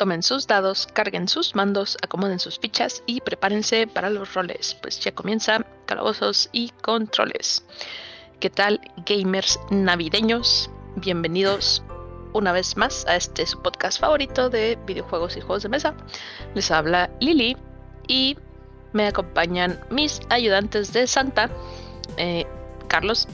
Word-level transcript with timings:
tomen 0.00 0.22
sus 0.22 0.46
dados, 0.46 0.86
carguen 0.86 1.28
sus 1.28 1.54
mandos, 1.54 1.98
acomoden 2.02 2.38
sus 2.38 2.58
fichas 2.58 3.02
y 3.04 3.20
prepárense 3.20 3.86
para 3.86 4.08
los 4.08 4.32
roles, 4.32 4.74
pues 4.80 4.98
ya 4.98 5.12
comienza 5.12 5.66
calabozos 5.84 6.48
y 6.52 6.70
controles. 6.80 7.66
¿Qué 8.40 8.48
tal, 8.48 8.80
gamers 9.04 9.60
navideños? 9.70 10.70
Bienvenidos 10.96 11.82
una 12.32 12.50
vez 12.52 12.78
más 12.78 13.04
a 13.08 13.16
este 13.16 13.44
su 13.44 13.60
podcast 13.60 14.00
favorito 14.00 14.48
de 14.48 14.78
videojuegos 14.86 15.36
y 15.36 15.42
juegos 15.42 15.64
de 15.64 15.68
mesa. 15.68 15.94
Les 16.54 16.70
habla 16.70 17.10
Lili 17.20 17.58
y 18.08 18.38
me 18.94 19.06
acompañan 19.06 19.78
mis 19.90 20.22
ayudantes 20.30 20.94
de 20.94 21.06
Santa, 21.06 21.50
eh, 22.16 22.46
Carlos 22.88 23.28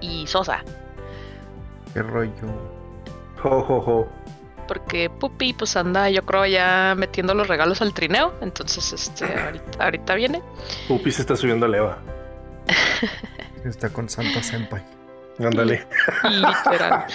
y 0.00 0.26
Sosa. 0.26 0.64
¿Qué 1.94 2.02
rollo? 2.02 2.32
Jo, 3.40 4.08
porque 4.68 5.10
Pupi 5.10 5.54
pues 5.54 5.76
anda 5.76 6.08
yo 6.10 6.24
creo 6.24 6.46
ya 6.46 6.94
metiendo 6.96 7.34
los 7.34 7.48
regalos 7.48 7.82
al 7.82 7.92
trineo, 7.92 8.34
entonces 8.40 8.92
este 8.92 9.26
ahorita, 9.80 10.14
viene. 10.14 10.42
Pupi 10.86 11.10
se 11.10 11.22
está 11.22 11.34
subiendo 11.34 11.66
a 11.66 11.68
leva. 11.68 11.98
está 13.64 13.88
con 13.88 14.08
Santa 14.08 14.42
Senpai. 14.42 14.82
Ándale. 15.40 15.86
Literal. 16.24 17.06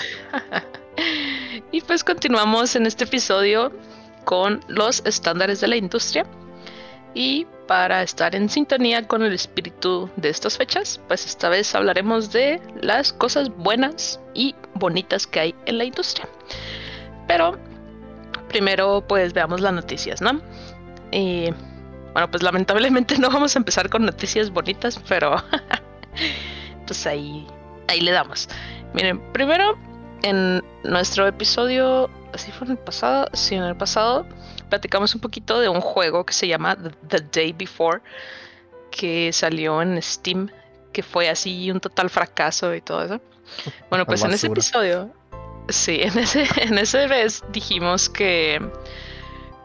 y 1.72 1.82
pues 1.82 2.04
continuamos 2.04 2.76
en 2.76 2.86
este 2.86 3.04
episodio 3.04 3.72
con 4.26 4.62
los 4.68 5.04
estándares 5.06 5.62
de 5.62 5.68
la 5.68 5.76
industria. 5.76 6.26
Y 7.14 7.46
para 7.68 8.02
estar 8.02 8.36
en 8.36 8.50
sintonía 8.50 9.08
con 9.08 9.22
el 9.22 9.34
espíritu 9.34 10.10
de 10.16 10.30
estas 10.30 10.58
fechas, 10.58 11.00
pues 11.08 11.26
esta 11.26 11.50
vez 11.50 11.76
hablaremos 11.76 12.32
de 12.32 12.60
las 12.82 13.14
cosas 13.14 13.50
buenas 13.50 14.20
y 14.34 14.56
bonitas 14.74 15.28
que 15.28 15.40
hay 15.40 15.56
en 15.66 15.78
la 15.78 15.84
industria. 15.84 16.28
Pero 17.28 17.58
primero 18.50 19.04
pues 19.08 19.34
veamos 19.34 19.62
las 19.62 19.74
noticias, 19.74 20.22
¿no? 20.22 20.42
Y 21.12 21.50
bueno, 22.14 22.30
pues 22.30 22.44
lamentablemente 22.44 23.18
no 23.20 23.30
vamos 23.30 23.56
a 23.56 23.60
empezar 23.60 23.90
con 23.90 24.06
noticias 24.06 24.50
bonitas, 24.50 25.00
pero 25.08 25.36
pues 26.88 27.06
ahí, 27.08 27.46
ahí 27.88 28.02
le 28.02 28.12
damos. 28.12 28.48
Miren, 28.94 29.20
primero 29.34 29.78
en 30.22 30.64
nuestro 30.84 31.28
episodio, 31.28 32.10
así 32.34 32.52
fue 32.52 32.68
en 32.68 32.72
el 32.74 32.78
pasado, 32.78 33.28
sí, 33.34 33.56
en 33.56 33.64
el 33.64 33.76
pasado 33.76 34.26
platicamos 34.70 35.14
un 35.14 35.22
poquito 35.22 35.60
de 35.60 35.70
un 35.70 35.82
juego 35.82 36.26
que 36.26 36.34
se 36.34 36.48
llama 36.48 36.76
The 37.08 37.20
Day 37.32 37.54
Before, 37.54 38.02
que 38.90 39.32
salió 39.32 39.82
en 39.84 40.02
Steam, 40.02 40.50
que 40.92 41.04
fue 41.04 41.30
así 41.30 41.70
un 41.70 41.80
total 41.80 42.10
fracaso 42.10 42.74
y 42.74 42.82
todo 42.82 43.04
eso. 43.04 43.22
Bueno, 43.90 44.06
pues 44.08 44.24
en 44.24 44.32
ese 44.32 44.48
episodio 44.48 45.12
Sí, 45.70 46.00
en 46.02 46.18
ese, 46.18 46.46
en 46.58 46.78
ese 46.78 47.08
vez 47.08 47.44
dijimos 47.52 48.10
que, 48.10 48.62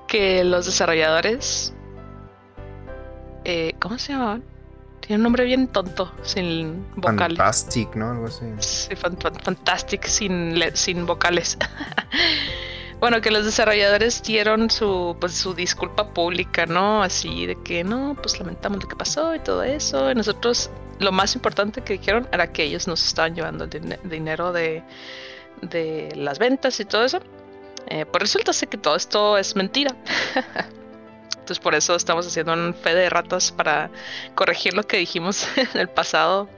que 0.07 0.45
los 0.45 0.67
desarrolladores. 0.67 1.73
Eh, 3.45 3.75
¿Cómo 3.79 3.99
se 3.99 4.13
llamaban? 4.13 4.45
Tiene 5.01 5.17
un 5.17 5.23
nombre 5.23 5.45
bien 5.45 5.69
tonto, 5.69 6.13
sin 6.23 6.85
vocales. 6.97 7.39
Fantastic, 7.39 7.95
¿no? 7.95 8.11
Algo 8.11 8.27
así. 8.27 8.45
Sí, 8.59 8.95
Fantastic 8.95 10.05
sin, 10.07 10.61
sin 10.75 11.07
vocales. 11.07 11.57
bueno, 13.01 13.21
que 13.23 13.31
los 13.31 13.47
desarrolladores 13.47 14.23
dieron 14.23 14.69
su, 14.69 15.17
pues, 15.19 15.33
su 15.33 15.55
disculpa 15.55 16.12
pública, 16.12 16.67
¿no? 16.67 17.03
Así 17.03 17.47
de 17.47 17.57
que 17.62 17.85
no, 17.85 18.17
pues 18.21 18.39
lamentamos 18.39 18.83
lo 18.83 18.89
que 18.89 18.97
pasó 18.97 19.35
y 19.35 19.39
todo 19.39 19.62
eso. 19.62 20.11
Y 20.11 20.15
nosotros, 20.15 20.71
lo 20.99 21.11
más 21.11 21.35
importante 21.35 21.81
que 21.81 21.95
dijeron 21.95 22.29
era 22.31 22.53
que 22.53 22.65
ellos 22.65 22.87
nos 22.87 23.03
estaban 23.03 23.35
llevando 23.35 23.65
el 23.65 23.99
dinero 24.11 24.53
de 24.53 24.83
de 25.62 26.12
las 26.14 26.39
ventas 26.39 26.78
y 26.81 26.84
todo 26.84 27.05
eso. 27.05 27.20
Eh, 27.87 28.05
pues 28.05 28.23
resulta 28.23 28.53
ser 28.53 28.69
que 28.69 28.78
todo 28.78 28.97
esto 28.97 29.39
es 29.39 29.56
mentira. 29.56 29.95
Entonces 31.31 31.59
por 31.61 31.75
eso 31.75 31.95
estamos 31.95 32.27
haciendo 32.27 32.53
un 32.53 32.75
fe 32.75 32.95
de 32.95 33.09
ratas 33.09 33.53
para 33.53 33.91
corregir 34.34 34.75
lo 34.75 34.83
que 34.83 34.98
dijimos 34.98 35.48
en 35.56 35.81
el 35.81 35.89
pasado. 35.89 36.48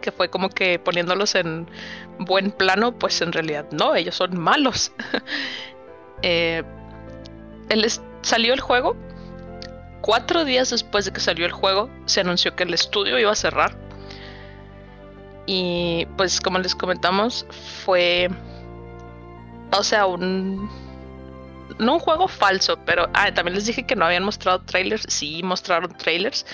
Que 0.00 0.12
fue 0.12 0.28
como 0.28 0.50
que 0.50 0.78
poniéndolos 0.78 1.34
en 1.34 1.68
buen 2.18 2.50
plano, 2.50 2.96
pues 2.96 3.20
en 3.22 3.32
realidad 3.32 3.66
no, 3.72 3.94
ellos 3.94 4.14
son 4.14 4.38
malos. 4.38 4.92
eh, 6.22 6.62
salió 8.22 8.54
el 8.54 8.60
juego. 8.60 8.96
Cuatro 10.02 10.44
días 10.44 10.70
después 10.70 11.06
de 11.06 11.12
que 11.12 11.20
salió 11.20 11.44
el 11.44 11.52
juego, 11.52 11.90
se 12.06 12.20
anunció 12.20 12.54
que 12.54 12.62
el 12.62 12.72
estudio 12.72 13.18
iba 13.18 13.32
a 13.32 13.34
cerrar 13.34 13.87
y 15.50 16.06
pues 16.18 16.42
como 16.42 16.58
les 16.58 16.74
comentamos, 16.74 17.46
fue, 17.82 18.28
o 19.72 19.82
sea, 19.82 20.04
un... 20.04 20.70
No 21.78 21.94
un 21.94 22.00
juego 22.00 22.28
falso, 22.28 22.78
pero 22.84 23.08
ah, 23.14 23.32
también 23.32 23.54
les 23.54 23.64
dije 23.64 23.86
que 23.86 23.96
no 23.96 24.04
habían 24.04 24.24
mostrado 24.24 24.60
trailers. 24.60 25.06
Sí, 25.08 25.42
mostraron 25.42 25.96
trailers, 25.96 26.44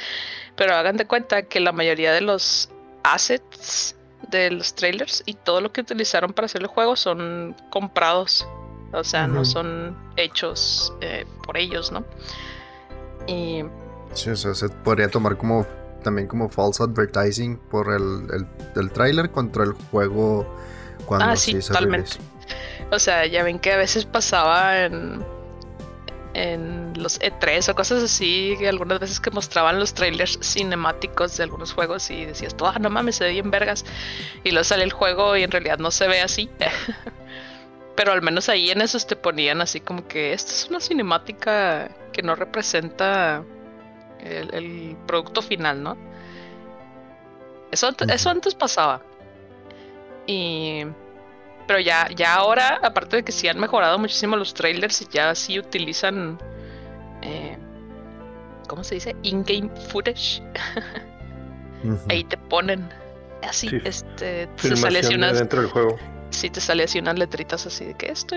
pero 0.54 0.76
hagan 0.76 0.96
de 0.96 1.06
cuenta 1.08 1.42
que 1.42 1.58
la 1.58 1.72
mayoría 1.72 2.12
de 2.12 2.20
los 2.20 2.70
assets 3.02 3.96
de 4.30 4.52
los 4.52 4.76
trailers 4.76 5.24
y 5.26 5.34
todo 5.34 5.60
lo 5.60 5.72
que 5.72 5.80
utilizaron 5.80 6.32
para 6.32 6.46
hacer 6.46 6.60
el 6.62 6.68
juego 6.68 6.94
son 6.94 7.56
comprados. 7.70 8.46
O 8.92 9.02
sea, 9.02 9.26
no 9.26 9.44
son 9.44 9.96
hechos 10.16 10.94
eh, 11.00 11.26
por 11.44 11.56
ellos, 11.56 11.90
¿no? 11.90 12.04
Y... 13.26 13.64
Sí, 14.12 14.30
o 14.30 14.36
sea, 14.36 14.54
se 14.54 14.68
podría 14.68 15.08
tomar 15.08 15.36
como 15.36 15.66
también 16.04 16.28
como 16.28 16.48
false 16.48 16.82
advertising 16.82 17.56
por 17.56 17.92
el, 17.92 18.28
el, 18.32 18.46
el 18.76 18.90
trailer 18.92 19.30
contra 19.30 19.64
el 19.64 19.72
juego 19.72 20.46
cuando 21.06 21.26
ah, 21.26 21.36
sí, 21.36 21.58
totalmente. 21.58 22.12
O 22.90 22.98
sea, 22.98 23.26
ya 23.26 23.42
ven 23.42 23.58
que 23.58 23.72
a 23.72 23.76
veces 23.76 24.04
pasaba 24.04 24.84
en, 24.84 25.24
en 26.34 26.92
los 26.96 27.20
E3 27.20 27.68
o 27.70 27.74
cosas 27.74 28.02
así, 28.02 28.54
que 28.58 28.68
algunas 28.68 29.00
veces 29.00 29.20
que 29.20 29.30
mostraban 29.30 29.78
los 29.78 29.94
trailers 29.94 30.38
cinemáticos 30.42 31.36
de 31.36 31.44
algunos 31.44 31.72
juegos 31.72 32.10
y 32.10 32.24
decías, 32.24 32.54
ah, 32.60 32.78
no 32.80 32.90
mames, 32.90 33.16
se 33.16 33.24
ve 33.24 33.30
bien 33.32 33.50
vergas. 33.50 33.84
Y 34.44 34.50
luego 34.50 34.64
sale 34.64 34.84
el 34.84 34.92
juego 34.92 35.36
y 35.36 35.42
en 35.42 35.50
realidad 35.50 35.78
no 35.78 35.90
se 35.90 36.08
ve 36.08 36.20
así. 36.20 36.50
Pero 37.96 38.12
al 38.12 38.22
menos 38.22 38.48
ahí 38.48 38.70
en 38.70 38.80
esos 38.80 39.06
te 39.06 39.14
ponían 39.16 39.60
así 39.60 39.80
como 39.80 40.06
que 40.08 40.32
esta 40.32 40.52
es 40.52 40.66
una 40.68 40.80
cinemática 40.80 41.90
que 42.12 42.22
no 42.22 42.34
representa 42.34 43.44
el, 44.20 44.96
producto 45.06 45.42
final, 45.42 45.82
¿no? 45.82 45.96
Eso, 47.70 47.90
eso 48.08 48.30
antes 48.30 48.54
pasaba. 48.54 49.02
Y. 50.26 50.84
Pero 51.66 51.80
ya, 51.80 52.08
ya 52.14 52.34
ahora, 52.34 52.78
aparte 52.82 53.16
de 53.16 53.22
que 53.24 53.32
sí 53.32 53.48
han 53.48 53.58
mejorado 53.58 53.98
muchísimo 53.98 54.36
los 54.36 54.52
trailers 54.54 55.02
y 55.02 55.08
ya 55.10 55.34
sí 55.34 55.58
utilizan. 55.58 56.38
Eh, 57.22 57.56
¿Cómo 58.68 58.84
se 58.84 58.96
dice? 58.96 59.16
In-game 59.22 59.70
footage. 59.88 60.42
Ahí 62.08 62.24
te 62.24 62.36
ponen. 62.36 62.88
Así, 63.42 63.68
este. 63.84 64.46
Te 64.60 64.76
sale 64.76 65.00
así 65.00 65.14
unas. 65.14 65.38
Dentro 65.38 65.62
del 65.62 65.70
juego. 65.70 65.98
Sí, 66.30 66.50
te 66.50 66.60
sale 66.60 66.84
así 66.84 66.98
unas 66.98 67.18
letritas 67.18 67.64
así 67.66 67.84
de 67.84 67.94
que 67.94 68.10
esto, 68.10 68.34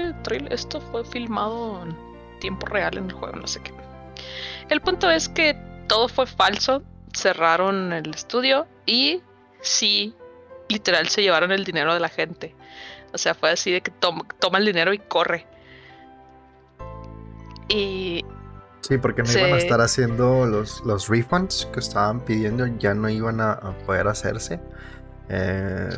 esto 0.50 0.80
fue 0.80 1.04
filmado 1.04 1.82
en 1.84 1.98
tiempo 2.40 2.68
real 2.68 2.98
en 2.98 3.06
el 3.06 3.14
juego, 3.14 3.36
no 3.36 3.48
sé 3.48 3.60
qué. 3.62 3.74
El 4.70 4.82
punto 4.82 5.10
es 5.10 5.30
que 5.30 5.56
todo 5.88 6.08
fue 6.08 6.28
falso, 6.28 6.84
cerraron 7.16 7.94
el 7.94 8.10
estudio 8.14 8.68
y 8.86 9.22
sí, 9.62 10.14
literal 10.70 11.08
se 11.08 11.22
llevaron 11.22 11.52
el 11.52 11.64
dinero 11.64 11.94
de 11.94 12.00
la 12.00 12.10
gente. 12.10 12.56
O 13.14 13.18
sea, 13.18 13.34
fue 13.34 13.52
así 13.52 13.72
de 13.72 13.82
que 13.82 13.92
toma, 13.92 14.26
el 14.58 14.66
dinero 14.66 14.94
y 14.94 15.00
corre. 15.00 15.46
Y... 17.70 18.24
Sí, 18.82 18.98
porque 18.98 19.24
no 19.24 19.32
iban 19.32 19.54
a 19.54 19.58
estar 19.58 19.82
haciendo 19.82 20.46
los, 20.46 20.82
los 20.86 21.10
refunds 21.10 21.68
que 21.74 21.80
estaban 21.80 22.22
pidiendo, 22.22 22.68
ya 22.78 22.94
no 22.94 23.10
iban 23.10 23.42
a, 23.42 23.60
poder 23.86 24.08
hacerse. 24.08 24.60
Eh, 25.30 25.90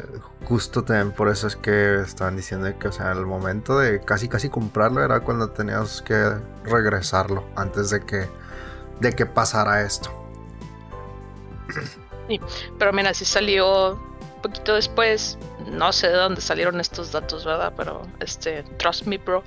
justo 0.45 0.83
también 0.83 1.11
por 1.11 1.29
eso 1.29 1.45
es 1.45 1.55
que 1.55 2.01
estaban 2.01 2.35
diciendo 2.35 2.67
que, 2.79 2.87
o 2.87 2.91
sea, 2.91 3.11
el 3.11 3.25
momento 3.25 3.77
de 3.77 4.01
casi 4.01 4.27
casi 4.27 4.49
comprarlo 4.49 5.03
era 5.03 5.19
cuando 5.19 5.49
tenías 5.49 6.01
que 6.01 6.33
regresarlo 6.63 7.43
antes 7.55 7.91
de 7.91 8.03
que 8.05 8.27
de 8.99 9.13
que 9.13 9.25
pasara 9.25 9.81
esto. 9.81 10.09
Sí, 12.27 12.39
pero 12.77 12.91
mira, 12.91 13.13
si 13.13 13.25
salió 13.25 13.93
un 13.93 14.41
poquito 14.41 14.75
después, 14.75 15.37
no 15.71 15.91
sé 15.93 16.07
de 16.07 16.15
dónde 16.15 16.41
salieron 16.41 16.79
estos 16.79 17.11
datos, 17.11 17.45
¿verdad? 17.45 17.73
Pero 17.75 18.01
este, 18.19 18.63
trust 18.77 19.05
me, 19.05 19.17
bro, 19.17 19.43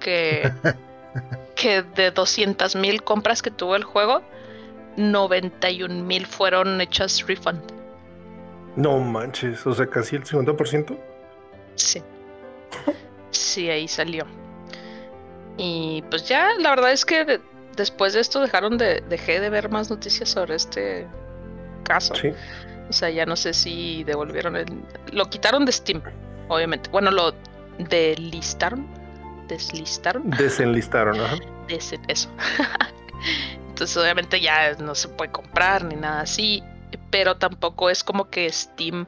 que, 0.00 0.52
que 1.56 1.82
de 1.82 2.10
200 2.10 2.76
mil 2.76 3.02
compras 3.02 3.42
que 3.42 3.50
tuvo 3.50 3.76
el 3.76 3.84
juego, 3.84 4.22
91 4.96 6.02
mil 6.04 6.26
fueron 6.26 6.80
hechas 6.80 7.26
refund. 7.26 7.79
No 8.80 8.98
manches, 8.98 9.66
o 9.66 9.74
sea, 9.74 9.86
casi 9.86 10.16
el 10.16 10.24
50%. 10.24 10.98
Sí. 11.74 12.02
Sí, 13.30 13.68
ahí 13.68 13.86
salió. 13.86 14.24
Y 15.58 16.02
pues 16.08 16.26
ya, 16.26 16.48
la 16.58 16.70
verdad 16.70 16.92
es 16.92 17.04
que 17.04 17.40
después 17.76 18.14
de 18.14 18.20
esto 18.20 18.40
dejaron 18.40 18.78
de, 18.78 19.02
dejé 19.08 19.40
de 19.40 19.50
ver 19.50 19.68
más 19.68 19.90
noticias 19.90 20.30
sobre 20.30 20.54
este 20.54 21.06
caso. 21.84 22.14
Sí. 22.14 22.32
O 22.88 22.92
sea, 22.92 23.10
ya 23.10 23.26
no 23.26 23.36
sé 23.36 23.52
si 23.52 24.02
devolvieron 24.04 24.56
el, 24.56 24.66
lo 25.12 25.28
quitaron 25.28 25.66
de 25.66 25.72
Steam, 25.72 26.02
obviamente. 26.48 26.88
Bueno, 26.88 27.10
lo 27.10 27.34
delistaron, 27.90 28.88
deslistaron. 29.46 30.30
Desenlistaron, 30.30 31.20
ajá. 31.20 31.36
eso. 32.08 32.30
Entonces 33.68 33.96
obviamente 33.96 34.40
ya 34.40 34.72
no 34.74 34.94
se 34.94 35.08
puede 35.08 35.30
comprar 35.30 35.84
ni 35.84 35.96
nada 35.96 36.22
así, 36.22 36.62
pero 37.10 37.36
tampoco 37.36 37.90
es 37.90 38.04
como 38.04 38.30
que 38.30 38.50
Steam 38.50 39.06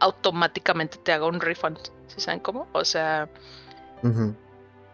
automáticamente 0.00 0.98
te 0.98 1.12
haga 1.12 1.26
un 1.26 1.40
refund. 1.40 1.78
¿Sí 2.08 2.20
saben 2.20 2.40
cómo? 2.40 2.68
O 2.72 2.84
sea, 2.84 3.28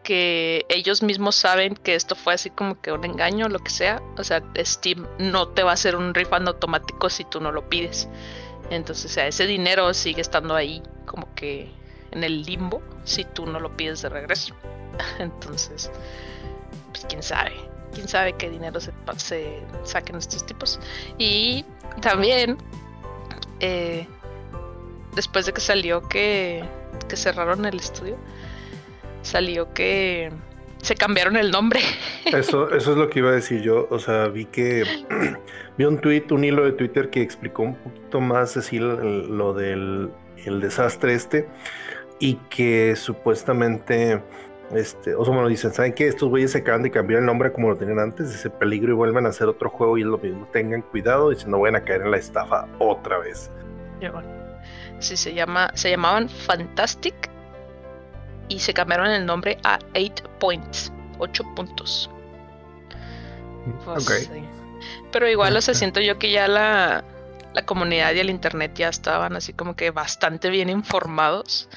que 0.02 0.66
ellos 0.68 1.02
mismos 1.02 1.34
saben 1.36 1.74
que 1.74 1.94
esto 1.94 2.14
fue 2.14 2.34
así 2.34 2.50
como 2.50 2.80
que 2.80 2.92
un 2.92 3.04
engaño 3.04 3.48
lo 3.48 3.58
que 3.58 3.70
sea. 3.70 4.02
O 4.16 4.24
sea, 4.24 4.42
Steam 4.58 5.06
no 5.18 5.48
te 5.48 5.62
va 5.62 5.70
a 5.70 5.74
hacer 5.74 5.96
un 5.96 6.14
refund 6.14 6.48
automático 6.48 7.10
si 7.10 7.24
tú 7.24 7.40
no 7.40 7.52
lo 7.52 7.68
pides. 7.68 8.08
Entonces, 8.70 9.10
o 9.10 9.14
sea, 9.14 9.26
ese 9.26 9.46
dinero 9.46 9.92
sigue 9.94 10.20
estando 10.20 10.54
ahí 10.54 10.82
como 11.06 11.34
que 11.34 11.70
en 12.12 12.24
el 12.24 12.42
limbo 12.42 12.82
si 13.04 13.24
tú 13.24 13.46
no 13.46 13.60
lo 13.60 13.76
pides 13.76 14.02
de 14.02 14.08
regreso. 14.08 14.54
Entonces, 15.18 15.90
pues 16.92 17.06
quién 17.06 17.22
sabe. 17.22 17.52
Quién 17.92 18.08
sabe 18.08 18.32
qué 18.32 18.50
dinero 18.50 18.80
se, 18.80 18.92
se 19.16 19.62
saquen 19.84 20.16
estos 20.16 20.44
tipos. 20.44 20.80
Y 21.16 21.64
también, 22.00 22.58
eh, 23.60 24.06
después 25.14 25.46
de 25.46 25.52
que 25.52 25.60
salió 25.60 26.02
que, 26.02 26.64
que 27.08 27.16
cerraron 27.16 27.64
el 27.66 27.76
estudio, 27.76 28.16
salió 29.22 29.72
que 29.72 30.30
se 30.82 30.94
cambiaron 30.94 31.36
el 31.36 31.50
nombre. 31.50 31.80
Eso, 32.26 32.70
eso 32.74 32.92
es 32.92 32.98
lo 32.98 33.08
que 33.08 33.20
iba 33.20 33.30
a 33.30 33.34
decir 33.34 33.62
yo. 33.62 33.86
O 33.90 33.98
sea, 33.98 34.28
vi 34.28 34.44
que 34.44 34.84
vi 35.78 35.84
un 35.84 35.98
tweet, 35.98 36.26
un 36.30 36.44
hilo 36.44 36.64
de 36.64 36.72
Twitter 36.72 37.08
que 37.08 37.22
explicó 37.22 37.62
un 37.62 37.76
poquito 37.76 38.20
más 38.20 38.56
así 38.56 38.78
lo 38.78 39.54
del 39.54 40.10
el 40.44 40.60
desastre 40.60 41.14
este 41.14 41.48
y 42.18 42.34
que 42.48 42.96
supuestamente 42.96 44.22
este, 44.74 45.14
o 45.14 45.24
sea, 45.24 45.34
me 45.34 45.48
dicen, 45.48 45.72
¿saben 45.72 45.92
qué? 45.92 46.08
Estos 46.08 46.28
güeyes 46.28 46.52
se 46.52 46.58
acaban 46.58 46.82
de 46.82 46.90
cambiar 46.90 47.20
el 47.20 47.26
nombre 47.26 47.52
como 47.52 47.68
lo 47.68 47.76
tenían 47.76 47.98
antes, 47.98 48.34
ese 48.34 48.50
peligro 48.50 48.92
y 48.92 48.94
vuelven 48.94 49.26
a 49.26 49.30
hacer 49.30 49.48
otro 49.48 49.70
juego 49.70 49.98
y 49.98 50.02
es 50.02 50.06
lo 50.06 50.18
mismo. 50.18 50.46
Tengan 50.52 50.82
cuidado 50.82 51.32
y 51.32 51.36
si 51.36 51.46
no 51.46 51.60
vayan 51.60 51.76
a 51.76 51.84
caer 51.84 52.02
en 52.02 52.10
la 52.10 52.16
estafa 52.16 52.66
otra 52.78 53.18
vez. 53.18 53.50
Sí, 54.98 55.16
se 55.16 55.34
llama, 55.34 55.70
se 55.74 55.90
llamaban 55.90 56.28
Fantastic 56.28 57.14
y 58.48 58.58
se 58.58 58.74
cambiaron 58.74 59.08
el 59.08 59.26
nombre 59.26 59.58
a 59.64 59.78
8 59.94 60.24
Points, 60.38 60.92
8 61.18 61.44
puntos. 61.54 62.10
Pues, 63.84 64.30
Pero 65.12 65.28
igual, 65.28 65.56
o 65.56 65.60
sea, 65.60 65.74
siento 65.74 66.00
yo 66.00 66.18
que 66.18 66.30
ya 66.30 66.48
la, 66.48 67.04
la 67.54 67.64
comunidad 67.64 68.12
y 68.14 68.20
el 68.20 68.30
internet 68.30 68.72
ya 68.74 68.88
estaban 68.88 69.36
así 69.36 69.52
como 69.52 69.74
que 69.76 69.90
bastante 69.90 70.50
bien 70.50 70.68
informados. 70.68 71.68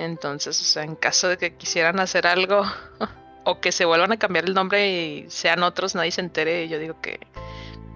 Entonces, 0.00 0.58
o 0.58 0.64
sea, 0.64 0.82
en 0.82 0.96
caso 0.96 1.28
de 1.28 1.36
que 1.36 1.54
quisieran 1.54 2.00
hacer 2.00 2.26
algo 2.26 2.64
o 3.44 3.60
que 3.60 3.70
se 3.70 3.84
vuelvan 3.84 4.12
a 4.12 4.16
cambiar 4.16 4.46
el 4.46 4.54
nombre 4.54 4.90
y 4.90 5.30
sean 5.30 5.62
otros, 5.62 5.94
nadie 5.94 6.10
se 6.10 6.22
entere, 6.22 6.68
yo 6.68 6.78
digo 6.78 6.98
que 7.02 7.20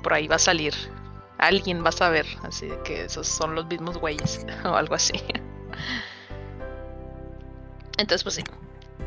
por 0.02 0.12
ahí 0.12 0.28
va 0.28 0.36
a 0.36 0.38
salir. 0.38 0.74
Alguien 1.38 1.82
va 1.82 1.88
a 1.88 1.92
saber, 1.92 2.26
así 2.42 2.66
de 2.66 2.78
que 2.82 3.04
esos 3.04 3.26
son 3.26 3.54
los 3.54 3.66
mismos 3.66 3.96
güeyes 3.96 4.44
o 4.64 4.74
algo 4.74 4.94
así. 4.94 5.14
Entonces, 7.96 8.22
pues 8.22 8.34
sí, 8.34 8.44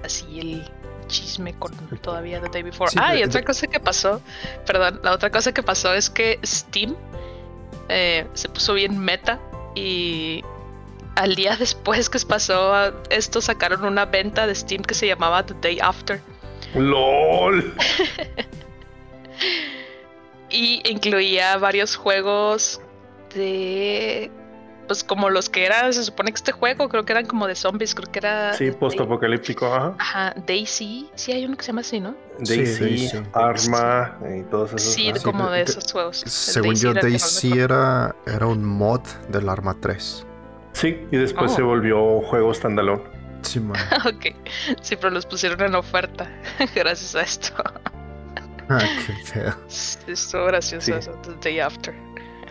así 0.04 0.40
el 0.40 0.72
chisme 1.06 1.54
con 1.54 1.72
todavía 2.02 2.42
The 2.42 2.50
Day 2.50 2.64
Before. 2.64 2.92
ah, 2.98 3.16
y 3.16 3.24
otra 3.24 3.44
cosa 3.44 3.68
que 3.68 3.80
pasó, 3.80 4.24
perdón, 4.66 5.02
la 5.04 5.14
otra 5.14 5.30
cosa 5.30 5.54
que 5.54 5.62
pasó 5.62 5.94
es 5.94 6.10
que 6.10 6.40
Steam 6.44 6.96
eh, 7.90 8.28
se 8.34 8.50
puso 8.50 8.74
bien 8.74 8.98
meta 8.98 9.40
y 9.76 10.44
al 11.18 11.36
día 11.36 11.56
después 11.58 12.10
que 12.10 12.19
pasó 12.19 12.94
esto 13.10 13.42
sacaron 13.42 13.84
una 13.84 14.06
venta 14.06 14.48
de 14.48 14.54
Steam 14.54 14.84
que 14.84 14.94
se 14.94 15.08
llamaba 15.08 15.46
The 15.46 15.56
Day 15.62 15.80
After. 15.81 16.22
LOL. 16.75 17.74
y 20.50 20.81
incluía 20.90 21.58
varios 21.58 21.96
juegos 21.96 22.81
de 23.34 24.31
pues 24.88 25.04
como 25.04 25.30
los 25.30 25.50
que 25.50 25.66
eran, 25.66 25.92
se 25.92 26.04
supone 26.04 26.31
que 26.31 26.38
este 26.38 26.54
juego 26.54 26.88
creo 26.88 27.04
que 27.04 27.12
eran 27.12 27.25
como 27.25 27.46
de 27.46 27.56
zombies, 27.56 27.94
creo 27.94 28.10
que 28.10 28.20
era... 28.20 28.54
Sí, 28.54 28.72
post-apocalíptico, 28.72 29.66
ajá. 29.66 29.96
Ajá, 30.00 30.34
Daisy, 30.48 31.10
sí 31.13 31.34
hay 31.34 31.44
uno 31.44 31.58
que 31.58 31.63
se 31.63 31.72
llama 31.72 31.81
así, 31.81 32.00
¿no? 32.00 32.16
Daisy, 32.40 33.12
Arma 33.34 34.18
y 34.34 34.44
todos 34.44 34.74
esos. 34.74 34.94
Sí, 34.94 35.12
como 35.25 35.50
de, 35.50 35.63
esos 35.63 35.92
juegos. 35.92 36.24
Según 36.25 36.75
yo, 36.75 36.94
Daisy 36.94 37.60
era, 37.60 38.16
era 38.25 38.48
un 38.48 38.63
mod 38.63 39.02
del 39.28 39.50
Arma 39.50 39.75
3. 39.78 40.25
Sí, 40.77 41.07
y 41.12 41.18
después 41.18 41.53
se 41.53 41.63
oh. 41.63 41.68
volvió 41.68 42.21
juego 42.21 42.53
standalone. 42.53 43.01
Sí, 43.41 43.59
man. 43.59 43.77
ok, 44.06 44.25
sí, 44.81 44.95
pero 44.95 45.09
los 45.09 45.25
pusieron 45.25 45.59
en 45.62 45.74
oferta 45.74 46.29
gracias 46.75 47.15
a 47.15 47.21
esto. 47.21 47.53
ah, 48.69 48.79
qué 49.07 49.13
feo. 49.25 49.56
Estuvo 50.07 50.45
gracioso 50.45 50.95
eso, 50.95 51.12
The 51.24 51.35
Day 51.41 51.59
After. 51.62 51.95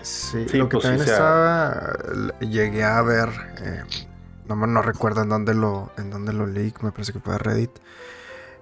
Sí, 0.02 0.44
lo 0.54 0.68
que 0.68 0.78
pues 0.78 0.82
también 0.82 1.08
estaba. 1.08 1.92
Llegué 2.40 2.82
a 2.82 3.00
ver. 3.02 3.28
Eh, 3.60 3.82
no, 4.48 4.54
no 4.54 4.82
recuerdo 4.82 5.22
en 5.22 5.28
dónde 5.28 5.54
lo. 5.54 5.92
En 5.96 6.10
dónde 6.10 6.32
lo 6.32 6.46
leí. 6.46 6.74
Me 6.80 6.90
parece 6.90 7.12
que 7.12 7.20
fue 7.20 7.38
Reddit. 7.38 7.70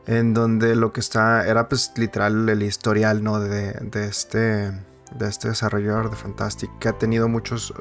En 0.07 0.35
donde 0.35 0.77
lo 0.77 0.93
que 0.93 1.01
está. 1.01 1.47
Era 1.47 1.69
pues 1.69 1.93
literal 1.97 2.49
el 2.49 2.63
historial, 2.63 3.23
¿no? 3.23 3.41
De, 3.41 3.73
de 3.73 4.07
este. 4.07 4.73
De 5.15 5.29
este 5.29 5.49
desarrollador 5.49 6.11
de 6.11 6.17
Fantastic. 6.17 6.71
Que 6.79 6.89
ha 6.89 6.99
tenido 6.99 7.29
muchos. 7.29 7.75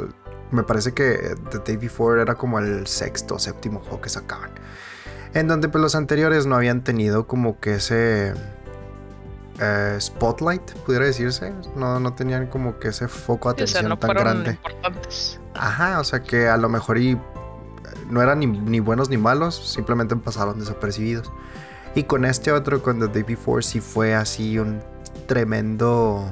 Me 0.54 0.62
parece 0.62 0.92
que 0.92 1.36
The 1.50 1.60
Day 1.66 1.78
Before 1.78 2.22
era 2.22 2.36
como 2.36 2.60
el 2.60 2.86
sexto 2.86 3.36
o 3.36 3.40
séptimo 3.40 3.80
juego 3.80 4.02
que 4.02 4.10
sacaban. 4.10 4.52
En 5.34 5.48
donde 5.48 5.68
pues 5.68 5.82
los 5.82 5.96
anteriores 5.96 6.46
no 6.46 6.56
habían 6.56 6.84
tenido 6.84 7.26
como 7.26 7.60
que 7.60 7.76
ese 7.76 8.34
eh, 9.60 9.98
spotlight, 10.00 10.62
pudiera 10.86 11.06
decirse. 11.06 11.52
No, 11.76 12.00
no 12.00 12.14
tenían 12.14 12.46
como 12.46 12.78
que 12.78 12.90
ese 12.90 13.08
foco 13.08 13.52
de 13.52 13.64
atención 13.64 13.98
tan 13.98 14.12
grande. 14.12 14.60
Ajá, 15.56 16.00
o 16.00 16.04
sea 16.04 16.22
que 16.22 16.48
a 16.48 16.58
lo 16.58 16.70
mejor 16.70 17.00
y 17.00 17.20
no 18.12 18.22
eran 18.22 18.40
ni, 18.40 18.80
buenos 18.80 19.10
ni 19.10 19.18
malos, 19.18 19.56
simplemente 19.56 20.16
pasaron 20.16 20.60
desapercibidos. 20.60 21.32
Y 21.96 22.04
con 22.04 22.26
este 22.26 22.52
otro, 22.52 22.84
con 22.84 23.00
The 23.00 23.08
Day 23.08 23.24
Before, 23.24 23.64
sí 23.64 23.80
fue 23.80 24.14
así 24.14 24.60
un 24.60 24.84
tremendo 25.26 26.32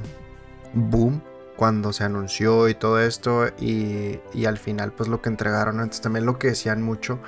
boom 0.74 1.20
cuando 1.62 1.92
se 1.92 2.02
anunció 2.02 2.68
y 2.68 2.74
todo 2.74 2.98
esto. 2.98 3.46
Y, 3.60 4.18
y 4.34 4.46
al 4.46 4.58
final, 4.58 4.90
pues 4.90 5.08
lo 5.08 5.22
que 5.22 5.28
entregaron. 5.28 5.76
Entonces, 5.76 6.00
también 6.00 6.26
lo 6.26 6.36
que 6.36 6.48
decían 6.48 6.82
mucho 6.82 7.20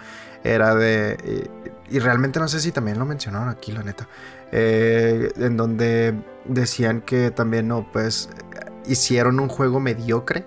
era 0.42 0.75
de. 0.75 1.48
Y, 1.88 2.00
realmente 2.00 2.40
no 2.40 2.48
sé 2.48 2.58
si 2.58 2.72
también 2.72 2.98
lo 2.98 3.04
mencionaron 3.04 3.48
aquí, 3.48 3.70
la 3.70 3.84
neta 3.84 4.08
eh, 4.50 5.31
en 5.36 5.56
donde 5.56 6.14
decían 6.46 7.00
que 7.03 7.31
también 7.31 7.69
no, 7.69 7.86
pues 7.93 8.29
hicieron 8.86 9.38
un 9.38 9.48
juego 9.48 9.79
mediocre 9.79 10.44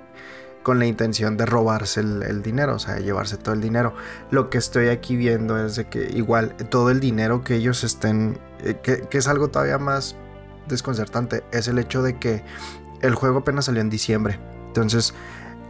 con 0.63 0.79
la 0.79 0.85
intención 0.85 1.37
de 1.37 1.45
robarse 1.45 2.01
el, 2.01 2.41
dinero, 2.41 2.75
o 2.75 2.79
sea, 2.79 2.97
llevarse 2.97 3.37
todo 3.37 3.55
el 3.55 3.61
dinero. 3.61 3.93
Lo 4.31 4.49
que 4.49 4.57
estoy 4.57 4.89
aquí 4.89 5.15
viendo 5.15 5.63
es 5.65 5.77
de 5.77 5.87
que 5.87 6.11
igual 6.13 6.57
todo 6.69 6.91
el 6.91 6.99
dinero 6.99 7.41
que 7.45 7.55
ellos 7.55 7.85
estén, 7.85 8.37
eh, 8.59 8.75
que, 8.83 9.07
es 9.17 9.27
algo 9.29 9.47
todavía 9.47 9.77
más 9.77 10.17
desconcertante, 10.67 11.45
es 11.53 11.69
el 11.69 11.79
hecho 11.79 12.03
de 12.03 12.19
que 12.19 12.43
el 13.01 13.15
juego 13.15 13.39
apenas 13.39 13.65
salió 13.65 13.81
en 13.81 13.89
diciembre. 13.89 14.39
Entonces, 14.67 15.13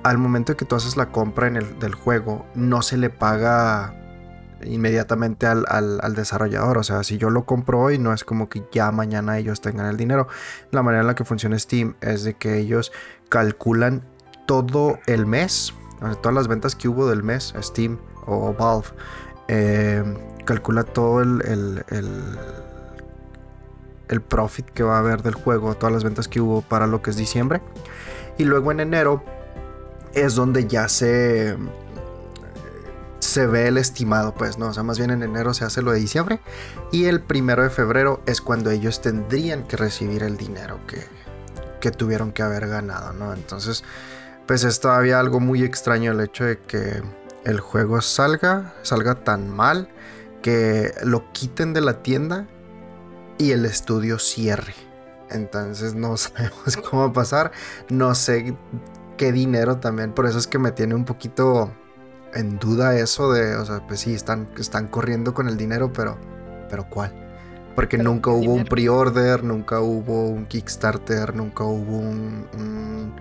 al 0.03 0.17
momento 0.17 0.55
que 0.55 0.65
tú 0.65 0.75
haces 0.75 0.97
la 0.97 1.11
compra 1.11 1.47
en 1.47 1.57
el, 1.57 1.79
del 1.79 1.95
juego, 1.95 2.45
no 2.55 2.81
se 2.81 2.97
le 2.97 3.09
paga 3.09 3.93
inmediatamente 4.63 5.47
al, 5.47 6.15
desarrollador. 6.15 6.77
O 6.77 6.83
sea, 6.83 7.03
si 7.03 7.17
yo 7.17 7.29
lo 7.29 7.45
compro 7.45 7.79
hoy, 7.81 7.99
no 7.99 8.13
es 8.13 8.23
como 8.23 8.49
que 8.49 8.63
ya 8.71 8.91
mañana 8.91 9.37
ellos 9.37 9.61
tengan 9.61 9.87
el 9.87 9.97
dinero. 9.97 10.27
La 10.71 10.83
manera 10.83 11.01
en 11.01 11.07
la 11.07 11.15
que 11.15 11.25
funciona 11.25 11.57
Steam 11.59 11.95
es 12.01 12.23
de 12.23 12.33
que 12.35 12.57
ellos 12.57 12.91
calculan 13.29 14.03
todo 14.45 14.99
el 15.05 15.25
mes, 15.25 15.73
todas 16.21 16.33
las 16.33 16.47
ventas 16.47 16.75
que 16.75 16.87
hubo 16.87 17.07
del 17.07 17.23
mes, 17.23 17.53
Steam 17.61 17.99
o 18.25 18.53
Valve, 18.53 18.87
eh, 19.47 20.03
calcula 20.45 20.83
todo 20.83 21.21
el, 21.21 21.83
el 21.89 22.07
profit 24.21 24.65
que 24.69 24.83
va 24.83 24.95
a 24.95 24.99
haber 24.99 25.21
del 25.21 25.33
juego, 25.33 25.75
todas 25.75 25.93
las 25.93 26.03
ventas 26.03 26.27
que 26.27 26.41
hubo 26.41 26.61
para 26.61 26.87
lo 26.87 27.01
que 27.01 27.09
es 27.09 27.17
diciembre. 27.17 27.61
Y 28.37 28.45
luego 28.45 28.71
en 28.71 28.79
enero 28.79 29.23
es 30.13 30.35
donde 30.35 30.67
ya 30.67 30.87
se 30.89 31.57
se 33.19 33.45
ve 33.45 33.67
el 33.67 33.77
estimado, 33.77 34.33
pues, 34.33 34.57
¿no? 34.57 34.69
O 34.69 34.73
sea, 34.73 34.83
más 34.83 34.97
bien 34.97 35.11
en 35.11 35.21
enero 35.21 35.53
se 35.53 35.65
hace 35.65 35.81
lo 35.81 35.91
de 35.91 35.99
diciembre 35.99 36.39
y 36.91 37.05
el 37.05 37.21
primero 37.21 37.61
de 37.63 37.69
febrero 37.69 38.21
es 38.25 38.41
cuando 38.41 38.71
ellos 38.71 39.01
tendrían 39.01 39.63
que 39.63 39.75
recibir 39.75 40.23
el 40.23 40.37
dinero 40.37 40.79
que, 40.87 41.03
que 41.81 41.91
tuvieron 41.91 42.31
que 42.31 42.41
haber 42.41 42.67
ganado, 42.67 43.13
¿no? 43.13 43.33
Entonces, 43.33 43.83
pues 44.45 44.63
es 44.63 44.79
todavía 44.79 45.19
algo 45.19 45.39
muy 45.39 45.63
extraño 45.63 46.13
el 46.13 46.21
hecho 46.21 46.45
de 46.45 46.57
que 46.59 47.01
el 47.43 47.59
juego 47.59 48.01
salga, 48.01 48.73
salga 48.81 49.15
tan 49.15 49.49
mal, 49.49 49.89
que 50.41 50.93
lo 51.03 51.31
quiten 51.33 51.73
de 51.73 51.81
la 51.81 52.01
tienda 52.01 52.47
y 53.37 53.51
el 53.51 53.65
estudio 53.65 54.19
cierre. 54.19 54.73
Entonces 55.29 55.93
no 55.93 56.17
sabemos 56.17 56.77
cómo 56.89 57.03
va 57.03 57.09
a 57.09 57.13
pasar, 57.13 57.51
no 57.89 58.15
sé 58.15 58.55
qué 59.17 59.31
dinero 59.31 59.77
también, 59.77 60.13
por 60.13 60.25
eso 60.27 60.37
es 60.37 60.47
que 60.47 60.59
me 60.59 60.71
tiene 60.71 60.93
un 60.93 61.05
poquito 61.05 61.73
en 62.33 62.59
duda 62.59 62.95
eso 62.95 63.31
de, 63.31 63.55
o 63.55 63.65
sea, 63.65 63.85
pues 63.87 64.01
sí, 64.01 64.13
están, 64.13 64.47
están 64.59 64.87
corriendo 64.87 65.33
con 65.33 65.47
el 65.47 65.57
dinero, 65.57 65.91
pero 65.91 66.17
pero 66.69 66.87
¿cuál? 66.89 67.11
Porque 67.75 67.97
nunca 67.97 68.31
hubo 68.31 68.53
un 68.53 68.65
pre-order, 68.65 69.43
nunca 69.43 69.79
hubo 69.81 70.27
un 70.27 70.47
Kickstarter, 70.47 71.35
nunca 71.35 71.63
hubo 71.63 71.97
un, 71.97 73.13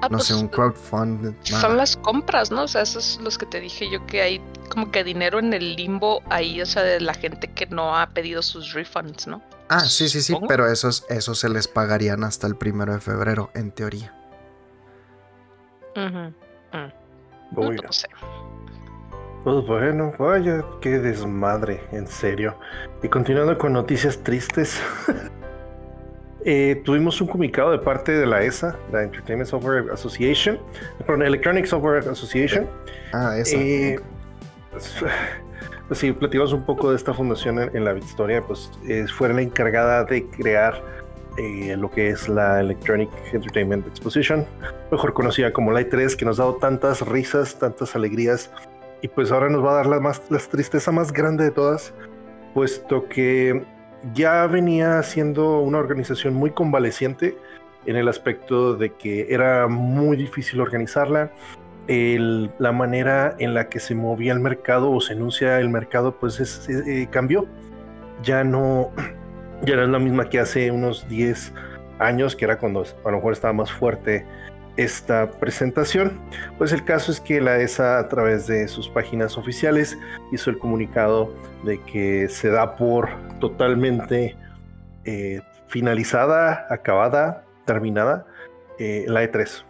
ah, 0.00 0.08
no 0.08 0.20
sé, 0.20 0.32
pues, 0.32 0.42
un 0.42 0.48
crowdfund. 0.48 1.36
Son 1.42 1.76
las 1.76 1.96
compras, 1.96 2.52
¿no? 2.52 2.62
O 2.62 2.68
sea, 2.68 2.82
esos 2.82 3.04
son 3.04 3.24
los 3.24 3.36
que 3.36 3.46
te 3.46 3.60
dije 3.60 3.90
yo 3.90 4.06
que 4.06 4.22
hay 4.22 4.40
como 4.70 4.92
que 4.92 5.02
dinero 5.02 5.40
en 5.40 5.52
el 5.52 5.74
limbo 5.74 6.22
ahí, 6.30 6.62
o 6.62 6.66
sea, 6.66 6.82
de 6.82 7.00
la 7.00 7.14
gente 7.14 7.48
que 7.48 7.66
no 7.66 7.96
ha 7.96 8.06
pedido 8.10 8.42
sus 8.42 8.74
refunds, 8.74 9.26
¿no? 9.26 9.42
Ah, 9.68 9.86
sí, 9.86 10.08
sí, 10.08 10.20
sí, 10.20 10.36
pero 10.48 10.70
esos, 10.70 11.04
esos 11.08 11.38
se 11.38 11.48
les 11.48 11.66
pagarían 11.66 12.22
hasta 12.24 12.46
el 12.46 12.56
primero 12.56 12.92
de 12.92 13.00
febrero, 13.00 13.50
en 13.54 13.72
teoría. 13.72 14.14
Uh 15.96 16.32
pues 19.46 19.64
bueno, 19.64 20.12
vaya, 20.18 20.64
qué 20.80 20.98
desmadre, 20.98 21.80
en 21.92 22.08
serio. 22.08 22.58
Y 23.00 23.08
continuando 23.08 23.56
con 23.56 23.74
noticias 23.74 24.18
tristes, 24.18 24.82
eh, 26.44 26.82
tuvimos 26.84 27.20
un 27.20 27.28
comunicado 27.28 27.70
de 27.70 27.78
parte 27.78 28.10
de 28.10 28.26
la 28.26 28.42
ESA, 28.42 28.76
la 28.90 29.04
Entertainment 29.04 29.48
Software 29.48 29.88
Association, 29.92 30.58
perdón, 30.98 31.22
Electronic 31.22 31.64
Software 31.66 32.08
Association. 32.08 32.68
Ah, 33.12 33.38
esa. 33.38 33.56
Eh, 33.56 34.00
sí, 35.92 36.12
platicamos 36.12 36.52
un 36.52 36.64
poco 36.64 36.90
de 36.90 36.96
esta 36.96 37.14
fundación 37.14 37.58
en, 37.58 37.84
la 37.84 37.96
historia, 37.96 38.42
pues 38.42 38.70
fue 39.16 39.32
la 39.32 39.42
encargada 39.42 40.04
de 40.04 40.26
crear 40.26 40.82
eh, 41.38 41.76
lo 41.76 41.90
que 41.90 42.08
es 42.08 42.28
la 42.28 42.60
Electronic 42.60 43.10
Entertainment 43.32 43.86
Exposition, 43.86 44.46
mejor 44.90 45.12
conocida 45.12 45.52
como 45.52 45.70
la 45.70 45.82
E3, 45.82 46.16
que 46.16 46.24
nos 46.24 46.40
ha 46.40 46.44
dado 46.44 46.56
tantas 46.56 47.06
risas, 47.06 47.58
tantas 47.58 47.94
alegrías 47.94 48.50
y 49.02 49.08
pues 49.08 49.30
ahora 49.30 49.48
nos 49.50 49.64
va 49.64 49.72
a 49.72 49.74
dar 49.74 49.86
la, 49.86 50.00
más, 50.00 50.22
la 50.30 50.38
tristeza 50.38 50.90
más 50.92 51.12
grande 51.12 51.44
de 51.44 51.50
todas, 51.50 51.92
puesto 52.54 53.06
que 53.08 53.64
ya 54.14 54.46
venía 54.46 55.02
siendo 55.02 55.60
una 55.60 55.78
organización 55.78 56.34
muy 56.34 56.50
convaleciente 56.50 57.36
en 57.84 57.96
el 57.96 58.08
aspecto 58.08 58.74
de 58.74 58.94
que 58.94 59.26
era 59.32 59.68
muy 59.68 60.16
difícil 60.16 60.60
organizarla. 60.60 61.30
La 61.88 62.72
manera 62.72 63.36
en 63.38 63.54
la 63.54 63.68
que 63.68 63.80
se 63.80 63.94
movía 63.94 64.32
el 64.32 64.40
mercado 64.40 64.90
o 64.90 65.00
se 65.00 65.12
enuncia 65.12 65.60
el 65.60 65.68
mercado, 65.68 66.16
pues 66.18 66.68
eh, 66.68 67.08
cambió. 67.10 67.46
Ya 68.22 68.44
no, 68.44 68.90
ya 69.62 69.76
no 69.76 69.82
es 69.82 69.88
la 69.88 69.98
misma 69.98 70.28
que 70.28 70.40
hace 70.40 70.70
unos 70.70 71.08
10 71.08 71.52
años, 71.98 72.36
que 72.36 72.44
era 72.44 72.58
cuando 72.58 72.82
a 72.82 73.10
lo 73.10 73.16
mejor 73.16 73.32
estaba 73.32 73.52
más 73.52 73.72
fuerte 73.72 74.26
esta 74.76 75.30
presentación. 75.30 76.20
Pues 76.58 76.72
el 76.72 76.84
caso 76.84 77.10
es 77.10 77.20
que 77.20 77.40
la 77.40 77.58
ESA 77.58 77.98
a 77.98 78.08
través 78.08 78.46
de 78.46 78.68
sus 78.68 78.88
páginas 78.88 79.38
oficiales 79.38 79.96
hizo 80.32 80.50
el 80.50 80.58
comunicado 80.58 81.32
de 81.64 81.80
que 81.84 82.28
se 82.28 82.50
da 82.50 82.76
por 82.76 83.08
totalmente 83.40 84.36
eh, 85.04 85.40
finalizada, 85.68 86.66
acabada, 86.70 87.44
terminada 87.64 88.26
eh, 88.78 89.04
la 89.08 89.24
E3. 89.24 89.64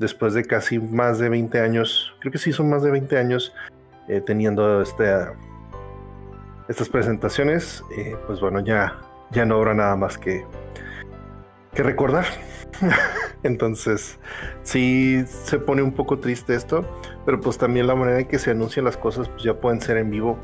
Después 0.00 0.34
de 0.34 0.44
casi 0.44 0.80
más 0.80 1.18
de 1.18 1.28
20 1.28 1.60
años, 1.60 2.12
creo 2.18 2.32
que 2.32 2.38
sí 2.38 2.52
son 2.52 2.70
más 2.70 2.82
de 2.82 2.90
20 2.90 3.18
años 3.18 3.54
eh, 4.08 4.20
teniendo 4.20 4.80
este, 4.82 5.04
estas 6.68 6.88
presentaciones, 6.88 7.84
pues 8.26 8.40
bueno, 8.40 8.60
ya, 8.60 8.98
ya 9.30 9.44
no 9.44 9.56
habrá 9.56 9.74
nada 9.74 9.94
más 9.96 10.18
que, 10.18 10.44
que 11.74 11.82
recordar. 11.82 12.24
Entonces, 13.42 14.18
sí 14.62 15.22
se 15.26 15.58
pone 15.58 15.82
un 15.82 15.92
poco 15.92 16.18
triste 16.18 16.54
esto, 16.54 16.84
pero 17.24 17.40
pues 17.40 17.58
también 17.58 17.86
la 17.86 17.94
manera 17.94 18.20
en 18.20 18.26
que 18.26 18.38
se 18.38 18.50
anuncian 18.50 18.84
las 18.84 18.96
cosas, 18.96 19.28
pues 19.28 19.42
ya 19.42 19.54
pueden 19.54 19.80
ser 19.80 19.96
en 19.96 20.10
vivo, 20.10 20.38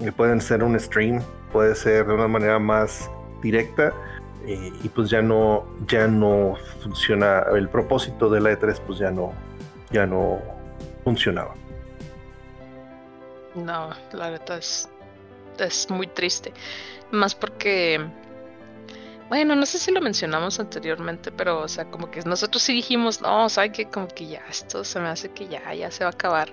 eh, 0.00 0.12
pueden 0.12 0.40
ser 0.40 0.62
un 0.62 0.78
stream, 0.78 1.22
puede 1.52 1.74
ser 1.74 2.06
de 2.06 2.14
una 2.14 2.28
manera 2.28 2.58
más 2.58 3.10
directa 3.42 3.92
eh, 4.48 4.72
y 4.82 4.88
pues 4.88 5.10
ya 5.10 5.20
no, 5.20 5.66
ya 5.86 6.06
no 6.06 6.56
funciona, 6.82 7.44
el 7.54 7.68
propósito 7.68 8.30
de 8.30 8.40
la 8.40 8.52
E3 8.52 8.80
pues 8.86 8.98
ya 8.98 9.10
no, 9.10 9.34
ya 9.90 10.06
no 10.06 10.40
funcionaba. 11.04 11.54
No, 13.54 13.90
la 14.12 14.30
verdad 14.30 14.56
es, 14.56 14.88
es 15.58 15.90
muy 15.90 16.06
triste, 16.06 16.54
más 17.10 17.34
porque 17.34 18.00
bueno, 19.28 19.54
no 19.54 19.66
sé 19.66 19.78
si 19.78 19.92
lo 19.92 20.00
mencionamos 20.00 20.58
anteriormente, 20.58 21.30
pero, 21.30 21.60
o 21.60 21.68
sea, 21.68 21.84
como 21.90 22.10
que 22.10 22.22
nosotros 22.22 22.62
sí 22.62 22.72
dijimos, 22.72 23.20
no, 23.20 23.50
¿sabe 23.50 23.70
que 23.70 23.84
Como 23.90 24.08
que 24.08 24.26
ya, 24.26 24.42
esto 24.48 24.82
se 24.82 24.98
me 24.98 25.08
hace 25.08 25.28
que 25.28 25.46
ya, 25.46 25.74
ya 25.74 25.90
se 25.90 26.04
va 26.04 26.10
a 26.10 26.12
acabar. 26.14 26.48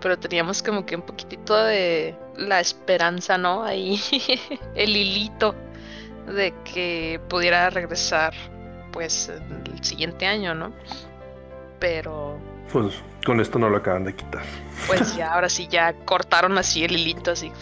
Pero 0.00 0.18
teníamos 0.18 0.62
como 0.62 0.86
que 0.86 0.96
un 0.96 1.02
poquitito 1.02 1.54
de 1.62 2.16
la 2.36 2.60
esperanza, 2.60 3.36
¿no? 3.36 3.64
Ahí, 3.64 4.00
el 4.74 4.96
hilito 4.96 5.54
de 6.34 6.54
que 6.64 7.20
pudiera 7.28 7.70
regresar, 7.70 8.34
pues, 8.92 9.28
el 9.28 9.84
siguiente 9.84 10.26
año, 10.26 10.54
¿no? 10.54 10.72
Pero. 11.78 12.38
Pues 12.72 13.02
con 13.24 13.40
esto 13.40 13.58
no 13.58 13.68
lo 13.68 13.78
acaban 13.78 14.04
de 14.04 14.14
quitar. 14.14 14.42
Pues 14.86 15.16
ya, 15.16 15.32
ahora 15.34 15.48
sí, 15.48 15.68
ya 15.68 15.92
cortaron 16.04 16.58
así 16.58 16.84
el 16.84 16.92
hilito, 16.92 17.30
así. 17.32 17.52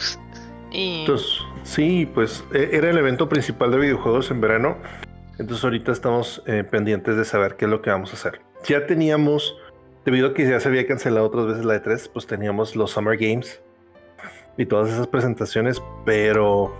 Y... 0.71 1.01
Entonces, 1.01 1.41
Sí, 1.67 2.09
pues 2.15 2.45
e, 2.55 2.71
era 2.73 2.91
el 2.91 2.97
evento 2.97 3.29
principal 3.29 3.73
de 3.73 3.79
videojuegos 3.79 4.31
en 4.31 4.41
verano. 4.41 4.77
Entonces 5.39 5.65
ahorita 5.65 5.91
estamos 5.91 6.43
eh, 6.47 6.65
pendientes 6.65 7.17
de 7.17 7.25
saber 7.25 7.57
qué 7.57 7.65
es 7.65 7.71
lo 7.71 7.83
que 7.83 7.91
vamos 7.91 8.13
a 8.13 8.15
hacer. 8.15 8.41
Ya 8.65 8.87
teníamos, 8.87 9.57
debido 10.05 10.29
a 10.29 10.35
que 10.35 10.49
ya 10.49 10.61
se 10.61 10.69
había 10.69 10.87
cancelado 10.87 11.27
otras 11.27 11.47
veces 11.47 11.65
la 11.65 11.75
de 11.75 11.81
3 11.81 12.09
pues 12.09 12.27
teníamos 12.27 12.77
los 12.77 12.93
Summer 12.93 13.19
Games 13.19 13.61
y 14.57 14.65
todas 14.65 14.91
esas 14.91 15.09
presentaciones, 15.09 15.83
pero 16.05 16.73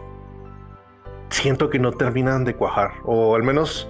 siento 1.31 1.71
que 1.71 1.79
no 1.79 1.93
terminan 1.93 2.45
de 2.45 2.55
cuajar. 2.55 2.93
O 3.05 3.35
al 3.35 3.43
menos, 3.43 3.89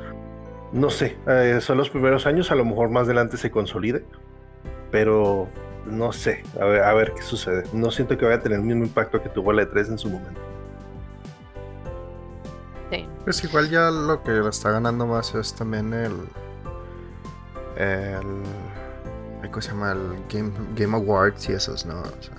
no 0.73 0.91
sé, 0.91 1.17
eh, 1.27 1.59
son 1.61 1.79
los 1.79 1.91
primeros 1.91 2.27
años, 2.27 2.51
a 2.51 2.55
lo 2.55 2.65
mejor 2.65 2.91
más 2.91 3.05
adelante 3.05 3.37
se 3.37 3.51
consolide. 3.51 4.05
Pero 4.91 5.49
no 5.87 6.13
sé, 6.13 6.43
a 6.61 6.65
ver, 6.65 6.83
a 6.83 6.95
ver 6.95 7.13
qué 7.15 7.23
sucede. 7.23 7.65
No 7.73 7.91
siento 7.91 8.17
que 8.17 8.25
vaya 8.25 8.39
a 8.39 8.43
tener 8.43 8.59
el 8.59 8.65
mismo 8.65 8.85
impacto 8.85 9.23
que 9.23 9.29
tuvo 9.29 9.53
la 9.53 9.63
E3 9.63 9.89
en 9.89 9.99
su 9.99 10.11
momento. 10.11 10.41
Pues 13.27 13.43
igual 13.43 13.69
ya 13.69 13.91
lo 13.91 14.23
que 14.23 14.31
lo 14.31 14.49
está 14.49 14.71
ganando 14.71 15.05
más 15.05 15.35
es 15.35 15.53
también 15.53 15.93
el. 15.93 16.13
El. 17.77 18.43
¿Cómo 19.51 19.61
se 19.61 19.71
llama? 19.71 19.91
El 19.91 20.23
Game, 20.33 20.53
Game 20.77 20.97
Awards 20.97 21.49
y 21.49 21.53
esos, 21.55 21.85
¿no? 21.87 21.99
O 22.03 22.23
sea, 22.23 22.37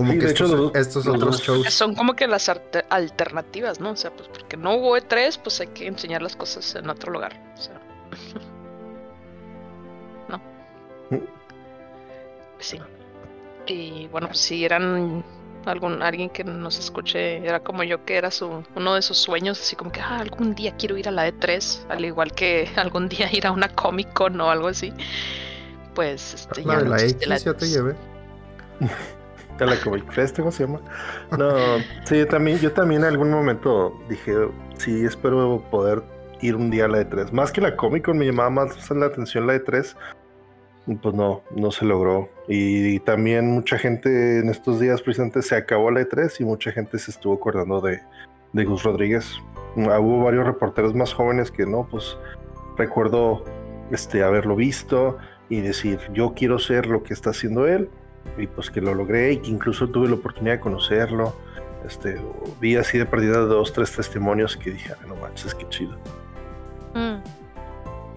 como 0.00 0.18
que 0.18 0.26
estos, 0.26 0.74
estos 0.74 1.06
otros 1.06 1.42
shows. 1.42 1.74
Son 1.74 1.94
como 1.94 2.16
que 2.16 2.26
las 2.26 2.50
alternativas, 2.88 3.80
¿no? 3.80 3.90
O 3.90 3.96
sea, 3.96 4.10
pues 4.10 4.28
porque 4.28 4.56
no 4.56 4.76
hubo 4.76 4.96
E3, 4.96 5.38
pues 5.42 5.60
hay 5.60 5.66
que 5.66 5.86
enseñar 5.86 6.22
las 6.22 6.36
cosas 6.36 6.74
en 6.74 6.88
otro 6.88 7.12
lugar. 7.12 7.38
O 7.54 7.60
sea. 7.60 7.78
no. 10.28 10.38
Mm. 11.10 11.24
Sí. 12.60 12.80
Y 13.66 14.08
bueno, 14.08 14.28
pues 14.28 14.38
si 14.38 14.64
eran 14.64 15.22
algún 15.66 16.02
alguien 16.02 16.30
que 16.30 16.42
nos 16.42 16.78
escuche 16.78 17.46
era 17.46 17.60
como 17.60 17.82
yo 17.82 18.02
que 18.06 18.16
era 18.16 18.30
su 18.30 18.64
uno 18.74 18.94
de 18.94 19.02
sus 19.02 19.18
sueños 19.18 19.60
así 19.60 19.76
como 19.76 19.92
que 19.92 20.00
ah, 20.00 20.16
algún 20.18 20.54
día 20.54 20.74
quiero 20.78 20.96
ir 20.96 21.06
a 21.06 21.10
la 21.10 21.28
E3 21.28 21.90
al 21.90 22.06
igual 22.06 22.32
que 22.32 22.66
algún 22.76 23.10
día 23.10 23.28
ir 23.30 23.46
a 23.46 23.52
una 23.52 23.68
Comic 23.68 24.10
Con 24.14 24.40
o 24.40 24.48
algo 24.48 24.68
así 24.68 24.90
pues 25.94 26.32
este, 26.32 26.64
ya 26.64 26.80
la, 26.80 27.02
X 27.02 27.44
ya 27.44 27.52
te 27.52 27.68
llevé 27.68 27.94
a 29.60 29.66
la 29.66 29.80
Comic 29.80 30.10
Fest 30.12 30.38
¿cómo 30.38 30.50
se 30.50 30.66
llama? 30.66 30.80
no 31.36 31.78
sí 32.04 32.18
yo 32.18 32.26
también 32.26 32.58
yo 32.58 32.72
también 32.72 33.02
en 33.02 33.08
algún 33.08 33.30
momento 33.30 33.98
dije 34.08 34.34
sí 34.78 35.04
espero 35.04 35.62
poder 35.70 36.02
ir 36.40 36.56
un 36.56 36.70
día 36.70 36.86
a 36.86 36.88
la 36.88 37.00
E3 37.02 37.32
más 37.32 37.52
que 37.52 37.60
la 37.60 37.76
Comic 37.76 38.04
Con 38.04 38.18
me 38.18 38.26
llamaba 38.26 38.50
más 38.50 38.90
la 38.90 39.06
atención 39.06 39.46
la 39.46 39.54
E3 39.56 39.94
pues 40.96 41.14
no, 41.14 41.42
no 41.54 41.70
se 41.70 41.84
logró. 41.84 42.28
Y, 42.48 42.98
también 43.00 43.50
mucha 43.50 43.78
gente 43.78 44.38
en 44.38 44.48
estos 44.48 44.80
días 44.80 45.02
precisamente 45.02 45.42
se 45.42 45.54
acabó 45.54 45.90
la 45.90 46.00
E3 46.00 46.40
y 46.40 46.44
mucha 46.44 46.72
gente 46.72 46.98
se 46.98 47.10
estuvo 47.10 47.34
acordando 47.34 47.80
de, 47.80 48.00
de 48.52 48.64
Gus 48.64 48.82
Rodríguez. 48.82 49.34
Ah, 49.88 50.00
hubo 50.00 50.24
varios 50.24 50.46
reporteros 50.46 50.94
más 50.94 51.12
jóvenes 51.12 51.50
que 51.50 51.66
no, 51.66 51.86
pues 51.88 52.16
recuerdo 52.76 53.44
este, 53.90 54.22
haberlo 54.22 54.56
visto 54.56 55.18
y 55.48 55.60
decir, 55.60 55.98
yo 56.12 56.34
quiero 56.34 56.58
ser 56.58 56.86
lo 56.86 57.02
que 57.02 57.12
está 57.12 57.30
haciendo 57.30 57.66
él, 57.66 57.90
y 58.36 58.46
pues 58.46 58.70
que 58.70 58.80
lo 58.80 58.94
logré 58.94 59.32
y 59.32 59.38
que 59.38 59.50
incluso 59.50 59.88
tuve 59.88 60.08
la 60.08 60.14
oportunidad 60.14 60.54
de 60.54 60.60
conocerlo. 60.60 61.34
Este, 61.86 62.20
vi 62.60 62.76
así 62.76 62.98
de 62.98 63.06
perdida 63.06 63.38
dos, 63.38 63.72
tres 63.72 63.94
testimonios 63.94 64.56
que 64.56 64.72
dije, 64.72 64.94
no 65.06 65.16
manches, 65.16 65.54
qué 65.54 65.68
chido. 65.68 65.96
Mm. 66.94 67.22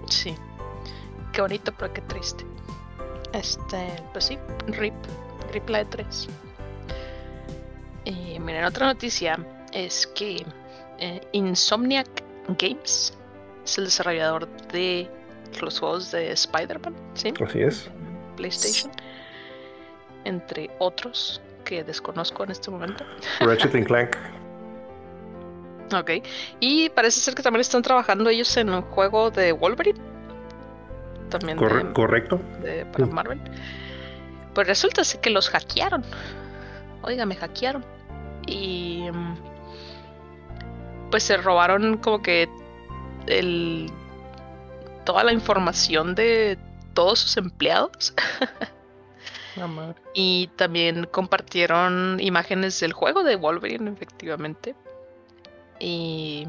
Sí, 0.09 0.35
qué 1.31 1.41
bonito, 1.41 1.73
pero 1.77 1.93
qué 1.93 2.01
triste. 2.01 2.45
Este, 3.31 3.87
pues 4.11 4.25
sí, 4.25 4.37
RIP, 4.67 4.93
RIP 5.51 5.69
la 5.69 5.89
E3. 5.89 6.29
Y 8.05 8.39
miren, 8.39 8.65
otra 8.65 8.87
noticia 8.87 9.39
es 9.71 10.05
que 10.07 10.45
eh, 10.99 11.21
Insomniac 11.31 12.07
Games 12.59 13.13
es 13.65 13.77
el 13.77 13.85
desarrollador 13.85 14.47
de 14.67 15.09
los 15.61 15.79
juegos 15.79 16.11
de 16.11 16.31
Spider-Man, 16.31 16.95
¿sí? 17.13 17.33
Así 17.43 17.61
es. 17.61 17.89
PlayStation. 18.35 18.91
Entre 20.25 20.69
otros 20.79 21.41
que 21.63 21.83
desconozco 21.83 22.43
en 22.43 22.51
este 22.51 22.71
momento. 22.71 23.03
Ratchet 23.39 23.85
Clank. 23.85 24.15
Ok. 25.93 26.11
Y 26.59 26.89
parece 26.89 27.19
ser 27.19 27.35
que 27.35 27.43
también 27.43 27.61
están 27.61 27.81
trabajando 27.81 28.29
ellos 28.29 28.55
en 28.57 28.69
un 28.69 28.81
juego 28.81 29.29
de 29.29 29.51
Wolverine. 29.51 29.99
También 31.29 31.57
correcto. 31.57 32.39
De, 32.61 32.85
para 32.85 33.05
Marvel. 33.05 33.39
Pues 34.53 34.67
resulta 34.67 35.01
que 35.21 35.29
los 35.29 35.49
hackearon. 35.49 36.03
Oiga, 37.01 37.25
me 37.25 37.35
hackearon. 37.35 37.85
Y. 38.47 39.07
Mm, 39.11 39.35
pues 41.11 41.23
se 41.23 41.37
robaron 41.37 41.97
como 41.97 42.21
que. 42.21 42.49
El. 43.27 43.91
Toda 45.05 45.23
la 45.23 45.33
información 45.33 46.15
de 46.15 46.57
todos 46.93 47.19
sus 47.19 47.37
empleados. 47.37 48.13
y 50.13 50.47
también 50.55 51.05
compartieron 51.05 52.19
imágenes 52.19 52.79
del 52.79 52.93
juego 52.93 53.23
de 53.23 53.35
Wolverine, 53.35 53.91
efectivamente. 53.91 54.75
Y 55.79 56.47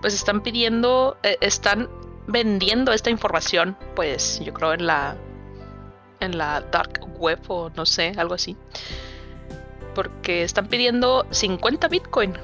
pues 0.00 0.14
están 0.14 0.42
pidiendo, 0.42 1.16
eh, 1.22 1.36
están 1.40 1.88
vendiendo 2.26 2.92
esta 2.92 3.10
información, 3.10 3.76
pues 3.96 4.40
yo 4.44 4.52
creo 4.52 4.74
en 4.74 4.86
la 4.86 5.16
en 6.20 6.36
la 6.36 6.60
dark 6.60 7.00
web 7.18 7.40
o 7.48 7.70
no 7.70 7.86
sé, 7.86 8.12
algo 8.16 8.34
así. 8.34 8.56
Porque 9.94 10.42
están 10.42 10.68
pidiendo 10.68 11.26
50 11.30 11.88
bitcoin 11.88 12.34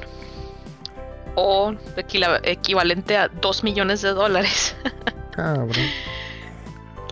o 1.37 1.75
equivalente 2.44 3.16
a 3.16 3.28
2 3.28 3.64
millones 3.64 4.02
de 4.02 4.11
dólares. 4.11 4.76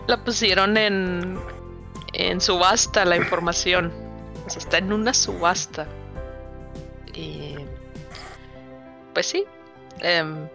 La 0.07 0.23
pusieron 0.23 0.77
en 0.77 1.39
en 2.13 2.39
subasta 2.41 3.05
la 3.05 3.17
información. 3.17 3.91
Sea, 4.47 4.59
está 4.59 4.77
en 4.77 4.93
una 4.93 5.13
subasta. 5.13 5.87
Y 7.13 7.55
pues 9.13 9.27
sí. 9.27 9.45
Em, 9.99 10.47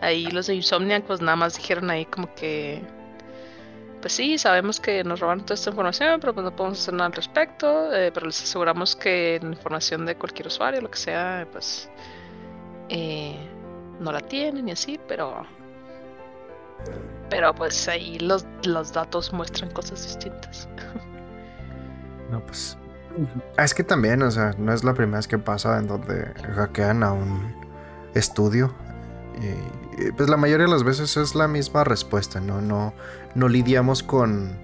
ahí 0.00 0.26
los 0.26 0.46
de 0.46 0.54
Insomniac 0.54 1.04
pues 1.04 1.20
nada 1.20 1.36
más 1.36 1.56
dijeron 1.56 1.90
ahí 1.90 2.06
como 2.06 2.34
que 2.34 2.82
pues 4.00 4.12
sí, 4.12 4.38
sabemos 4.38 4.78
que 4.78 5.02
nos 5.02 5.20
roban 5.20 5.40
toda 5.40 5.54
esta 5.54 5.70
información, 5.70 6.20
pero 6.20 6.32
pues 6.32 6.44
no 6.44 6.54
podemos 6.54 6.80
hacer 6.80 6.94
nada 6.94 7.06
al 7.06 7.12
respecto, 7.12 7.92
eh, 7.92 8.12
pero 8.12 8.26
les 8.26 8.40
aseguramos 8.40 8.94
que 8.94 9.40
la 9.42 9.48
información 9.48 10.06
de 10.06 10.14
cualquier 10.14 10.46
usuario, 10.46 10.80
lo 10.80 10.90
que 10.90 10.98
sea, 10.98 11.48
pues 11.50 11.90
eh, 12.88 13.36
no 13.98 14.12
la 14.12 14.20
tienen 14.20 14.68
y 14.68 14.72
así, 14.72 15.00
pero 15.08 15.44
pero 17.28 17.52
pues 17.54 17.88
ahí 17.88 18.18
los, 18.18 18.46
los 18.64 18.92
datos 18.92 19.32
muestran 19.32 19.70
cosas 19.70 20.04
distintas. 20.04 20.68
No, 22.30 22.40
pues 22.44 22.76
es 23.58 23.74
que 23.74 23.84
también, 23.84 24.22
o 24.22 24.30
sea, 24.30 24.54
no 24.58 24.72
es 24.72 24.84
la 24.84 24.94
primera 24.94 25.18
vez 25.18 25.28
que 25.28 25.38
pasa 25.38 25.78
en 25.78 25.86
donde 25.86 26.32
hackean 26.54 27.02
a 27.02 27.12
un 27.12 27.54
estudio. 28.14 28.74
Y, 29.40 30.10
pues 30.12 30.28
la 30.28 30.36
mayoría 30.36 30.66
de 30.66 30.72
las 30.72 30.84
veces 30.84 31.16
es 31.16 31.34
la 31.34 31.48
misma 31.48 31.84
respuesta, 31.84 32.40
¿no? 32.40 32.60
No, 32.60 32.92
no 33.34 33.48
lidiamos 33.48 34.02
con, 34.02 34.58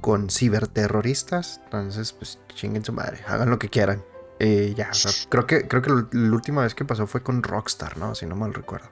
con 0.00 0.28
ciberterroristas. 0.28 1.60
Entonces, 1.64 2.12
pues 2.12 2.38
chinguen 2.54 2.84
su 2.84 2.92
madre, 2.92 3.20
hagan 3.26 3.50
lo 3.50 3.58
que 3.58 3.68
quieran. 3.68 4.02
Y 4.38 4.74
ya, 4.74 4.90
o 4.90 4.94
sea, 4.94 5.12
creo 5.28 5.46
que, 5.46 5.68
creo 5.68 5.80
que 5.80 5.90
la 5.90 6.34
última 6.34 6.62
vez 6.62 6.74
que 6.74 6.84
pasó 6.84 7.06
fue 7.06 7.22
con 7.22 7.42
Rockstar, 7.42 7.96
¿no? 7.96 8.14
Si 8.14 8.26
no 8.26 8.36
mal 8.36 8.52
recuerdo. 8.52 8.88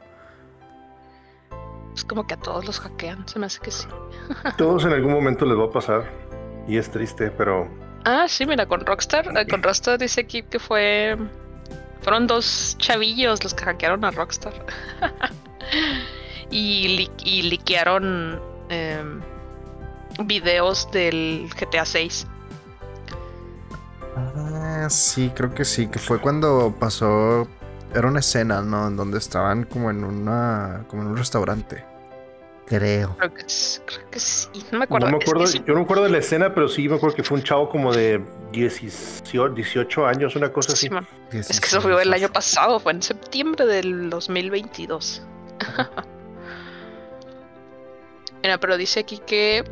Es 1.95 2.05
como 2.05 2.27
que 2.27 2.35
a 2.35 2.37
todos 2.39 2.65
los 2.65 2.81
hackean, 2.81 3.29
se 3.29 3.39
me 3.39 3.47
hace 3.47 3.61
que 3.61 3.71
sí. 3.71 3.87
Todos 4.57 4.87
en 4.87 4.93
algún 4.93 5.13
momento 5.13 5.45
les 5.45 5.59
va 5.59 5.67
a 5.67 5.71
pasar. 5.71 6.11
Y 6.67 6.79
es 6.79 6.91
triste, 6.91 7.31
pero. 7.31 7.69
Ah, 8.05 8.27
sí, 8.29 8.47
mira, 8.47 8.67
con 8.67 8.85
Rockstar. 8.85 9.37
Eh, 9.37 9.47
con 9.47 9.63
Rockstar 9.63 9.99
dice 9.99 10.23
aquí 10.23 10.43
que 10.43 10.59
fue 10.59 11.17
fueron 12.03 12.27
dos 12.27 12.77
chavillos 12.79 13.43
los 13.45 13.55
que 13.55 13.65
hackearon 13.65 14.05
a 14.05 14.11
Rockstar. 14.11 14.53
y, 16.51 17.09
y 17.25 17.43
liquearon 17.43 18.41
em, 18.69 19.21
videos 20.27 20.91
del 20.91 21.49
GTA 21.59 21.85
6. 21.85 22.27
Ah, 24.17 24.89
sí, 24.91 25.31
creo 25.35 25.55
que 25.55 25.65
sí, 25.65 25.87
que 25.87 25.99
fue 25.99 26.21
cuando 26.21 26.75
pasó. 26.79 27.49
Era 27.95 28.09
una 28.09 28.21
escena, 28.21 28.63
¿no? 28.63 28.89
En 28.89 28.97
donde 28.97 29.19
estaban 29.19 29.65
como 29.65 29.91
en 29.91 30.03
una. 30.03 30.85
como 30.89 31.03
en 31.03 31.09
un 31.09 31.17
restaurante. 31.17 31.92
Creo. 32.73 33.15
Creo 33.19 33.35
que, 33.35 34.19
sí. 34.19 34.49
No 34.71 34.79
me 34.79 34.85
acuerdo. 34.85 35.07
Yo 35.07 35.75
no 35.75 35.81
me 35.81 35.83
acuerdo 35.83 36.05
de 36.05 36.11
la 36.11 36.19
escena, 36.19 36.55
pero 36.55 36.69
sí 36.69 36.89
me 36.89 36.97
acuerdo 36.97 37.15
que 37.17 37.23
fue 37.23 37.37
un 37.37 37.45
chavo 37.45 37.69
como 37.69 37.93
de 37.93 38.25
18, 38.53 40.07
años, 40.07 40.37
una 40.37 40.51
cosa 40.51 40.73
así. 40.73 40.89
es 41.33 41.61
que 41.61 41.67
eso 41.67 41.83
fue 41.83 42.01
el 42.01 42.11
año 42.15 42.33
pasado, 42.33 42.81
fue 42.81 42.93
en 42.93 43.03
septiembre 43.03 43.67
del 43.67 44.09
2022. 44.09 45.23
Mira, 48.43 48.59
pero 48.59 48.79
dice 48.79 49.01
aquí 49.01 49.19
que 49.19 49.65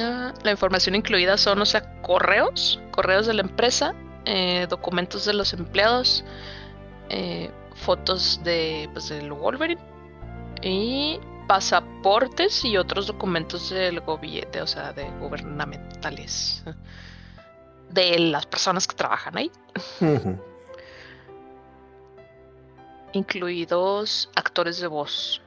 ah, 0.00 0.32
la 0.44 0.50
información 0.52 0.94
incluida 0.94 1.36
son, 1.38 1.60
o 1.60 1.66
sea, 1.66 2.00
correos, 2.02 2.80
correos 2.92 3.26
de 3.26 3.34
la 3.34 3.42
empresa, 3.42 3.96
eh, 4.26 4.68
documentos 4.70 5.24
de 5.24 5.34
los 5.34 5.52
empleados, 5.54 6.24
eh, 7.08 7.50
fotos 7.74 8.40
de, 8.44 8.88
pues, 8.92 9.08
del 9.08 9.32
Wolverine 9.32 9.82
y 10.62 11.18
pasaportes 11.52 12.64
y 12.64 12.78
otros 12.78 13.08
documentos 13.08 13.68
del 13.68 14.00
gobierno, 14.00 14.62
o 14.62 14.66
sea, 14.66 14.94
de 14.94 15.04
gubernamentales 15.20 16.64
de 17.90 18.18
las 18.20 18.46
personas 18.46 18.86
que 18.86 18.96
trabajan 18.96 19.36
ahí. 19.36 19.52
Incluidos 23.12 24.30
actores 24.34 24.80
de 24.80 24.86
voz. 24.86 25.42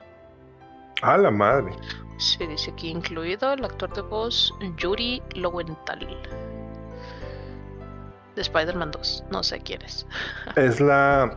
A 1.01 1.17
la 1.17 1.31
madre. 1.31 1.73
Sí, 2.19 2.45
dice 2.45 2.69
aquí 2.69 2.89
incluido 2.89 3.53
el 3.53 3.65
actor 3.65 3.91
de 3.95 4.01
voz 4.01 4.53
Yuri 4.77 5.23
Lowenthal. 5.33 6.07
De 8.35 8.41
Spider-Man 8.43 8.91
2. 8.91 9.23
No 9.31 9.41
sé 9.41 9.59
quién 9.59 9.81
es. 9.81 10.05
Es 10.55 10.79
la. 10.79 11.35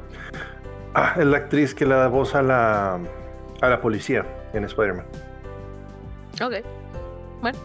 Ah, 0.93 1.15
es 1.17 1.25
la 1.25 1.39
actriz 1.39 1.75
que 1.75 1.87
le 1.87 1.95
da 1.95 2.09
voz 2.09 2.35
a 2.35 2.43
la 2.43 3.01
a 3.63 3.69
la 3.69 3.81
policía 3.81 4.27
en 4.59 4.65
Spider-Man. 4.65 5.07
Ok. 6.43 6.55
Bueno. 7.41 7.59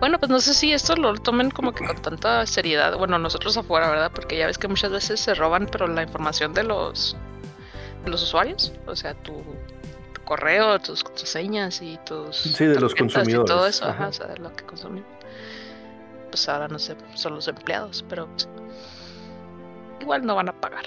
Bueno, 0.00 0.18
pues 0.18 0.30
no 0.30 0.40
sé 0.40 0.54
si 0.54 0.72
esto 0.72 0.94
lo 0.94 1.14
tomen 1.14 1.50
como 1.50 1.72
que 1.72 1.84
con 1.84 2.00
tanta 2.00 2.46
seriedad. 2.46 2.96
Bueno, 2.96 3.18
nosotros 3.18 3.56
afuera, 3.56 3.90
¿verdad? 3.90 4.12
Porque 4.14 4.36
ya 4.36 4.46
ves 4.46 4.56
que 4.56 4.68
muchas 4.68 4.92
veces 4.92 5.18
se 5.18 5.34
roban, 5.34 5.66
pero 5.70 5.88
la 5.88 6.02
información 6.02 6.54
de 6.54 6.62
los, 6.62 7.16
de 8.04 8.10
los 8.10 8.22
usuarios. 8.22 8.72
O 8.86 8.94
sea, 8.94 9.14
tu, 9.14 9.42
correo, 10.28 10.78
tus 10.78 11.02
contraseñas 11.02 11.80
y 11.82 11.98
tus. 12.04 12.36
Sí, 12.36 12.66
de 12.66 12.78
los 12.78 12.94
consumidores. 12.94 13.50
Y 13.50 13.54
todo 13.54 13.66
eso, 13.66 13.86
ajá. 13.86 14.08
o 14.08 14.12
sea, 14.12 14.26
de 14.26 14.36
lo 14.36 14.54
que 14.54 14.64
consumimos. 14.64 15.08
Pues 16.28 16.48
ahora 16.48 16.68
no 16.68 16.78
sé, 16.78 16.94
son 17.14 17.34
los 17.34 17.48
empleados, 17.48 18.04
pero 18.08 18.26
pues, 18.26 18.46
igual 20.00 20.26
no 20.26 20.36
van 20.36 20.50
a 20.50 20.52
pagar. 20.52 20.84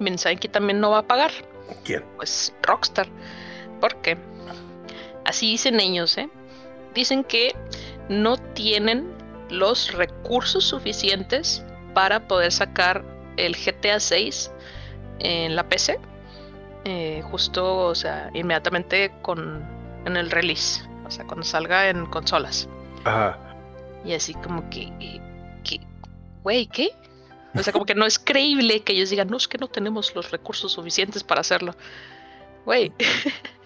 Miren, 0.00 0.18
¿saben 0.18 0.38
que 0.38 0.48
también 0.48 0.80
no 0.80 0.90
va 0.90 0.98
a 0.98 1.06
pagar? 1.06 1.30
¿Quién? 1.84 2.04
Pues 2.16 2.52
Rockstar. 2.62 3.06
¿Por 3.80 3.96
qué? 3.96 4.16
Así 5.24 5.50
dicen 5.50 5.80
ellos, 5.80 6.16
¿eh? 6.18 6.28
Dicen 6.94 7.24
que 7.24 7.54
no 8.08 8.36
tienen 8.36 9.12
los 9.50 9.92
recursos 9.92 10.64
suficientes 10.64 11.64
para 11.94 12.26
poder 12.26 12.52
sacar 12.52 13.04
el 13.36 13.54
GTA 13.54 14.00
6 14.00 14.50
en 15.20 15.56
la 15.56 15.68
PC. 15.68 15.98
Eh, 16.84 17.22
justo, 17.30 17.86
o 17.86 17.94
sea, 17.94 18.30
inmediatamente 18.34 19.12
con 19.22 19.66
en 20.06 20.16
el 20.16 20.30
release. 20.30 20.82
O 21.06 21.10
sea, 21.10 21.26
cuando 21.26 21.44
salga 21.44 21.88
en 21.88 22.06
consolas. 22.06 22.68
Ajá. 23.04 23.38
Y 24.04 24.12
así 24.14 24.34
como 24.34 24.68
que, 24.70 24.92
que 25.64 25.80
güey, 26.42 26.66
¿qué? 26.66 26.90
O 27.54 27.62
sea, 27.62 27.72
como 27.72 27.86
que 27.86 27.94
no 27.94 28.06
es 28.06 28.18
creíble 28.18 28.80
que 28.80 28.92
ellos 28.92 29.10
digan, 29.10 29.28
no, 29.28 29.36
es 29.36 29.48
que 29.48 29.58
no 29.58 29.68
tenemos 29.68 30.14
los 30.14 30.30
recursos 30.30 30.72
suficientes 30.72 31.24
para 31.24 31.40
hacerlo. 31.40 31.74
Güey. 32.64 32.92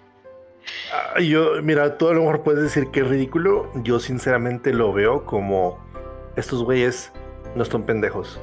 Ah, 0.93 1.21
yo, 1.21 1.63
mira, 1.63 1.99
tú 1.99 2.09
a 2.09 2.15
lo 2.15 2.21
mejor 2.21 2.43
puedes 2.43 2.63
decir 2.63 2.89
que 2.89 3.01
es 3.01 3.09
ridículo. 3.09 3.71
Yo 3.83 4.01
sinceramente 4.01 4.73
lo 4.73 4.93
veo 4.93 5.25
como 5.25 5.79
estos 6.37 6.65
güeyes 6.65 7.13
no 7.55 7.63
están 7.63 7.85
pendejos. 7.85 8.41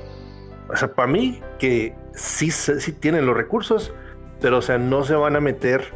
O 0.69 0.75
sea, 0.75 0.93
para 0.93 1.07
mí, 1.07 1.41
que 1.57 1.95
sí, 2.13 2.51
sí 2.51 2.93
tienen 2.93 3.25
los 3.25 3.35
recursos, 3.35 3.93
pero 4.41 4.57
o 4.57 4.61
sea, 4.61 4.77
no 4.77 5.03
se 5.03 5.15
van 5.15 5.35
a 5.35 5.39
meter 5.39 5.91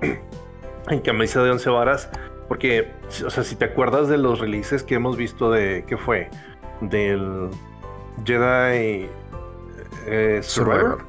en 0.88 1.00
camisa 1.00 1.42
de 1.42 1.50
once 1.50 1.70
varas. 1.70 2.10
Porque, 2.48 2.90
o 3.24 3.30
sea, 3.30 3.44
si 3.44 3.54
te 3.54 3.64
acuerdas 3.64 4.08
de 4.08 4.18
los 4.18 4.40
releases 4.40 4.82
que 4.82 4.96
hemos 4.96 5.16
visto 5.16 5.52
de, 5.52 5.84
¿qué 5.86 5.96
fue? 5.96 6.28
Del 6.80 7.48
Jedi 8.24 9.08
eh, 10.06 10.40
Survivor. 10.42 11.04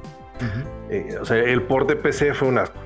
Eh, 0.88 1.16
o 1.20 1.24
sea, 1.24 1.38
el 1.38 1.62
port 1.62 1.88
de 1.88 1.96
PC 1.96 2.34
fue 2.34 2.48
un 2.48 2.58
asco. 2.58 2.78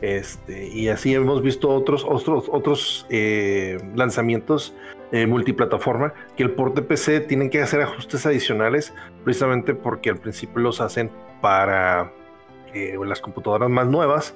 Este, 0.00 0.68
y 0.68 0.88
así 0.88 1.14
hemos 1.14 1.42
visto 1.42 1.70
otros, 1.70 2.04
otros, 2.04 2.48
otros 2.50 3.06
eh, 3.08 3.78
lanzamientos 3.94 4.74
eh, 5.12 5.26
multiplataforma 5.26 6.12
que 6.36 6.42
el 6.42 6.50
port 6.50 6.74
de 6.74 6.82
PC 6.82 7.20
tienen 7.20 7.48
que 7.48 7.62
hacer 7.62 7.80
ajustes 7.80 8.26
adicionales 8.26 8.92
precisamente 9.24 9.74
porque 9.74 10.10
al 10.10 10.18
principio 10.18 10.60
los 10.60 10.80
hacen 10.80 11.10
para 11.40 12.12
eh, 12.74 12.98
las 13.06 13.20
computadoras 13.20 13.70
más 13.70 13.86
nuevas 13.86 14.34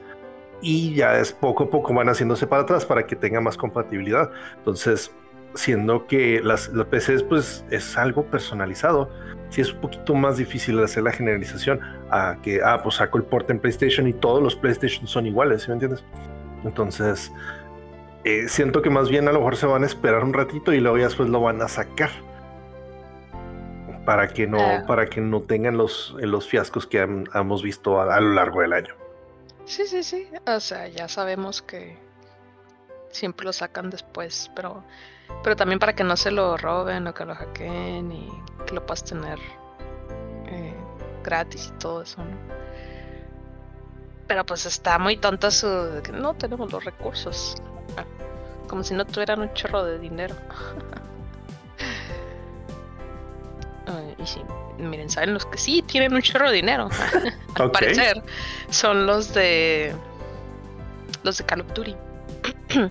y 0.63 0.95
ya 0.95 1.19
es 1.19 1.33
poco 1.33 1.65
a 1.65 1.71
poco 1.71 1.93
van 1.93 2.09
haciéndose 2.09 2.47
para 2.47 2.63
atrás 2.63 2.87
para 2.87 3.07
que 3.07 3.17
tenga 3.17 3.41
más 3.41 3.57
compatibilidad. 3.57 4.31
Entonces, 4.59 5.13
siendo 5.55 6.07
que 6.07 6.41
las, 6.43 6.69
las 6.69 6.87
PCs 6.87 7.23
pues 7.25 7.65
es 7.71 7.97
algo 7.97 8.25
personalizado, 8.27 9.11
si 9.51 9.61
es 9.61 9.73
un 9.73 9.81
poquito 9.81 10.15
más 10.15 10.37
difícil 10.37 10.83
hacer 10.83 11.03
la 11.03 11.13
generalización 11.13 11.81
a 12.11 12.37
que, 12.43 12.61
ah, 12.65 12.81
pues 12.83 12.97
saco 12.97 13.19
el 13.19 13.25
port 13.25 13.51
en 13.51 13.59
PlayStation 13.59 14.07
y 14.07 14.13
todos 14.13 14.43
los 14.43 14.55
PlayStation 14.55 15.07
son 15.07 15.27
iguales, 15.27 15.63
¿sí 15.63 15.69
me 15.69 15.75
entiendes? 15.75 16.05
Entonces, 16.65 17.33
eh, 18.25 18.49
siento 18.49 18.83
que 18.83 18.91
más 18.91 19.09
bien 19.09 19.29
a 19.29 19.33
lo 19.33 19.39
mejor 19.39 19.57
se 19.57 19.67
van 19.67 19.83
a 19.83 19.87
esperar 19.87 20.25
un 20.25 20.35
ratito 20.35 20.73
y 20.73 20.81
luego 20.81 20.99
ya 20.99 21.05
después 21.05 21.29
lo 21.29 21.41
van 21.41 21.61
a 21.63 21.69
sacar. 21.69 22.11
Para 24.05 24.29
que 24.29 24.47
no, 24.47 24.61
ah. 24.61 24.85
para 24.87 25.07
que 25.09 25.21
no 25.21 25.43
tengan 25.43 25.77
los, 25.77 26.15
los 26.19 26.49
fiascos 26.49 26.87
que 26.87 26.99
hemos 27.01 27.63
visto 27.63 28.01
a, 28.01 28.21
lo 28.21 28.35
largo 28.35 28.61
del 28.61 28.73
año. 28.73 28.95
Sí, 29.65 29.87
sí, 29.87 30.03
sí. 30.03 30.29
O 30.47 30.59
sea, 30.59 30.89
ya 30.89 31.07
sabemos 31.07 31.63
que 31.63 31.97
siempre 33.11 33.47
lo 33.47 33.53
sacan 33.53 33.91
después, 33.91 34.51
pero, 34.57 34.83
pero 35.43 35.57
también 35.57 35.79
para 35.79 35.95
que 35.95 36.05
no 36.05 36.17
se 36.17 36.31
lo 36.31 36.57
roben 36.57 37.07
o 37.07 37.15
que 37.15 37.25
lo 37.25 37.35
hackeen 37.35 38.13
y 38.13 38.29
que 38.67 38.75
lo 38.75 38.85
puedas 38.85 39.05
tener 39.05 39.39
eh, 40.47 40.75
gratis 41.25 41.73
y 41.75 41.79
todo 41.79 42.03
eso, 42.03 42.23
¿no? 42.23 42.37
Pero 44.27 44.45
pues 44.47 44.67
está 44.67 44.99
muy 44.99 45.17
tonto 45.17 45.51
su 45.51 46.01
que 46.05 46.13
no 46.13 46.35
tenemos 46.35 46.71
los 46.71 46.85
recursos. 46.85 47.57
Como 48.69 48.85
si 48.85 48.95
no 48.95 49.05
tuvieran 49.05 49.41
un 49.41 49.53
chorro 49.55 49.85
de 49.85 49.99
dinero. 49.99 50.37
y 54.19 54.27
sí, 54.27 54.41
miren, 54.79 55.11
saben 55.11 55.35
los 55.35 55.47
que 55.47 55.59
sí 55.59 55.83
tienen 55.83 56.15
un 56.15 56.23
chorro 56.23 56.49
de 56.51 56.57
dinero. 56.57 56.89
Al 57.57 57.71
parecer, 57.71 58.23
son 58.69 59.07
los 59.07 59.35
de 59.35 59.95
los 61.23 61.39
de 61.39 61.45
Call 61.45 61.63
of 61.63 61.73
Duty. 61.73 61.97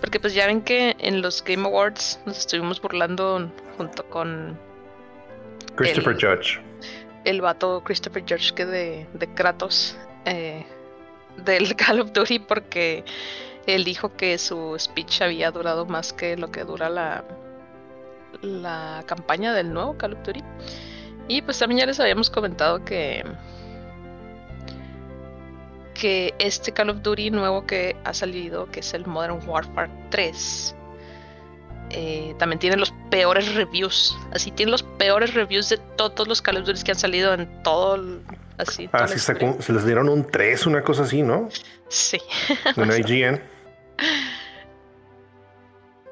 Porque 0.00 0.18
pues 0.18 0.34
ya 0.34 0.46
ven 0.46 0.62
que 0.62 0.96
en 0.98 1.22
los 1.22 1.44
Game 1.44 1.66
Awards 1.66 2.20
nos 2.26 2.38
estuvimos 2.38 2.80
burlando 2.80 3.50
junto 3.76 4.04
con 4.06 4.58
Christopher 5.76 6.14
Judge. 6.14 6.60
El 7.24 7.40
vato 7.40 7.82
Christopher 7.84 8.22
Judge 8.22 8.52
que 8.54 8.64
de, 8.64 9.06
de 9.12 9.34
Kratos 9.34 9.96
eh, 10.24 10.64
del 11.44 11.76
Call 11.76 12.00
of 12.00 12.12
Duty 12.12 12.38
porque 12.40 13.04
él 13.66 13.84
dijo 13.84 14.16
que 14.16 14.38
su 14.38 14.76
speech 14.78 15.22
había 15.22 15.50
durado 15.50 15.86
más 15.86 16.12
que 16.12 16.36
lo 16.36 16.50
que 16.50 16.64
dura 16.64 16.88
la, 16.88 17.24
la 18.42 19.04
campaña 19.06 19.52
del 19.52 19.72
nuevo 19.72 19.96
Call 19.96 20.14
of 20.14 20.22
Duty. 20.24 20.42
Y 21.28 21.42
pues 21.42 21.58
también 21.58 21.80
ya 21.80 21.86
les 21.86 22.00
habíamos 22.00 22.30
comentado 22.30 22.84
que 22.84 23.24
que 26.00 26.34
este 26.38 26.72
Call 26.72 26.90
of 26.90 27.02
Duty 27.02 27.30
nuevo 27.30 27.66
que 27.66 27.94
ha 28.04 28.14
salido, 28.14 28.70
que 28.70 28.80
es 28.80 28.94
el 28.94 29.06
Modern 29.06 29.38
Warfare 29.46 29.90
3, 30.10 30.74
eh, 31.90 32.34
también 32.38 32.58
tiene 32.58 32.76
los 32.76 32.92
peores 33.10 33.54
reviews. 33.54 34.16
Así 34.32 34.50
tiene 34.50 34.72
los 34.72 34.82
peores 34.82 35.34
reviews 35.34 35.68
de 35.68 35.76
todos 35.96 36.26
los 36.26 36.40
Call 36.40 36.56
of 36.56 36.64
Duty 36.64 36.82
que 36.82 36.92
han 36.92 36.98
salido 36.98 37.34
en 37.34 37.62
todo 37.62 37.96
el, 37.96 38.22
así. 38.56 38.88
Ah, 38.92 39.06
sí, 39.06 39.18
se 39.18 39.72
les 39.72 39.84
dieron 39.84 40.08
un 40.08 40.26
3, 40.26 40.66
una 40.66 40.82
cosa 40.82 41.02
así, 41.02 41.22
¿no? 41.22 41.48
Sí. 41.88 42.18
En 42.76 42.90
IGN. 42.90 43.40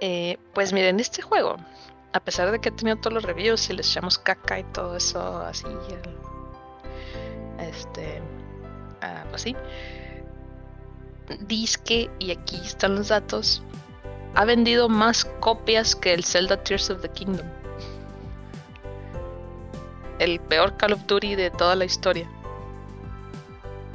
Eh, 0.01 0.39
pues 0.55 0.73
miren, 0.73 1.01
este 1.01 1.23
juego, 1.23 1.57
a 2.13 2.21
pesar 2.21 2.53
de 2.53 2.61
que 2.61 2.69
ha 2.69 2.73
tenido 2.77 2.99
todos 2.99 3.13
los 3.15 3.25
reviews 3.25 3.69
y 3.69 3.73
les 3.73 3.91
echamos 3.91 4.17
caca 4.17 4.61
y 4.61 4.63
todo 4.73 4.97
eso, 4.97 5.39
así, 5.39 5.67
este, 7.59 8.23
ah, 9.03 9.25
pues 9.31 9.43
sí, 9.43 9.57
que 11.85 12.11
y 12.19 12.31
aquí 12.31 12.57
están 12.57 12.97
los 12.97 13.09
datos, 13.09 13.63
ha 14.35 14.45
vendido 14.45 14.89
más 14.89 15.25
copias 15.41 15.95
que 15.95 16.15
el 16.15 16.25
Zelda 16.25 16.63
Tears 16.63 16.91
of 16.91 17.01
the 17.03 17.09
Kingdom. 17.09 17.47
El 20.19 20.41
peor 20.41 20.77
Call 20.77 20.95
of 20.95 21.07
Duty 21.07 21.37
de 21.37 21.51
toda 21.51 21.77
la 21.77 21.85
historia. 21.85 22.29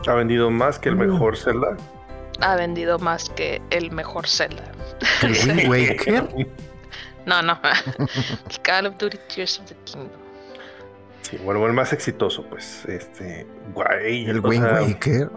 ¿Ha 0.07 0.13
vendido 0.13 0.49
más 0.49 0.79
que 0.79 0.89
el 0.89 0.95
mm. 0.95 0.99
mejor 0.99 1.37
Zelda? 1.37 1.77
ha 2.41 2.55
vendido 2.55 2.99
más 2.99 3.29
que 3.29 3.61
el 3.69 3.91
mejor 3.91 4.27
Zelda. 4.27 4.63
¿El 5.21 5.67
Waker? 5.69 6.29
No, 7.25 7.41
no. 7.41 7.59
Call 8.63 8.87
of 8.87 8.97
Duty 8.97 9.17
Tears 9.33 9.59
of 9.59 9.65
the 9.67 9.75
Kingdom. 9.85 10.22
Sí, 11.23 11.38
bueno, 11.43 11.65
el 11.65 11.73
más 11.73 11.91
exitoso, 11.93 12.45
pues, 12.49 12.86
este, 12.86 13.47
guay. 13.73 14.25
El 14.25 14.39
Wind 14.39 14.63
Waker. 14.63 15.29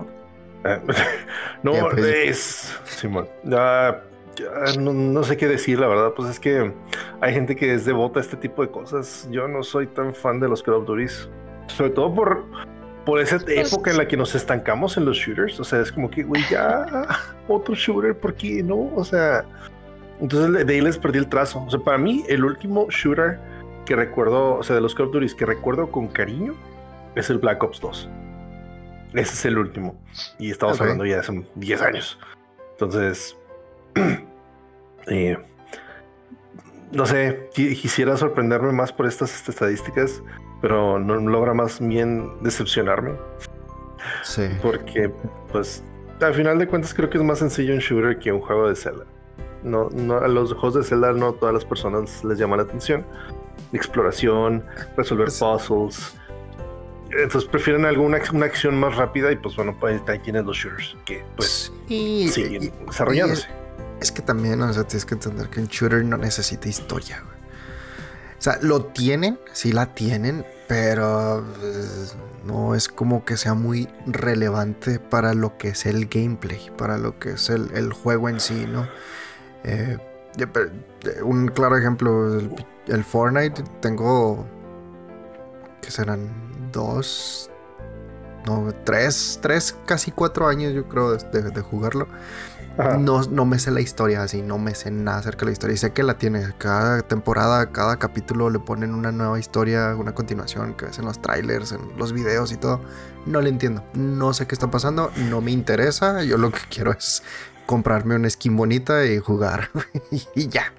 no, 1.62 1.72
pues. 1.90 2.05
es, 2.05 2.79
Simón, 2.85 3.29
ya, 3.44 4.03
no, 4.79 5.22
sé 5.22 5.37
qué 5.37 5.46
decir, 5.46 5.79
la 5.79 5.87
verdad, 5.87 6.12
pues 6.14 6.29
es 6.29 6.40
que 6.40 6.72
hay 7.20 7.33
gente 7.33 7.57
que 7.57 7.72
es 7.72 7.85
devota 7.85 8.20
a 8.20 8.22
este 8.22 8.37
tipo 8.37 8.62
de 8.62 8.70
cosas. 8.70 9.29
Yo 9.31 9.49
no 9.49 9.62
soy 9.62 9.87
tan 9.87 10.14
fan 10.14 10.40
de 10.40 10.49
los 10.49 10.62
Call 10.62 10.75
of 10.75 10.87
Duty, 10.87 11.07
sobre 11.68 11.90
todo 11.90 12.14
por 12.14 12.44
por 13.05 13.20
esa 13.20 13.38
pues, 13.38 13.72
época 13.72 13.92
en 13.92 13.99
la 13.99 14.09
que 14.09 14.16
nos 14.16 14.35
estancamos 14.35 14.96
en 14.96 15.05
los 15.05 15.16
shooters. 15.16 15.61
O 15.61 15.64
sea, 15.64 15.81
es 15.81 15.92
como 15.92 16.11
que, 16.11 16.25
güey, 16.25 16.42
ya 16.51 16.85
otro 17.49 17.75
shooter, 17.75 18.18
¿por 18.18 18.35
qué 18.35 18.62
no? 18.62 18.92
O 18.96 19.05
sea, 19.05 19.44
entonces 20.20 20.66
de 20.66 20.75
ahí 20.75 20.81
les 20.81 20.99
perdí 20.99 21.20
el 21.20 21.29
trazo. 21.29 21.62
O 21.64 21.70
sea, 21.70 21.79
para 21.79 21.99
mí, 21.99 22.25
el 22.29 22.44
último 22.44 22.88
shooter 22.90 23.38
que 23.87 23.96
recuerdo, 23.96 24.57
o 24.57 24.62
sea, 24.62 24.77
de 24.77 24.83
los 24.83 24.94
Call 24.94 25.07
of 25.07 25.12
Duty 25.12 25.35
que 25.35 25.46
recuerdo 25.46 25.90
con 25.90 26.09
cariño 26.09 26.55
es 27.14 27.31
el 27.31 27.38
Black 27.38 27.62
Ops 27.62 27.81
2. 27.81 28.09
Ese 29.14 29.33
es 29.33 29.44
el 29.46 29.57
último. 29.57 29.99
Y 30.38 30.51
estamos 30.51 30.79
hablando 30.81 31.07
ya 31.07 31.14
de 31.14 31.20
hace 31.20 31.46
10 31.55 31.83
años. 31.83 32.18
Entonces, 32.72 33.37
eh, 35.07 35.38
no 36.92 37.07
sé, 37.07 37.49
quisiera 37.55 38.16
sorprenderme 38.18 38.72
más 38.72 38.92
por 38.92 39.07
estas 39.07 39.49
estadísticas 39.49 40.22
pero 40.61 40.99
no 40.99 41.16
logra 41.16 41.55
más 41.55 41.79
bien 41.81 42.31
decepcionarme. 42.42 43.12
Sí. 44.22 44.49
Porque, 44.62 45.11
pues, 45.53 45.83
al 46.20 46.35
final 46.35 46.59
de 46.59 46.66
cuentas 46.66 46.94
creo 46.94 47.11
que 47.11 47.18
es 47.18 47.25
más 47.25 47.38
sencillo 47.38 47.75
un 47.75 47.81
shooter 47.81 48.18
que 48.18 48.33
un 48.33 48.40
juego 48.40 48.68
de 48.68 48.77
Zelda. 48.77 49.05
No, 49.62 49.88
no, 49.90 50.18
a 50.18 50.29
los 50.29 50.53
juegos 50.53 50.75
de 50.75 50.85
Zelda 50.85 51.12
no 51.12 51.33
todas 51.35 51.55
las 51.55 51.64
personas 51.64 52.25
les 52.25 52.38
llama 52.38 52.57
la 52.57 52.62
atención. 52.64 53.05
Exploración, 53.72 54.64
resolver 54.96 55.29
puzzles. 55.29 56.14
Entonces 57.11 57.48
prefieren 57.48 57.85
alguna 57.85 58.18
una 58.33 58.46
acción 58.46 58.79
más 58.79 58.96
rápida 58.96 59.31
y 59.31 59.37
pues 59.37 59.55
bueno, 59.57 59.76
pues 59.79 60.02
ahí 60.09 60.18
tienes 60.18 60.44
los 60.44 60.57
shooters 60.57 60.96
que 61.05 61.24
pues 61.37 61.72
siguen 61.88 62.72
desarrollándose. 62.87 63.48
es 64.00 64.11
que 64.11 64.22
también, 64.22 64.61
o 64.61 64.72
sea, 64.72 64.85
tienes 64.85 65.07
que 65.07 65.14
entender 65.14 65.48
que 65.48 65.61
un 65.61 65.68
shooter 65.68 66.05
no 66.05 66.16
necesita 66.16 66.68
historia. 66.68 67.22
O 68.38 68.42
sea, 68.42 68.59
lo 68.61 68.85
tienen, 68.85 69.38
sí 69.52 69.72
la 69.72 69.94
tienen, 69.94 70.44
pero 70.68 71.44
pues, 71.59 72.16
no 72.44 72.74
es 72.74 72.88
como 72.88 73.24
que 73.24 73.37
sea 73.37 73.55
muy 73.55 73.88
relevante 74.07 74.98
para 74.98 75.33
lo 75.35 75.57
que 75.57 75.68
es 75.68 75.87
el 75.87 76.07
gameplay, 76.07 76.70
para 76.76 76.98
lo 76.98 77.18
que 77.18 77.33
es 77.33 77.50
el, 77.50 77.92
juego 77.92 78.29
en 78.29 78.40
sí, 78.40 78.66
¿no? 78.68 78.88
Eh, 79.64 79.96
un 81.22 81.48
claro 81.48 81.79
ejemplo, 81.79 82.38
el, 82.38 82.50
Fortnite, 83.05 83.62
tengo, 83.81 84.46
que 85.83 85.90
serán 85.90 86.29
dos, 86.72 87.51
no, 88.46 88.72
tres, 88.85 89.38
tres, 89.42 89.77
casi 89.87 90.11
cuatro 90.11 90.46
años 90.46 90.72
yo 90.72 90.88
creo 90.88 91.16
de 91.16 91.61
jugarlo. 91.62 92.07
No, 92.99 93.22
no 93.22 93.46
me 93.46 93.59
sé 93.59 93.70
la 93.70 93.81
historia 93.81 94.22
así, 94.22 94.42
no 94.42 94.59
me 94.59 94.75
sé 94.75 94.90
nada 94.90 95.18
acerca 95.18 95.40
de 95.40 95.46
la 95.46 95.53
historia. 95.53 95.75
Y 95.75 95.79
sé 95.79 95.92
que 95.92 96.03
la 96.03 96.18
tiene. 96.18 96.53
Cada 96.59 97.01
temporada, 97.01 97.72
cada 97.72 97.99
capítulo 97.99 98.51
le 98.51 98.59
ponen 98.59 98.94
una 98.94 99.12
nueva 99.12 99.38
historia, 99.38 99.94
una 99.96 100.14
continuación 100.14 100.75
que 100.75 100.87
ves 100.87 100.99
en 100.99 101.07
los 101.07 101.20
trailers, 101.22 101.72
en 101.72 101.96
los 101.96 102.12
videos 102.12 102.53
y 102.53 102.57
todo. 102.57 102.83
No 103.25 103.40
le 103.40 103.49
entiendo. 103.49 103.83
No 103.94 104.35
sé 104.35 104.46
qué 104.46 104.55
está 104.55 104.70
pasando. 104.70 105.11
No 105.31 105.40
me 105.40 105.53
interesa. 105.53 106.22
Yo 106.22 106.37
lo 106.37 106.51
que 106.51 106.61
quiero 106.68 106.92
es 106.92 107.22
comprarme 107.64 108.14
una 108.14 108.29
skin 108.29 108.55
bonita 108.55 109.07
y 109.07 109.20
jugar. 109.20 109.70
y 110.35 110.49
ya. 110.49 110.72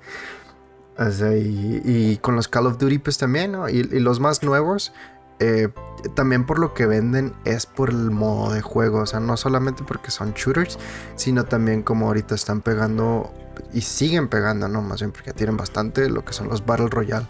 Y, 1.00 2.18
con 2.18 2.36
los 2.36 2.48
Call 2.48 2.68
of 2.68 2.78
Duty 2.78 2.98
pues 3.00 3.18
también, 3.18 3.52
¿no? 3.54 3.70
y 3.70 3.84
los 3.84 4.20
más 4.20 4.44
nuevos 4.44 4.94
eh, 5.40 5.70
también 6.16 6.46
por 6.46 6.58
lo 6.58 6.74
que 6.74 6.88
venden 6.88 7.34
es 7.46 7.68
por 7.68 7.90
el 7.90 8.10
modo 8.10 8.54
de 8.54 8.62
juego, 8.62 9.00
o 9.00 9.06
sea, 9.06 9.20
no 9.20 9.38
solamente 9.38 9.84
porque 9.84 10.10
son 10.10 10.34
shooters, 10.34 10.80
sino 11.16 11.46
también 11.46 11.84
como 11.84 12.08
ahorita 12.08 12.34
están 12.34 12.62
pegando 12.62 13.32
y 13.74 13.82
siguen 13.82 14.30
pegando, 14.30 14.68
¿no? 14.68 14.82
Más 14.82 15.02
bien 15.02 15.12
porque 15.12 15.34
tienen 15.34 15.58
bastante 15.58 16.10
lo 16.10 16.26
que 16.26 16.34
son 16.34 16.50
los 16.50 16.66
Battle 16.66 16.88
Royale. 16.90 17.28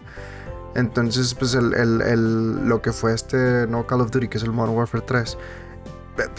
Entonces, 0.76 1.34
pues 1.34 1.54
el, 1.54 2.68
lo 2.68 2.82
que 2.82 2.94
fue 2.94 3.14
este 3.14 3.68
no 3.68 3.88
Call 3.88 4.02
of 4.02 4.12
Duty, 4.12 4.28
que 4.28 4.38
es 4.38 4.44
el 4.44 4.52
Modern 4.52 4.78
Warfare 4.78 5.04
3, 5.06 5.38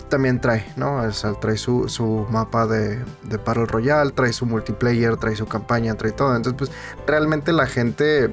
también 0.09 0.41
trae, 0.41 0.67
¿no? 0.77 1.01
trae 1.41 1.57
su, 1.57 1.89
su 1.89 2.27
mapa 2.31 2.67
de, 2.67 3.05
de, 3.23 3.37
Battle 3.37 3.67
Royale, 3.67 4.11
trae 4.11 4.33
su 4.33 4.47
multiplayer, 4.47 5.17
trae 5.17 5.37
su 5.37 5.47
campaña, 5.47 5.95
trae 5.95 6.13
todo. 6.13 6.35
Entonces, 6.35 6.59
pues 6.59 6.71
realmente 7.07 7.53
la 7.53 7.67
gente, 7.67 8.25
eh, 8.25 8.33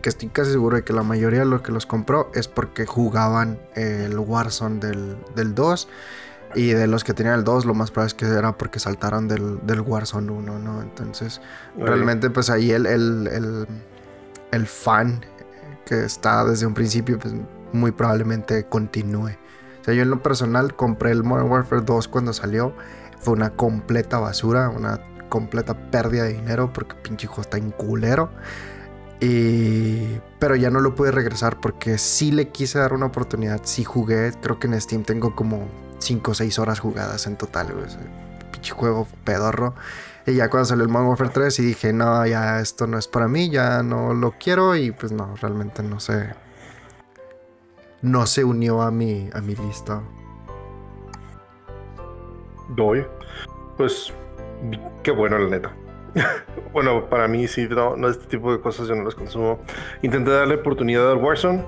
que 0.00 0.08
estoy 0.08 0.28
casi 0.28 0.52
seguro 0.52 0.76
de 0.76 0.84
que 0.84 0.92
la 0.92 1.02
mayoría 1.02 1.40
de 1.40 1.46
los 1.46 1.62
que 1.62 1.72
los 1.72 1.86
compró 1.86 2.30
es 2.34 2.48
porque 2.48 2.86
jugaban 2.86 3.58
el 3.74 4.18
Warzone 4.18 4.80
del, 4.80 5.16
del 5.34 5.54
2. 5.54 5.88
Y 6.54 6.72
de 6.72 6.86
los 6.86 7.02
que 7.02 7.14
tenían 7.14 7.36
el 7.36 7.44
2, 7.44 7.64
lo 7.64 7.72
más 7.72 7.90
probable 7.90 8.08
es 8.08 8.14
que 8.14 8.26
era 8.26 8.58
porque 8.58 8.78
saltaron 8.78 9.26
del, 9.26 9.60
del 9.66 9.80
Warzone 9.80 10.30
1, 10.30 10.58
¿no? 10.58 10.82
Entonces, 10.82 11.40
realmente, 11.78 12.28
pues 12.28 12.50
ahí 12.50 12.72
el, 12.72 12.84
el, 12.84 13.26
el, 13.32 13.66
el 14.50 14.66
fan 14.66 15.24
que 15.86 16.04
está 16.04 16.44
desde 16.44 16.66
un 16.66 16.74
principio, 16.74 17.18
pues 17.18 17.32
muy 17.72 17.90
probablemente 17.90 18.64
continúe. 18.64 19.30
O 19.82 19.84
sea, 19.84 19.94
yo 19.94 20.02
en 20.02 20.10
lo 20.10 20.22
personal 20.22 20.76
compré 20.76 21.10
el 21.10 21.24
Modern 21.24 21.50
Warfare 21.50 21.82
2 21.82 22.06
cuando 22.06 22.32
salió. 22.32 22.72
Fue 23.18 23.34
una 23.34 23.50
completa 23.50 24.20
basura, 24.20 24.68
una 24.68 25.00
completa 25.28 25.90
pérdida 25.90 26.22
de 26.22 26.34
dinero 26.34 26.72
porque 26.72 26.94
pinche 26.94 27.26
hijo 27.26 27.40
está 27.40 27.56
en 27.58 27.72
culero. 27.72 28.30
Y... 29.20 30.20
Pero 30.38 30.54
ya 30.54 30.70
no 30.70 30.78
lo 30.78 30.94
pude 30.94 31.10
regresar 31.10 31.58
porque 31.58 31.98
sí 31.98 32.30
le 32.30 32.48
quise 32.50 32.78
dar 32.78 32.92
una 32.92 33.06
oportunidad. 33.06 33.60
Sí 33.64 33.82
jugué, 33.82 34.32
creo 34.40 34.60
que 34.60 34.68
en 34.68 34.80
Steam 34.80 35.02
tengo 35.02 35.34
como 35.34 35.66
5 35.98 36.30
o 36.30 36.34
6 36.34 36.58
horas 36.60 36.78
jugadas 36.78 37.26
en 37.26 37.36
total. 37.36 37.74
Pinche 38.52 38.72
juego 38.72 39.08
pedorro. 39.24 39.74
Y 40.26 40.34
ya 40.34 40.48
cuando 40.48 40.66
salió 40.66 40.84
el 40.84 40.90
Modern 40.90 41.08
Warfare 41.08 41.30
3 41.30 41.58
y 41.58 41.62
dije, 41.64 41.92
no, 41.92 42.24
ya 42.24 42.60
esto 42.60 42.86
no 42.86 42.98
es 42.98 43.08
para 43.08 43.26
mí, 43.26 43.50
ya 43.50 43.82
no 43.82 44.14
lo 44.14 44.34
quiero. 44.38 44.76
Y 44.76 44.92
pues 44.92 45.10
no, 45.10 45.34
realmente 45.40 45.82
no 45.82 45.98
sé 45.98 46.34
no 48.02 48.26
se 48.26 48.44
unió 48.44 48.82
a 48.82 48.90
mi, 48.90 49.30
a 49.32 49.40
mi 49.40 49.54
lista. 49.54 50.02
Doy. 52.70 53.06
Pues 53.76 54.12
qué 55.02 55.10
bueno, 55.10 55.38
la 55.38 55.48
neta. 55.48 55.74
bueno, 56.72 57.08
para 57.08 57.26
mí 57.28 57.48
sí, 57.48 57.66
no, 57.68 57.96
no, 57.96 58.08
este 58.08 58.26
tipo 58.26 58.52
de 58.52 58.60
cosas 58.60 58.88
yo 58.88 58.94
no 58.94 59.04
las 59.04 59.14
consumo. 59.14 59.60
Intenté 60.02 60.30
darle 60.30 60.56
oportunidad 60.56 61.10
al 61.10 61.18
Warzone. 61.18 61.64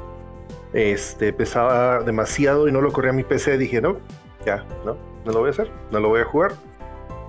Este 0.72 1.32
pesaba 1.32 2.00
demasiado 2.00 2.68
y 2.68 2.72
no 2.72 2.80
lo 2.80 2.92
corría 2.92 3.12
a 3.12 3.14
mi 3.14 3.22
PC. 3.22 3.56
Dije, 3.58 3.80
no, 3.80 3.98
ya, 4.44 4.64
no, 4.84 4.96
no 5.24 5.32
lo 5.32 5.38
voy 5.38 5.48
a 5.48 5.50
hacer, 5.50 5.70
no 5.90 6.00
lo 6.00 6.08
voy 6.08 6.20
a 6.20 6.24
jugar. 6.24 6.52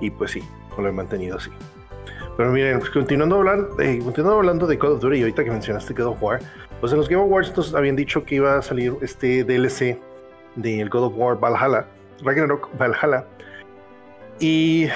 Y 0.01 0.09
pues 0.09 0.31
sí, 0.31 0.43
lo 0.77 0.87
he 0.87 0.91
mantenido 0.91 1.37
así. 1.37 1.51
Pero 2.37 2.51
miren, 2.51 2.79
pues, 2.79 2.91
continuando, 2.91 3.37
hablando, 3.37 3.79
eh, 3.79 3.99
continuando 4.03 4.39
hablando 4.39 4.67
de 4.67 4.77
Call 4.77 4.93
of 4.93 4.99
Duty, 4.99 5.17
y 5.17 5.21
ahorita 5.21 5.43
que 5.43 5.51
mencionaste 5.51 5.93
God 5.93 6.07
of 6.07 6.21
War, 6.21 6.41
pues 6.79 6.91
en 6.91 6.97
los 6.97 7.09
Game 7.09 7.21
Awards 7.21 7.49
entonces 7.49 7.73
habían 7.73 7.95
dicho 7.95 8.23
que 8.23 8.35
iba 8.35 8.57
a 8.57 8.61
salir 8.61 8.95
este 9.01 9.43
DLC 9.43 9.99
del 10.55 10.89
God 10.89 11.05
of 11.05 11.13
War 11.15 11.39
Valhalla, 11.39 11.85
Ragnarok 12.23 12.69
Valhalla, 12.77 13.25
y 14.39 14.87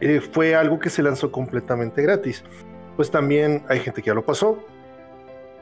eh, 0.00 0.20
fue 0.20 0.54
algo 0.54 0.78
que 0.78 0.90
se 0.90 1.02
lanzó 1.02 1.30
completamente 1.30 2.02
gratis. 2.02 2.44
Pues 2.96 3.10
también 3.10 3.64
hay 3.68 3.80
gente 3.80 4.02
que 4.02 4.08
ya 4.08 4.14
lo 4.14 4.24
pasó, 4.24 4.58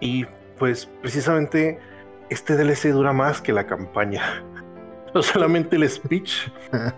y 0.01 0.25
pues 0.59 0.87
precisamente 1.01 1.79
este 2.31 2.57
DLC 2.57 2.93
dura 2.93 3.13
más 3.13 3.41
que 3.41 3.53
la 3.53 3.67
campaña. 3.67 4.45
No 5.13 5.25
solamente 5.25 5.75
el 5.75 5.91
speech 5.91 6.47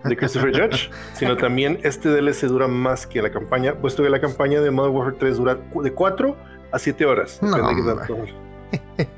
de 0.04 0.14
Christopher 0.18 0.52
Judge, 0.70 0.90
sino 1.14 1.34
también 1.34 1.78
este 1.82 2.10
DLC 2.10 2.42
dura 2.42 2.68
más 2.68 3.06
que 3.06 3.22
la 3.22 3.30
campaña, 3.30 3.74
puesto 3.74 4.02
que 4.02 4.10
la 4.10 4.20
campaña 4.20 4.60
de 4.60 4.70
Modern 4.70 4.94
Warfare 4.94 5.16
3 5.18 5.36
dura 5.38 5.54
de 5.82 5.92
4 5.94 6.36
a 6.72 6.78
7 6.78 7.06
horas. 7.06 7.40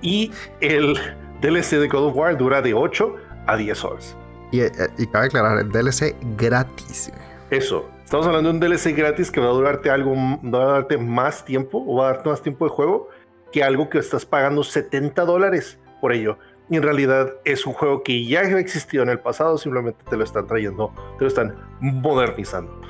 Y 0.02 0.30
el 0.60 0.98
DLC 1.40 1.78
de 1.78 1.88
God 1.88 2.08
of 2.08 2.16
War 2.16 2.36
dura 2.36 2.62
de 2.62 2.74
8 2.74 3.16
a 3.46 3.56
10 3.56 3.84
horas. 3.84 4.16
Y, 4.50 4.60
eh, 4.60 4.70
y 4.98 5.06
cabe 5.06 5.26
aclarar, 5.26 5.58
el 5.58 5.70
DLC 5.70 6.16
gratis. 6.36 7.12
Eso. 7.50 7.88
Estamos 8.04 8.26
hablando 8.26 8.52
de 8.52 8.54
un 8.56 8.60
DLC 8.60 8.94
gratis 8.94 9.30
que 9.30 9.40
va 9.40 9.46
a 9.46 9.52
durarte 9.52 9.90
algo, 9.90 10.14
va 10.14 10.62
a 10.62 10.72
darte 10.72 10.98
más 10.98 11.44
tiempo 11.44 11.82
o 11.86 11.96
va 11.96 12.10
a 12.10 12.12
darte 12.12 12.28
más 12.28 12.42
tiempo 12.42 12.66
de 12.66 12.70
juego 12.70 13.08
que 13.50 13.64
algo 13.64 13.88
que 13.88 13.98
estás 13.98 14.26
pagando 14.26 14.62
70 14.62 15.24
dólares 15.24 15.78
por 16.00 16.12
ello. 16.12 16.38
Y 16.68 16.76
en 16.76 16.82
realidad 16.82 17.32
es 17.44 17.66
un 17.66 17.72
juego 17.72 18.02
que 18.02 18.24
ya 18.24 18.40
ha 18.40 18.58
existido 18.58 19.02
en 19.02 19.10
el 19.10 19.20
pasado, 19.20 19.58
simplemente 19.58 20.04
te 20.08 20.16
lo 20.16 20.24
están 20.24 20.46
trayendo, 20.46 20.92
te 21.18 21.24
lo 21.24 21.28
están 21.28 21.54
modernizando. 21.80 22.80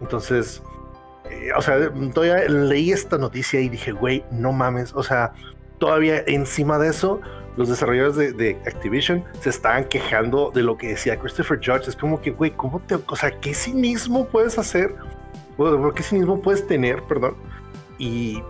Entonces, 0.00 0.62
eh, 1.30 1.50
o 1.56 1.62
sea, 1.62 1.90
todavía 2.12 2.48
leí 2.48 2.92
esta 2.92 3.18
noticia 3.18 3.60
y 3.60 3.68
dije, 3.68 3.92
güey, 3.92 4.24
no 4.30 4.52
mames, 4.52 4.92
o 4.94 5.02
sea, 5.02 5.32
todavía 5.82 6.22
encima 6.28 6.78
de 6.78 6.90
eso, 6.90 7.20
los 7.56 7.68
desarrolladores 7.68 8.36
de, 8.36 8.56
Activision 8.66 9.24
se 9.40 9.50
estaban 9.50 9.84
quejando 9.86 10.52
de 10.54 10.62
lo 10.62 10.76
que 10.76 10.90
decía 10.90 11.18
Christopher 11.18 11.58
Judge. 11.58 11.88
Es 11.88 11.96
como 11.96 12.20
que, 12.20 12.30
güey, 12.30 12.52
¿cómo 12.52 12.78
te, 12.78 12.94
o 12.94 13.16
sea, 13.16 13.32
qué 13.40 13.52
cinismo 13.52 14.28
puedes 14.28 14.60
hacer? 14.60 14.94
Bueno, 15.56 15.92
¿qué 15.92 16.04
cinismo 16.04 16.40
puedes 16.40 16.64
tener, 16.68 17.02
perdón? 17.02 17.34
Y, 17.98 18.44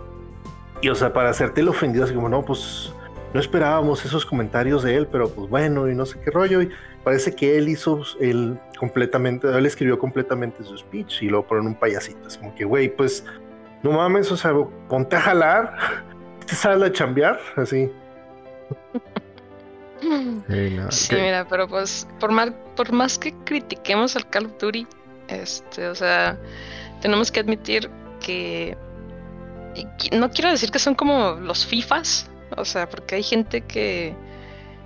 y, 0.83 0.89
o 0.89 0.93
sea, 0.93 1.11
para 1.11 1.31
hacerte 1.31 1.61
el 1.61 1.69
ofendido, 1.69 2.05
así 2.05 2.13
como, 2.13 2.29
no, 2.29 2.45
pues 2.45 2.93
no 3.33 3.39
esperábamos 3.39 4.05
esos 4.05 4.27
comentarios 4.27 4.83
de 4.83 4.95
él, 4.95 5.07
pero 5.07 5.27
pues 5.27 5.49
bueno, 5.49 5.89
y 5.89 5.95
no 5.95 6.05
sé 6.05 6.19
qué 6.19 6.29
rollo. 6.29 6.61
Y 6.61 6.69
parece 7.03 7.35
que 7.35 7.57
él 7.57 7.67
hizo 7.67 8.03
él 8.19 8.59
completamente, 8.77 9.47
él 9.47 9.65
escribió 9.65 9.97
completamente 9.97 10.63
su 10.63 10.77
speech 10.77 11.23
y 11.23 11.29
luego 11.29 11.47
ponen 11.47 11.65
un 11.65 11.73
payasito. 11.73 12.27
Es 12.27 12.37
como 12.37 12.53
que, 12.53 12.63
güey, 12.63 12.95
pues 12.95 13.25
no 13.81 13.91
mames, 13.91 14.31
o 14.31 14.37
sea, 14.37 14.53
ponte 14.87 15.15
a 15.15 15.19
jalar 15.21 16.12
sale 16.47 16.87
a 16.87 16.91
chambear, 16.91 17.39
así. 17.55 17.91
Sí, 20.89 21.15
mira, 21.15 21.47
pero 21.47 21.67
pues 21.67 22.07
por 22.19 22.31
más, 22.31 22.51
por 22.75 22.91
más 22.91 23.17
que 23.17 23.33
critiquemos 23.45 24.15
al 24.15 24.29
Call 24.29 24.47
of 24.47 24.57
Duty, 24.59 24.85
este, 25.29 25.87
o 25.87 25.95
sea, 25.95 26.37
tenemos 27.01 27.31
que 27.31 27.39
admitir 27.39 27.89
que 28.19 28.77
no 30.11 30.29
quiero 30.29 30.51
decir 30.51 30.71
que 30.71 30.79
son 30.79 30.95
como 30.95 31.31
los 31.41 31.65
FIFAs, 31.65 32.29
o 32.57 32.65
sea, 32.65 32.89
porque 32.89 33.15
hay 33.15 33.23
gente 33.23 33.61
que 33.61 34.15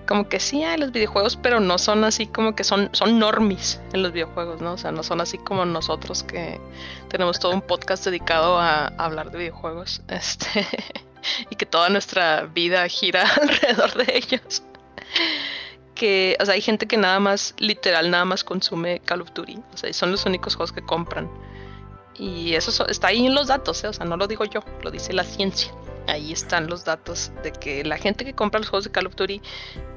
como 0.07 0.29
que 0.29 0.39
sí 0.39 0.63
hay 0.63 0.77
los 0.77 0.91
videojuegos, 0.91 1.35
pero 1.35 1.59
no 1.59 1.77
son 1.77 2.03
así 2.05 2.27
como 2.27 2.55
que 2.55 2.63
son, 2.63 2.89
son 2.93 3.19
normis 3.19 3.81
en 3.91 4.03
los 4.03 4.13
videojuegos, 4.13 4.61
¿no? 4.61 4.73
O 4.73 4.77
sea, 4.77 4.91
no 4.91 5.03
son 5.03 5.19
así 5.19 5.37
como 5.37 5.65
nosotros 5.65 6.23
que 6.23 6.61
tenemos 7.09 7.39
todo 7.39 7.53
un 7.53 7.61
podcast 7.61 8.05
dedicado 8.05 8.57
a, 8.57 8.85
a 8.85 9.05
hablar 9.05 9.31
de 9.31 9.39
videojuegos. 9.39 10.01
Este 10.07 10.65
y 11.49 11.55
que 11.55 11.65
toda 11.65 11.89
nuestra 11.89 12.43
vida 12.43 12.87
gira 12.87 13.23
alrededor 13.41 13.93
de 13.93 14.17
ellos. 14.17 14.63
Que, 15.95 16.37
o 16.39 16.45
sea, 16.45 16.53
hay 16.53 16.61
gente 16.61 16.87
que 16.87 16.97
nada 16.97 17.19
más, 17.19 17.55
literal, 17.57 18.11
nada 18.11 18.25
más 18.25 18.43
consume 18.43 18.99
Call 18.99 19.21
of 19.21 19.33
Duty. 19.33 19.59
O 19.73 19.77
sea, 19.77 19.91
son 19.93 20.11
los 20.11 20.25
únicos 20.25 20.55
juegos 20.55 20.71
que 20.71 20.81
compran. 20.81 21.29
Y 22.19 22.55
eso 22.55 22.85
está 22.87 23.07
ahí 23.07 23.25
en 23.25 23.35
los 23.35 23.47
datos, 23.47 23.83
¿eh? 23.83 23.87
o 23.87 23.93
sea, 23.93 24.05
no 24.05 24.17
lo 24.17 24.27
digo 24.27 24.43
yo, 24.45 24.61
lo 24.81 24.91
dice 24.91 25.13
la 25.13 25.23
ciencia. 25.23 25.71
Ahí 26.07 26.31
están 26.31 26.67
los 26.67 26.85
datos 26.85 27.31
de 27.43 27.51
que 27.51 27.83
la 27.83 27.97
gente 27.97 28.25
que 28.25 28.33
compra 28.33 28.59
los 28.59 28.69
juegos 28.69 28.85
de 28.85 28.91
Call 28.91 29.07
of 29.07 29.15
Duty 29.15 29.41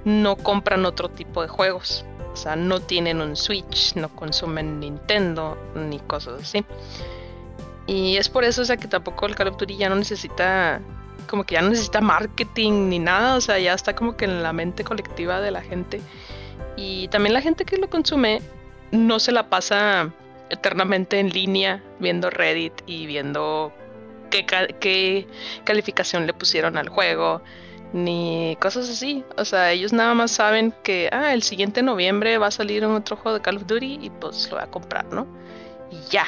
no 0.05 0.37
compran 0.37 0.85
otro 0.85 1.09
tipo 1.09 1.41
de 1.41 1.49
juegos. 1.49 2.05
O 2.33 2.37
sea, 2.37 2.57
no 2.57 2.81
tienen 2.81 3.21
un 3.21 3.37
Switch, 3.37 3.95
no 3.97 4.09
consumen 4.15 4.81
Nintendo 4.81 5.57
ni 5.75 5.99
cosas 6.01 6.43
así. 6.43 6.65
Y 7.87 8.17
es 8.17 8.29
por 8.29 8.45
eso, 8.45 8.63
o 8.63 8.65
sea, 8.65 8.77
que 8.77 8.87
tampoco 8.87 9.27
el 9.27 9.35
Call 9.35 9.49
of 9.49 9.57
Duty 9.57 9.77
ya 9.77 9.89
no 9.89 9.97
necesita 9.97 10.81
como 11.31 11.45
que 11.45 11.55
ya 11.55 11.63
no 11.63 11.69
necesita 11.71 12.01
marketing 12.01 12.89
ni 12.89 12.99
nada, 12.99 13.37
o 13.37 13.41
sea, 13.41 13.59
ya 13.61 13.73
está 13.73 13.95
como 13.95 14.17
que 14.17 14.25
en 14.25 14.43
la 14.43 14.53
mente 14.53 14.83
colectiva 14.83 15.41
de 15.41 15.53
la 15.53 15.63
gente. 15.63 16.01
Y 16.77 17.07
también 17.09 17.35
la 17.35 17.41
gente 17.41 17.65
que 17.65 17.77
lo 17.77 17.89
consume 17.89 18.43
no 18.91 19.21
se 19.21 19.31
la 19.31 19.49
pasa 19.49 20.13
eternamente 20.51 21.21
en 21.21 21.31
línea 21.31 21.83
viendo 22.01 22.31
Reddit 22.31 22.73
y 22.87 23.07
viendo 23.07 23.73
qué, 24.31 24.45
qué 24.81 25.29
calificación 25.63 26.27
le 26.27 26.35
pusieron 26.35 26.77
al 26.77 26.89
juego, 26.89 27.43
ni 27.93 28.57
cosas 28.61 28.91
así. 28.91 29.25
O 29.37 29.45
sea, 29.45 29.71
ellos 29.71 29.93
nada 29.93 30.15
más 30.15 30.33
saben 30.33 30.75
que, 30.83 31.09
ah, 31.13 31.33
el 31.33 31.45
siguiente 31.45 31.81
noviembre 31.81 32.39
va 32.39 32.49
a 32.49 32.51
salir 32.51 32.85
un 32.85 32.97
otro 32.97 33.15
juego 33.15 33.39
de 33.39 33.43
Call 33.43 33.59
of 33.59 33.67
Duty 33.67 34.01
y 34.03 34.11
pues 34.11 34.51
lo 34.51 34.57
voy 34.57 34.65
a 34.65 34.71
comprar, 34.71 35.07
¿no? 35.13 35.29
Y 35.93 36.11
ya. 36.11 36.27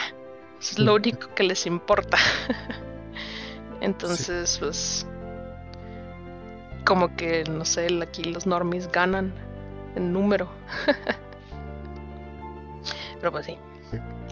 es 0.60 0.78
lo 0.78 0.94
único 0.94 1.34
que 1.34 1.42
les 1.42 1.66
importa. 1.66 2.18
Entonces, 3.82 4.56
pues. 4.60 5.06
Como 6.84 7.14
que, 7.16 7.44
no 7.44 7.64
sé, 7.64 7.88
aquí 8.02 8.24
los 8.24 8.46
normies 8.46 8.90
ganan 8.90 9.32
en 9.96 10.12
número. 10.12 10.48
Pero 13.18 13.32
pues 13.32 13.46
sí. 13.46 13.58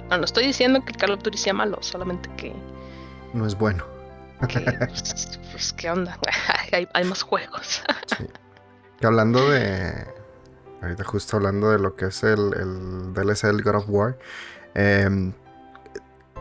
No, 0.09 0.19
no 0.19 0.25
estoy 0.25 0.47
diciendo 0.47 0.85
que 0.85 0.93
Call 0.93 1.13
of 1.13 1.23
Duty 1.23 1.37
sea 1.37 1.53
malo, 1.53 1.79
solamente 1.81 2.31
que. 2.37 2.55
No 3.35 3.47
es 3.47 3.57
bueno. 3.57 3.85
pues, 4.41 5.39
pues, 5.53 5.73
¿qué 5.73 5.91
onda? 5.91 6.19
hay, 6.73 6.89
hay, 6.93 7.05
más 7.05 7.23
juegos. 7.23 7.83
sí. 8.17 8.27
Que 8.99 9.07
hablando 9.07 9.51
de. 9.51 10.07
Ahorita 10.83 11.05
justo 11.05 11.37
hablando 11.37 11.71
de 11.71 11.79
lo 11.79 11.95
que 11.95 12.07
es 12.07 12.23
el, 12.23 12.55
el 12.55 13.15
DLC 13.15 13.43
del 13.43 13.63
God 13.63 13.77
of 13.77 13.85
War. 13.89 14.19
Eh, 14.75 15.33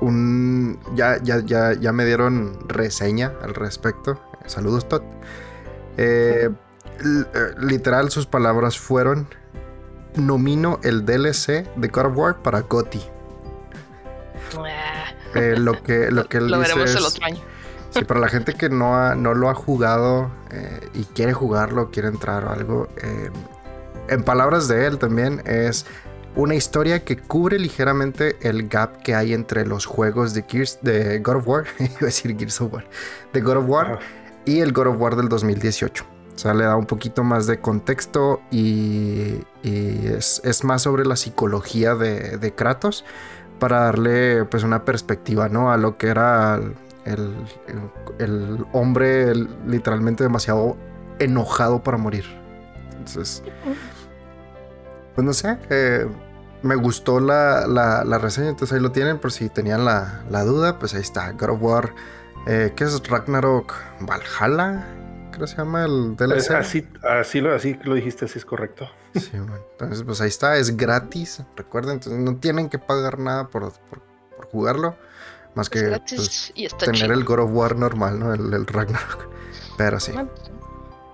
un 0.01 0.79
ya, 0.95 1.17
ya, 1.21 1.39
ya, 1.39 1.73
ya 1.73 1.91
me 1.91 2.05
dieron 2.05 2.57
reseña 2.67 3.33
al 3.41 3.53
respecto. 3.53 4.19
Saludos, 4.45 4.87
Todd. 4.87 5.01
Eh, 5.97 6.49
eh, 7.03 7.29
literal, 7.59 8.09
sus 8.09 8.25
palabras 8.25 8.77
fueron: 8.79 9.27
nomino 10.15 10.79
el 10.83 11.05
DLC 11.05 11.67
de 11.75 11.87
God 11.89 12.05
of 12.07 12.17
War 12.17 12.41
para 12.41 12.61
GOTY. 12.61 13.01
Ah. 14.57 15.13
Eh, 15.35 15.55
lo 15.57 15.83
que, 15.83 16.09
lo 16.11 16.25
que 16.27 16.37
él 16.37 16.49
Lo 16.49 16.59
dice 16.59 16.69
veremos 16.73 16.91
el 16.95 16.97
es- 17.05 17.05
otro 17.15 17.25
año. 17.25 17.41
Sí, 17.91 18.03
para 18.05 18.19
la 18.19 18.27
gente 18.27 18.53
que 18.53 18.69
no, 18.69 18.95
ha- 18.95 19.15
no 19.15 19.33
lo 19.33 19.49
ha 19.49 19.55
jugado 19.55 20.29
eh, 20.51 20.79
y 20.93 21.05
quiere 21.05 21.33
jugarlo, 21.33 21.89
quiere 21.89 22.07
entrar 22.07 22.45
o 22.45 22.51
algo, 22.51 22.87
en 24.07 24.23
palabras 24.23 24.67
de 24.67 24.85
él 24.85 24.99
también 24.99 25.41
es 25.45 25.87
una 26.35 26.55
historia 26.55 27.03
que 27.03 27.17
cubre 27.17 27.59
ligeramente 27.59 28.37
el 28.41 28.67
gap 28.69 29.01
que 29.01 29.15
hay 29.15 29.33
entre 29.33 29.65
los 29.65 29.85
juegos 29.85 30.33
de, 30.33 30.43
Gears, 30.47 30.79
de 30.81 31.19
God 31.19 31.37
of 31.37 31.47
War, 31.47 31.65
iba 31.79 31.89
a 32.01 32.05
decir 32.05 32.35
Gears 32.37 32.61
of 32.61 32.73
War, 32.73 32.85
de 33.33 33.41
God 33.41 33.57
of 33.57 33.65
War 33.67 33.85
Ajá. 33.93 33.99
y 34.45 34.59
el 34.59 34.71
God 34.71 34.87
of 34.87 34.97
War 34.99 35.15
del 35.15 35.27
2018. 35.29 36.03
O 36.03 36.37
sea, 36.41 36.53
le 36.53 36.63
da 36.63 36.77
un 36.77 36.85
poquito 36.85 37.23
más 37.25 37.47
de 37.47 37.59
contexto 37.59 38.41
y, 38.49 39.39
y 39.61 40.07
es, 40.07 40.41
es 40.45 40.63
más 40.63 40.83
sobre 40.83 41.03
la 41.05 41.17
psicología 41.17 41.95
de, 41.95 42.37
de 42.37 42.55
Kratos 42.55 43.03
para 43.59 43.81
darle 43.81 44.45
pues 44.45 44.63
una 44.63 44.85
perspectiva, 44.85 45.49
¿no? 45.49 45.69
A 45.69 45.75
lo 45.75 45.97
que 45.97 46.07
era 46.07 46.55
el, 46.55 47.35
el- 47.67 47.85
el 48.19 48.65
hombre 48.71 49.23
el- 49.31 49.49
literalmente 49.67 50.23
demasiado 50.23 50.77
enojado 51.19 51.83
para 51.83 51.97
morir. 51.97 52.23
Entonces, 52.97 53.43
pues 55.19 55.25
no 55.25 55.33
sé, 55.33 55.57
eh, 55.69 56.07
me 56.61 56.75
gustó 56.75 57.19
la, 57.19 57.67
la- 57.67 58.05
la 58.05 58.17
reseña, 58.17 58.47
entonces 58.49 58.75
ahí 58.75 58.81
lo 58.81 58.91
tienen 58.93 59.19
por 59.19 59.31
si 59.33 59.49
tenían 59.49 59.83
la, 59.83 60.23
la 60.29 60.43
duda, 60.45 60.79
pues 60.79 60.93
ahí 60.93 61.01
está, 61.01 61.31
God 61.33 61.49
of 61.49 61.61
War, 61.61 61.93
eh, 62.47 62.71
¿qué 62.75 62.85
es 62.85 63.05
Ragnarok 63.07 63.73
Valhalla? 64.01 64.85
Creo 65.31 65.41
que 65.41 65.47
se 65.47 65.57
llama 65.57 65.83
el 65.83 66.15
DLC. 66.15 66.37
Es 66.37 66.51
así, 66.51 66.87
así, 67.03 67.41
lo, 67.41 67.53
así 67.53 67.75
que 67.75 67.83
lo 67.87 67.95
dijiste, 67.95 68.25
así 68.25 68.39
es 68.39 68.45
correcto. 68.45 68.87
Sí, 69.13 69.31
bueno, 69.33 69.55
entonces 69.73 70.03
pues 70.03 70.21
ahí 70.21 70.29
está, 70.29 70.55
es 70.57 70.77
gratis, 70.77 71.43
recuerden, 71.57 71.95
entonces 71.95 72.21
no 72.21 72.37
tienen 72.37 72.69
que 72.69 72.79
pagar 72.79 73.19
nada 73.19 73.47
por, 73.49 73.71
por- 73.89 74.01
por 74.37 74.45
jugarlo, 74.47 74.95
más 75.55 75.67
Es 75.67 75.69
que 75.69 76.01
pues, 76.15 76.51
y 76.55 76.65
está 76.65 76.85
tener 76.85 77.11
el 77.11 77.25
God 77.25 77.39
of 77.39 77.49
War 77.51 77.75
normal, 77.75 78.19
¿no? 78.19 78.33
El, 78.33 78.53
el 78.53 78.65
Ragnarok. 78.65 79.27
Pero 79.77 79.99
sí. 79.99 80.13
Ah, 80.15 80.25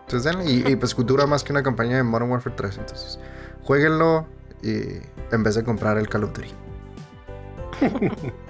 Entonces 0.02 0.24
denle, 0.24 0.52
y, 0.52 0.72
y, 0.72 0.76
pues 0.76 0.96
dura 0.96 1.26
más 1.26 1.44
que 1.44 1.52
una 1.52 1.64
campaña 1.64 1.96
de 1.98 2.04
Modern 2.04 2.30
Warfare 2.30 2.56
3, 2.56 2.78
entonces 2.78 3.20
jueguenlo 3.66 4.26
y 4.62 5.02
en 5.32 5.44
vez 5.44 5.56
de 5.56 5.64
comprar 5.64 5.98
el 5.98 6.08
Call 6.08 6.24
of 6.24 6.34
Duty. 6.34 6.52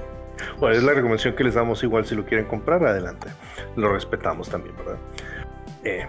Bueno, 0.59 0.75
es 0.75 0.83
la 0.83 0.93
recomendación 0.93 1.33
que 1.35 1.43
les 1.45 1.53
damos 1.53 1.81
igual 1.83 2.05
si 2.05 2.13
lo 2.13 2.25
quieren 2.25 2.45
comprar, 2.45 2.85
adelante. 2.85 3.29
Lo 3.75 3.91
respetamos 3.91 4.49
también, 4.49 4.75
¿verdad? 4.77 4.97
Eh, 5.83 6.05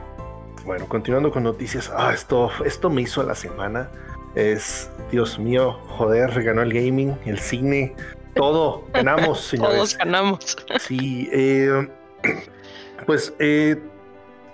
bueno, 0.65 0.89
continuando 0.89 1.31
con 1.31 1.45
noticias. 1.45 1.93
Ah, 1.95 2.13
esto, 2.13 2.51
esto 2.65 2.91
me 2.91 3.03
hizo 3.03 3.23
la 3.23 3.35
semana. 3.35 3.89
Es, 4.35 4.91
Dios 5.11 5.39
mío, 5.39 5.79
joder, 5.89 6.43
ganó 6.43 6.63
el 6.63 6.73
gaming, 6.73 7.17
el 7.25 7.39
cine, 7.39 7.95
todo. 8.35 8.85
Ganamos, 8.93 9.41
señores. 9.41 9.75
Todos 9.75 9.99
ganamos. 9.99 10.57
Sí, 10.81 11.29
eh, 11.33 11.89
pues 13.07 13.33
eh, 13.39 13.81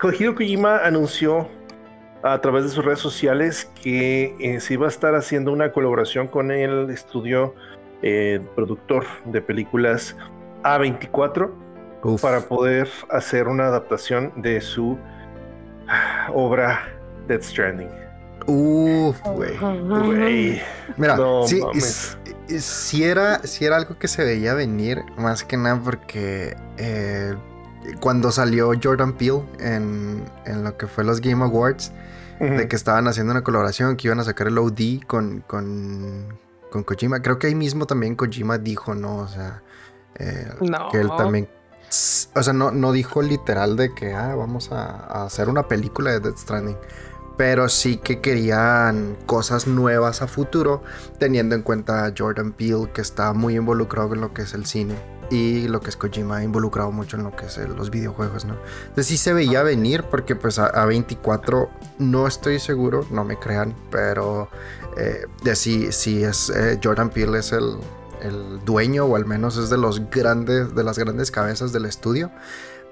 Hideo 0.01 0.35
Kojima 0.35 0.77
anunció 0.77 1.49
a 2.23 2.39
través 2.41 2.63
de 2.63 2.69
sus 2.69 2.83
redes 2.85 2.99
sociales 2.99 3.69
que 3.81 4.35
eh, 4.39 4.59
se 4.61 4.73
iba 4.75 4.85
a 4.85 4.89
estar 4.89 5.13
haciendo 5.15 5.51
una 5.51 5.71
colaboración 5.71 6.27
con 6.27 6.51
el 6.51 6.89
estudio 6.89 7.53
eh, 8.01 8.41
productor 8.55 9.05
de 9.25 9.41
películas 9.41 10.15
A24 10.63 11.51
Uf. 12.03 12.21
para 12.21 12.41
poder 12.41 12.87
hacer 13.09 13.47
una 13.47 13.65
adaptación 13.67 14.31
de 14.37 14.61
su 14.61 14.97
ah, 15.87 16.29
obra 16.33 16.79
Death 17.27 17.43
Stranding. 17.43 17.89
Uf, 18.45 19.19
güey. 19.21 19.57
Mira, 20.97 21.15
No 21.15 21.47
sí, 21.47 21.61
mames. 21.61 21.83
es- 21.85 22.17
es- 22.49 22.63
sí 22.65 23.03
era, 23.05 23.39
sí 23.43 23.63
era 23.65 23.77
algo 23.77 23.97
que 23.97 24.07
se 24.09 24.23
veía 24.23 24.53
venir, 24.53 25.01
más 25.17 25.43
que 25.45 25.55
nada 25.55 25.79
porque 25.83 26.55
eh, 26.77 27.33
cuando 28.01 28.31
salió 28.31 28.71
Jordan 28.81 29.13
Peele 29.13 29.43
en, 29.59 30.23
en 30.45 30.63
lo 30.65 30.75
que 30.77 30.87
fue 30.87 31.03
los 31.05 31.21
Game 31.21 31.41
Awards, 31.43 31.93
de 32.49 32.67
que 32.67 32.75
estaban 32.75 33.07
haciendo 33.07 33.31
una 33.31 33.43
colaboración, 33.43 33.95
que 33.95 34.07
iban 34.07 34.19
a 34.19 34.23
sacar 34.23 34.47
el 34.47 34.57
OD 34.57 35.01
con, 35.07 35.41
con, 35.47 36.37
con 36.71 36.83
Kojima. 36.83 37.21
Creo 37.21 37.39
que 37.39 37.47
ahí 37.47 37.55
mismo 37.55 37.85
también 37.85 38.15
Kojima 38.15 38.57
dijo, 38.57 38.95
¿no? 38.95 39.17
O 39.17 39.27
sea, 39.27 39.63
eh, 40.15 40.47
No. 40.61 40.89
que 40.91 40.99
él 40.99 41.09
también... 41.17 41.49
O 42.35 42.41
sea, 42.43 42.53
no, 42.53 42.71
no 42.71 42.91
dijo 42.91 43.21
literal 43.21 43.75
de 43.77 43.93
que 43.93 44.13
ah, 44.13 44.33
vamos 44.35 44.71
a, 44.71 44.83
a 44.83 45.25
hacer 45.25 45.47
una 45.47 45.67
película 45.67 46.11
de 46.11 46.19
Death 46.19 46.37
Stranding. 46.37 46.77
Pero 47.37 47.69
sí 47.69 47.97
que 47.97 48.19
querían 48.19 49.15
cosas 49.25 49.67
nuevas 49.67 50.21
a 50.21 50.27
futuro, 50.27 50.83
teniendo 51.19 51.55
en 51.55 51.61
cuenta 51.61 52.05
a 52.05 52.13
Jordan 52.15 52.51
Peele, 52.51 52.91
que 52.93 53.01
está 53.01 53.33
muy 53.33 53.55
involucrado 53.55 54.13
en 54.13 54.21
lo 54.21 54.33
que 54.33 54.43
es 54.43 54.53
el 54.53 54.65
cine. 54.65 54.95
Y 55.33 55.67
lo 55.67 55.79
que 55.79 55.89
es 55.89 55.97
Kojima, 55.97 56.43
involucrado 56.43 56.91
mucho 56.91 57.17
en 57.17 57.23
lo 57.23 57.31
que 57.35 57.47
es 57.47 57.57
los 57.57 57.89
videojuegos, 57.89 58.45
¿no? 58.45 58.55
Entonces 58.81 59.07
sí 59.07 59.17
se 59.17 59.33
veía 59.33 59.63
venir, 59.63 60.03
porque 60.03 60.35
pues 60.35 60.59
a, 60.59 60.67
a 60.67 60.85
24 60.85 61.69
no 61.97 62.27
estoy 62.27 62.59
seguro, 62.59 63.05
no 63.09 63.23
me 63.23 63.39
crean, 63.39 63.73
pero 63.89 64.49
eh, 64.95 65.25
de 65.43 65.55
sí, 65.55 65.91
sí 65.91 66.23
es 66.23 66.49
eh, 66.51 66.79
Jordan 66.83 67.09
Peele 67.09 67.39
es 67.39 67.51
el, 67.51 67.77
el 68.21 68.59
dueño, 68.63 69.05
o 69.05 69.15
al 69.15 69.25
menos 69.25 69.57
es 69.57 69.69
de 69.71 69.77
los 69.77 70.07
grandes, 70.11 70.75
de 70.75 70.83
las 70.83 70.99
grandes 70.99 71.31
cabezas 71.31 71.73
del 71.73 71.85
estudio. 71.85 72.29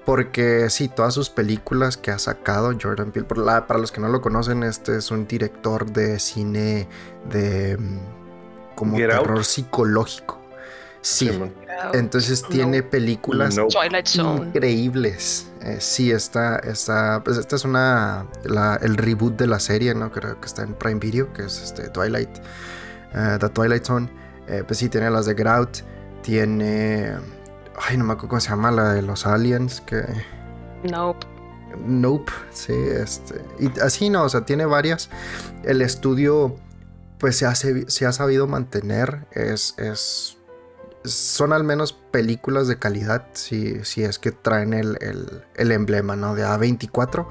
Porque 0.04 0.68
sí, 0.68 0.88
todas 0.88 1.14
sus 1.14 1.30
películas 1.30 1.96
que 1.96 2.10
ha 2.10 2.18
sacado 2.18 2.72
Jordan 2.82 3.12
Peele, 3.12 3.28
por 3.28 3.38
la- 3.38 3.68
para 3.68 3.78
los 3.78 3.92
que 3.92 4.00
no 4.00 4.08
lo 4.08 4.20
conocen, 4.20 4.64
este 4.64 4.96
es 4.96 5.12
un 5.12 5.28
director 5.28 5.86
de 5.92 6.18
cine 6.18 6.88
de 7.30 7.76
mm, 7.78 8.74
como 8.74 8.96
Get 8.96 9.12
Out. 9.12 9.22
terror 9.22 9.44
psicológico. 9.44 10.41
Sí, 11.02 11.28
Simón. 11.28 11.52
entonces 11.94 12.44
tiene 12.48 12.82
películas 12.82 13.56
No. 13.56 13.66
Twilight 13.66 14.06
Zone. 14.06 14.46
increíbles. 14.46 15.48
Eh, 15.60 15.76
sí, 15.80 16.10
esta, 16.12 16.56
esta, 16.60 17.22
pues 17.24 17.38
esta 17.38 17.56
es 17.56 17.64
una, 17.64 18.26
la- 18.44 18.76
el 18.82 18.96
reboot 18.96 19.36
de 19.36 19.46
la 19.48 19.58
serie, 19.60 19.94
¿no? 19.94 20.10
Creo 20.12 20.40
que 20.40 20.46
está 20.46 20.62
en 20.62 20.74
Prime 20.74 21.00
Video, 21.00 21.32
que 21.32 21.44
es 21.44 21.60
este 21.60 21.88
Twilight, 21.88 22.30
eh, 23.14 23.36
The 23.40 23.48
Twilight 23.48 23.84
Zone. 23.84 24.08
Eh, 24.46 24.62
pues 24.66 24.78
sí, 24.78 24.88
tiene 24.88 25.10
las 25.10 25.26
de 25.26 25.34
Grout, 25.34 25.78
tiene, 26.22 27.12
ay, 27.88 27.96
no 27.96 28.04
me 28.04 28.12
acuerdo 28.12 28.28
cómo 28.28 28.40
se 28.40 28.50
llama, 28.50 28.70
la 28.70 28.92
de 28.94 29.02
los 29.02 29.26
aliens, 29.26 29.80
que... 29.80 30.02
Nope. 30.84 31.26
Nope, 31.86 32.30
sí, 32.52 32.72
este. 32.74 33.40
Y 33.58 33.80
así 33.80 34.10
no, 34.10 34.24
o 34.24 34.28
sea, 34.28 34.42
tiene 34.44 34.66
varias. 34.66 35.08
El 35.64 35.80
estudio, 35.80 36.56
pues 37.18 37.36
se 37.38 37.46
ha, 37.46 37.54
se- 37.54 37.90
se 37.90 38.04
ha 38.04 38.12
sabido 38.12 38.46
mantener. 38.46 39.26
Es, 39.32 39.74
es. 39.78 40.36
Son 41.04 41.52
al 41.52 41.64
menos 41.64 41.92
películas 41.92 42.68
de 42.68 42.78
calidad, 42.78 43.26
si, 43.32 43.84
si 43.84 44.04
es 44.04 44.18
que 44.18 44.30
traen 44.32 44.72
el, 44.72 44.96
el- 45.00 45.42
el 45.56 45.72
emblema, 45.72 46.14
¿no? 46.16 46.34
De 46.34 46.44
A24. 46.44 47.26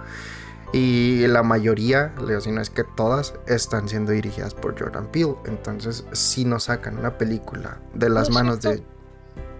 Y 0.73 1.27
la 1.27 1.43
mayoría, 1.43 2.13
le 2.21 2.27
digo, 2.27 2.41
si 2.41 2.51
no 2.51 2.62
es 2.62 2.69
que 2.69 2.84
todas, 2.84 3.34
están 3.45 3.89
siendo 3.89 4.12
dirigidas 4.13 4.53
por 4.53 4.79
Jordan 4.79 5.07
Peele. 5.12 5.36
Entonces, 5.45 6.05
si 6.13 6.45
nos 6.45 6.63
sacan 6.65 6.97
una 6.97 7.17
película 7.17 7.79
de 7.93 8.10
las 8.10 8.29
No 8.29 8.36
manos 8.36 8.60
cierto. 8.62 8.81
de. 8.81 8.88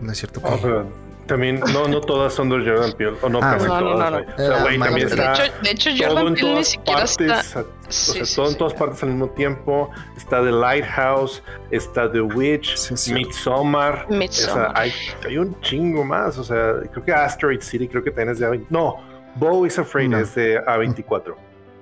No 0.06 0.12
es 0.13 0.17
cierto. 0.17 0.41
Pero 0.41 0.88
también, 1.27 1.60
no, 1.73 1.88
no 1.88 2.01
todas 2.01 2.34
son 2.34 2.49
de 2.49 2.57
Jordan 2.57 2.91
Peele, 2.93 3.17
o 3.21 3.29
no 3.29 3.39
Ah, 3.41 3.53
casi 3.53 3.67
no, 3.67 3.79
no, 3.81 3.91
todas, 3.91 4.12
no, 4.12 4.19
no. 4.19 4.25
O 4.34 4.38
sea, 4.38 4.62
güey, 4.63 4.79
también 4.79 5.07
De 5.07 5.13
está 5.15 5.34
hecho, 5.45 5.53
de 5.63 5.71
hecho 5.71 5.89
Jordan 5.97 6.27
en 6.27 6.34
Peele 6.34 6.47
ni 6.47 6.53
todas 6.53 6.67
siquiera 6.67 6.99
partes, 6.99 7.19
está. 7.19 7.39
o 7.39 7.43
sea, 7.43 8.25
sí, 8.25 8.36
todo 8.36 8.45
en 8.47 8.51
sí. 8.51 8.57
todas 8.57 8.73
partes 8.73 9.03
al 9.03 9.10
mismo 9.10 9.29
tiempo. 9.29 9.89
Está 10.17 10.43
The 10.43 10.51
Lighthouse, 10.51 11.43
está 11.71 12.12
The 12.12 12.21
Witch, 12.21 12.75
Sí, 12.75 12.97
sí. 12.97 13.13
Midsommar. 13.13 14.07
o 14.10 14.13
Midsommar. 14.13 14.71
sea, 14.71 14.81
hay, 14.81 14.91
hay 15.25 15.38
un 15.38 15.60
chingo 15.62 16.03
más. 16.03 16.38
O 16.38 16.43
sea, 16.43 16.73
creo 16.91 17.03
que 17.05 17.12
Asteroid 17.13 17.62
City, 17.62 17.88
creo 17.88 18.03
que 18.03 18.12
también 18.12 18.29
es 18.29 18.39
de 18.39 18.47
A24. 18.47 18.65
No, 18.69 18.95
Bo 19.36 19.65
is 19.65 19.77
Afraid 19.79 20.10
No. 20.10 20.19
es 20.19 20.36
de 20.36 20.60
A24. 20.65 21.36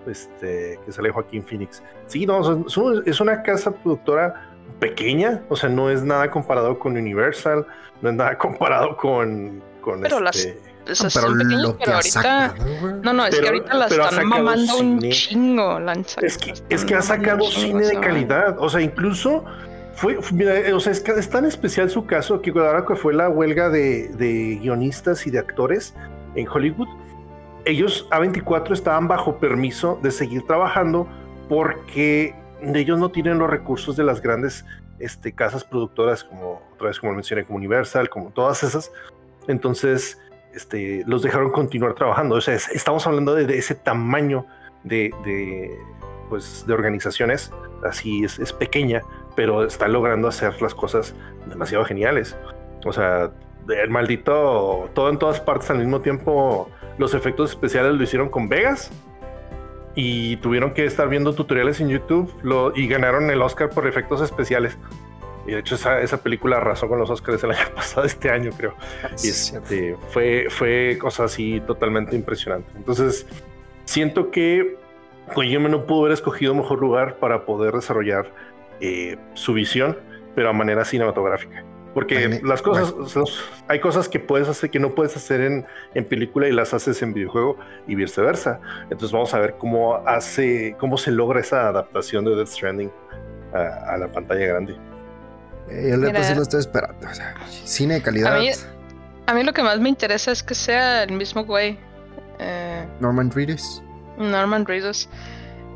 Este, 0.08 0.80
que 0.86 0.92
sale 0.92 1.12
Joaquín 1.12 1.44
Phoenix. 1.44 1.84
Sí, 2.08 2.26
no, 2.26 2.40
un- 2.40 3.04
es 3.06 3.20
una 3.20 3.44
casa 3.44 3.72
productora 3.72 4.49
pequeña, 4.80 5.42
o 5.50 5.56
sea, 5.56 5.70
no 5.70 5.90
es 5.90 6.04
nada 6.04 6.30
comparado 6.32 6.78
con 6.80 6.96
Universal, 6.98 7.66
no 8.02 8.10
es 8.10 8.16
nada 8.16 8.38
comparado 8.38 8.96
con, 8.98 9.62
con 9.82 10.02
Pero 10.02 10.20
las- 10.20 10.36
este, 10.38 10.60
pero 10.86 10.96
son 11.10 11.38
pequeños, 11.38 11.62
lo 11.62 11.78
que 11.78 11.84
pero 11.86 11.96
ahorita. 11.98 12.12
sacado. 12.12 12.54
No, 13.04 13.14
no, 13.14 13.26
es 13.28 13.40
que 13.40 13.46
ahorita 13.48 13.74
la 13.76 13.86
están 13.86 14.10
sacado 14.10 14.26
mamando 14.28 14.78
un 14.78 15.00
chingo. 15.10 15.80
la 15.80 15.92
han 15.92 16.04
sa- 16.06 16.22
Es 16.22 16.38
que, 16.38 16.54
es 16.70 16.84
que 16.86 16.96
ha 16.96 17.02
sacado 17.02 17.44
cine 17.46 17.86
de 17.86 18.00
calidad. 18.00 18.58
O 18.60 18.70
sea, 18.70 18.82
incluso 18.82 19.44
fue, 19.94 20.20
fue- 20.22 20.38
mira, 20.38 20.58
eh, 20.58 20.74
o 20.74 20.80
sea, 20.80 20.92
es, 20.92 21.02
que 21.02 21.12
es 21.12 21.30
tan 21.30 21.46
especial 21.46 21.90
su 21.92 22.06
caso 22.08 22.42
que 22.42 22.50
ahora 22.52 22.86
que 22.88 22.96
fue 22.96 23.14
la 23.14 23.30
huelga 23.30 23.70
de, 23.70 24.08
de 24.10 24.58
guionistas 24.62 25.28
y 25.28 25.32
de 25.32 25.38
actores 25.40 25.94
en 26.36 26.48
Hollywood, 26.48 26.88
ellos 27.66 28.08
A24 28.10 28.72
estaban 28.72 29.08
bajo 29.08 29.38
permiso 29.38 30.00
de 30.02 30.10
seguir 30.10 30.42
trabajando 30.48 31.08
porque 31.50 32.34
ellos 32.62 33.00
no 33.00 33.10
tienen 33.10 33.38
los 33.40 33.50
recursos 33.50 33.96
de 33.96 34.04
las 34.04 34.22
grandes 34.22 34.66
este, 35.00 35.34
casas 35.34 35.64
productoras, 35.64 36.24
como 36.24 36.62
otra 36.74 36.88
vez 36.88 37.00
como 37.00 37.14
mencioné, 37.14 37.46
como 37.46 37.58
Universal, 37.58 38.10
como 38.10 38.32
todas 38.32 38.64
esas. 38.64 38.92
Entonces, 39.48 40.20
este, 40.54 41.04
los 41.06 41.22
dejaron 41.22 41.52
continuar 41.52 41.94
trabajando. 41.96 42.36
O 42.36 42.42
sea, 42.42 42.56
es- 42.56 42.70
estamos 42.70 43.06
hablando 43.08 43.34
de, 43.36 43.46
de 43.46 43.58
ese 43.58 43.76
tamaño 43.76 44.46
de, 44.84 45.12
de, 45.24 45.78
pues, 46.30 46.66
de 46.68 46.74
organizaciones, 46.74 47.52
así 47.84 48.24
es, 48.24 48.40
es 48.40 48.52
pequeña, 48.54 49.02
pero 49.36 49.64
está 49.64 49.88
logrando 49.88 50.28
hacer 50.28 50.62
las 50.62 50.74
cosas 50.76 51.16
demasiado 51.48 51.86
geniales. 51.86 52.36
O 52.86 52.94
sea, 52.94 53.32
el 53.70 53.90
maldito, 53.90 54.90
todo 54.94 55.10
en 55.10 55.18
todas 55.20 55.40
partes 55.40 55.70
al 55.70 55.80
mismo 55.80 56.02
tiempo, 56.02 56.70
los 56.98 57.14
efectos 57.14 57.52
especiales 57.52 57.94
lo 57.94 58.04
hicieron 58.04 58.30
con 58.30 58.50
Vegas 58.50 58.92
y 60.02 60.38
tuvieron 60.38 60.74
que 60.74 60.86
estar 60.86 61.10
viendo 61.10 61.36
tutoriales 61.36 61.82
en 61.82 61.90
YouTube 61.90 62.34
y 62.74 62.88
ganaron 62.88 63.30
el 63.30 63.42
Oscar 63.42 63.70
por 63.70 63.86
efectos 63.86 64.22
especiales. 64.22 64.78
Y 65.46 65.52
de 65.52 65.60
hecho 65.60 65.76
esa, 65.76 66.24
película 66.24 66.56
arrasó 66.56 66.88
con 66.88 67.00
los 67.00 67.10
Oscars 67.10 67.44
el 67.44 67.52
año 67.52 67.76
pasado, 67.76 68.06
este 68.06 68.30
año 68.30 68.52
creo. 68.56 68.76
Y 69.22 69.28
este, 69.28 69.98
fue, 70.12 70.48
fue 70.50 70.98
cosa 71.02 71.26
así 71.26 71.62
totalmente 71.68 72.16
impresionante. 72.16 72.72
Entonces, 72.78 73.28
siento 73.84 74.32
que 74.32 74.78
Kojima 75.34 75.68
no 75.68 75.86
pudo 75.86 76.02
haber 76.02 76.14
escogido 76.14 76.56
mejor 76.56 76.80
lugar 76.80 77.18
para 77.18 77.46
poder 77.46 77.74
desarrollar 77.74 78.32
eh, 78.80 79.18
su 79.34 79.52
visión, 79.52 79.98
pero 80.34 80.50
a 80.50 80.54
manera 80.54 80.86
cinematográfica. 80.86 81.66
Porque 81.94 82.40
las 82.44 82.62
cosas, 82.62 82.94
hay 83.68 83.80
cosas 83.80 84.08
que 84.08 84.20
puedes 84.20 84.48
hacer 84.48 84.70
que 84.70 84.80
no 84.80 84.94
puedes 84.94 85.16
hacer 85.16 85.42
en, 85.42 85.66
en, 85.96 86.06
película 86.06 86.48
y 86.48 86.52
las 86.52 86.74
haces 86.74 87.02
en 87.02 87.14
videojuego 87.14 87.58
y 87.88 87.96
viceversa. 87.96 88.60
Entonces 88.84 89.12
vamos 89.12 89.34
a 89.34 89.40
ver 89.40 89.56
cómo 89.58 89.96
hace, 90.08 90.76
cómo 90.80 90.98
se 90.98 91.12
logra 91.12 91.40
esa 91.40 91.68
adaptación 91.68 92.26
de 92.26 92.36
Death 92.36 92.48
Stranding 92.48 92.92
a, 93.54 93.98
la 93.98 94.12
pantalla 94.12 94.46
grande. 94.46 94.74
Eh, 95.70 95.92
el 95.94 96.02
reto 96.02 96.24
sí 96.24 96.36
lo 96.36 96.44
estoy 96.44 96.60
esperando. 96.60 97.08
cine 97.64 97.96
de 97.96 98.02
calidad. 98.02 98.38
A 99.26 99.34
mí, 99.34 99.44
lo 99.44 99.54
que 99.54 99.62
más 99.62 99.80
me 99.80 99.90
interesa 99.90 100.32
es 100.32 100.42
que 100.42 100.56
sea 100.56 101.04
el 101.04 101.12
mismo 101.12 101.46
güey. 101.46 101.78
Eh, 102.40 102.88
Norman 103.00 103.32
Reedus. 103.32 103.82
Norman 104.18 104.66
Reedus. 104.66 105.08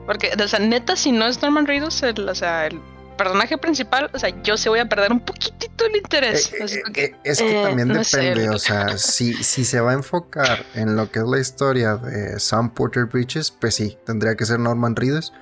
Porque, 0.06 0.32
o 0.42 0.48
sea, 0.48 0.60
neta, 0.60 0.96
si 0.96 1.12
no 1.12 1.26
es 1.28 1.42
Norman 1.42 1.68
Reedus, 1.68 2.04
o 2.04 2.36
sea, 2.36 2.66
el 2.68 2.82
personaje 3.14 3.58
principal, 3.58 4.10
o 4.14 4.20
sea, 4.20 4.30
yo 4.44 4.58
se 4.58 4.70
voy 4.70 4.80
a 4.80 4.88
perder 4.88 5.12
un 5.12 5.20
poquitito 5.20 5.86
el 5.86 5.96
interés. 5.98 6.54
Eh, 6.54 6.84
eh, 6.96 7.16
es 7.24 7.40
que 7.40 7.62
eh, 7.62 7.64
también 7.64 7.90
depende, 7.90 8.50
o 8.50 8.60
sea, 8.60 8.98
si, 8.98 9.34
si 9.44 9.66
se 9.66 9.80
va 9.80 9.92
a 9.92 9.94
enfocar 9.94 10.66
en 10.76 10.96
lo 10.96 11.12
que 11.12 11.20
es 11.20 11.26
la 11.26 11.40
historia 11.40 11.96
de 11.96 12.40
Sam 12.40 12.74
Porter 12.74 13.06
Bridges, 13.06 13.52
pues 13.52 13.76
sí, 13.76 13.98
tendría 14.06 14.36
que 14.36 14.46
ser 14.46 14.60
Norman 14.60 14.96
Reedus. 14.96 15.34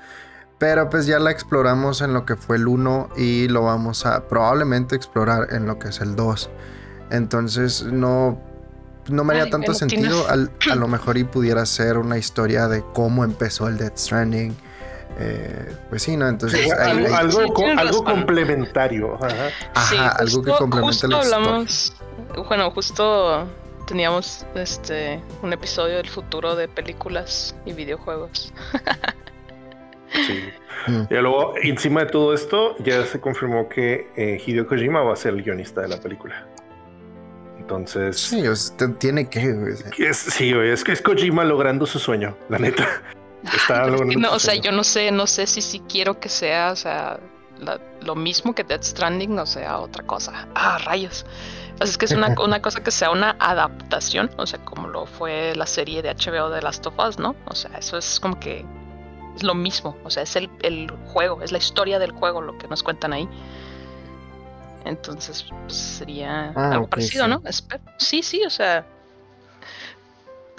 Pero 0.57 0.91
pues 0.91 1.07
ya 1.07 1.17
la 1.17 1.31
exploramos 1.31 2.01
en 2.01 2.13
lo 2.13 2.23
que 2.23 2.35
fue 2.35 2.57
el 2.57 2.67
1 2.67 3.09
y 3.17 3.47
lo 3.47 3.63
vamos 3.63 4.05
a 4.05 4.27
probablemente 4.27 4.95
explorar 4.95 5.47
en 5.55 5.65
lo 5.65 5.79
que 5.79 5.87
es 5.87 6.01
el 6.01 6.15
2. 6.15 6.51
Entonces 7.09 7.81
no, 7.81 8.39
no 9.09 9.23
me 9.23 9.33
haría 9.33 9.49
tanto 9.49 9.73
sentido. 9.73 10.27
a 10.29 10.75
lo 10.75 10.87
mejor 10.87 11.17
y 11.17 11.23
pudiera 11.23 11.65
ser 11.65 11.97
una 11.97 12.19
historia 12.19 12.67
de 12.67 12.83
cómo 12.93 13.23
empezó 13.23 13.67
el 13.67 13.77
Death 13.77 13.97
Stranding 13.97 14.55
eh, 15.19 15.75
pues 15.89 16.03
sí, 16.03 16.17
¿no? 16.17 16.27
Entonces 16.27 16.71
algo, 16.71 18.03
complementario. 18.03 19.17
Ajá, 19.73 20.09
algo 20.09 20.41
que 20.41 20.51
complemente 20.51 21.07
justo 21.07 21.17
hablamos, 21.17 21.93
bueno, 22.47 22.71
justo 22.71 23.47
teníamos 23.87 24.45
este 24.55 25.21
un 25.41 25.53
episodio 25.53 25.97
del 25.97 26.09
futuro 26.09 26.55
de 26.55 26.67
películas 26.67 27.55
y 27.65 27.73
videojuegos. 27.73 28.53
sí. 30.27 30.43
Mm. 30.87 31.03
Y 31.11 31.13
luego, 31.13 31.53
encima 31.61 32.05
de 32.05 32.05
todo 32.07 32.33
esto, 32.33 32.75
ya 32.79 33.05
se 33.05 33.19
confirmó 33.19 33.69
que 33.69 34.09
eh, 34.15 34.41
Hideo 34.43 34.65
Kojima 34.65 35.03
va 35.03 35.13
a 35.13 35.15
ser 35.15 35.35
el 35.35 35.43
guionista 35.43 35.81
de 35.81 35.89
la 35.89 35.97
película. 35.97 36.47
Entonces. 37.59 38.19
Sí, 38.19 38.43
tiene 38.97 39.29
que. 39.29 39.75
sí, 40.13 40.53
es 40.55 40.83
que 40.83 40.91
es 40.93 41.01
Kojima 41.03 41.43
logrando 41.43 41.85
su 41.85 41.99
sueño, 41.99 42.35
la 42.49 42.57
neta 42.57 42.87
no, 44.17 44.31
o 44.33 44.39
sea, 44.39 44.55
yo 44.55 44.71
no 44.71 44.83
sé, 44.83 45.11
no 45.11 45.27
sé 45.27 45.47
si 45.47 45.61
si 45.61 45.79
quiero 45.81 46.19
que 46.19 46.29
sea, 46.29 46.71
o 46.71 46.75
sea, 46.75 47.19
lo 48.01 48.15
mismo 48.15 48.53
que 48.53 48.63
Death 48.63 48.83
Stranding, 48.83 49.37
o 49.39 49.45
sea, 49.45 49.79
otra 49.79 50.05
cosa. 50.05 50.47
Ah, 50.55 50.77
rayos. 50.79 51.25
O 51.79 51.83
es 51.83 51.97
que 51.97 52.05
es 52.05 52.11
una, 52.11 52.35
una, 52.43 52.61
cosa 52.61 52.83
que 52.83 52.91
sea 52.91 53.11
una 53.11 53.35
adaptación, 53.39 54.29
o 54.37 54.45
sea, 54.45 54.63
como 54.63 54.87
lo 54.87 55.05
fue 55.05 55.55
la 55.55 55.65
serie 55.65 56.01
de 56.01 56.13
HBO 56.13 56.49
de 56.49 56.61
Last 56.61 56.85
of 56.87 56.97
Us, 56.99 57.19
¿no? 57.19 57.35
O 57.47 57.55
sea, 57.55 57.71
eso 57.77 57.97
es 57.97 58.19
como 58.19 58.39
que 58.39 58.65
es 59.35 59.43
lo 59.43 59.55
mismo, 59.55 59.95
o 60.03 60.09
sea, 60.09 60.23
es 60.23 60.35
el, 60.35 60.49
el 60.61 60.91
juego, 61.07 61.41
es 61.41 61.51
la 61.51 61.57
historia 61.57 61.99
del 61.99 62.11
juego 62.11 62.41
lo 62.41 62.57
que 62.57 62.67
nos 62.67 62.83
cuentan 62.83 63.13
ahí. 63.13 63.27
Entonces, 64.83 65.45
pues, 65.61 65.75
sería 65.75 66.53
ah, 66.55 66.71
algo 66.71 66.87
parecido, 66.87 67.27
¿no? 67.27 67.41
Sí, 67.97 68.23
sí, 68.23 68.43
o 68.45 68.49
sea, 68.49 68.85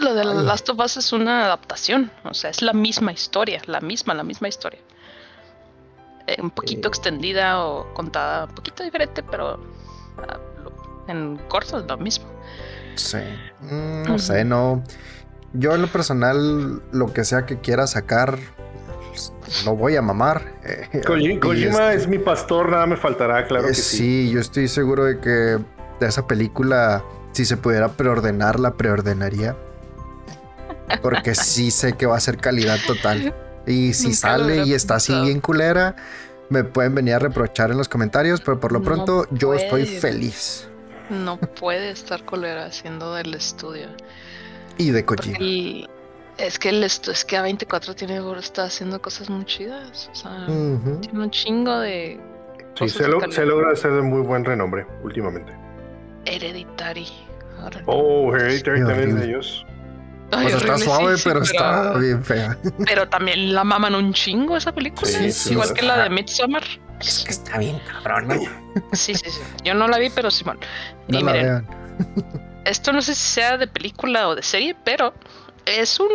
lo 0.02 0.14
de 0.14 0.24
Last 0.24 0.68
of 0.68 0.78
Us 0.78 0.96
es 0.96 1.12
una 1.12 1.44
adaptación, 1.44 2.10
o 2.24 2.34
sea, 2.34 2.50
es 2.50 2.62
la 2.62 2.72
misma 2.72 3.12
historia, 3.12 3.62
la 3.66 3.80
misma, 3.80 4.14
la 4.14 4.24
misma 4.24 4.48
historia. 4.48 4.80
Eh, 6.26 6.36
un 6.40 6.50
poquito 6.50 6.88
extendida 6.88 7.64
o 7.64 7.92
contada 7.94 8.44
un 8.44 8.54
poquito 8.54 8.84
diferente, 8.84 9.22
pero 9.22 9.58
ah, 10.18 10.38
en 11.08 11.38
corto 11.48 11.78
es 11.78 11.86
lo 11.86 11.96
mismo. 11.96 12.26
Sí, 12.94 13.18
mm, 13.60 14.02
no 14.04 14.18
sé, 14.18 14.44
no. 14.44 14.84
Yo 15.54 15.74
en 15.74 15.82
lo 15.82 15.88
personal, 15.88 16.82
lo 16.92 17.12
que 17.12 17.24
sea 17.24 17.44
que 17.44 17.58
quiera 17.58 17.86
sacar, 17.86 18.38
no 19.64 19.76
voy 19.76 19.96
a 19.96 20.02
mamar. 20.02 20.42
Eh, 20.64 21.02
Kojima 21.40 21.92
es 21.92 22.08
mi 22.08 22.18
pastor, 22.18 22.70
nada 22.70 22.86
me 22.86 22.96
faltará, 22.96 23.46
claro 23.46 23.68
que 23.68 23.74
sí. 23.74 23.96
Sí, 23.96 24.30
yo 24.30 24.40
estoy 24.40 24.68
seguro 24.68 25.04
de 25.04 25.20
que 25.20 25.58
de 26.00 26.06
esa 26.06 26.26
película, 26.26 27.04
si 27.32 27.44
se 27.44 27.56
pudiera 27.56 27.88
preordenar, 27.88 28.60
la 28.60 28.74
preordenaría. 28.74 29.56
Porque 31.00 31.34
sí 31.34 31.70
sé 31.70 31.94
que 31.94 32.06
va 32.06 32.16
a 32.16 32.20
ser 32.20 32.38
calidad 32.38 32.78
total. 32.86 33.34
Y 33.66 33.94
si 33.94 34.12
sale 34.12 34.64
y 34.64 34.74
está 34.74 34.96
así 34.96 35.14
bien 35.20 35.40
culera, 35.40 35.94
me 36.48 36.64
pueden 36.64 36.94
venir 36.94 37.14
a 37.14 37.18
reprochar 37.18 37.70
en 37.70 37.78
los 37.78 37.88
comentarios, 37.88 38.40
pero 38.40 38.58
por 38.60 38.72
lo 38.72 38.82
pronto 38.82 39.26
yo 39.30 39.54
estoy 39.54 39.86
feliz. 39.86 40.68
No 41.10 41.38
puede 41.38 41.90
estar 41.90 42.24
culera 42.24 42.66
haciendo 42.66 43.14
del 43.14 43.34
estudio. 43.34 43.88
Y 44.78 44.90
de 44.90 45.04
Kojima. 45.04 45.38
Y 45.38 45.88
es 46.38 46.58
que 46.58 46.70
el 46.70 46.82
esto 46.82 47.10
es 47.10 47.24
que 47.24 47.38
A24 47.38 47.94
tiene 47.94 48.20
está 48.38 48.64
haciendo 48.64 49.00
cosas 49.00 49.28
muy 49.28 49.44
chidas. 49.44 50.10
O 50.12 50.14
sea, 50.14 50.46
tiene 50.46 51.20
un 51.20 51.30
chingo 51.30 51.78
de. 51.78 52.20
Sí, 52.74 52.88
se, 52.88 53.06
logra 53.06 53.72
hacer 53.72 53.92
de 53.92 54.02
muy 54.02 54.22
buen 54.22 54.44
renombre 54.44 54.86
últimamente. 55.02 55.52
Hereditary. 56.24 57.06
oh, 57.86 58.34
Hereditary 58.34 58.80
también 58.84 59.16
de 59.16 59.26
ellos 59.26 59.66
pues 60.32 60.54
está 60.54 60.78
suave, 60.78 61.16
pero, 61.22 61.42
está 61.42 61.92
bien 61.98 62.24
fea. 62.24 62.56
Pero 62.86 63.08
también 63.08 63.54
la 63.54 63.64
maman 63.64 63.94
un 63.94 64.14
chingo 64.14 64.56
esa 64.56 64.72
película. 64.72 65.10
igual 65.50 65.74
que 65.74 65.82
la 65.82 66.04
de 66.04 66.10
Midsommar. 66.10 66.64
Es 67.00 67.24
que 67.24 67.32
está 67.32 67.58
bien 67.58 67.80
cabrón. 67.80 68.40
Sí, 68.92 69.14
sí, 69.14 69.30
sí. 69.30 69.40
Yo 69.64 69.74
no 69.74 69.88
la 69.88 69.98
vi, 69.98 70.08
pero 70.08 70.30
Simón. 70.30 70.58
No 71.08 71.20
y 71.20 71.24
miren, 71.24 71.66
esto 72.64 72.92
no 72.92 73.02
sé 73.02 73.14
si 73.14 73.20
sea 73.20 73.58
de 73.58 73.66
película 73.66 74.28
o 74.28 74.34
de 74.34 74.42
serie, 74.42 74.74
pero 74.84 75.12
es 75.66 76.00
un 76.00 76.08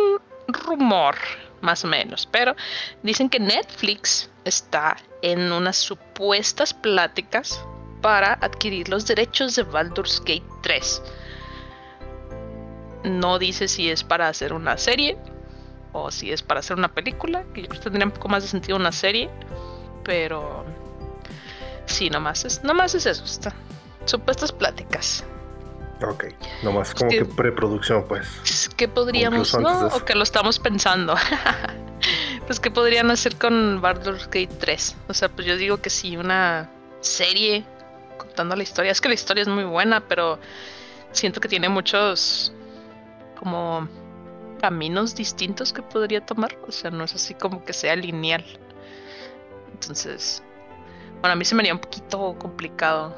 rumor, 0.48 1.16
más 1.60 1.84
o 1.84 1.88
menos. 1.88 2.26
Pero 2.32 2.56
dicen 3.02 3.28
que 3.28 3.38
Netflix 3.38 4.30
está 4.44 4.96
en 5.22 5.52
unas 5.52 5.76
supuestas 5.76 6.74
pláticas 6.74 7.60
para 8.00 8.32
adquirir 8.34 8.88
los 8.88 9.06
derechos 9.06 9.54
de 9.56 9.62
Baldur's 9.62 10.20
Gate 10.20 10.42
3 10.62 11.02
no 13.04 13.38
dice 13.38 13.68
si 13.68 13.90
es 13.90 14.04
para 14.04 14.28
hacer 14.28 14.52
una 14.52 14.76
serie 14.78 15.16
o 15.92 16.10
si 16.10 16.32
es 16.32 16.42
para 16.42 16.60
hacer 16.60 16.76
una 16.76 16.92
película, 16.92 17.44
que 17.54 17.62
yo 17.62 17.68
creo 17.68 17.80
que 17.80 17.84
tendría 17.84 18.06
un 18.06 18.12
poco 18.12 18.28
más 18.28 18.42
de 18.42 18.48
sentido 18.48 18.76
una 18.76 18.92
serie, 18.92 19.30
pero 20.04 20.64
sí, 21.86 22.10
nomás 22.10 22.44
es, 22.44 22.62
nomás 22.62 22.94
es 22.94 23.06
eso, 23.06 23.24
está. 23.24 23.52
Supuestas 24.04 24.52
pláticas. 24.52 25.24
Ok, 26.00 26.26
nomás 26.62 26.94
como 26.94 27.10
que, 27.10 27.24
preproducción, 27.24 28.04
pues. 28.06 28.70
¿Qué 28.76 28.86
podríamos, 28.86 29.58
no? 29.58 29.88
O 29.88 30.04
que 30.04 30.14
lo 30.14 30.22
estamos 30.22 30.58
pensando. 30.58 31.16
pues, 32.46 32.60
¿qué 32.60 32.70
podrían 32.70 33.10
hacer 33.10 33.36
con 33.36 33.80
Baldur's 33.80 34.26
Gate 34.26 34.54
3? 34.60 34.96
O 35.08 35.14
sea, 35.14 35.28
pues 35.28 35.46
yo 35.46 35.56
digo 35.56 35.78
que 35.78 35.90
sí, 35.90 36.16
una 36.16 36.70
serie 37.00 37.64
contando 38.16 38.54
la 38.54 38.62
historia. 38.62 38.92
Es 38.92 39.00
que 39.00 39.08
la 39.08 39.14
historia 39.14 39.42
es 39.42 39.48
muy 39.48 39.64
buena, 39.64 40.00
pero 40.00 40.38
siento 41.10 41.40
que 41.40 41.48
tiene 41.48 41.68
muchos 41.68 42.52
como 43.38 43.88
caminos 44.60 45.14
distintos 45.14 45.72
que 45.72 45.82
podría 45.82 46.24
tomar. 46.24 46.56
O 46.66 46.72
sea, 46.72 46.90
no 46.90 47.04
es 47.04 47.14
así 47.14 47.34
como 47.34 47.64
que 47.64 47.72
sea 47.72 47.96
lineal. 47.96 48.44
Entonces, 49.72 50.42
bueno, 51.20 51.32
a 51.32 51.36
mí 51.36 51.44
se 51.44 51.54
me 51.54 51.62
haría 51.62 51.74
un 51.74 51.80
poquito 51.80 52.36
complicado. 52.38 53.16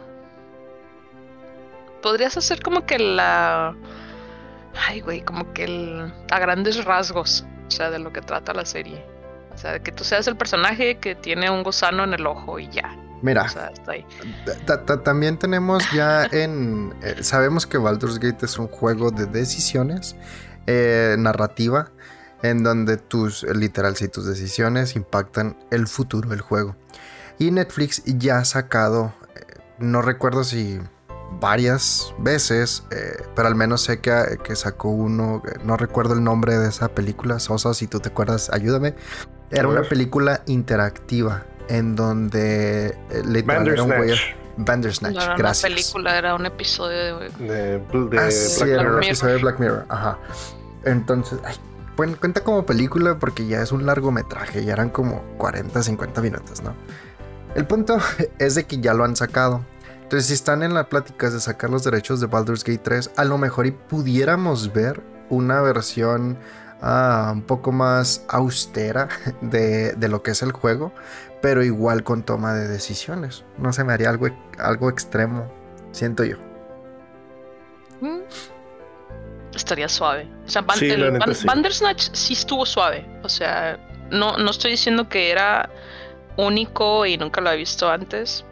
Podrías 2.02 2.36
hacer 2.36 2.62
como 2.62 2.86
que 2.86 2.98
la... 2.98 3.74
Ay, 4.88 5.00
güey, 5.00 5.22
como 5.22 5.52
que 5.52 6.10
a 6.30 6.38
grandes 6.38 6.84
rasgos, 6.84 7.44
o 7.66 7.70
sea, 7.70 7.90
de 7.90 7.98
lo 7.98 8.12
que 8.12 8.20
trata 8.22 8.54
la 8.54 8.64
serie. 8.64 9.04
O 9.52 9.58
sea, 9.58 9.80
que 9.80 9.92
tú 9.92 10.04
seas 10.04 10.26
el 10.26 10.36
personaje 10.36 10.98
que 10.98 11.14
tiene 11.14 11.50
un 11.50 11.62
gusano 11.62 12.04
en 12.04 12.14
el 12.14 12.26
ojo 12.26 12.58
y 12.58 12.68
ya. 12.68 12.96
Mira, 13.22 13.46
también 15.04 15.38
tenemos 15.38 15.84
ya 15.92 16.24
en... 16.32 16.94
Eh, 17.02 17.22
sabemos 17.22 17.66
que 17.66 17.78
Baldur's 17.78 18.18
Gate 18.18 18.46
es 18.46 18.58
un 18.58 18.68
juego 18.68 19.10
de 19.10 19.26
decisiones, 19.26 20.16
eh, 20.66 21.16
narrativa, 21.18 21.90
en 22.42 22.62
donde 22.62 22.96
tus, 22.96 23.42
literal, 23.42 23.96
si 23.96 24.08
tus 24.08 24.26
decisiones 24.26 24.96
impactan 24.96 25.56
el 25.70 25.86
futuro 25.86 26.28
del 26.30 26.40
juego. 26.40 26.76
Y 27.38 27.50
Netflix 27.50 28.02
ya 28.04 28.38
ha 28.38 28.44
sacado, 28.44 29.14
eh, 29.34 29.58
no 29.78 30.02
recuerdo 30.02 30.44
si 30.44 30.80
varias 31.40 32.14
veces, 32.18 32.84
eh, 32.90 33.22
pero 33.34 33.48
al 33.48 33.54
menos 33.54 33.82
sé 33.82 34.00
que, 34.00 34.38
que, 34.42 34.56
sacó 34.56 34.88
uno, 34.88 35.42
no 35.64 35.76
recuerdo 35.76 36.14
el 36.14 36.24
nombre 36.24 36.58
de 36.58 36.68
esa 36.68 36.88
película, 36.88 37.38
Sosa, 37.38 37.72
si 37.74 37.86
tú 37.86 38.00
te 38.00 38.08
acuerdas, 38.08 38.50
ayúdame. 38.52 38.94
Era 39.50 39.68
una 39.68 39.82
película 39.82 40.42
interactiva 40.46 41.44
en 41.70 41.96
donde 41.96 42.88
eh, 43.10 43.22
literal 43.24 43.68
era 43.68 43.82
un 43.82 43.96
güey... 43.96 44.14
Bandersnatch, 44.56 45.14
no 45.14 45.22
era 45.22 45.36
gracias. 45.36 45.64
Una 45.64 45.76
película 45.76 46.18
era 46.18 46.34
un 46.34 46.44
episodio 46.44 47.18
de, 47.18 47.30
de, 47.38 47.78
de 47.78 48.18
ah, 48.18 48.30
sí, 48.30 48.64
Black 48.64 48.80
era 48.80 48.92
un 48.92 49.02
episodio 49.02 49.34
de 49.36 49.40
Black 49.40 49.58
Mirror. 49.58 49.86
Ajá. 49.88 50.18
Entonces, 50.84 51.38
ay, 51.44 51.54
bueno, 51.96 52.16
cuenta 52.18 52.42
como 52.42 52.66
película 52.66 53.18
porque 53.18 53.46
ya 53.46 53.62
es 53.62 53.72
un 53.72 53.86
largometraje, 53.86 54.64
ya 54.64 54.72
eran 54.72 54.90
como 54.90 55.22
40, 55.38 55.82
50 55.82 56.20
minutos, 56.20 56.62
¿no? 56.62 56.74
El 57.54 57.66
punto 57.66 57.98
es 58.38 58.54
de 58.54 58.64
que 58.64 58.80
ya 58.80 58.92
lo 58.92 59.04
han 59.04 59.16
sacado. 59.16 59.64
Entonces, 60.02 60.26
si 60.26 60.34
están 60.34 60.62
en 60.62 60.74
la 60.74 60.88
plática 60.88 61.30
de 61.30 61.40
sacar 61.40 61.70
los 61.70 61.84
derechos 61.84 62.20
de 62.20 62.26
Baldur's 62.26 62.64
Gate 62.64 62.80
3, 62.82 63.12
a 63.16 63.24
lo 63.24 63.38
mejor 63.38 63.66
y 63.66 63.70
pudiéramos 63.70 64.72
ver 64.72 65.00
una 65.28 65.60
versión 65.60 66.36
uh, 66.82 67.32
un 67.32 67.42
poco 67.42 67.70
más 67.70 68.24
austera 68.28 69.08
de, 69.40 69.92
de, 69.92 70.08
lo 70.08 70.22
que 70.22 70.32
es 70.32 70.42
el 70.42 70.52
juego, 70.52 70.92
pero 71.40 71.62
igual 71.62 72.04
con 72.04 72.22
toma 72.22 72.54
de 72.54 72.68
decisiones. 72.68 73.44
No 73.58 73.72
se 73.72 73.84
me 73.84 73.92
haría 73.92 74.10
algo, 74.10 74.28
algo 74.58 74.90
extremo, 74.90 75.50
siento 75.92 76.24
yo. 76.24 76.36
Mm. 78.00 78.20
Estaría 79.54 79.88
suave. 79.88 80.28
O 80.46 80.48
sea, 80.48 80.64
sí, 80.74 80.92
Bandersnatch 81.44 82.10
sí 82.12 82.34
estuvo 82.34 82.64
suave. 82.64 83.04
O 83.22 83.28
sea, 83.28 83.78
no, 84.10 84.36
no 84.36 84.50
estoy 84.50 84.72
diciendo 84.72 85.08
que 85.08 85.30
era 85.30 85.70
único 86.36 87.06
y 87.06 87.16
nunca 87.16 87.40
lo 87.40 87.48
había 87.48 87.58
visto 87.58 87.90
antes, 87.90 88.44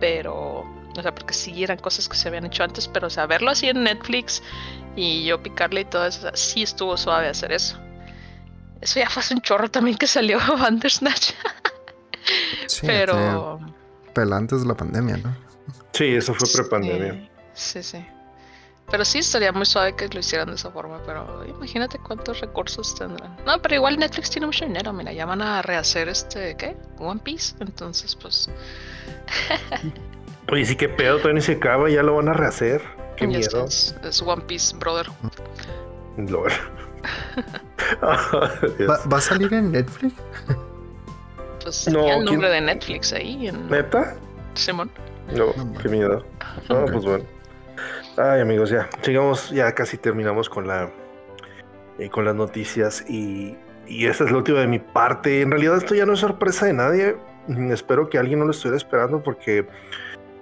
pero, 0.00 0.60
o 0.96 1.02
sea, 1.02 1.14
porque 1.14 1.34
sí 1.34 1.62
eran 1.62 1.78
cosas 1.78 2.08
que 2.08 2.16
se 2.16 2.28
habían 2.28 2.46
hecho 2.46 2.64
antes, 2.64 2.88
pero, 2.88 3.06
o 3.06 3.10
sea, 3.10 3.26
verlo 3.26 3.50
así 3.50 3.68
en 3.68 3.82
Netflix 3.82 4.42
y 4.96 5.24
yo 5.24 5.42
picarle 5.42 5.82
y 5.82 5.84
todo 5.84 6.06
eso, 6.06 6.30
sí 6.34 6.62
estuvo 6.62 6.96
suave 6.96 7.28
hacer 7.28 7.52
eso. 7.52 7.78
Eso 8.80 8.98
ya 8.98 9.08
fue 9.08 9.20
hace 9.22 9.34
un 9.34 9.40
chorro 9.40 9.70
también 9.70 9.96
que 9.96 10.06
salió 10.06 10.38
Bandersnatch. 10.58 11.32
Sí, 12.66 12.86
pero... 12.86 13.60
Pero 14.14 14.34
antes 14.34 14.62
de 14.62 14.68
la 14.68 14.74
pandemia, 14.74 15.16
¿no? 15.16 15.34
Sí, 15.92 16.06
eso 16.06 16.34
fue 16.34 16.48
pre-pandemia. 16.52 17.28
Sí, 17.54 17.82
sí. 17.82 18.04
Pero 18.90 19.04
sí 19.06 19.20
estaría 19.20 19.52
muy 19.52 19.64
suave 19.64 19.96
que 19.96 20.08
lo 20.08 20.20
hicieran 20.20 20.48
de 20.48 20.54
esa 20.56 20.70
forma, 20.70 21.00
pero 21.06 21.44
imagínate 21.46 21.98
cuántos 21.98 22.40
recursos 22.40 22.94
tendrán. 22.94 23.36
No, 23.46 23.60
pero 23.62 23.76
igual 23.76 23.98
Netflix 23.98 24.30
tiene 24.30 24.46
mucho 24.46 24.66
dinero, 24.66 24.92
mira, 24.92 25.12
ya 25.12 25.24
van 25.24 25.40
a 25.40 25.62
rehacer 25.62 26.08
este, 26.08 26.56
¿qué? 26.56 26.76
One 26.98 27.20
Piece, 27.22 27.54
entonces 27.60 28.14
pues... 28.14 28.50
Oye, 30.52 30.66
sí, 30.66 30.76
qué 30.76 30.90
pedo, 30.90 31.18
todavía 31.18 31.34
ni 31.34 31.40
se 31.40 31.52
acaba, 31.52 31.88
ya 31.88 32.02
lo 32.02 32.16
van 32.16 32.28
a 32.28 32.34
rehacer. 32.34 32.82
Qué 33.16 33.26
miedo. 33.26 33.64
Es, 33.64 33.94
One 34.26 34.42
Piece, 34.42 34.76
brother. 34.76 35.06
Lord. 36.18 36.52
¿Va, 38.02 39.16
a 39.16 39.20
salir 39.20 39.52
en 39.54 39.72
Netflix? 39.72 40.14
Pues 41.62 41.88
no, 41.88 42.06
el 42.06 42.24
nombre 42.24 42.48
de 42.48 42.60
Netflix 42.60 43.12
ahí. 43.12 43.48
En... 43.48 43.68
¿Neta? 43.68 44.16
Simón. 44.54 44.90
No, 45.34 45.52
qué 45.80 45.88
miedo. 45.88 46.24
No, 46.68 46.84
pues 46.84 47.04
bueno. 47.04 47.24
Ay, 48.16 48.40
amigos, 48.40 48.70
ya. 48.70 48.88
Llegamos, 49.04 49.50
ya 49.50 49.72
casi 49.74 49.96
terminamos 49.96 50.48
con 50.48 50.66
la 50.66 50.90
eh, 51.98 52.08
con 52.10 52.24
las 52.24 52.34
noticias 52.34 53.04
y, 53.08 53.56
y 53.86 54.06
esa 54.06 54.24
es 54.24 54.30
la 54.30 54.38
última 54.38 54.60
de 54.60 54.66
mi 54.66 54.78
parte. 54.78 55.40
En 55.40 55.50
realidad 55.50 55.76
esto 55.76 55.94
ya 55.94 56.06
no 56.06 56.14
es 56.14 56.20
sorpresa 56.20 56.66
de 56.66 56.72
nadie. 56.72 57.16
Mm, 57.48 57.70
espero 57.72 58.08
que 58.08 58.18
alguien 58.18 58.38
no 58.38 58.44
lo 58.44 58.50
estuviera 58.50 58.76
esperando 58.76 59.22
porque 59.22 59.66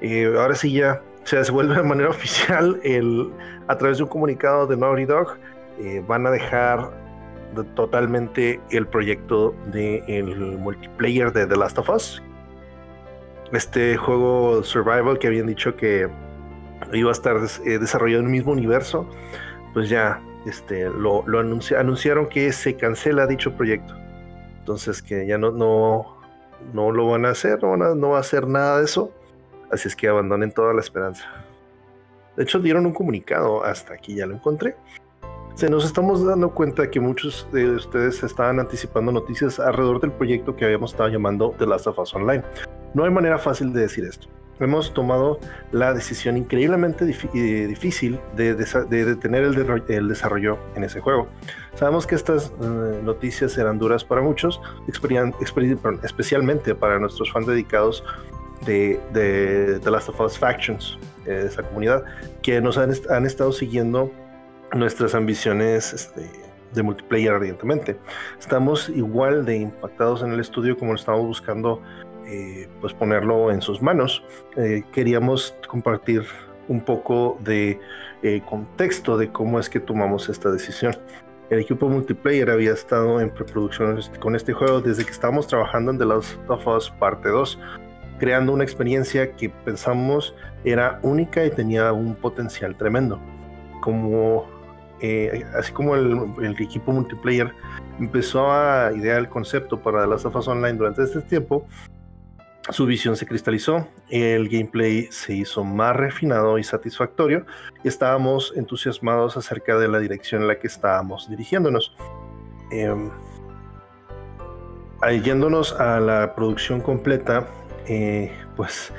eh, 0.01 0.33
ahora 0.37 0.55
sí 0.55 0.73
ya 0.73 1.03
se 1.25 1.51
vuelve 1.51 1.75
de 1.75 1.83
manera 1.83 2.09
oficial 2.11 2.81
el, 2.83 3.31
a 3.69 3.77
través 3.77 3.99
de 3.99 4.05
un 4.05 4.09
comunicado 4.09 4.67
de 4.67 4.77
Naughty 4.77 5.05
Dog. 5.05 5.39
Eh, 5.81 6.03
van 6.07 6.27
a 6.27 6.31
dejar 6.31 6.91
totalmente 7.75 8.61
el 8.71 8.87
proyecto 8.87 9.55
del 9.73 10.03
el 10.09 10.59
multiplayer 10.59 11.33
de 11.33 11.47
The 11.47 11.57
Last 11.57 11.79
of 11.79 11.89
Us. 11.91 12.23
Este 13.53 13.97
juego 13.97 14.63
survival 14.63 15.19
que 15.19 15.27
habían 15.27 15.47
dicho 15.47 15.75
que 15.77 16.09
iba 16.93 17.09
a 17.09 17.13
estar 17.13 17.37
eh, 17.37 17.79
desarrollado 17.79 18.21
en 18.21 18.27
el 18.27 18.33
mismo 18.33 18.53
universo, 18.53 19.09
pues 19.75 19.89
ya 19.89 20.23
este, 20.47 20.89
lo, 20.89 21.25
anunciaron 21.79 22.29
que 22.29 22.53
se 22.53 22.77
cancela 22.77 23.27
dicho 23.27 23.53
proyecto. 23.53 23.95
Entonces 24.59 25.03
que 25.03 25.27
ya 25.27 25.39
no, 25.39 25.51
no, 25.51 26.17
no 26.73 26.93
lo 26.93 27.09
van 27.09 27.27
a 27.27 27.31
hacer, 27.31 27.63
no, 27.63 27.77
van 27.77 27.99
no 27.99 28.11
va 28.11 28.19
a 28.19 28.21
hacer 28.21 28.47
nada 28.47 28.79
de 28.79 28.85
eso. 28.85 29.13
Así 29.71 29.89
es 29.89 29.97
que 29.97 30.09
abandonen 30.09 30.53
toda 30.53 30.75
la 30.75 30.81
esperanza. 30.81 31.25
De 32.37 32.45
hecho, 32.45 32.59
dieron 32.59 32.87
un 32.87 32.93
comunicado, 32.93 33.65
hasta 33.65 33.95
aquí 33.95 34.17
ya 34.17 34.27
lo 34.27 34.35
encontré. 34.35 34.77
Se 35.61 35.69
nos 35.69 35.85
estamos 35.85 36.25
dando 36.25 36.55
cuenta 36.55 36.91
que 36.91 36.99
muchos 37.01 37.47
de 37.53 37.73
ustedes 37.73 38.23
estaban 38.23 38.61
anticipando 38.61 39.13
noticias 39.13 39.61
alrededor 39.61 40.01
del 40.01 40.11
proyecto 40.11 40.57
que 40.57 40.65
habíamos 40.65 40.93
estado 40.93 41.11
llamando 41.11 41.55
The 41.59 41.67
Last 41.67 41.87
of 41.87 41.99
Us 41.99 42.15
Online. 42.15 42.43
No 42.95 43.05
hay 43.05 43.11
manera 43.11 43.37
fácil 43.37 43.71
de 43.75 43.83
decir 43.83 44.07
esto 44.07 44.27
hemos 44.59 44.95
tomado 44.95 45.39
la 45.71 45.93
decisión 45.93 46.39
increíblemente 46.39 47.05
eh, 47.05 47.67
difícil 47.67 48.19
de, 48.37 48.55
detener 48.55 49.43
el, 49.45 50.09
desarrollo 50.09 50.59
en 50.77 50.85
ese 50.85 51.01
juego. 51.01 51.29
Sabemos 51.75 52.07
que 52.07 52.15
estas 52.15 52.55
eh, 52.63 53.01
noticias 53.03 53.53
serán 53.53 53.79
duras 53.79 54.03
para 54.03 54.23
muchos, 54.23 54.63
especialmente 54.89 56.75
para 56.75 56.99
nuestros 56.99 57.31
fans 57.31 57.47
dedicados 57.47 58.03
de, 58.65 58.99
The 59.13 59.91
Last 59.91 60.09
of 60.09 60.21
Us 60.23 60.39
Factions, 60.39 60.99
de 61.27 61.45
esa 61.45 61.63
comunidad, 61.63 62.03
que 62.41 62.63
nos 62.63 62.79
han, 62.79 62.91
estado 63.27 63.53
siguiendo 63.53 64.11
nuestras 64.75 65.15
ambiciones 65.15 65.93
este, 65.93 66.31
de 66.73 66.83
multiplayer 66.83 67.35
ardientemente. 67.35 67.99
Estamos 68.39 68.89
igual 68.89 69.45
de 69.45 69.57
impactados 69.57 70.23
en 70.23 70.33
el 70.33 70.41
estudio 70.41 70.77
como 70.77 70.93
lo 70.93 70.99
estamos 70.99 71.27
buscando 71.27 71.83
eh, 72.27 72.69
pues 72.81 72.93
ponerlo 72.95 73.51
en 73.51 73.61
sus 73.61 73.83
manos. 73.83 74.23
Eh, 74.57 74.83
queríamos 74.93 75.55
compartir 75.67 76.25
un 76.69 76.81
poco 76.81 77.39
de 77.43 77.81
eh, 78.23 78.41
contexto 78.49 79.17
de 79.17 79.33
cómo 79.33 79.59
es 79.59 79.69
que 79.69 79.81
tomamos 79.81 80.29
esta 80.29 80.51
decisión. 80.51 80.97
El 81.51 81.59
equipo 81.59 81.89
multiplayer 81.89 82.49
había 82.49 82.73
estado 82.73 83.21
en 83.21 83.31
preproducción 83.31 83.99
con 84.21 84.37
este 84.37 84.53
juego 84.53 84.81
desde 84.81 85.05
que 85.05 85.11
estábamos 85.11 85.49
trabajando 85.49 85.91
en 85.91 85.99
The 85.99 86.05
Last 86.05 86.39
of 86.49 86.65
Us 86.69 86.91
Parte 86.91 87.29
2, 87.29 87.59
creando 88.21 88.53
una 88.53 88.63
experiencia 88.63 89.33
que 89.35 89.49
pensamos 89.49 90.37
era 90.65 91.01
única 91.03 91.45
y 91.45 91.51
tenía 91.51 91.93
un 91.93 92.15
potencial 92.15 92.77
tremendo. 92.77 93.19
Como, 93.81 94.47
así 95.57 95.73
como 95.73 95.97
el, 95.97 96.57
equipo 96.59 96.93
multiplayer 96.93 97.53
empezó 97.99 98.51
a 98.51 98.93
idear 98.95 99.19
el 99.19 99.29
concepto 99.29 99.81
para 99.81 100.03
The 100.03 100.09
Last 100.09 100.27
Online 100.27 100.77
durante 100.77 101.03
este 101.03 101.21
tiempo, 101.23 101.67
su 102.69 102.87
visión 102.87 103.17
se 103.17 103.27
cristalizó, 103.27 103.89
el 104.11 104.49
gameplay 104.49 105.09
se 105.11 105.35
hizo 105.35 105.65
más 105.65 105.97
refinado 105.97 106.59
y 106.59 106.65
satisfactorio 106.65 107.45
y 107.83 107.89
estábamos 107.89 108.53
entusiasmados 108.57 109.37
acerca 109.37 109.77
de 109.79 109.89
la 109.89 109.99
dirección 109.99 110.43
en 110.43 110.49
la 110.49 110.59
que 110.59 110.67
estábamos 110.67 111.29
dirigiéndonos. 111.29 111.95
Eh, 112.71 112.95
yéndonos 115.25 115.73
a 115.73 115.99
la 115.99 116.35
producción 116.35 116.81
completa, 116.81 117.49
eh, 117.89 118.33
pues 118.57 118.93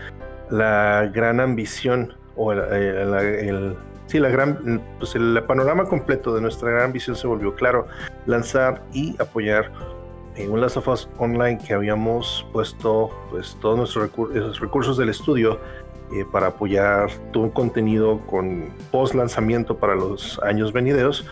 la 0.50 1.10
gran 1.14 1.40
ambición 1.40 2.16
o 2.36 2.52
el, 2.52 3.78
sí, 4.12 4.20
la 4.20 4.28
gran, 4.28 4.82
pues 5.00 5.16
el 5.16 5.42
panorama 5.48 5.86
completo 5.86 6.36
de 6.36 6.42
nuestra 6.42 6.70
gran 6.70 6.92
visión 6.92 7.16
se 7.16 7.28
volvió 7.28 7.56
claro, 7.56 7.88
lanzar 8.26 8.84
y 8.92 9.16
apoyar 9.22 9.72
en 10.36 10.52
un 10.52 10.60
Last 10.60 10.76
of 10.76 10.88
Us 10.90 11.10
Online 11.18 11.58
que 11.58 11.74
habíamos 11.74 12.46
puesto 12.52 13.10
pues 13.30 13.58
todos 13.62 13.78
nuestros 13.78 14.04
recursos, 14.04 14.60
recursos 14.60 14.98
del 14.98 15.10
estudio 15.10 15.60
eh, 16.14 16.26
para 16.30 16.48
apoyar 16.48 17.10
todo 17.32 17.44
un 17.44 17.52
contenido 17.52 18.20
con 18.28 18.74
post 18.92 19.16
lanzamiento 19.16 19.78
para 19.78 19.96
los 19.96 20.40
años 20.44 20.74
venideros. 20.74 21.26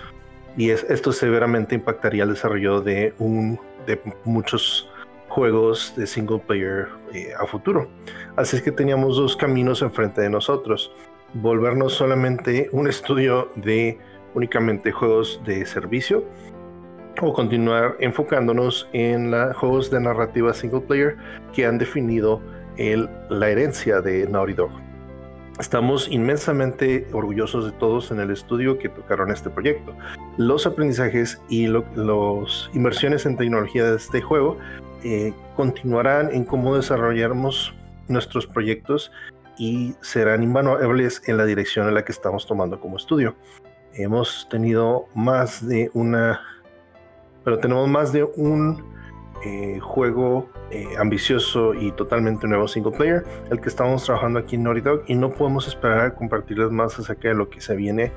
Y 0.56 0.70
es, 0.70 0.84
esto 0.86 1.12
severamente 1.12 1.76
impactaría 1.76 2.24
el 2.24 2.30
desarrollo 2.30 2.80
de 2.80 3.14
un 3.20 3.60
de 3.86 4.00
muchos 4.24 4.90
juegos 5.28 5.94
de 5.98 6.08
single 6.08 6.40
player 6.40 6.88
eh, 7.14 7.34
a 7.38 7.46
futuro. 7.46 7.90
Así 8.38 8.56
es 8.56 8.62
que 8.62 8.72
teníamos 8.72 9.18
dos 9.18 9.36
caminos 9.36 9.82
enfrente 9.82 10.22
de 10.22 10.30
nosotros 10.30 10.92
volvernos 11.34 11.94
solamente 11.94 12.70
un 12.72 12.88
estudio 12.88 13.52
de 13.56 13.98
únicamente 14.34 14.92
juegos 14.92 15.42
de 15.46 15.66
servicio 15.66 16.24
o 17.22 17.34
continuar 17.34 17.98
enfocándonos 18.00 18.88
en 18.94 19.32
los 19.32 19.56
juegos 19.58 19.92
de 19.92 20.00
narrativa 20.00 20.54
single 20.54 20.82
player 20.82 21.18
que 21.54 21.66
han 21.66 21.78
definido 21.78 22.42
la 23.30 23.50
herencia 23.50 24.02
de 24.02 24.26
Naughty. 24.28 24.56
Estamos 25.60 26.08
inmensamente 26.10 27.06
orgullosos 27.12 27.66
de 27.66 27.72
todos 27.74 28.12
en 28.12 28.22
el 28.22 28.32
estudio 28.32 28.78
que 28.78 28.88
tocaron 28.88 29.32
este 29.32 29.50
proyecto. 29.50 29.94
los 30.38 30.66
aprendizajes 30.66 31.42
y 31.50 31.68
las 31.68 32.70
inversiones 32.74 33.26
en 33.26 33.36
tecnología 33.36 33.84
de 33.84 33.98
este 33.98 34.22
juego 34.22 34.58
eh, 35.04 35.34
continuarán 35.58 36.34
en 36.34 36.46
cómo 36.46 36.78
desarrollamos 36.78 37.74
nuestros 38.08 38.48
proyectos 38.48 39.12
y 39.60 39.94
serán 40.02 40.42
invaluables 40.42 41.22
en 41.28 41.38
la 41.38 41.46
dirección 41.46 41.88
en 41.88 41.94
la 41.94 42.04
que 42.04 42.14
estamos 42.14 42.48
tomando 42.48 42.80
como 42.80 42.98
estudio. 42.98 43.36
Hemos 43.94 44.48
tenido 44.50 45.08
más 45.14 45.68
de 45.68 45.92
una, 45.94 46.42
pero 47.44 47.60
tenemos 47.60 47.88
más 47.88 48.14
de 48.14 48.24
un 48.24 48.82
eh, 49.46 49.80
juego 49.82 50.50
eh, 50.72 50.88
ambicioso 50.98 51.74
y 51.74 51.92
totalmente 51.92 52.48
nuevo 52.48 52.68
single 52.68 52.94
player, 52.94 53.26
el 53.52 53.60
que 53.60 53.68
estamos 53.68 54.06
trabajando 54.06 54.40
aquí 54.40 54.56
en 54.56 54.64
Naughty 54.64 54.82
Dog 54.82 55.04
y 55.08 55.16
no 55.16 55.30
podemos 55.30 55.68
esperar 55.68 56.00
a 56.00 56.16
compartirles 56.16 56.72
más 56.72 56.98
acerca 56.98 57.28
de 57.28 57.36
lo 57.36 57.50
que 57.50 57.60
se 57.60 57.76
viene 57.76 58.14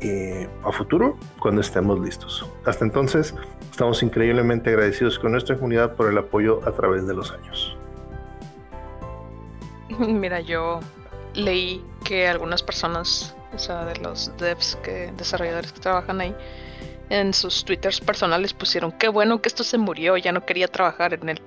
eh, 0.00 0.48
a 0.64 0.72
futuro 0.72 1.18
cuando 1.38 1.60
estemos 1.60 2.00
listos. 2.00 2.50
Hasta 2.64 2.84
entonces, 2.86 3.34
estamos 3.70 4.02
increíblemente 4.02 4.70
agradecidos 4.70 5.18
con 5.18 5.32
nuestra 5.32 5.56
comunidad 5.56 5.94
por 5.94 6.10
el 6.10 6.16
apoyo 6.16 6.60
a 6.66 6.72
través 6.72 7.06
de 7.06 7.14
los 7.14 7.32
años. 7.32 7.76
Mira, 10.08 10.40
yo 10.40 10.80
leí 11.34 11.84
que 12.04 12.28
algunas 12.28 12.62
personas, 12.62 13.34
o 13.54 13.58
sea, 13.58 13.84
de 13.84 13.96
los 13.96 14.36
devs, 14.36 14.76
que 14.82 15.12
desarrolladores 15.16 15.72
que 15.72 15.80
trabajan 15.80 16.20
ahí, 16.20 16.34
en 17.08 17.32
sus 17.32 17.64
twitters 17.64 18.00
personales 18.00 18.52
pusieron, 18.52 18.92
qué 18.92 19.08
bueno 19.08 19.40
que 19.40 19.48
esto 19.48 19.64
se 19.64 19.78
murió, 19.78 20.16
ya 20.16 20.32
no 20.32 20.44
quería 20.44 20.68
trabajar 20.68 21.14
en 21.14 21.28
él. 21.28 21.42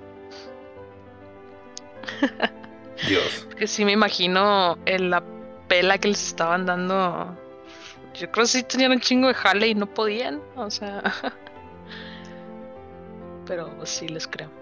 Dios. 3.08 3.46
Que 3.56 3.66
sí 3.66 3.84
me 3.84 3.92
imagino 3.92 4.78
en 4.86 5.10
la 5.10 5.22
pela 5.68 5.98
que 5.98 6.08
les 6.08 6.26
estaban 6.26 6.66
dando. 6.66 7.36
Yo 8.14 8.30
creo 8.30 8.44
que 8.44 8.50
sí 8.50 8.62
tenían 8.62 8.92
un 8.92 9.00
chingo 9.00 9.28
de 9.28 9.34
jale 9.34 9.68
y 9.68 9.74
no 9.74 9.86
podían, 9.86 10.40
o 10.56 10.70
sea. 10.70 11.02
Pero 13.46 13.86
sí 13.86 14.08
les 14.08 14.26
creo. 14.26 14.59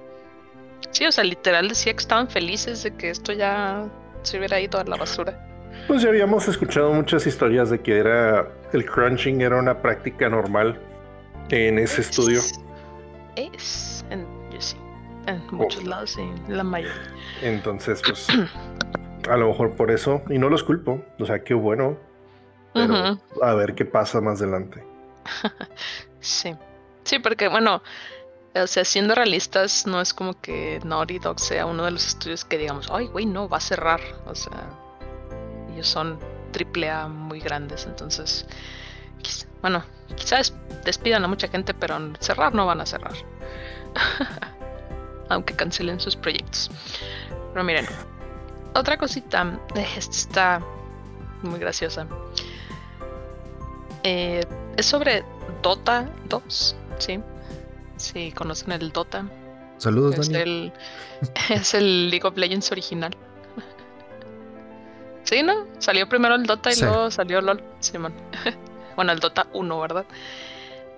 Sí, 0.90 1.06
o 1.06 1.12
sea, 1.12 1.24
literal 1.24 1.68
decía 1.68 1.92
que 1.92 2.00
estaban 2.00 2.28
felices 2.28 2.82
de 2.82 2.94
que 2.94 3.10
esto 3.10 3.32
ya 3.32 3.86
se 4.22 4.38
hubiera 4.38 4.60
ido 4.60 4.78
a 4.78 4.84
la 4.84 4.96
basura. 4.96 5.38
Pues 5.86 6.02
ya 6.02 6.08
habíamos 6.08 6.48
escuchado 6.48 6.92
muchas 6.92 7.26
historias 7.26 7.70
de 7.70 7.80
que 7.80 7.98
era 7.98 8.48
el 8.72 8.84
crunching 8.84 9.40
era 9.40 9.56
una 9.56 9.80
práctica 9.80 10.28
normal 10.28 10.78
en 11.50 11.78
ese 11.78 12.02
estudio. 12.02 12.40
Es, 13.36 14.04
en, 14.10 14.26
yo 14.50 14.60
sí, 14.60 14.76
en 15.26 15.42
muchos 15.50 15.82
oh. 15.84 15.88
lados, 15.88 16.10
sí, 16.10 16.22
la 16.48 16.64
mayoría. 16.64 16.94
Entonces, 17.42 18.02
pues, 18.06 18.26
a 19.28 19.36
lo 19.36 19.48
mejor 19.48 19.76
por 19.76 19.90
eso, 19.90 20.22
y 20.28 20.38
no 20.38 20.48
los 20.48 20.64
culpo, 20.64 21.02
o 21.18 21.26
sea, 21.26 21.42
qué 21.42 21.54
bueno, 21.54 21.96
pero 22.74 23.18
a 23.42 23.54
ver 23.54 23.74
qué 23.74 23.84
pasa 23.84 24.20
más 24.20 24.42
adelante. 24.42 24.84
sí, 26.20 26.54
sí, 27.04 27.18
porque 27.18 27.48
bueno, 27.48 27.82
o 28.62 28.66
sea, 28.66 28.84
siendo 28.84 29.14
realistas, 29.14 29.86
no 29.86 30.00
es 30.00 30.14
como 30.14 30.40
que 30.40 30.80
Naughty 30.84 31.18
Dog 31.18 31.40
sea 31.40 31.66
uno 31.66 31.84
de 31.84 31.90
los 31.90 32.06
estudios 32.06 32.44
que 32.44 32.58
digamos, 32.58 32.88
ay, 32.90 33.06
güey, 33.06 33.26
no, 33.26 33.48
va 33.48 33.58
a 33.58 33.60
cerrar, 33.60 34.00
o 34.26 34.34
sea, 34.34 34.70
ellos 35.72 35.88
son 35.88 36.18
triple 36.52 36.90
A 36.90 37.08
muy 37.08 37.40
grandes, 37.40 37.86
entonces, 37.86 38.46
bueno, 39.60 39.84
quizás 40.16 40.54
despidan 40.84 41.24
a 41.24 41.28
mucha 41.28 41.48
gente, 41.48 41.74
pero 41.74 41.98
cerrar 42.20 42.54
no 42.54 42.66
van 42.66 42.80
a 42.80 42.86
cerrar. 42.86 43.14
Aunque 45.28 45.54
cancelen 45.54 46.00
sus 46.00 46.16
proyectos. 46.16 46.70
Pero 47.52 47.64
miren, 47.64 47.86
otra 48.74 48.96
cosita, 48.96 49.58
está 49.74 50.62
muy 51.42 51.58
graciosa. 51.58 52.06
Eh, 54.04 54.44
es 54.76 54.86
sobre 54.86 55.24
Dota 55.62 56.08
2, 56.28 56.76
¿sí? 56.98 57.20
Si 57.98 58.32
conocen 58.32 58.72
el 58.72 58.92
Dota. 58.92 59.28
Saludos, 59.76 60.18
es 60.18 60.28
El, 60.30 60.72
es 61.50 61.74
el 61.74 62.10
League 62.10 62.26
of 62.26 62.36
Legends 62.36 62.70
original. 62.72 63.14
Sí, 65.24 65.42
¿no? 65.42 65.66
Salió 65.76 66.08
primero 66.08 66.36
el 66.36 66.44
Dota 66.44 66.72
y 66.72 66.80
luego 66.80 67.10
salió 67.10 67.42
LOL. 67.42 67.62
Simón. 67.80 68.14
bueno, 68.96 69.12
el 69.12 69.18
Dota 69.18 69.46
1, 69.52 69.78
¿verdad? 69.78 70.06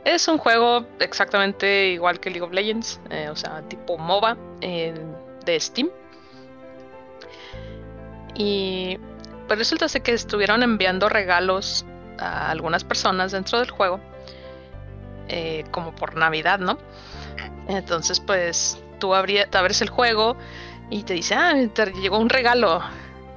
Es 0.04 0.28
un 0.28 0.38
juego 0.38 0.86
exactamente 1.00 1.88
igual 1.88 2.20
que 2.20 2.30
League 2.30 2.46
of 2.46 2.52
Legends, 2.52 3.00
eh, 3.10 3.28
o 3.28 3.34
sea, 3.34 3.62
tipo 3.62 3.98
MOBA 3.98 4.36
eh, 4.60 4.94
de 5.44 5.58
Steam. 5.58 5.90
Y 8.36 8.98
pues 9.48 9.58
resulta 9.58 9.88
que 9.88 10.12
estuvieron 10.12 10.62
enviando 10.62 11.08
regalos 11.08 11.84
a 12.18 12.50
algunas 12.50 12.84
personas 12.84 13.32
dentro 13.32 13.58
del 13.58 13.70
juego, 13.70 14.00
eh, 15.32 15.64
como 15.70 15.94
por 15.94 16.16
Navidad, 16.16 16.58
¿no? 16.58 16.76
Entonces, 17.68 18.18
pues 18.20 18.82
tú 18.98 19.14
abres 19.14 19.80
el 19.80 19.88
juego 19.88 20.36
y 20.90 21.04
te 21.04 21.14
dice, 21.14 21.36
ah, 21.36 21.54
te 21.72 21.86
llegó 21.92 22.18
un 22.18 22.28
regalo. 22.28 22.82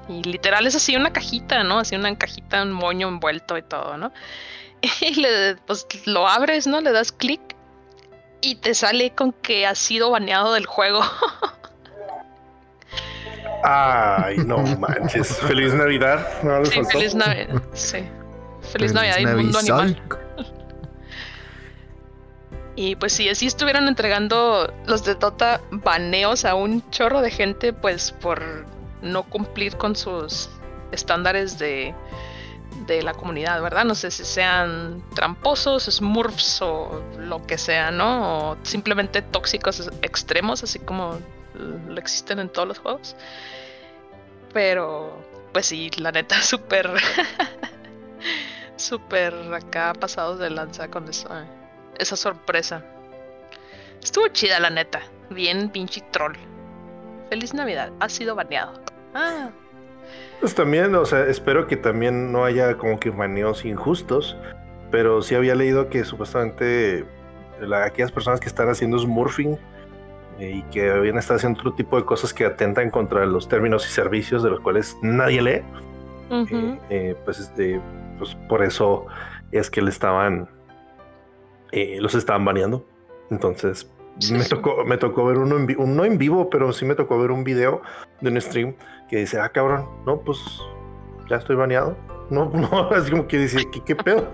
Y 0.09 0.23
literal 0.23 0.65
es 0.67 0.75
así 0.75 0.95
una 0.95 1.13
cajita, 1.13 1.63
¿no? 1.63 1.79
Así 1.79 1.95
una 1.95 2.17
cajita, 2.17 2.63
un 2.63 2.71
moño 2.71 3.07
envuelto 3.07 3.57
y 3.57 3.61
todo, 3.61 3.97
¿no? 3.97 4.11
Y 5.01 5.15
le, 5.21 5.55
pues 5.67 5.87
lo 6.05 6.27
abres, 6.27 6.67
¿no? 6.67 6.81
Le 6.81 6.91
das 6.91 7.11
clic 7.11 7.41
y 8.41 8.55
te 8.55 8.73
sale 8.73 9.11
con 9.11 9.31
que 9.31 9.65
has 9.65 9.77
sido 9.77 10.09
baneado 10.09 10.53
del 10.53 10.65
juego. 10.65 11.01
Ay, 13.63 14.37
no 14.39 14.57
manches. 14.57 15.37
Feliz 15.47 15.73
Navidad. 15.73 16.27
sí, 16.65 16.81
feliz 16.91 17.15
Navidad. 17.15 17.61
Sí. 17.73 17.99
Feliz, 18.73 18.93
Navidad 18.93 19.19
y 19.19 19.25
mundo 19.25 19.59
animal. 19.59 20.01
Y 22.75 22.95
pues 22.95 23.13
si 23.13 23.29
así 23.29 23.45
estuvieran 23.45 23.87
entregando 23.87 24.73
los 24.85 25.03
de 25.03 25.15
Dota 25.15 25.61
baneos 25.69 26.43
a 26.45 26.55
un 26.55 26.89
chorro 26.89 27.21
de 27.21 27.29
gente, 27.29 27.71
pues 27.71 28.11
por 28.11 28.65
no 29.01 29.23
cumplir 29.23 29.77
con 29.77 29.95
sus 29.95 30.49
estándares 30.91 31.59
de, 31.59 31.93
de 32.87 33.03
la 33.03 33.13
comunidad, 33.13 33.61
¿verdad? 33.61 33.85
No 33.85 33.93
sé 33.93 34.09
si 34.09 34.25
sean 34.25 35.03
tramposos, 35.13 35.83
smurfs 35.83 36.61
o 36.61 37.03
lo 37.19 37.45
que 37.45 37.57
sea, 37.57 37.91
¿no? 37.91 38.51
O 38.51 38.57
simplemente 38.63 39.21
tóxicos 39.21 39.91
extremos, 40.01 40.63
así 40.63 40.79
como 40.79 41.19
lo 41.53 41.97
existen 41.99 42.39
en 42.39 42.49
todos 42.49 42.67
los 42.67 42.79
juegos. 42.79 43.15
Pero, 44.51 45.15
pues 45.51 45.67
sí, 45.67 45.91
la 45.97 46.11
neta, 46.11 46.41
súper. 46.41 46.91
súper 48.75 49.33
acá 49.53 49.93
pasados 49.93 50.39
de 50.39 50.49
lanza 50.49 50.89
con 50.89 51.07
esa, 51.07 51.45
esa 51.99 52.15
sorpresa. 52.15 52.83
Estuvo 54.01 54.27
chida, 54.29 54.59
la 54.59 54.69
neta. 54.69 55.01
Bien, 55.29 55.69
pinche 55.69 56.01
troll. 56.11 56.35
Feliz 57.29 57.53
Navidad. 57.53 57.91
Ha 57.99 58.09
sido 58.09 58.35
baneado. 58.35 58.73
Ah. 59.13 59.49
Pues 60.39 60.53
también, 60.53 60.93
o 60.95 61.05
sea, 61.05 61.25
espero 61.27 61.67
que 61.67 61.77
también 61.77 62.31
no 62.31 62.43
haya 62.43 62.77
como 62.77 62.99
que 62.99 63.09
baneos 63.09 63.63
injustos, 63.63 64.35
pero 64.91 65.21
sí 65.21 65.35
había 65.35 65.55
leído 65.55 65.89
que 65.89 66.03
supuestamente 66.03 67.05
aquellas 67.83 68.11
personas 68.11 68.39
que 68.39 68.47
están 68.47 68.69
haciendo 68.69 68.99
smurfing 68.99 69.57
eh, 70.39 70.51
y 70.57 70.63
que 70.63 70.91
habían 70.91 71.17
estado 71.17 71.37
haciendo 71.37 71.59
otro 71.59 71.73
tipo 71.73 71.97
de 71.97 72.05
cosas 72.05 72.33
que 72.33 72.45
atentan 72.45 72.89
contra 72.89 73.25
los 73.25 73.47
términos 73.47 73.87
y 73.87 73.91
servicios 73.91 74.43
de 74.43 74.49
los 74.49 74.59
cuales 74.59 74.97
nadie 75.01 75.41
lee, 75.41 75.61
eh, 76.29 76.79
eh, 76.89 77.15
pues, 77.23 77.39
este, 77.39 77.79
pues 78.17 78.35
por 78.49 78.63
eso 78.63 79.05
es 79.51 79.69
que 79.69 79.81
le 79.81 79.89
estaban, 79.89 80.49
los 81.99 82.15
estaban 82.15 82.45
baneando. 82.45 82.85
Entonces, 83.29 83.89
me, 84.31 84.43
Tocó, 84.45 84.83
me 84.85 84.97
tocó 84.97 85.25
ver 85.25 85.37
uno 85.37 85.57
en, 85.57 85.95
no 85.95 86.05
en 86.05 86.17
vivo, 86.17 86.49
pero 86.49 86.71
sí 86.71 86.85
me 86.85 86.95
tocó 86.95 87.17
ver 87.19 87.31
un 87.31 87.43
video 87.43 87.81
de 88.21 88.29
un 88.29 88.39
stream 88.39 88.75
que 89.09 89.17
dice, 89.17 89.39
ah, 89.39 89.49
cabrón, 89.49 89.87
no, 90.05 90.19
pues 90.19 90.39
ya 91.29 91.37
estoy 91.37 91.55
baneado. 91.55 91.97
No, 92.29 92.49
no, 92.53 92.89
así 92.91 93.11
como 93.11 93.27
que 93.27 93.39
dice, 93.39 93.63
¿qué, 93.71 93.81
qué 93.83 93.95
pedo? 93.95 94.27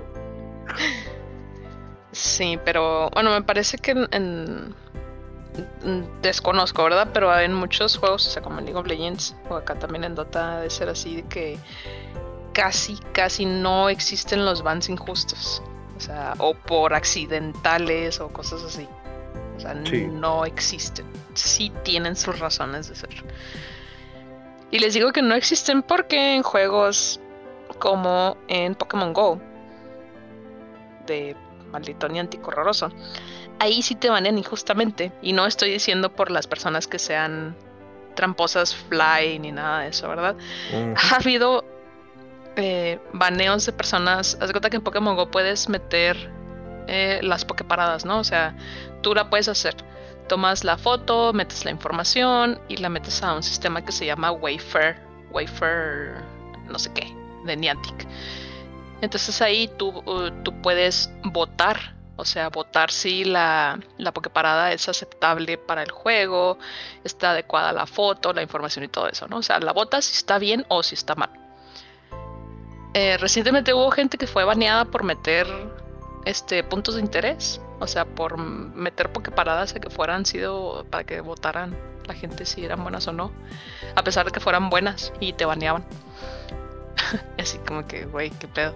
Sí, 2.11 2.59
pero 2.65 3.09
bueno, 3.11 3.31
me 3.31 3.41
parece 3.43 3.77
que 3.77 3.91
en, 3.91 4.75
desconozco, 6.21 6.83
¿verdad? 6.83 7.09
Pero 7.13 7.37
en 7.37 7.53
muchos 7.53 7.97
juegos, 7.97 8.27
o 8.27 8.29
sea, 8.29 8.41
como 8.41 8.59
en 8.59 8.65
League 8.65 8.79
of 8.79 8.87
Legends 8.87 9.35
o 9.49 9.55
acá 9.55 9.75
también 9.75 10.03
en 10.03 10.15
Dota, 10.15 10.61
de 10.61 10.69
ser 10.69 10.89
así 10.89 11.17
de 11.17 11.23
que 11.23 11.57
casi, 12.53 12.97
casi 13.13 13.45
no 13.45 13.89
existen 13.89 14.45
los 14.45 14.63
bans 14.63 14.89
injustos. 14.89 15.61
O 15.99 16.01
sea, 16.01 16.33
o 16.37 16.53
por 16.53 16.93
accidentales 16.93 18.21
o 18.21 18.29
cosas 18.29 18.63
así. 18.63 18.87
O 19.57 19.59
sea, 19.59 19.73
no 19.73 20.45
existen. 20.45 21.05
Sí 21.33 21.73
tienen 21.83 22.15
sus 22.15 22.39
razones 22.39 22.87
de 22.87 22.95
ser. 22.95 23.09
Y 24.71 24.79
les 24.79 24.93
digo 24.93 25.11
que 25.11 25.21
no 25.21 25.35
existen 25.35 25.83
porque 25.83 26.35
en 26.35 26.43
juegos 26.43 27.19
como 27.79 28.37
en 28.47 28.75
Pokémon 28.75 29.11
Go, 29.11 29.41
de 31.05 31.35
maldito 31.69 32.07
antico 32.07 32.51
horroroso, 32.51 32.93
ahí 33.59 33.81
sí 33.81 33.95
te 33.95 34.09
banean 34.09 34.37
injustamente. 34.37 35.11
Y 35.21 35.33
no 35.33 35.45
estoy 35.45 35.69
diciendo 35.69 36.15
por 36.15 36.31
las 36.31 36.47
personas 36.47 36.87
que 36.87 36.97
sean 36.97 37.57
tramposas 38.15 38.73
fly 38.73 39.39
ni 39.39 39.51
nada 39.51 39.81
de 39.81 39.89
eso, 39.89 40.07
¿verdad? 40.07 40.37
Ha 40.95 41.15
habido 41.17 41.65
eh, 42.59 42.99
baneos 43.13 43.65
de 43.65 43.71
personas. 43.71 44.37
Haz 44.41 44.51
cuenta 44.51 44.69
que 44.69 44.77
en 44.77 44.83
Pokémon 44.83 45.15
Go 45.15 45.31
puedes 45.31 45.69
meter 45.69 46.15
eh, 46.87 47.19
las 47.23 47.45
pokeparadas, 47.45 48.05
¿no? 48.05 48.19
O 48.19 48.23
sea, 48.23 48.55
tú 49.01 49.13
la 49.13 49.29
puedes 49.29 49.47
hacer. 49.47 49.75
Tomas 50.27 50.63
la 50.63 50.77
foto, 50.77 51.33
metes 51.33 51.65
la 51.65 51.71
información 51.71 52.59
y 52.67 52.77
la 52.77 52.89
metes 52.89 53.23
a 53.23 53.33
un 53.33 53.43
sistema 53.43 53.83
que 53.83 53.91
se 53.91 54.05
llama 54.05 54.31
Wayfair, 54.31 54.97
Wayfair, 55.31 56.15
no 56.67 56.77
sé 56.77 56.91
qué, 56.93 57.15
de 57.45 57.55
Niantic. 57.55 58.07
Entonces 59.01 59.41
ahí 59.41 59.67
tú, 59.77 59.89
uh, 60.05 60.29
tú 60.43 60.61
puedes 60.61 61.09
votar, 61.23 61.95
o 62.15 62.25
sea, 62.25 62.49
votar 62.49 62.91
si 62.91 63.23
la, 63.23 63.79
la 63.97 64.11
Pokeparada 64.11 64.71
es 64.71 64.89
aceptable 64.89 65.57
para 65.57 65.81
el 65.81 65.91
juego, 65.91 66.59
está 67.03 67.31
adecuada 67.31 67.71
la 67.71 67.87
foto, 67.87 68.33
la 68.33 68.43
información 68.43 68.85
y 68.85 68.89
todo 68.89 69.07
eso, 69.07 69.27
¿no? 69.27 69.37
O 69.37 69.41
sea, 69.41 69.59
la 69.59 69.73
votas 69.73 70.05
si 70.05 70.17
está 70.17 70.37
bien 70.37 70.65
o 70.67 70.83
si 70.83 70.95
está 70.95 71.15
mal. 71.15 71.48
Eh, 73.01 73.15
recientemente 73.17 73.73
hubo 73.73 73.89
gente 73.91 74.17
que 74.17 74.27
fue 74.27 74.43
baneada 74.43 74.83
por 74.83 75.05
meter 75.05 75.47
este 76.25 76.65
puntos 76.65 76.95
de 76.95 77.01
interés, 77.01 77.61
o 77.79 77.87
sea, 77.87 78.03
por 78.03 78.37
meter 78.37 79.09
pokeparadas 79.13 79.73
a 79.73 79.79
que 79.79 79.89
fueran 79.89 80.25
sido 80.25 80.85
para 80.89 81.05
que 81.05 81.21
votaran 81.21 81.77
la 82.07 82.13
gente 82.13 82.45
si 82.45 82.65
eran 82.65 82.83
buenas 82.83 83.07
o 83.07 83.13
no, 83.13 83.31
a 83.95 84.03
pesar 84.03 84.25
de 84.25 84.33
que 84.33 84.41
fueran 84.41 84.69
buenas 84.69 85.13
y 85.21 85.31
te 85.31 85.45
baneaban. 85.45 85.85
Así 87.39 87.57
como 87.59 87.87
que, 87.87 88.03
güey, 88.03 88.31
qué 88.31 88.49
pedo. 88.49 88.73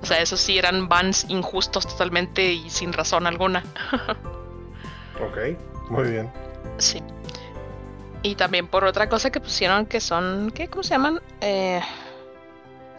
O 0.00 0.06
sea, 0.06 0.22
esos 0.22 0.40
sí 0.40 0.56
eran 0.56 0.88
bans 0.88 1.26
injustos 1.28 1.86
totalmente 1.86 2.54
y 2.54 2.70
sin 2.70 2.94
razón 2.94 3.26
alguna. 3.26 3.62
ok, 5.20 5.90
muy 5.90 6.10
bien. 6.10 6.32
Sí. 6.78 7.02
Y 8.22 8.34
también 8.34 8.66
por 8.66 8.84
otra 8.84 9.10
cosa 9.10 9.30
que 9.30 9.40
pusieron 9.40 9.84
que 9.84 10.00
son, 10.00 10.52
¿qué? 10.54 10.68
¿Cómo 10.68 10.82
se 10.82 10.94
llaman? 10.94 11.20
Eh, 11.42 11.82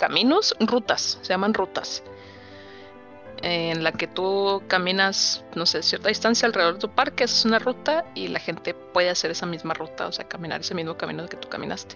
caminos, 0.03 0.53
rutas, 0.59 1.17
se 1.21 1.29
llaman 1.29 1.53
rutas. 1.53 2.03
En 3.41 3.85
la 3.85 3.93
que 3.93 4.05
tú 4.05 4.61
caminas, 4.67 5.45
no 5.55 5.65
sé, 5.65 5.81
cierta 5.81 6.09
distancia 6.09 6.45
alrededor 6.45 6.73
de 6.73 6.79
tu 6.81 6.89
parque, 6.89 7.23
es 7.23 7.45
una 7.45 7.57
ruta 7.57 8.03
y 8.13 8.27
la 8.27 8.39
gente 8.39 8.73
puede 8.73 9.09
hacer 9.09 9.31
esa 9.31 9.45
misma 9.45 9.73
ruta, 9.73 10.07
o 10.07 10.11
sea, 10.11 10.27
caminar 10.27 10.59
ese 10.59 10.75
mismo 10.75 10.97
camino 10.97 11.25
que 11.29 11.37
tú 11.37 11.47
caminaste. 11.47 11.95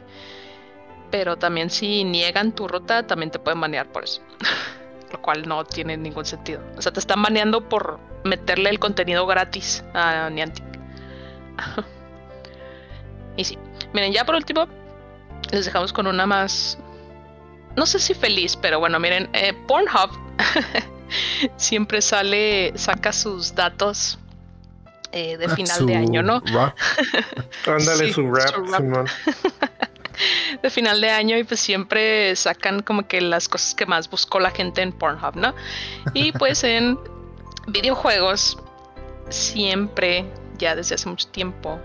Pero 1.12 1.36
también 1.36 1.70
si 1.70 2.06
niegan 2.06 2.54
tu 2.54 2.70
ruta, 2.70 3.06
también 3.06 3.30
te 3.30 3.40
pueden 3.40 3.60
banear 3.60 3.92
por 3.92 4.06
eso. 4.06 4.22
Lo 5.12 5.22
cual 5.22 5.46
no 5.46 5.66
tiene 5.66 5.98
ningún 5.98 6.24
sentido. 6.24 6.62
O 6.78 6.82
sea, 6.82 6.94
te 6.94 7.02
están 7.02 7.22
baneando 7.22 7.68
por 7.68 8.00
meterle 8.24 8.70
el 8.70 8.80
contenido 8.80 9.28
gratis 9.28 9.84
a 9.94 10.30
Niantic. 10.30 10.64
y 13.36 13.44
sí. 13.44 13.58
Miren, 13.92 14.14
ya 14.14 14.24
por 14.24 14.36
último, 14.36 14.70
les 15.52 15.66
dejamos 15.66 15.92
con 15.92 16.08
una 16.08 16.26
más 16.26 16.78
no 17.78 17.86
sé 17.86 18.00
si 18.00 18.14
feliz, 18.14 18.58
pero 18.58 18.80
bueno, 18.80 19.00
miren, 19.00 19.30
eh, 19.34 19.54
Pornhub 19.68 20.10
siempre 21.58 22.02
sale, 22.02 22.74
saca 22.76 23.14
sus 23.14 23.54
datos 23.54 24.18
eh, 25.12 25.38
de 25.38 25.46
ah, 25.46 25.56
final 25.56 25.86
de 25.86 25.96
año, 25.96 26.24
¿no? 26.24 26.42
Ándale 27.68 28.12
su 28.12 28.34
rap, 28.34 28.56
de 30.64 30.70
final 30.72 31.00
de 31.00 31.12
año 31.12 31.38
y 31.38 31.44
pues 31.44 31.60
siempre 31.60 32.36
sacan 32.36 32.82
como 32.82 33.08
que 33.08 33.22
las 33.22 33.48
cosas 33.48 33.76
que 33.76 33.86
más 33.86 34.10
buscó 34.10 34.40
la 34.40 34.50
gente 34.50 34.82
en 34.82 34.92
Pornhub, 34.92 35.36
¿no? 35.36 35.54
Y 36.16 36.32
pues 36.32 36.64
en 36.64 36.98
videojuegos 37.68 38.58
siempre, 39.30 40.26
ya 40.58 40.76
desde 40.76 40.96
hace 40.96 41.08
mucho 41.08 41.28
tiempo, 41.28 41.80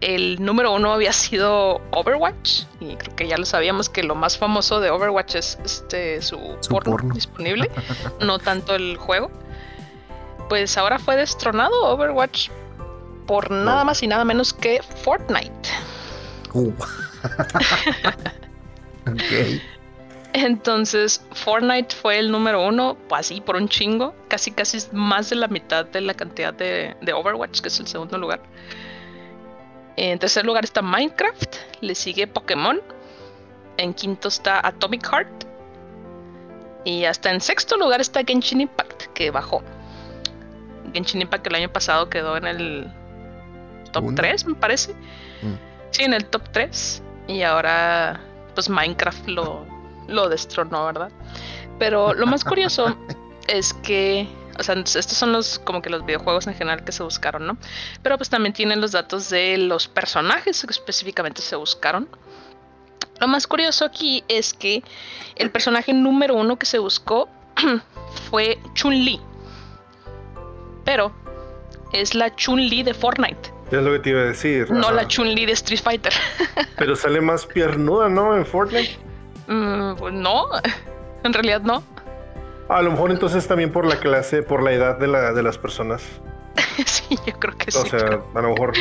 el 0.00 0.42
número 0.42 0.72
uno 0.72 0.92
había 0.92 1.12
sido 1.12 1.80
Overwatch 1.90 2.62
y 2.80 2.96
creo 2.96 3.16
que 3.16 3.28
ya 3.28 3.36
lo 3.36 3.44
sabíamos 3.44 3.88
que 3.88 4.02
lo 4.02 4.14
más 4.14 4.38
famoso 4.38 4.80
de 4.80 4.90
Overwatch 4.90 5.34
es 5.34 5.58
este 5.64 6.22
su, 6.22 6.38
porno, 6.68 6.96
disponible, 7.12 7.70
no 8.20 8.38
tanto 8.38 8.74
el 8.74 8.96
juego. 8.96 9.30
Pues 10.48 10.76
ahora 10.78 10.98
fue 10.98 11.16
destronado 11.16 11.84
Overwatch 11.88 12.48
por 13.26 13.50
nada 13.50 13.84
más 13.84 14.02
y 14.02 14.06
nada 14.06 14.24
menos 14.24 14.52
que 14.52 14.82
Fortnite. 14.82 15.68
Uh. 16.52 16.72
Entonces, 20.32 21.24
Fortnite 21.32 21.94
fue 21.94 22.18
el 22.18 22.30
número 22.30 22.66
uno, 22.66 22.96
pues 23.08 23.26
así 23.26 23.40
por 23.40 23.56
un 23.56 23.68
chingo, 23.68 24.14
casi 24.28 24.50
casi 24.52 24.78
más 24.92 25.30
de 25.30 25.36
la 25.36 25.48
mitad 25.48 25.84
de 25.84 26.00
la 26.00 26.14
cantidad 26.14 26.54
de, 26.54 26.96
de 27.00 27.12
Overwatch, 27.12 27.60
que 27.60 27.68
es 27.68 27.78
el 27.80 27.86
segundo 27.86 28.16
lugar. 28.16 28.40
En 29.96 30.18
tercer 30.18 30.44
lugar 30.46 30.64
está 30.64 30.82
Minecraft, 30.82 31.56
le 31.80 31.94
sigue 31.94 32.26
Pokémon. 32.26 32.80
En 33.76 33.94
quinto 33.94 34.28
está 34.28 34.66
Atomic 34.66 35.06
Heart. 35.06 35.44
Y 36.84 37.04
hasta 37.04 37.30
en 37.30 37.40
sexto 37.40 37.76
lugar 37.76 38.00
está 38.00 38.22
Genshin 38.24 38.62
Impact, 38.62 39.06
que 39.14 39.30
bajó. 39.30 39.62
Genshin 40.94 41.22
Impact 41.22 41.46
el 41.46 41.54
año 41.56 41.72
pasado 41.72 42.08
quedó 42.08 42.36
en 42.36 42.46
el 42.46 42.92
top 43.92 44.14
3, 44.14 44.46
me 44.46 44.54
parece. 44.54 44.94
Mm. 45.42 45.54
Sí, 45.90 46.04
en 46.04 46.14
el 46.14 46.24
top 46.26 46.42
3. 46.52 47.02
Y 47.28 47.42
ahora, 47.42 48.20
pues 48.54 48.68
Minecraft 48.68 49.28
lo, 49.28 49.66
lo 50.08 50.28
destronó, 50.28 50.86
¿verdad? 50.86 51.10
Pero 51.78 52.14
lo 52.14 52.26
más 52.26 52.44
curioso 52.44 52.96
es 53.48 53.74
que 53.74 54.28
o 54.60 54.62
sea, 54.62 54.74
estos 54.74 55.16
son 55.16 55.32
los 55.32 55.58
como 55.58 55.80
que 55.80 55.88
los 55.88 56.04
videojuegos 56.04 56.46
en 56.46 56.54
general 56.54 56.84
que 56.84 56.92
se 56.92 57.02
buscaron, 57.02 57.46
¿no? 57.46 57.56
Pero 58.02 58.18
pues 58.18 58.28
también 58.28 58.52
tienen 58.52 58.80
los 58.80 58.92
datos 58.92 59.30
de 59.30 59.56
los 59.56 59.88
personajes 59.88 60.60
que 60.60 60.70
específicamente 60.70 61.40
se 61.40 61.56
buscaron. 61.56 62.06
Lo 63.18 63.26
más 63.26 63.46
curioso 63.46 63.86
aquí 63.86 64.22
es 64.28 64.52
que 64.52 64.82
el 65.36 65.50
personaje 65.50 65.94
número 65.94 66.34
uno 66.34 66.58
que 66.58 66.66
se 66.66 66.78
buscó 66.78 67.30
fue 68.30 68.58
Chun-Li. 68.74 69.18
Pero 70.84 71.10
es 71.94 72.14
la 72.14 72.34
Chun-Li 72.36 72.82
de 72.82 72.92
Fortnite. 72.92 73.52
Es 73.70 73.82
lo 73.82 73.92
que 73.92 73.98
te 74.00 74.10
iba 74.10 74.20
a 74.20 74.24
decir. 74.24 74.70
No 74.70 74.90
la 74.90 75.08
Chun-Li 75.08 75.46
de 75.46 75.52
Street 75.52 75.80
Fighter. 75.82 76.12
Pero 76.76 76.94
sale 76.96 77.22
más 77.22 77.46
piernuda, 77.46 78.10
¿no? 78.10 78.36
En 78.36 78.44
Fortnite. 78.44 78.98
Mm, 79.46 79.94
pues 79.96 80.12
no, 80.12 80.48
en 81.24 81.32
realidad 81.32 81.62
no. 81.62 81.82
A 82.70 82.82
lo 82.82 82.92
mejor 82.92 83.10
entonces 83.10 83.48
también 83.48 83.72
por 83.72 83.84
la 83.84 83.98
clase, 83.98 84.44
por 84.44 84.62
la 84.62 84.72
edad 84.72 84.96
de, 84.96 85.08
la, 85.08 85.32
de 85.32 85.42
las 85.42 85.58
personas. 85.58 86.02
sí, 86.86 87.18
yo 87.26 87.32
creo 87.38 87.56
que 87.58 87.70
sí. 87.72 87.78
O 87.78 87.84
sea, 87.84 88.20
a 88.34 88.40
lo 88.40 88.50
mejor 88.50 88.72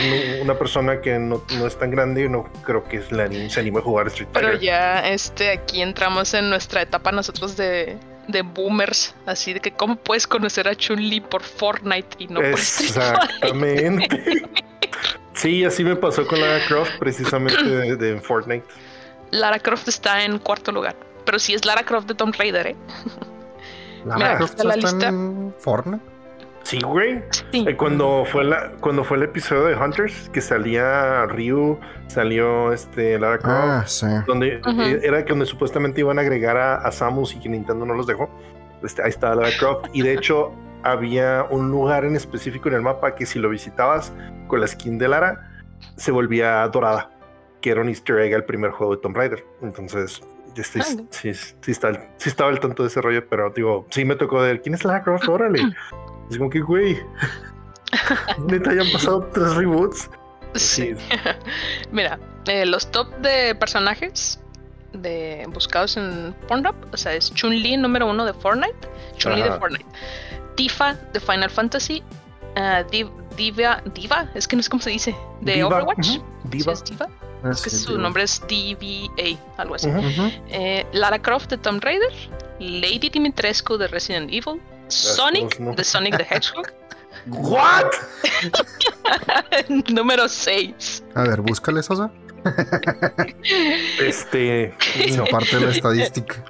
una 0.42 0.54
persona 0.58 1.02
que 1.02 1.18
no, 1.18 1.42
es 1.66 1.78
tan 1.78 1.90
grande, 1.90 2.30
no 2.30 2.44
creo 2.64 2.84
que 2.84 3.02
la, 3.10 3.28
se 3.50 3.60
anime 3.60 3.80
a 3.80 3.82
jugar 3.82 4.08
Street 4.08 4.30
Fighter. 4.32 4.52
Pero 4.52 4.62
ya 4.62 5.08
este, 5.10 5.52
aquí 5.52 5.82
entramos 5.82 6.36
en 6.36 6.52
nuestra 6.52 6.84
etapa 6.84 7.12
nosotros 7.12 7.58
de, 7.58 7.98
de 8.28 8.44
boomers, 8.44 9.16
así 9.26 9.54
de 9.54 9.60
que 9.60 9.72
cómo 9.72 9.96
puedes 9.96 10.28
conocer 10.28 10.68
a 10.68 10.76
Chun-Li 10.76 11.22
por 11.22 11.42
Fortnite 11.42 12.16
y 12.20 12.28
no 12.28 12.42
por 12.42 12.60
Street 12.60 12.90
Exactamente. 12.90 14.44
sí, 15.34 15.66
así 15.66 15.84
me 15.84 15.96
pasó 15.96 16.28
con 16.28 16.40
Lara 16.40 16.64
Croft, 16.68 16.92
precisamente 17.00 17.64
de, 17.64 17.96
de, 17.96 18.22
Fortnite. 18.22 18.66
Lara 19.32 19.58
Croft 19.58 19.88
está 19.88 20.24
en 20.24 20.38
cuarto 20.38 20.72
lugar, 20.72 20.96
pero 21.26 21.40
sí 21.40 21.56
es 21.56 21.66
Lara 21.66 21.84
Croft 21.84 22.08
de 22.08 22.14
Tomb 22.14 22.36
Raider, 22.38 22.68
¿eh? 22.68 22.76
Mira, 24.16 24.40
está 24.40 24.64
la 24.64 24.76
lista. 24.76 25.08
en 25.08 25.54
Fortnite? 25.60 26.04
Sí, 26.64 26.80
güey. 26.82 27.24
Eh, 27.52 27.76
cuando 27.76 28.26
fue 28.26 28.44
la, 28.44 28.74
cuando 28.80 29.04
fue 29.04 29.18
el 29.18 29.24
episodio 29.24 29.64
de 29.66 29.76
Hunters, 29.76 30.30
que 30.30 30.42
salía 30.42 31.26
Ryu, 31.26 31.80
salió 32.08 32.72
este 32.72 33.18
Lara 33.18 33.40
Croft, 33.40 33.56
ah, 33.56 33.84
sí. 33.88 34.06
donde 34.28 34.62
eh, 34.64 35.00
era 35.02 35.24
que 35.24 35.30
donde 35.30 35.46
supuestamente 35.46 36.02
iban 36.02 36.20
a 36.20 36.22
agregar 36.22 36.58
a, 36.58 36.92
Samus 36.92 37.34
y 37.34 37.40
que 37.40 37.50
Nintendo 37.50 37.86
no 37.86 37.96
los 37.96 38.06
dejó. 38.06 38.30
Este, 38.84 39.02
ahí 39.02 39.10
estaba 39.10 39.36
Lara 39.36 39.50
Croft. 39.58 39.90
y 39.94 40.04
de 40.04 40.14
hecho, 40.14 40.52
había 40.84 41.46
un 41.50 41.72
lugar 41.72 42.06
en 42.06 42.16
específico 42.16 42.70
en 42.70 42.76
el 42.76 42.82
mapa 42.82 43.16
que 43.16 43.26
si 43.26 43.40
lo 43.40 43.50
visitabas 43.50 44.14
con 44.48 44.62
la 44.62 44.68
skin 44.68 44.98
de 44.98 45.08
Lara, 45.08 45.50
se 45.96 46.12
volvía 46.12 46.68
dorada, 46.68 47.10
que 47.62 47.72
era 47.72 47.82
un 47.82 47.90
easter 47.90 48.20
egg 48.20 48.36
al 48.36 48.46
primer 48.46 48.72
juego 48.72 48.96
de 48.96 49.02
Tomb 49.02 49.18
Raider. 49.18 49.44
Entonces, 49.62 50.22
Sí, 50.56 51.34
sí, 51.34 51.34
sí, 51.34 51.72
estaba 51.72 52.50
al 52.50 52.60
tanto 52.60 52.84
de 52.84 52.90
ese 52.90 53.02
rollo, 53.02 53.28
pero 53.28 53.52
digo, 53.56 53.88
sí 53.90 54.06
me 54.06 54.16
tocó 54.16 54.38
ver 54.40 54.62
quién 54.62 54.76
es 54.76 54.84
Lara 54.84 55.04
Croft, 55.04 55.28
órale. 55.28 55.62
es 56.30 56.38
como 56.38 56.50
que, 56.50 56.60
güey, 56.62 56.98
neta, 58.48 58.74
ya 58.74 58.82
han 58.82 58.92
pasado 58.92 59.30
tres 59.34 59.56
reboots. 59.56 60.10
Sí. 60.56 60.96
Mira, 61.92 62.20
eh, 62.48 62.66
los 62.66 62.90
top 62.92 63.08
de 63.18 63.56
personajes 63.56 64.40
de 64.94 65.46
buscados 65.54 65.98
en 65.98 66.34
Pornhub, 66.48 66.76
o 66.92 66.98
sea, 66.98 67.14
es 67.14 67.32
Chun-Li 67.34 67.78
número 67.78 68.10
uno 68.10 68.26
de 68.26 68.34
Fortnite, 68.34 68.90
Chun-Li 69.18 69.44
de 69.44 69.52
Fortnite, 69.60 69.86
Tifa 70.56 70.96
de 71.14 71.20
Final 71.20 71.50
Fantasy, 71.50 72.04
uh, 72.58 72.90
Diva, 73.36 73.82
Diva, 73.94 74.30
es 74.34 74.48
que 74.48 74.56
no 74.56 74.64
sé 74.64 74.70
cómo 74.70 74.82
se 74.82 74.90
dice, 74.90 75.16
de 75.42 75.64
Overwatch. 75.64 76.18
Diva. 76.46 76.74
Diva? 76.74 77.08
Ah, 77.44 77.52
es 77.52 77.62
que 77.62 77.70
su 77.70 77.98
nombre 77.98 78.24
es 78.24 78.42
TVA, 78.42 79.40
algo 79.58 79.76
así. 79.76 79.90
Eh, 80.50 80.86
Lara 80.92 81.20
Croft 81.20 81.50
de 81.50 81.58
Tomb 81.58 81.82
Raider, 81.84 82.12
Lady 82.60 83.10
Dimitrescu 83.10 83.78
de 83.78 83.88
Resident 83.88 84.30
Evil, 84.30 84.62
Sonic 84.88 85.58
de 85.58 85.84
Sonic 85.84 86.18
the 86.18 86.24
Hedgehog. 86.24 86.72
¿What? 87.28 87.92
Número 89.90 90.28
6. 90.28 91.04
A 91.16 91.24
ver, 91.24 91.42
búscale, 91.42 91.84
Sosa. 91.84 92.12
este. 94.00 94.74
Aparte 95.28 95.58
de 95.58 95.66
la 95.66 95.72
estadística. 95.72 96.44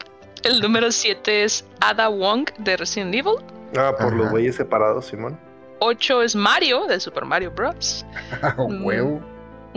El 0.44 0.62
número 0.62 0.92
7 0.92 1.44
es 1.44 1.66
Ada 1.82 2.08
Wong 2.08 2.50
de 2.60 2.78
Resident 2.78 3.14
Evil. 3.14 3.36
Ah, 3.78 3.94
por 4.00 4.14
los 4.14 4.30
güeyes 4.30 4.56
separados, 4.56 5.06
Simón. 5.06 5.38
8 5.80 6.22
es 6.24 6.36
Mario 6.36 6.88
de 6.88 7.00
Super 7.00 7.26
Mario 7.26 7.52
Bros. 7.52 8.06
Huevo. 8.58 9.22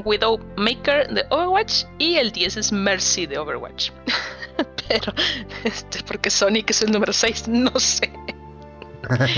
Widowmaker 0.04 1.12
de 1.12 1.24
Overwatch 1.30 1.84
y 1.98 2.16
el 2.16 2.32
10 2.32 2.56
es 2.56 2.72
Mercy 2.72 3.26
de 3.26 3.38
Overwatch. 3.38 3.90
Pero, 4.88 5.12
este, 5.64 6.02
porque 6.04 6.30
Sonic 6.30 6.70
es 6.70 6.82
el 6.82 6.92
número 6.92 7.12
6, 7.12 7.48
no 7.48 7.78
sé. 7.78 8.12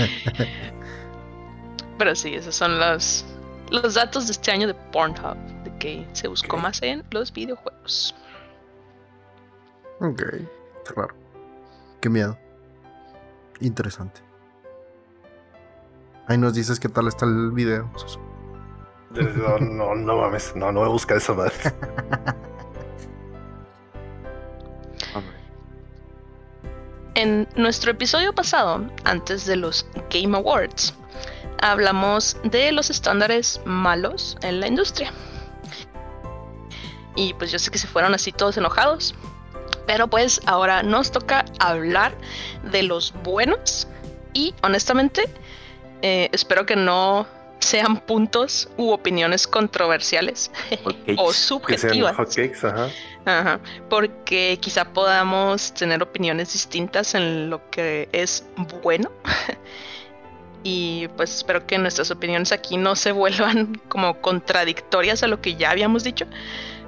Pero 1.97 2.15
sí, 2.15 2.35
esos 2.35 2.55
son 2.55 2.77
los, 2.79 3.25
los 3.71 3.93
datos 3.93 4.27
de 4.27 4.33
este 4.33 4.51
año 4.51 4.67
de 4.67 4.73
Pornhub, 4.91 5.37
de 5.63 5.77
que 5.77 6.07
se 6.13 6.27
buscó 6.27 6.57
más 6.57 6.81
en 6.81 7.03
los 7.11 7.31
videojuegos. 7.31 8.13
ok, 9.99 10.23
claro. 10.93 11.15
Qué 12.01 12.09
miedo. 12.09 12.37
Interesante. 13.61 14.21
Ahí 16.27 16.37
nos 16.37 16.53
dices 16.53 16.79
qué 16.79 16.89
tal 16.89 17.07
está 17.07 17.25
el 17.25 17.51
video. 17.51 17.89
No, 19.15 19.57
no, 19.59 19.95
no 19.95 20.17
mames, 20.17 20.55
no, 20.55 20.71
no 20.71 20.81
voy 20.81 20.89
a 20.89 20.91
buscar 20.91 21.17
esa 21.17 21.33
madre. 21.33 21.53
En 27.15 27.47
nuestro 27.55 27.91
episodio 27.91 28.35
pasado, 28.35 28.85
antes 29.05 29.45
de 29.45 29.55
los 29.55 29.87
Game 30.09 30.35
Awards, 30.35 30.93
hablamos 31.61 32.35
de 32.43 32.73
los 32.73 32.89
estándares 32.89 33.61
malos 33.63 34.37
en 34.41 34.59
la 34.59 34.67
industria. 34.67 35.13
Y 37.15 37.33
pues 37.35 37.53
yo 37.53 37.59
sé 37.59 37.71
que 37.71 37.77
se 37.77 37.87
fueron 37.87 38.13
así 38.13 38.33
todos 38.33 38.57
enojados. 38.57 39.15
Pero 39.87 40.09
pues 40.09 40.41
ahora 40.45 40.83
nos 40.83 41.09
toca 41.11 41.45
hablar 41.59 42.13
de 42.69 42.83
los 42.83 43.13
buenos. 43.23 43.87
Y 44.33 44.53
honestamente, 44.61 45.29
eh, 46.01 46.29
espero 46.33 46.65
que 46.65 46.75
no 46.75 47.27
sean 47.65 47.97
puntos 47.99 48.69
u 48.77 48.91
opiniones 48.91 49.47
controversiales 49.47 50.51
o 51.17 51.33
subjetivas. 51.33 52.15
hotcakes, 52.15 52.63
ajá. 52.63 52.89
Ajá, 53.25 53.59
porque 53.89 54.59
quizá 54.61 54.85
podamos 54.85 55.73
tener 55.73 56.03
opiniones 56.03 56.53
distintas 56.53 57.15
en 57.15 57.49
lo 57.49 57.67
que 57.71 58.07
es 58.11 58.45
bueno. 58.83 59.11
y 60.63 61.07
pues 61.17 61.35
espero 61.35 61.65
que 61.65 61.77
nuestras 61.79 62.11
opiniones 62.11 62.51
aquí 62.51 62.77
no 62.77 62.95
se 62.95 63.11
vuelvan 63.11 63.81
como 63.87 64.21
contradictorias 64.21 65.23
a 65.23 65.27
lo 65.27 65.41
que 65.41 65.55
ya 65.55 65.71
habíamos 65.71 66.03
dicho, 66.03 66.27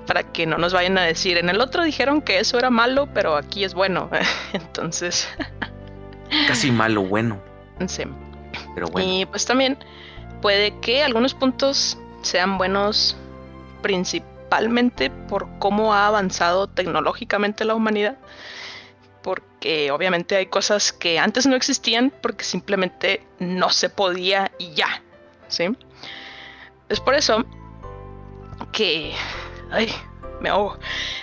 para 0.05 0.32
que 0.32 0.45
no 0.45 0.57
nos 0.59 0.73
vayan 0.73 0.97
a 0.99 1.03
decir, 1.03 1.38
en 1.38 1.49
el 1.49 1.59
otro 1.59 1.84
dijeron 1.84 2.21
que 2.21 2.39
eso 2.39 2.59
era 2.59 2.69
malo, 2.69 3.09
pero 3.13 3.36
aquí 3.36 3.63
es 3.63 3.73
bueno. 3.73 4.09
Entonces, 4.53 5.28
Casi 6.47 6.71
malo, 6.71 7.03
bueno. 7.03 7.41
sí. 7.88 8.03
Pero 8.75 8.88
bueno. 8.88 9.11
Y 9.11 9.25
pues 9.25 9.45
también 9.45 9.78
puede 10.42 10.80
que 10.80 11.04
algunos 11.04 11.34
puntos 11.34 11.98
sean 12.22 12.58
buenos 12.58 13.16
principalmente 13.82 15.10
por 15.10 15.48
cómo 15.60 15.94
ha 15.94 16.08
avanzado 16.08 16.68
tecnológicamente 16.68 17.66
la 17.66 17.76
humanidad. 17.76 18.18
Porque 19.22 19.92
obviamente 19.92 20.36
hay 20.36 20.46
cosas 20.48 20.94
que 20.94 21.20
antes 21.20 21.46
no 21.48 21.56
existían 21.56 22.14
porque 22.22 22.44
simplemente 22.46 23.26
no 23.40 23.70
se 23.70 23.90
podía 23.90 24.52
y 24.58 24.74
ya. 24.74 25.02
¿Sí? 25.48 25.70
Es 26.90 27.00
por 27.00 27.16
eso 27.16 27.46
que... 28.72 29.14
Ay, 29.72 29.90
me 30.40 30.50
ahogo. 30.50 30.78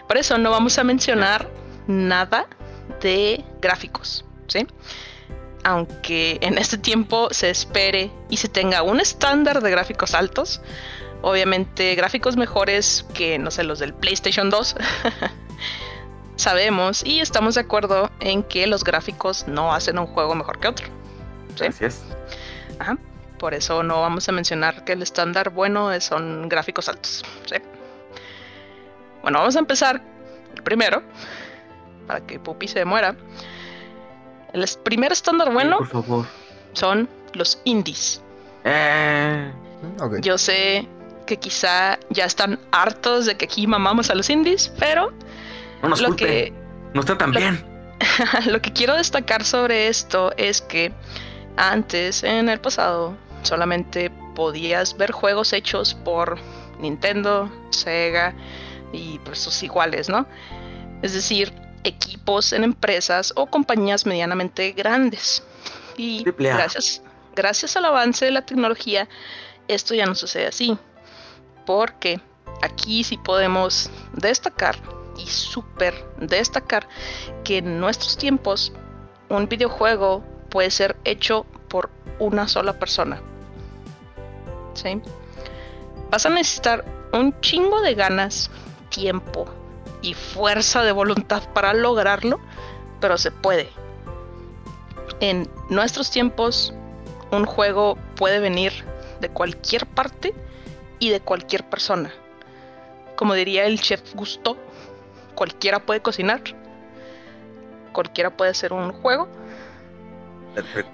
Por 0.06 0.18
eso 0.18 0.36
no 0.38 0.50
vamos 0.50 0.78
a 0.78 0.84
mencionar 0.84 1.48
nada 1.86 2.46
de 3.00 3.44
gráficos. 3.60 4.24
¿Sí? 4.48 4.66
Aunque 5.64 6.38
en 6.42 6.58
este 6.58 6.78
tiempo 6.78 7.28
se 7.32 7.50
espere 7.50 8.10
y 8.28 8.36
se 8.36 8.48
tenga 8.48 8.82
un 8.82 9.00
estándar 9.00 9.62
de 9.62 9.70
gráficos 9.70 10.14
altos, 10.14 10.60
obviamente 11.22 11.94
gráficos 11.94 12.36
mejores 12.36 13.04
que, 13.14 13.38
no 13.38 13.50
sé, 13.50 13.64
los 13.64 13.78
del 13.78 13.94
PlayStation 13.94 14.50
2, 14.50 14.76
sabemos 16.36 17.04
y 17.04 17.20
estamos 17.20 17.54
de 17.54 17.62
acuerdo 17.62 18.10
en 18.20 18.42
que 18.42 18.66
los 18.66 18.84
gráficos 18.84 19.48
no 19.48 19.74
hacen 19.74 19.98
un 19.98 20.06
juego 20.06 20.34
mejor 20.34 20.60
que 20.60 20.68
otro. 20.68 20.86
¿sí? 21.56 21.64
Así 21.64 21.84
es. 21.86 22.02
Ajá. 22.78 22.98
Por 23.38 23.54
eso 23.54 23.82
no 23.82 24.00
vamos 24.00 24.28
a 24.28 24.32
mencionar 24.32 24.84
que 24.84 24.92
el 24.92 25.02
estándar 25.02 25.50
bueno 25.50 25.98
son 26.00 26.48
gráficos 26.48 26.88
altos. 26.88 27.24
¿sí? 27.46 27.56
Bueno, 29.22 29.38
vamos 29.38 29.56
a 29.56 29.58
empezar 29.58 30.02
primero, 30.62 31.02
para 32.06 32.20
que 32.20 32.38
Pupi 32.38 32.68
se 32.68 32.84
muera. 32.84 33.16
El 34.54 34.64
primer 34.82 35.12
estándar 35.12 35.52
bueno 35.52 35.78
Por 35.78 35.88
favor. 35.88 36.26
son 36.72 37.08
los 37.34 37.60
indies. 37.64 38.22
Eh. 38.64 39.52
Yo 40.22 40.38
sé 40.38 40.88
que 41.26 41.36
quizá 41.38 41.98
ya 42.10 42.24
están 42.24 42.58
hartos 42.72 43.26
de 43.26 43.36
que 43.36 43.44
aquí 43.46 43.66
mamamos 43.66 44.08
a 44.10 44.14
los 44.14 44.30
indies, 44.30 44.72
pero 44.78 45.12
no 45.82 45.88
nos 45.90 46.00
lo 46.00 46.08
culpe. 46.08 46.24
que, 46.26 46.52
No 46.94 47.00
está 47.00 47.18
tan 47.18 47.32
lo- 47.32 47.40
bien. 47.40 47.62
lo 48.46 48.62
que 48.62 48.72
quiero 48.72 48.94
destacar 48.94 49.44
sobre 49.44 49.88
esto 49.88 50.32
es 50.36 50.62
que 50.62 50.92
antes, 51.56 52.22
en 52.24 52.48
el 52.48 52.60
pasado, 52.60 53.16
solamente 53.42 54.10
podías 54.34 54.96
ver 54.96 55.12
juegos 55.12 55.52
hechos 55.52 55.94
por 55.94 56.38
Nintendo, 56.78 57.50
Sega 57.70 58.34
y 58.92 59.18
pues 59.20 59.38
sus 59.38 59.62
iguales, 59.62 60.08
¿no? 60.08 60.26
Es 61.02 61.12
decir, 61.12 61.52
equipos 61.84 62.52
en 62.52 62.64
empresas 62.64 63.32
o 63.36 63.46
compañías 63.46 64.06
medianamente 64.06 64.72
grandes. 64.72 65.42
Y 65.96 66.24
gracias, 66.24 67.02
gracias 67.36 67.76
al 67.76 67.84
avance 67.84 68.24
de 68.24 68.32
la 68.32 68.44
tecnología, 68.44 69.08
esto 69.68 69.94
ya 69.94 70.06
no 70.06 70.14
sucede 70.14 70.46
así. 70.46 70.76
Porque 71.66 72.20
aquí 72.62 73.04
sí 73.04 73.16
podemos 73.16 73.90
destacar 74.12 74.76
y 75.16 75.26
súper 75.26 75.94
destacar 76.18 76.88
que 77.44 77.58
en 77.58 77.78
nuestros 77.78 78.16
tiempos 78.16 78.72
un 79.28 79.48
videojuego 79.48 80.24
puede 80.50 80.70
ser 80.70 80.96
hecho 81.04 81.46
por 81.68 81.90
una 82.18 82.48
sola 82.48 82.78
persona. 82.78 83.20
¿Sí? 84.74 85.00
Vas 86.10 86.26
a 86.26 86.30
necesitar 86.30 86.84
un 87.12 87.38
chingo 87.40 87.80
de 87.80 87.94
ganas, 87.94 88.50
tiempo 88.90 89.46
y 90.04 90.12
fuerza 90.12 90.82
de 90.82 90.92
voluntad 90.92 91.42
para 91.54 91.72
lograrlo, 91.72 92.38
pero 93.00 93.16
se 93.16 93.30
puede. 93.30 93.70
En 95.20 95.48
nuestros 95.70 96.10
tiempos, 96.10 96.74
un 97.32 97.46
juego 97.46 97.96
puede 98.16 98.38
venir 98.38 98.72
de 99.20 99.30
cualquier 99.30 99.86
parte 99.86 100.34
y 100.98 101.08
de 101.08 101.20
cualquier 101.20 101.68
persona. 101.68 102.12
Como 103.16 103.32
diría 103.32 103.64
el 103.64 103.80
chef 103.80 104.14
Gusto, 104.14 104.58
cualquiera 105.34 105.78
puede 105.78 106.00
cocinar, 106.00 106.42
cualquiera 107.92 108.36
puede 108.36 108.50
hacer 108.50 108.74
un 108.74 108.92
juego. 108.92 109.26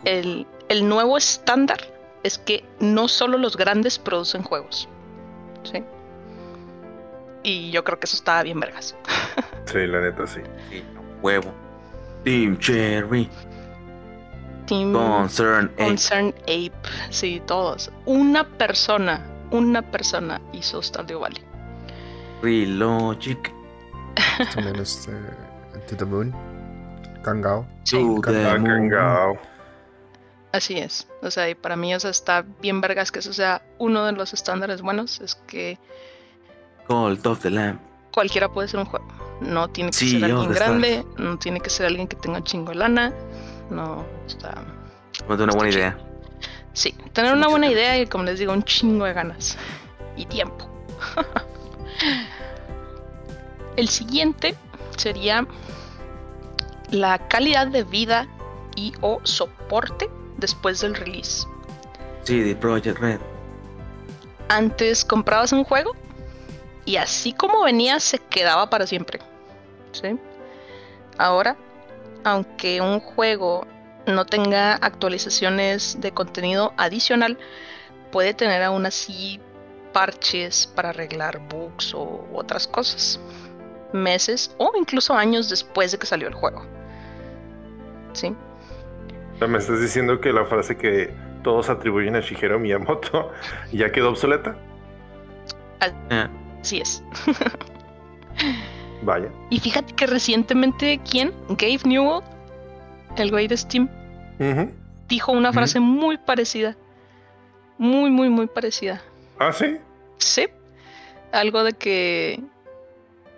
El, 0.05 0.47
el 0.69 0.89
nuevo 0.89 1.19
estándar 1.19 1.81
es 2.23 2.39
que 2.39 2.65
no 2.79 3.09
solo 3.09 3.39
los 3.39 3.57
grandes 3.57 3.99
producen 3.99 4.45
juegos. 4.45 4.89
¿sí? 5.65 5.83
Y 7.43 7.71
yo 7.71 7.85
creo 7.85 7.99
que 7.99 8.07
eso 8.07 8.17
está 8.17 8.43
bien 8.43 8.61
vergas. 8.61 8.95
Sí, 9.67 9.87
la 9.87 10.01
neta, 10.01 10.27
sí. 10.27 10.41
Sí, 10.71 10.83
huevo. 11.23 11.53
Team 12.25 12.59
Cherry. 12.59 13.29
Team 14.67 14.93
Concern. 14.93 15.71
Ape. 15.75 15.85
Concern 15.85 16.35
Ape, 16.43 16.73
sí, 17.11 17.41
todos. 17.47 17.91
Una 18.05 18.45
persona, 18.45 19.25
una 19.51 19.83
persona 19.83 20.41
hizo 20.53 20.83
Stardew 20.83 21.21
Valley. 21.21 21.43
Relogic. 22.43 23.53
También 24.55 24.77
este. 24.77 25.13
To 25.89 25.97
the 25.97 26.05
Moon. 26.05 26.35
Kangao. 27.23 27.67
Sí, 27.85 27.97
To 27.97 28.33
the 28.33 28.59
moon. 28.59 28.89
cangao. 28.89 29.39
así 30.53 30.79
es. 30.79 31.07
O 31.23 31.31
sea, 31.31 31.49
y 31.49 31.55
para 31.55 31.77
mí, 31.77 31.95
o 31.95 32.01
sea, 32.01 32.11
está 32.11 32.45
bien 32.61 32.81
vergas 32.81 33.13
que 33.13 33.19
eso 33.21 33.33
sea 33.33 33.63
uno 33.79 34.05
de 34.07 34.13
los 34.13 34.33
estándares 34.33 34.83
buenos. 34.83 35.21
Es 35.21 35.35
que 35.35 35.79
Cult 36.91 37.25
of 37.27 37.41
the 37.41 37.51
Lamb. 37.51 37.79
cualquiera 38.13 38.49
puede 38.49 38.67
ser 38.67 38.81
un 38.81 38.87
juego. 38.87 39.07
No 39.41 39.69
tiene 39.69 39.91
que 39.91 39.97
Sí, 39.97 40.11
ser 40.21 40.25
alguien 40.25 40.53
grande, 40.53 41.05
no 41.19 41.39
tiene 41.39 41.61
que 41.61 41.71
ser 41.71 41.87
alguien 41.87 42.09
que 42.09 42.17
tenga 42.17 42.39
un 42.39 42.45
chingo 42.45 42.71
de 42.71 42.75
lana. 42.79 43.13
No, 43.71 44.05
está. 44.27 44.55
Da 45.29 45.45
una 45.45 45.53
buena 45.55 45.71
idea. 45.71 45.97
Sí, 46.73 46.93
tener 47.13 47.31
Sí, 47.33 47.37
una 47.39 47.47
buena 47.49 47.69
tiempo. 47.69 47.81
idea 47.81 47.99
y, 47.99 48.07
como 48.07 48.25
les 48.25 48.39
digo, 48.41 48.53
un 48.53 48.65
chingo 48.65 49.05
de 49.05 49.13
ganas 49.13 49.57
y 50.17 50.27
tiempo. 50.27 50.69
El 53.77 53.89
siguiente 53.89 54.57
sería 54.97 55.47
la 56.91 57.19
calidad 57.29 57.69
de 57.69 57.85
vida 57.85 58.27
y 58.75 58.93
o 59.01 59.21
soporte 59.23 60.11
después 60.39 60.81
del 60.81 60.97
release. 60.97 61.47
Sí, 62.25 62.41
de 62.41 62.57
Project 62.57 62.99
Red. 62.99 63.21
Antes 64.49 65.05
comprabas 65.05 65.53
un 65.53 65.63
juego 65.65 65.93
y 66.85 66.97
así 66.97 67.33
como 67.33 67.63
venía 67.63 68.01
se 68.01 68.19
quedaba 68.19 68.71
para 68.71 68.87
siempre. 68.87 69.21
¿sí? 69.93 70.19
Ahora, 71.19 71.57
aunque 72.25 72.81
un 72.81 73.01
juego 73.01 73.67
no 74.07 74.25
tenga 74.25 74.75
actualizaciones 74.75 76.01
de 76.01 76.13
contenido 76.13 76.73
adicional, 76.77 77.39
puede 78.11 78.35
tener 78.35 78.63
aún 78.63 78.87
así 78.87 79.41
parches 79.93 80.67
para 80.67 80.91
arreglar 80.91 81.41
bugs 81.49 81.95
o 81.95 82.27
otras 82.33 82.67
cosas. 82.67 83.21
Meses 83.93 84.55
o 84.59 84.73
incluso 84.79 85.15
años 85.15 85.49
después 85.49 85.93
de 85.93 85.99
que 85.99 86.07
salió 86.07 86.29
el 86.29 86.35
juego. 86.35 86.65
¿Sí? 88.13 88.35
¿Me 89.47 89.59
estás 89.59 89.81
diciendo 89.81 90.21
que 90.21 90.33
la 90.33 90.45
frase 90.45 90.77
que 90.77 91.13
todos 91.43 91.71
atribuyen 91.71 92.15
a 92.15 92.21
Shigeru 92.21 92.59
Miyamoto 92.59 93.33
ya 93.73 93.91
quedó 93.91 94.11
obsoleta? 94.11 94.57
Eh, 96.11 96.29
Así 96.61 96.81
es. 96.81 97.03
Vaya. 99.03 99.31
Y 99.49 99.61
fíjate 99.61 99.95
que 99.95 100.07
recientemente, 100.07 101.01
¿quién? 101.09 101.33
Gabe 101.49 101.81
Newell, 101.85 102.23
el 103.17 103.31
güey 103.31 103.49
de 103.49 103.57
Steam, 103.57 103.89
dijo 105.09 105.33
una 105.33 105.53
frase 105.53 105.81
muy 105.81 106.19
parecida. 106.19 106.77
Muy, 107.79 108.11
muy, 108.11 108.29
muy 108.29 108.47
parecida. 108.47 109.01
Ah, 109.39 109.53
sí. 109.53 109.79
Sí. 110.19 110.47
Algo 111.33 111.65
de 111.65 111.73
que 111.73 112.43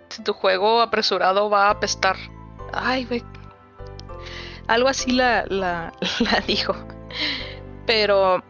si 0.09 0.21
tu 0.21 0.33
juego 0.33 0.81
apresurado 0.81 1.49
va 1.49 1.67
a 1.67 1.71
apestar. 1.71 2.17
Ay, 2.73 3.05
güey. 3.05 3.23
Algo 4.67 4.89
así 4.89 5.11
la, 5.11 5.45
la, 5.47 5.93
la 6.19 6.39
dijo. 6.45 6.75
Pero 7.85 8.43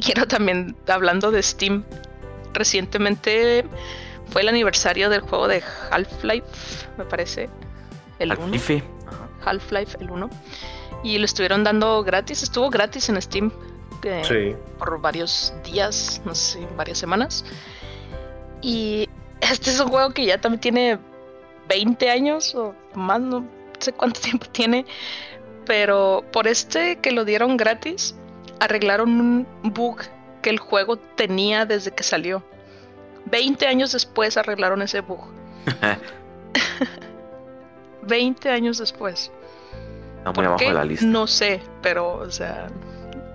quiero 0.00 0.26
también, 0.26 0.76
hablando 0.88 1.30
de 1.30 1.42
Steam, 1.42 1.84
recientemente 2.56 3.64
fue 4.30 4.42
el 4.42 4.48
aniversario 4.48 5.08
del 5.08 5.20
juego 5.20 5.46
de 5.48 5.62
Half-Life, 5.90 6.46
me 6.98 7.04
parece. 7.04 7.48
El 8.18 8.32
1. 8.32 8.42
Half-Life. 8.42 8.82
Half-Life, 9.44 9.98
el 10.00 10.10
1. 10.10 10.30
Y 11.04 11.18
lo 11.18 11.24
estuvieron 11.24 11.62
dando 11.62 12.02
gratis, 12.02 12.42
estuvo 12.42 12.68
gratis 12.70 13.08
en 13.08 13.20
Steam 13.22 13.52
eh, 14.02 14.22
Sí. 14.24 14.56
por 14.78 15.00
varios 15.00 15.52
días, 15.64 16.20
no 16.24 16.34
sé, 16.34 16.66
varias 16.76 16.98
semanas. 16.98 17.44
Y 18.62 19.08
este 19.40 19.70
es 19.70 19.80
un 19.80 19.88
juego 19.88 20.10
que 20.10 20.24
ya 20.26 20.40
también 20.40 20.60
tiene 20.60 20.98
20 21.68 22.10
años 22.10 22.54
o 22.54 22.74
más, 22.94 23.20
no 23.20 23.46
sé 23.78 23.92
cuánto 23.92 24.20
tiempo 24.28 24.46
tiene. 24.50 24.86
Pero 25.66 26.24
por 26.32 26.46
este 26.46 26.96
que 26.96 27.10
lo 27.12 27.24
dieron 27.24 27.56
gratis, 27.56 28.14
arreglaron 28.60 29.10
un 29.20 29.46
bug 29.62 29.98
que 30.46 30.50
el 30.50 30.60
juego 30.60 30.96
tenía 30.96 31.66
desde 31.66 31.90
que 31.90 32.04
salió. 32.04 32.40
20 33.32 33.66
años 33.66 33.90
después 33.90 34.36
arreglaron 34.36 34.80
ese 34.80 35.00
bug. 35.00 35.24
20 38.02 38.48
años 38.50 38.78
después. 38.78 39.32
Está 40.18 40.30
muy 40.30 40.34
¿Por 40.34 40.44
abajo 40.44 40.58
qué? 40.60 40.66
de 40.68 40.74
la 40.74 40.84
lista. 40.84 41.04
No 41.04 41.26
sé, 41.26 41.60
pero, 41.82 42.18
o 42.18 42.30
sea, 42.30 42.68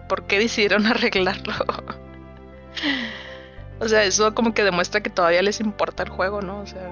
¿por 0.08 0.24
qué 0.24 0.40
decidieron 0.40 0.86
arreglarlo? 0.88 1.54
o 3.80 3.88
sea, 3.90 4.06
eso 4.06 4.34
como 4.34 4.54
que 4.54 4.64
demuestra 4.64 5.02
que 5.02 5.10
todavía 5.10 5.42
les 5.42 5.60
importa 5.60 6.04
el 6.04 6.10
juego, 6.10 6.42
¿no? 6.42 6.62
O 6.62 6.66
sea, 6.66 6.88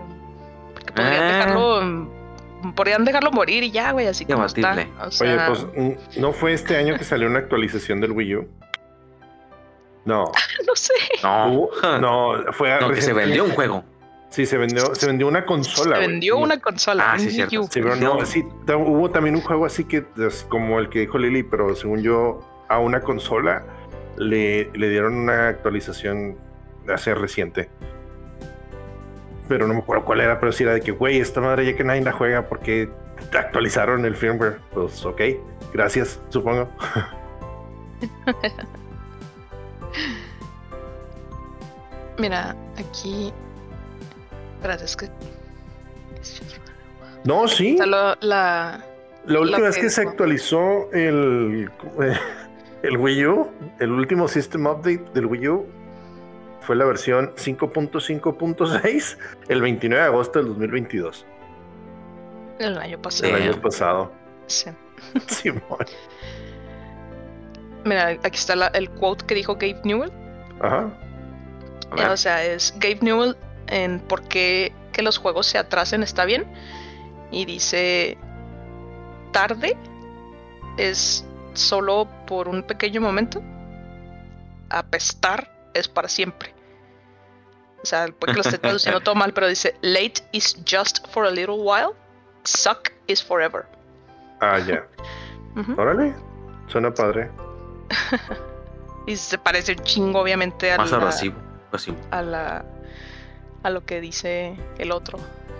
porque 0.73 0.91
podrían 0.91 1.23
Ah. 1.23 1.37
dejarlo, 1.37 1.81
mm, 1.81 2.73
podrían 2.75 3.05
dejarlo 3.05 3.31
morir 3.31 3.63
y 3.63 3.71
ya, 3.71 3.93
güey, 3.93 4.07
así 4.07 4.25
está. 4.27 4.43
O 5.05 5.11
sea, 5.11 5.47
Oye, 5.47 5.49
pues, 5.95 6.17
¿no 6.17 6.33
fue 6.33 6.51
este 6.51 6.75
año 6.75 6.97
que 6.97 7.05
salió 7.05 7.29
una 7.29 7.39
actualización 7.39 8.01
del 8.01 8.11
Wii 8.11 8.35
U? 8.35 8.49
No. 10.05 10.31
no 10.67 10.75
sé. 10.75 10.93
No. 11.23 11.69
No, 11.99 12.53
fue 12.53 12.79
No, 12.79 12.91
que 12.91 13.01
se 13.01 13.13
vendió 13.13 13.43
un 13.43 13.51
juego. 13.51 13.83
Sí, 14.29 14.45
se 14.45 14.57
vendió, 14.59 14.93
se 14.93 15.07
vendió 15.07 15.27
una 15.27 15.43
consola. 15.45 15.95
Se 15.99 16.07
vendió 16.07 16.37
una 16.37 16.59
consola. 16.59 17.13
Ah, 17.13 17.19
sí, 17.19 17.31
cierto. 17.31 17.63
Sí, 17.63 17.81
pero 17.81 17.95
no, 17.95 18.19
No. 18.19 18.25
sí, 18.25 18.45
ta- 18.65 18.77
hubo 18.77 19.09
también 19.09 19.35
un 19.35 19.41
juego 19.41 19.65
así 19.65 19.85
que 19.85 20.05
es 20.19 20.45
como 20.49 20.77
el 20.79 20.89
que 20.89 20.99
dijo 20.99 21.17
Lili, 21.17 21.41
pero 21.41 21.75
según 21.75 22.03
yo, 22.03 22.39
a 22.69 22.77
una 22.77 23.01
consola 23.01 23.63
le, 24.17 24.69
le 24.75 24.89
dieron 24.89 25.15
una 25.15 25.47
actualización 25.47 26.37
hace 26.93 27.15
reciente. 27.15 27.69
Pero 29.47 29.67
no 29.67 29.73
me 29.73 29.79
acuerdo 29.79 30.05
cuál 30.05 30.21
era, 30.21 30.39
pero 30.39 30.51
sí 30.51 30.61
era 30.63 30.73
de 30.73 30.81
que, 30.81 30.91
güey, 30.91 31.19
esta 31.19 31.41
madre 31.41 31.65
ya 31.65 31.75
que 31.75 31.83
nadie 31.83 32.01
la 32.03 32.11
juega 32.11 32.47
porque 32.47 32.87
actualizaron 33.33 34.05
el 34.05 34.15
firmware. 34.15 34.59
Pues 34.75 35.03
ok, 35.03 35.21
gracias, 35.73 36.21
supongo. 36.29 36.69
Mira, 42.17 42.55
aquí. 42.77 43.33
Espérate, 44.57 44.85
es 44.85 44.95
que. 44.95 45.09
No, 47.23 47.47
sí. 47.47 47.71
Está 47.71 47.85
lo- 47.85 48.15
la. 48.21 48.83
La 49.25 49.39
última 49.41 49.59
vez 49.59 49.75
que 49.75 49.81
que 49.83 49.89
se 49.89 50.01
actualizó 50.01 50.89
el, 50.91 51.69
el 52.83 52.97
Wii 52.97 53.25
U, 53.27 53.51
el 53.79 53.91
último 53.91 54.27
System 54.27 54.65
Update 54.65 55.05
del 55.13 55.25
Wii 55.27 55.47
U, 55.49 55.65
fue 56.61 56.75
la 56.75 56.85
versión 56.85 57.33
5.5.6 57.35 59.17
el 59.49 59.61
29 59.61 60.01
de 60.01 60.07
agosto 60.09 60.39
del 60.39 60.47
2022, 60.49 61.25
El 62.59 62.77
año 62.79 62.99
pasado. 63.01 63.35
el 63.35 63.43
año 63.43 63.61
pasado. 63.61 64.11
Sí. 64.47 64.69
Simón. 65.27 65.85
Mira, 67.85 68.07
aquí 68.09 68.35
está 68.37 68.55
la- 68.55 68.67
el 68.67 68.89
quote 68.89 69.25
que 69.25 69.35
dijo 69.35 69.53
Gabe 69.55 69.79
Newell. 69.83 70.11
Ajá. 70.61 70.89
Ver. 71.95 72.09
O 72.09 72.17
sea, 72.17 72.43
es 72.45 72.73
Gabe 72.77 72.99
Newell 73.01 73.35
en 73.67 73.99
por 73.99 74.21
qué 74.27 74.73
que 74.91 75.01
los 75.01 75.17
juegos 75.17 75.47
se 75.47 75.57
atrasen 75.57 76.03
está 76.03 76.25
bien. 76.25 76.45
Y 77.31 77.45
dice, 77.45 78.17
tarde 79.31 79.77
es 80.77 81.25
solo 81.53 82.07
por 82.27 82.47
un 82.47 82.63
pequeño 82.63 83.01
momento. 83.01 83.41
Apestar 84.69 85.49
es 85.73 85.87
para 85.87 86.07
siempre. 86.07 86.53
O 87.81 87.85
sea, 87.85 88.07
puede 88.07 88.33
que 88.33 88.37
lo 88.37 88.41
esté 88.43 88.57
traduciendo 88.57 88.99
todo 89.03 89.15
mal, 89.15 89.33
pero 89.33 89.47
dice, 89.47 89.75
late 89.81 90.21
is 90.31 90.55
just 90.69 91.07
for 91.09 91.25
a 91.25 91.31
little 91.31 91.55
while. 91.55 91.93
Suck 92.43 92.91
is 93.07 93.23
forever. 93.23 93.65
Ah, 94.41 94.59
ya. 94.59 94.85
Ujú. 95.55 95.79
Órale. 95.79 96.15
Suena 96.67 96.93
padre. 96.93 97.29
Y 99.07 99.15
se 99.15 99.37
parece 99.39 99.71
un 99.71 99.79
chingo, 99.79 100.19
obviamente, 100.21 100.71
a 100.71 100.77
Más 100.77 100.91
la, 100.91 100.97
abrasivo. 100.97 101.35
abrasivo. 101.67 101.97
a 102.11 102.21
la 102.21 102.65
a 103.63 103.69
lo 103.71 103.83
que 103.83 103.99
dice 104.01 104.55
el 104.77 104.91
otro, 104.91 105.17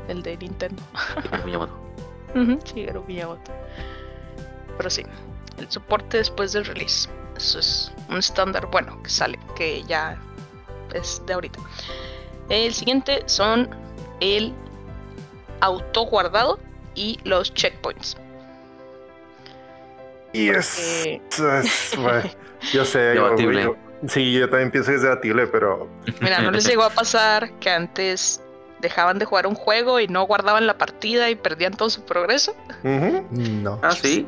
el 0.08 0.22
de 0.22 0.38
Nintendo. 0.38 0.82
Shigeru 1.24 1.44
Miyamoto. 1.46 1.74
Shigeru 2.66 3.04
Miyamoto. 3.08 3.52
Pero 4.78 4.90
sí, 4.90 5.04
el 5.58 5.70
soporte 5.72 6.18
después 6.18 6.54
del 6.54 6.66
release. 6.66 7.10
Eso 7.36 7.58
es 7.60 7.92
un 8.10 8.18
estándar 8.18 8.68
bueno 8.68 9.02
que 9.02 9.10
sale, 9.10 9.40
que 9.56 9.84
ya 9.84 10.18
es 10.94 11.22
de 11.26 11.34
ahorita. 11.34 11.60
El 12.50 12.74
siguiente 12.74 13.24
son 13.26 13.70
el 14.20 14.54
auto 15.62 16.04
guardado 16.04 16.60
y 16.96 17.20
los 17.24 17.54
checkpoints. 17.54 18.16
Y 20.34 20.50
es, 20.50 21.20
Porque- 21.38 21.60
es- 21.60 21.92
bueno, 21.98 22.30
yo 22.74 22.86
sé. 22.86 23.00
Debatible. 23.00 23.64
yo- 23.64 23.76
sí, 24.08 24.32
yo 24.34 24.50
también 24.50 24.72
pienso 24.72 24.92
que 24.92 24.98
es 24.98 25.02
debatible, 25.02 25.48
pero 25.48 25.88
Mira, 26.22 26.42
no 26.42 26.52
les 26.52 26.66
llegó 26.68 26.84
a 26.84 26.90
pasar 26.92 27.52
que 27.60 27.70
antes 27.70 28.42
dejaban 28.82 29.20
de 29.20 29.26
jugar 29.26 29.46
un 29.48 29.56
juego 29.56 30.00
y 30.00 30.08
no 30.08 30.24
guardaban 30.24 30.66
la 30.68 30.78
partida 30.78 31.30
y 31.30 31.36
perdían 31.36 31.74
todo 31.74 31.90
su 31.90 32.04
progreso. 32.06 32.56
No. 32.84 33.80
Ah, 33.84 33.92
sí. 33.92 34.26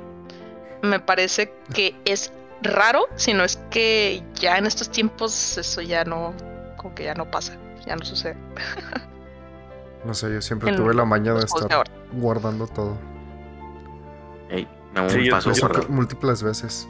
Me 0.81 0.99
parece 0.99 1.53
que 1.73 1.95
es 2.05 2.33
raro, 2.63 3.05
si 3.15 3.33
no 3.33 3.43
es 3.43 3.57
que 3.69 4.23
ya 4.35 4.57
en 4.57 4.65
estos 4.65 4.89
tiempos 4.89 5.57
eso 5.57 5.81
ya 5.81 6.03
no, 6.03 6.33
como 6.77 6.93
que 6.95 7.03
ya 7.05 7.13
no 7.13 7.29
pasa, 7.31 7.55
ya 7.85 7.95
no 7.95 8.03
sucede. 8.03 8.35
No 10.03 10.13
sé, 10.15 10.33
yo 10.33 10.41
siempre 10.41 10.69
En 10.71 10.75
tuve 10.75 10.93
la 10.95 11.05
maña 11.05 11.33
de 11.33 11.45
estar 11.45 11.85
guardando 12.11 12.67
todo. 12.67 12.97
Sí, 15.09 15.25
yo- 15.25 15.31
paso 15.31 15.51
yo- 15.53 15.61
guardado. 15.61 15.87
múltiples 15.89 16.43
veces. 16.43 16.87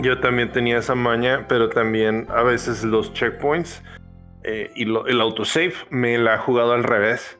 Yo 0.00 0.20
también 0.20 0.52
tenía 0.52 0.78
esa 0.78 0.94
maña, 0.94 1.46
pero 1.48 1.68
también 1.70 2.26
a 2.30 2.42
veces 2.42 2.84
los 2.84 3.12
checkpoints 3.14 3.82
eh, 4.44 4.70
y 4.74 4.84
lo- 4.84 5.06
el 5.06 5.20
autosave 5.20 5.74
me 5.90 6.16
la 6.18 6.34
ha 6.34 6.38
jugado 6.38 6.72
al 6.72 6.84
revés. 6.84 7.38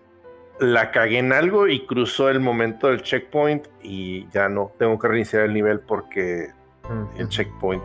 La 0.60 0.90
cagué 0.90 1.18
en 1.18 1.32
algo 1.32 1.68
y 1.68 1.86
cruzó 1.86 2.28
el 2.28 2.40
momento 2.40 2.88
del 2.88 3.02
checkpoint 3.02 3.66
y 3.82 4.28
ya 4.30 4.48
no 4.48 4.72
tengo 4.78 4.98
que 4.98 5.06
reiniciar 5.08 5.44
el 5.44 5.54
nivel 5.54 5.80
porque 5.80 6.48
el 7.16 7.28
checkpoint 7.28 7.82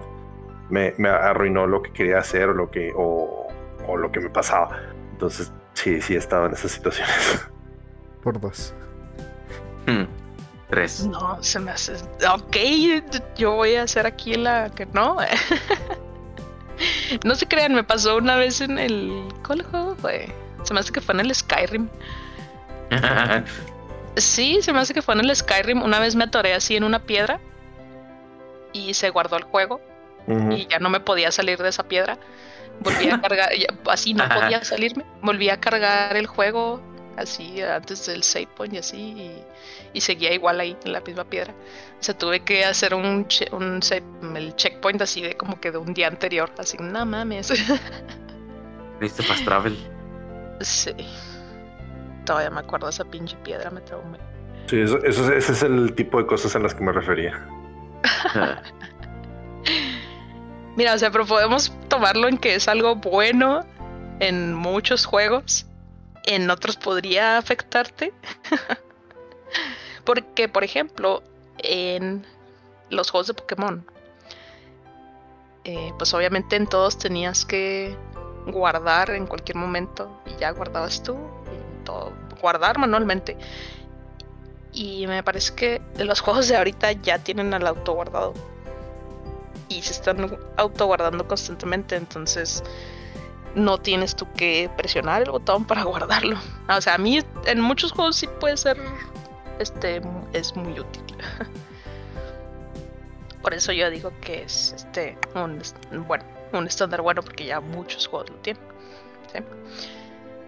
me, 0.69 0.93
me 0.97 1.09
arruinó 1.09 1.67
lo 1.67 1.81
que 1.83 1.91
quería 1.91 2.17
hacer 2.17 2.49
o 2.49 2.53
lo 2.53 2.71
que 2.71 2.91
o, 2.95 3.47
o 3.87 3.97
lo 3.97 4.11
que 4.11 4.19
me 4.21 4.29
pasaba. 4.29 4.79
Entonces 5.11 5.53
sí, 5.73 6.01
sí 6.01 6.15
he 6.15 6.17
estado 6.17 6.47
en 6.47 6.53
esas 6.53 6.71
situaciones. 6.71 7.47
Por 8.23 8.39
dos. 8.39 8.73
Hmm. 9.85 10.05
Tres. 10.73 11.05
No, 11.05 11.37
se 11.43 11.59
me 11.59 11.69
hace. 11.69 11.93
Ok, 12.27 12.57
yo 13.37 13.51
voy 13.51 13.75
a 13.75 13.83
hacer 13.83 14.07
aquí 14.07 14.33
la 14.33 14.71
que 14.71 14.87
no. 14.87 15.17
no 17.23 17.35
se 17.35 17.45
crean, 17.45 17.75
me 17.75 17.83
pasó 17.83 18.17
una 18.17 18.37
vez 18.37 18.59
en 18.59 18.79
el. 18.79 19.23
¿Cuál 19.45 19.61
juego 19.61 19.95
fue? 19.95 20.33
Se 20.63 20.73
me 20.73 20.79
hace 20.79 20.91
que 20.91 20.99
fue 20.99 21.13
en 21.13 21.19
el 21.19 21.35
Skyrim. 21.35 21.87
Sí, 24.15 24.63
se 24.63 24.73
me 24.73 24.79
hace 24.79 24.95
que 24.95 25.03
fue 25.03 25.13
en 25.13 25.19
el 25.19 25.35
Skyrim. 25.35 25.83
Una 25.83 25.99
vez 25.99 26.15
me 26.15 26.23
atoré 26.23 26.55
así 26.55 26.75
en 26.75 26.83
una 26.83 26.97
piedra 26.97 27.39
y 28.71 28.95
se 28.95 29.11
guardó 29.11 29.37
el 29.37 29.43
juego 29.43 29.79
y 30.27 30.65
ya 30.65 30.79
no 30.79 30.89
me 30.89 30.99
podía 30.99 31.31
salir 31.31 31.59
de 31.61 31.69
esa 31.69 31.83
piedra. 31.83 32.17
Volví 32.79 33.11
a 33.11 33.21
cargar, 33.21 33.51
así 33.91 34.15
no 34.15 34.27
podía 34.27 34.63
salirme. 34.63 35.05
Volví 35.21 35.51
a 35.51 35.59
cargar 35.59 36.17
el 36.17 36.25
juego 36.25 36.81
así 37.15 37.61
antes 37.61 38.07
del 38.07 38.23
save 38.23 38.47
point 38.55 38.73
y 38.73 38.77
así 38.79 38.97
y, 38.97 39.43
y 39.93 40.01
seguía 40.01 40.33
igual 40.33 40.59
ahí 40.59 40.75
en 40.83 40.91
la 40.91 41.01
misma 41.01 41.23
piedra. 41.23 41.53
O 41.99 42.03
sea, 42.03 42.17
tuve 42.17 42.41
que 42.41 42.65
hacer 42.65 42.93
un, 42.93 43.27
che- 43.27 43.47
un 43.51 43.79
el 44.35 44.55
checkpoint 44.55 45.01
así 45.01 45.21
de 45.21 45.37
como 45.37 45.59
que 45.61 45.71
de 45.71 45.77
un 45.77 45.93
día 45.93 46.07
anterior, 46.07 46.51
así, 46.57 46.77
no 46.79 47.05
mames. 47.05 47.49
¿Viste 48.99 49.23
Fast 49.23 49.45
Travel? 49.45 49.77
sí. 50.61 50.91
Todavía 52.25 52.49
me 52.51 52.61
acuerdo 52.61 52.85
de 52.87 52.91
esa 52.91 53.03
pinche 53.05 53.35
piedra, 53.43 53.69
me 53.69 53.81
traumé. 53.81 54.17
Sí, 54.67 54.79
eso, 54.79 54.97
eso 55.03 55.23
es- 55.33 55.43
ese 55.43 55.51
es 55.51 55.63
el 55.63 55.93
tipo 55.93 56.17
de 56.17 56.25
cosas 56.25 56.55
a 56.55 56.59
las 56.59 56.73
que 56.73 56.81
me 56.83 56.91
refería. 56.93 57.45
Mira, 60.75 60.93
o 60.93 60.97
sea, 60.97 61.11
pero 61.11 61.25
podemos 61.25 61.71
tomarlo 61.87 62.27
en 62.27 62.37
que 62.37 62.55
es 62.55 62.67
algo 62.67 62.95
bueno 62.95 63.65
en 64.19 64.53
muchos 64.53 65.05
juegos, 65.05 65.65
en 66.25 66.49
otros 66.49 66.77
podría 66.77 67.37
afectarte. 67.37 68.13
Porque, 70.03 70.49
por 70.49 70.63
ejemplo, 70.63 71.23
en 71.59 72.25
los 72.89 73.09
juegos 73.09 73.27
de 73.27 73.33
Pokémon, 73.33 73.85
eh, 75.63 75.93
pues 75.97 76.13
obviamente 76.13 76.55
en 76.55 76.67
todos 76.67 76.97
tenías 76.97 77.45
que 77.45 77.95
guardar 78.47 79.11
en 79.11 79.25
cualquier 79.25 79.57
momento 79.57 80.21
y 80.25 80.39
ya 80.39 80.51
guardabas 80.51 81.01
tú 81.03 81.13
y 81.13 81.85
todo, 81.85 82.11
guardar 82.41 82.77
manualmente. 82.77 83.37
Y 84.73 85.07
me 85.07 85.23
parece 85.23 85.53
que 85.53 85.81
los 85.97 86.19
juegos 86.19 86.47
de 86.47 86.57
ahorita 86.57 86.91
ya 86.93 87.19
tienen 87.19 87.53
el 87.53 87.65
auto 87.67 87.93
guardado 87.93 88.33
y 89.69 89.81
se 89.81 89.93
están 89.93 90.37
auto 90.57 90.85
guardando 90.85 91.27
constantemente, 91.27 91.95
entonces 91.95 92.63
no 93.55 93.77
tienes 93.77 94.15
tú 94.15 94.27
que 94.33 94.69
presionar 94.75 95.21
el 95.23 95.31
botón 95.31 95.65
para 95.65 95.83
guardarlo. 95.83 96.37
O 96.67 96.81
sea, 96.81 96.95
a 96.95 96.97
mí 96.97 97.19
en 97.45 97.61
muchos 97.61 97.91
juegos 97.91 98.17
sí 98.17 98.27
puede 98.39 98.57
ser, 98.57 98.77
este, 99.59 100.01
es 100.33 100.55
muy 100.55 100.79
útil. 100.79 101.03
Por 103.41 103.53
eso 103.53 103.73
yo 103.73 103.89
digo 103.89 104.13
que 104.21 104.43
es 104.43 104.73
este 104.73 105.17
un 105.35 105.61
bueno, 106.07 106.23
un 106.53 106.65
estándar 106.65 107.01
bueno 107.01 107.21
porque 107.21 107.45
ya 107.45 107.59
muchos 107.59 108.07
juegos 108.07 108.29
lo 108.29 108.37
tienen. 108.37 108.63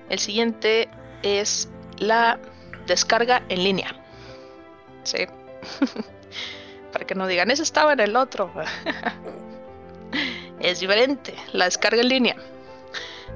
El 0.10 0.20
siguiente 0.20 0.88
es 1.24 1.68
la 1.98 2.40
descarga 2.88 3.44
en 3.50 3.64
línea. 3.64 4.02
Para 6.94 7.06
que 7.06 7.16
no 7.16 7.28
digan, 7.28 7.52
eso 7.52 7.64
estaba 7.64 7.94
en 7.94 8.00
el 8.00 8.16
otro. 8.16 8.52
es 10.60 10.80
diferente, 10.80 11.36
la 11.52 11.66
descarga 11.66 12.02
en 12.02 12.10
línea. 12.10 12.36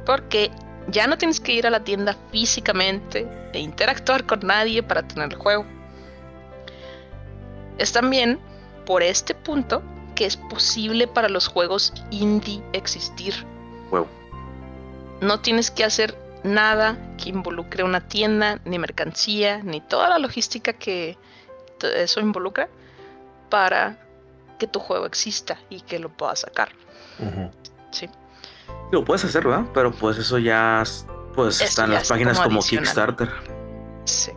Porque 0.06 0.52
ya 0.92 1.08
no 1.08 1.18
tienes 1.18 1.40
que 1.40 1.54
ir 1.54 1.68
a 1.68 1.70
la 1.70 1.84
tienda 1.84 2.16
físicamente 2.32 3.28
e 3.54 3.60
interactuar 3.60 4.26
con 4.26 4.40
nadie 4.42 4.84
para 4.84 5.04
tener 5.04 5.34
el 5.34 5.38
juego. 5.38 5.66
Es 7.78 7.92
también 7.92 8.40
por 8.86 9.04
este 9.04 9.36
punto 9.36 9.82
que 10.16 10.26
es 10.26 10.38
posible 10.38 11.08
para 11.08 11.30
los 11.30 11.48
juegos 11.48 11.94
indie 12.12 12.62
existir. 12.74 13.34
No 15.22 15.42
tienes 15.42 15.70
que 15.70 15.84
hacer 15.84 16.18
nada 16.44 16.98
que 17.18 17.30
involucre 17.30 17.84
una 17.84 18.08
tienda, 18.08 18.60
ni 18.64 18.80
mercancía, 18.80 19.62
ni 19.64 19.82
toda 19.82 20.10
la 20.10 20.18
logística 20.18 20.74
que 20.74 21.18
eso 21.82 22.20
involucra 22.20 22.70
para 23.50 23.98
que 24.58 24.68
tu 24.68 24.80
juego 24.80 25.06
exista 25.06 25.58
y 25.70 25.82
que 25.82 26.00
lo 26.00 26.10
puedas 26.10 26.40
sacar. 26.40 26.70
Sí. 27.92 28.10
Lo 28.92 29.04
puedes 29.06 29.24
hacer, 29.26 29.46
¿verdad? 29.46 29.66
Pero 29.74 29.92
pues 29.92 30.18
eso 30.18 30.38
ya 30.38 30.82
es- 30.82 31.06
pues 31.36 31.56
Eso 31.58 31.66
está 31.66 31.86
en 31.86 31.92
ya 31.92 32.00
las 32.00 32.10
páginas 32.10 32.40
como. 32.40 32.60
Kickstarter. 32.62 33.30
Sí. 34.06 34.32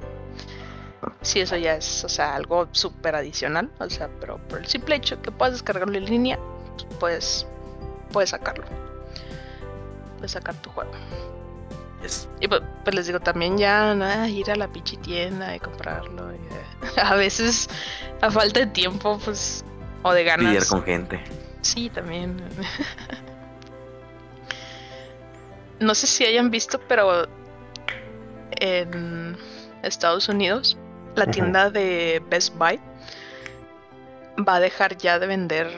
Sí, 1.23 1.41
eso 1.41 1.57
ya 1.57 1.75
es, 1.75 2.05
o 2.05 2.09
sea, 2.09 2.35
algo 2.37 2.69
súper 2.73 3.17
adicional. 3.17 3.71
O 3.79 3.89
sea, 3.91 4.09
pero 4.21 4.39
por 4.49 4.59
el 4.59 4.67
simple 4.67 4.97
hecho 4.97 5.21
que 5.23 5.31
puedas 5.33 5.55
descargarlo 5.55 5.97
en 5.97 6.05
línea, 6.05 6.39
pues 7.01 7.47
puedes 8.13 8.31
sacarlo. 8.31 8.65
Puedes 10.17 10.33
sacar 10.33 10.55
tu 10.57 10.71
juego. 10.71 10.93
Yes. 12.03 12.29
Y 12.41 12.47
pues, 12.49 12.61
pues 12.85 12.95
les 12.95 13.07
digo, 13.07 13.21
también 13.21 13.57
ya 13.59 13.95
nada, 13.95 14.29
ir 14.29 14.51
a 14.51 14.57
la 14.57 14.69
pinche 14.69 14.97
tienda 14.99 15.55
y 15.57 15.61
comprarlo. 15.61 16.33
y, 16.33 16.37
eh, 16.37 17.01
a 17.03 17.15
veces, 17.15 17.69
a 18.21 18.31
falta 18.31 18.61
de 18.61 18.67
tiempo, 18.67 19.19
pues, 19.25 19.65
o 20.03 20.13
de 20.13 20.21
Lidiar 20.23 20.41
ganas. 20.41 20.69
con 20.69 20.83
gente. 20.85 21.21
Sí, 21.63 21.89
también. 21.91 22.37
No 25.83 25.95
sé 25.95 26.07
si 26.07 26.25
hayan 26.25 26.51
visto, 26.51 26.81
pero 26.89 27.27
en 28.61 29.37
Estados 29.83 30.29
Unidos, 30.29 30.79
la 31.17 31.27
tienda 31.27 31.71
de 31.71 32.23
Best 32.31 32.57
Buy 32.57 32.79
va 34.49 34.57
a 34.57 34.61
dejar 34.61 34.97
ya 34.97 35.19
de 35.19 35.27
vender 35.27 35.69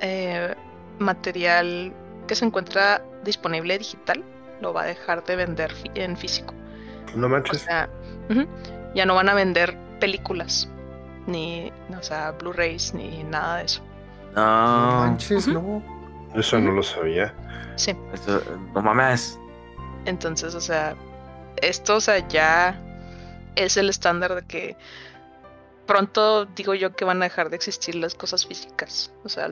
eh, 0.00 0.54
material 0.98 1.92
que 2.26 2.34
se 2.34 2.44
encuentra 2.46 3.02
disponible 3.24 3.76
digital. 3.78 4.24
Lo 4.60 4.72
va 4.72 4.82
a 4.82 4.86
dejar 4.86 5.22
de 5.24 5.36
vender 5.36 5.72
en 5.94 6.16
físico. 6.16 6.54
No 7.14 7.26
O 7.26 7.30
manches. 7.30 7.60
sea, 7.62 7.88
ujú, 8.30 8.46
ya 8.94 9.04
no 9.06 9.14
van 9.14 9.28
a 9.28 9.34
vender 9.34 9.76
películas, 10.00 10.68
ni, 11.26 11.70
o 11.96 12.02
sea, 12.02 12.32
Blu-rays, 12.32 12.94
ni 12.94 13.22
nada 13.22 13.58
de 13.58 13.64
eso. 13.64 13.82
No 14.34 14.90
No, 14.92 14.98
manches, 15.00 15.46
no. 15.46 15.97
Eso 16.34 16.58
no 16.58 16.72
lo 16.72 16.82
sabía. 16.82 17.34
Sí. 17.76 17.96
esto- 18.12 18.42
no 18.74 18.82
mames. 18.82 19.38
Entonces, 20.04 20.54
o 20.54 20.60
sea, 20.60 20.94
esto, 21.62 21.96
o 21.96 22.00
sea, 22.00 22.26
ya 22.28 22.80
es 23.56 23.76
el 23.76 23.88
estándar 23.88 24.34
de 24.34 24.42
que 24.42 24.76
pronto 25.86 26.44
digo 26.46 26.74
yo 26.74 26.94
que 26.94 27.04
van 27.04 27.22
a 27.22 27.26
dejar 27.26 27.50
de 27.50 27.56
existir 27.56 27.94
las 27.94 28.14
cosas 28.14 28.46
físicas, 28.46 29.10
o 29.24 29.28
sea, 29.28 29.48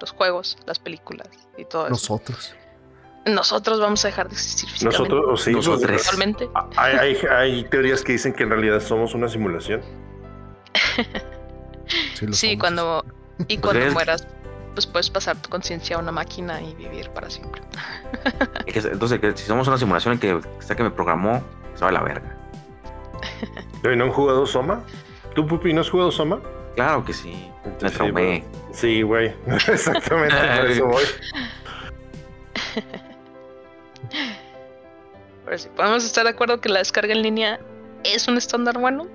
los 0.00 0.10
juegos, 0.12 0.56
las 0.66 0.78
películas 0.78 1.28
y 1.56 1.64
todo 1.64 1.82
eso. 1.84 1.90
Nosotros. 1.90 2.54
Nosotros 3.26 3.78
vamos 3.80 4.04
a 4.04 4.08
dejar 4.08 4.28
de 4.28 4.34
existir 4.34 4.68
físicamente. 4.70 5.08
Nosotros, 5.14 5.40
o 5.40 5.42
sí, 5.42 5.52
Nosotros. 5.52 6.00
Actualmente. 6.00 6.48
hay, 6.76 6.96
hay, 6.96 7.16
hay 7.30 7.64
teorías 7.64 8.02
que 8.02 8.12
dicen 8.12 8.32
que 8.32 8.44
en 8.44 8.50
realidad 8.50 8.80
somos 8.80 9.14
una 9.14 9.28
simulación. 9.28 9.82
Sí, 12.14 12.26
Sí, 12.32 12.58
cuando 12.58 13.02
y 13.48 13.56
Pues 13.58 13.60
cuando 13.78 13.92
mueras, 13.94 14.26
pues 14.78 14.86
puedes 14.86 15.10
pasar 15.10 15.36
tu 15.42 15.50
conciencia 15.50 15.96
a 15.96 15.98
una 15.98 16.12
máquina 16.12 16.62
y 16.62 16.72
vivir 16.76 17.10
para 17.10 17.28
siempre. 17.28 17.60
Entonces, 18.66 19.18
que 19.18 19.36
si 19.36 19.44
somos 19.44 19.66
una 19.66 19.76
simulación 19.76 20.14
en 20.14 20.20
que 20.20 20.40
sea 20.60 20.76
que 20.76 20.84
me 20.84 20.90
programó, 20.92 21.42
se 21.74 21.80
va 21.82 21.88
a 21.88 21.92
la 21.92 22.02
verga. 22.04 22.36
¿Y 23.92 23.96
no 23.96 24.04
han 24.04 24.12
jugado 24.12 24.46
Soma? 24.46 24.84
¿Tú, 25.34 25.44
Pupi, 25.48 25.72
no 25.72 25.80
has 25.80 25.90
jugado 25.90 26.12
Soma? 26.12 26.38
Claro 26.76 27.04
que 27.04 27.12
sí. 27.12 27.50
Me 27.64 27.72
Entonces, 27.72 27.98
traumé. 27.98 28.44
Sí, 28.72 29.02
güey. 29.02 29.34
Exactamente, 29.48 30.36
por 30.60 30.70
eso 30.70 30.86
voy. 30.86 31.02
Pero 35.44 35.58
sí, 35.58 35.68
podemos 35.74 36.04
estar 36.04 36.22
de 36.22 36.30
acuerdo 36.30 36.60
que 36.60 36.68
la 36.68 36.78
descarga 36.78 37.12
en 37.14 37.22
línea 37.22 37.58
es 38.04 38.28
un 38.28 38.36
estándar 38.36 38.78
bueno. 38.78 39.08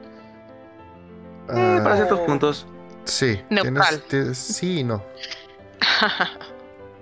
Eh, 1.50 1.80
para 1.82 1.96
ciertos 1.96 2.20
puntos. 2.22 2.68
sí, 3.06 3.42
Neutral. 3.50 3.74
tienes, 4.02 4.08
tienes- 4.10 4.38
sí 4.38 4.80
y 4.80 4.84
no. 4.84 5.02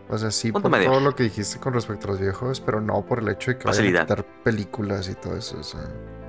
O 0.09 0.17
sea, 0.17 0.29
sí 0.31 0.51
Punto 0.51 0.69
por 0.69 0.77
medio. 0.77 0.91
todo 0.91 0.99
lo 0.99 1.15
que 1.15 1.23
dijiste 1.23 1.59
con 1.59 1.73
respecto 1.73 2.07
a 2.07 2.11
los 2.11 2.19
videojuegos, 2.19 2.59
pero 2.59 2.81
no 2.81 3.05
por 3.05 3.19
el 3.19 3.29
hecho 3.29 3.51
de 3.51 3.57
que 3.57 3.63
vayan 3.65 3.69
a 3.69 3.77
Facilidad. 3.83 4.01
quitar 4.01 4.25
películas 4.43 5.07
y 5.09 5.15
todo 5.15 5.37
eso. 5.37 5.57
O 5.59 5.63
sea, 5.63 5.81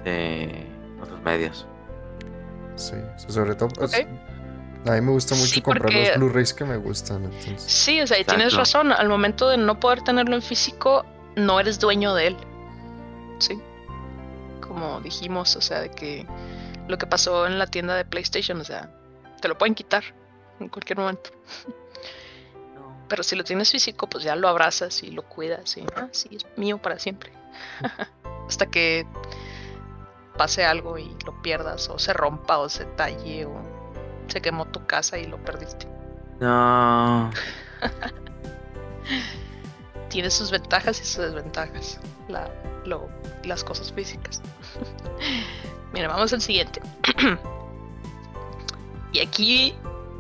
de 0.05 0.67
otros 1.03 1.21
medios. 1.23 1.67
sí. 2.77 2.95
O 2.95 3.19
sea, 3.19 3.31
sobre 3.31 3.55
todo, 3.57 3.69
pues, 3.71 3.93
Ok. 3.95 4.07
a 4.89 4.93
mí 4.93 5.01
me 5.01 5.11
gusta 5.13 5.35
mucho 5.35 5.47
Sí, 5.49 5.61
comprar 5.63 5.83
porque- 5.83 6.09
los 6.11 6.17
Blu-rays 6.19 6.55
que 6.55 6.65
me 6.65 6.77
gustan. 6.77 7.25
Entonces, 7.25 7.63
Sí, 7.63 8.01
o 8.01 8.07
sea, 8.07 8.19
y 8.21 8.25
tienes 8.25 8.55
razón. 8.55 8.93
Al 8.93 9.09
momento 9.09 9.49
de 9.49 9.57
no 9.57 9.79
poder 9.81 10.03
tenerlo 10.03 10.35
en 10.37 10.43
físico, 10.43 11.05
no 11.37 11.59
eres 11.59 11.81
dueño 11.81 12.15
de 12.15 12.29
él. 12.29 12.37
Sí. 13.41 13.61
Como 14.61 15.01
dijimos, 15.01 15.57
o 15.57 15.61
sea, 15.61 15.81
de 15.81 15.91
que 15.91 16.25
lo 16.89 16.99
que 16.99 17.07
pasó 17.07 17.47
en 17.47 17.59
la 17.59 17.67
tienda 17.67 17.95
de 17.97 18.05
PlayStation, 18.05 18.61
o 18.61 18.65
sea, 18.65 18.91
te 19.41 19.49
lo 19.49 19.59
pueden 19.59 19.75
quitar 19.75 20.05
en 20.61 20.69
cualquier 20.69 20.99
momento. 21.01 21.31
Pero 23.13 23.23
si 23.25 23.37
lo 23.37 23.45
tienes 23.45 23.71
físico, 23.71 24.07
pues 24.09 24.25
ya 24.25 24.35
lo 24.37 24.49
abrazas 24.49 25.03
y 25.03 25.11
lo 25.11 25.21
cuidas 25.21 25.77
y, 25.77 25.85
ah, 25.97 26.09
sí, 26.13 26.31
es 26.35 26.47
mío 26.57 26.79
para 26.79 26.99
siempre. 26.99 27.31
Hasta 28.49 28.65
que 28.65 29.07
pase 30.39 30.65
algo 30.65 30.97
y 30.97 31.15
lo 31.27 31.43
pierdas, 31.43 31.91
o 31.91 31.99
se 31.99 32.15
rompa, 32.15 32.57
o 32.57 32.71
se 32.71 32.87
talle, 32.87 33.45
o 33.45 33.53
se 34.29 34.41
quemó 34.41 34.65
tu 34.65 34.87
casa 34.87 35.19
y 35.19 35.27
lo 35.27 35.37
perdiste. 35.45 35.87
No. 36.41 37.31
tiene 40.09 40.31
sus 40.31 40.51
ventajas 40.51 40.99
y 40.99 41.05
sus 41.05 41.19
desventajas. 41.19 42.01
La, 42.29 42.49
lo- 42.87 43.11
las 43.45 43.63
cosas 43.63 43.93
físicas. 43.93 44.41
Mira, 45.93 46.09
vamos 46.09 46.33
al 46.33 46.41
siguiente. 46.41 46.81
y 49.13 49.19
aquí 49.19 49.75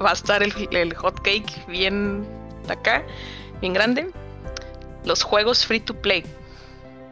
va 0.04 0.10
a 0.10 0.12
estar 0.12 0.42
el, 0.42 0.52
el 0.72 0.94
hot 0.94 1.18
cake 1.22 1.66
bien 1.66 2.41
acá, 2.68 3.02
bien 3.60 3.72
grande. 3.72 4.10
Los 5.04 5.22
juegos 5.22 5.66
free 5.66 5.80
to 5.80 5.94
play. 5.94 6.24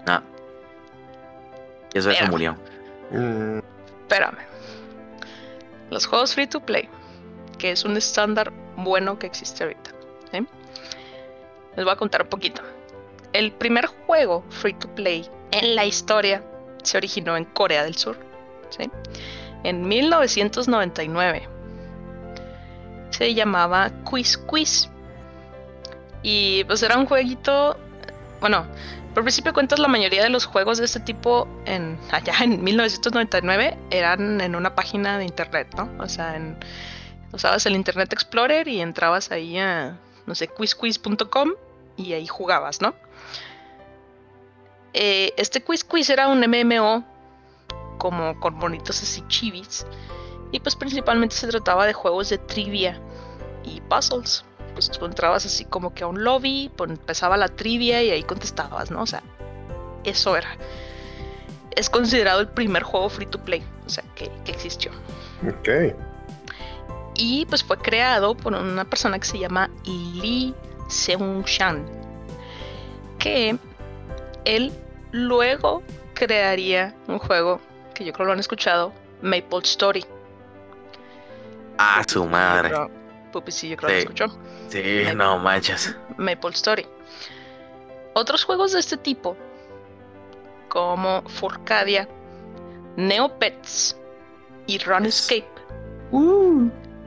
Ah. 0.07 0.23
Eso 1.93 2.11
ya 2.13 2.19
se 2.19 2.31
murió. 2.31 2.57
Mm, 3.11 3.59
Espérame. 4.03 4.39
Los 5.91 6.07
juegos 6.07 6.35
free 6.35 6.47
to 6.47 6.61
play, 6.61 6.89
que 7.59 7.73
es 7.73 7.85
un 7.85 7.97
estándar 7.97 8.53
bueno 8.77 9.19
que 9.19 9.27
existe 9.27 9.65
ahorita. 9.65 9.91
¿sí? 10.33 10.47
Les 11.77 11.85
voy 11.85 11.93
a 11.93 11.97
contar 11.97 12.23
un 12.23 12.29
poquito. 12.29 12.63
El 13.33 13.53
primer 13.53 13.87
juego 13.87 14.45
free 14.51 14.75
to 14.75 14.89
play 14.95 15.29
en 15.51 15.75
la 15.75 15.85
historia 15.85 16.45
se 16.83 16.97
originó 16.97 17.37
en 17.37 17.45
Corea 17.45 17.83
del 17.85 17.97
Sur. 17.97 18.17
¿sí? 18.71 18.91
En 19.65 19.87
1999. 19.87 21.49
Se 23.11 23.35
llamaba 23.35 23.91
Quiz 24.09 24.39
Quiz. 24.39 24.89
Y 26.23 26.65
pues 26.65 26.83
era 26.83 26.99
un 26.99 27.07
jueguito. 27.07 27.77
Bueno, 28.41 28.67
por 29.15 29.23
principio 29.25 29.53
cuentas, 29.53 29.79
la 29.79 29.89
mayoría 29.89 30.23
de 30.23 30.31
los 30.31 30.45
juegos 30.45 30.79
de 30.79 30.85
este 30.85 31.01
tipo 31.01 31.49
en 31.65 31.99
allá 32.11 32.35
en 32.43 32.63
1999 32.63 33.77
eran 33.91 34.41
en 34.41 34.55
una 34.55 34.75
página 34.75 35.19
de 35.19 35.25
internet, 35.25 35.75
¿no? 35.77 35.91
O 36.03 36.09
sea, 36.09 36.37
en, 36.37 36.57
usabas 37.33 37.67
el 37.67 37.75
Internet 37.75 38.13
Explorer 38.13 38.67
y 38.69 38.81
entrabas 38.81 39.31
ahí 39.31 39.59
a, 39.59 39.99
no 40.27 40.35
sé, 40.35 40.49
quizquiz.com 40.49 41.51
y 41.97 42.13
ahí 42.13 42.27
jugabas, 42.27 42.81
¿no? 42.81 42.95
Eh, 44.93 45.33
este 45.37 45.63
Quiz 45.63 45.85
Quiz 45.85 46.11
era 46.11 46.27
un 46.27 46.41
MMO 46.41 47.05
como 47.99 48.41
con 48.41 48.59
bonitos 48.59 49.01
así 49.03 49.23
chivis 49.29 49.87
y 50.51 50.59
pues 50.59 50.75
principalmente 50.75 51.37
se 51.37 51.47
trataba 51.47 51.87
de 51.87 51.93
juegos 51.93 52.29
de 52.31 52.39
trivia 52.39 53.01
y 53.63 53.81
puzzles 53.83 54.45
pues 54.87 54.99
tú 54.99 55.05
entrabas 55.05 55.45
así 55.45 55.65
como 55.65 55.93
que 55.93 56.05
a 56.05 56.07
un 56.07 56.25
lobby, 56.25 56.71
pues 56.75 56.91
empezaba 56.91 57.37
la 57.37 57.49
trivia 57.49 58.03
y 58.03 58.11
ahí 58.11 58.23
contestabas, 58.23 58.91
¿no? 58.91 59.03
O 59.03 59.07
sea, 59.07 59.23
eso 60.05 60.37
era. 60.37 60.57
Es 61.77 61.91
considerado 61.91 62.41
el 62.41 62.49
primer 62.49 62.83
juego 62.83 63.09
free 63.11 63.27
to 63.27 63.39
play, 63.39 63.63
o 63.87 63.91
sea, 63.91 64.05
que, 64.15 64.31
que 64.45 64.53
existió. 64.53 64.91
ok. 65.47 65.95
Y 67.15 67.45
pues 67.47 67.63
fue 67.63 67.77
creado 67.77 68.35
por 68.35 68.55
una 68.55 68.85
persona 68.87 69.19
que 69.19 69.27
se 69.27 69.39
llama 69.39 69.69
Lee 69.85 70.55
Seung-shan, 70.89 71.85
que 73.19 73.59
él 74.47 74.73
luego 75.13 75.83
crearía 76.15 76.95
un 77.07 77.19
juego 77.19 77.61
que 77.95 78.07
yo 78.07 78.15
creo 78.15 78.27
lo 78.27 78.33
han 78.33 78.41
escuchado, 78.41 78.95
Maple 79.21 79.61
Story. 79.65 80.07
Ah, 81.77 82.03
su 82.07 82.25
madre. 82.25 82.71
Pero, 82.71 83.00
Pupi 83.33 83.53
sí, 83.53 83.69
yo 83.69 83.77
creo 83.77 83.89
que 83.89 84.01
Sí. 84.01 84.07
lo 84.07 84.13
escuchó. 84.15 84.39
Sí, 84.69 85.03
no 85.17 85.39
manches. 85.39 85.97
Maple 86.17 86.51
Story. 86.51 86.87
Otros 88.15 88.45
juegos 88.45 88.73
de 88.73 88.81
este 88.81 88.97
tipo, 88.97 89.37
como 90.69 91.23
Furcadia, 91.29 92.09
Neopets 92.97 93.97
y 94.67 94.79
Runescape, 94.79 95.49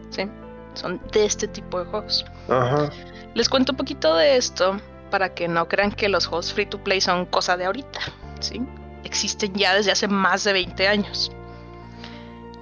¿sí? 0.10 0.30
son 0.74 1.02
de 1.12 1.26
este 1.26 1.48
tipo 1.48 1.80
de 1.80 1.86
juegos. 1.86 2.26
Ajá. 2.50 2.90
Les 3.36 3.50
cuento 3.50 3.74
un 3.74 3.78
poquito 3.78 4.16
de 4.16 4.38
esto 4.38 4.78
para 5.12 5.34
que 5.34 5.48
no 5.48 5.68
crean 5.68 5.92
que 5.92 6.08
los 6.10 6.26
juegos 6.26 6.54
free 6.54 6.66
to 6.66 6.84
play 6.84 7.02
son 7.02 7.26
cosa 7.26 7.58
de 7.58 7.66
ahorita. 7.66 8.00
¿sí? 8.40 8.62
Existen 9.04 9.54
ya 9.54 9.76
desde 9.76 9.92
hace 9.92 10.08
más 10.08 10.44
de 10.44 10.54
20 10.54 10.88
años. 10.88 11.32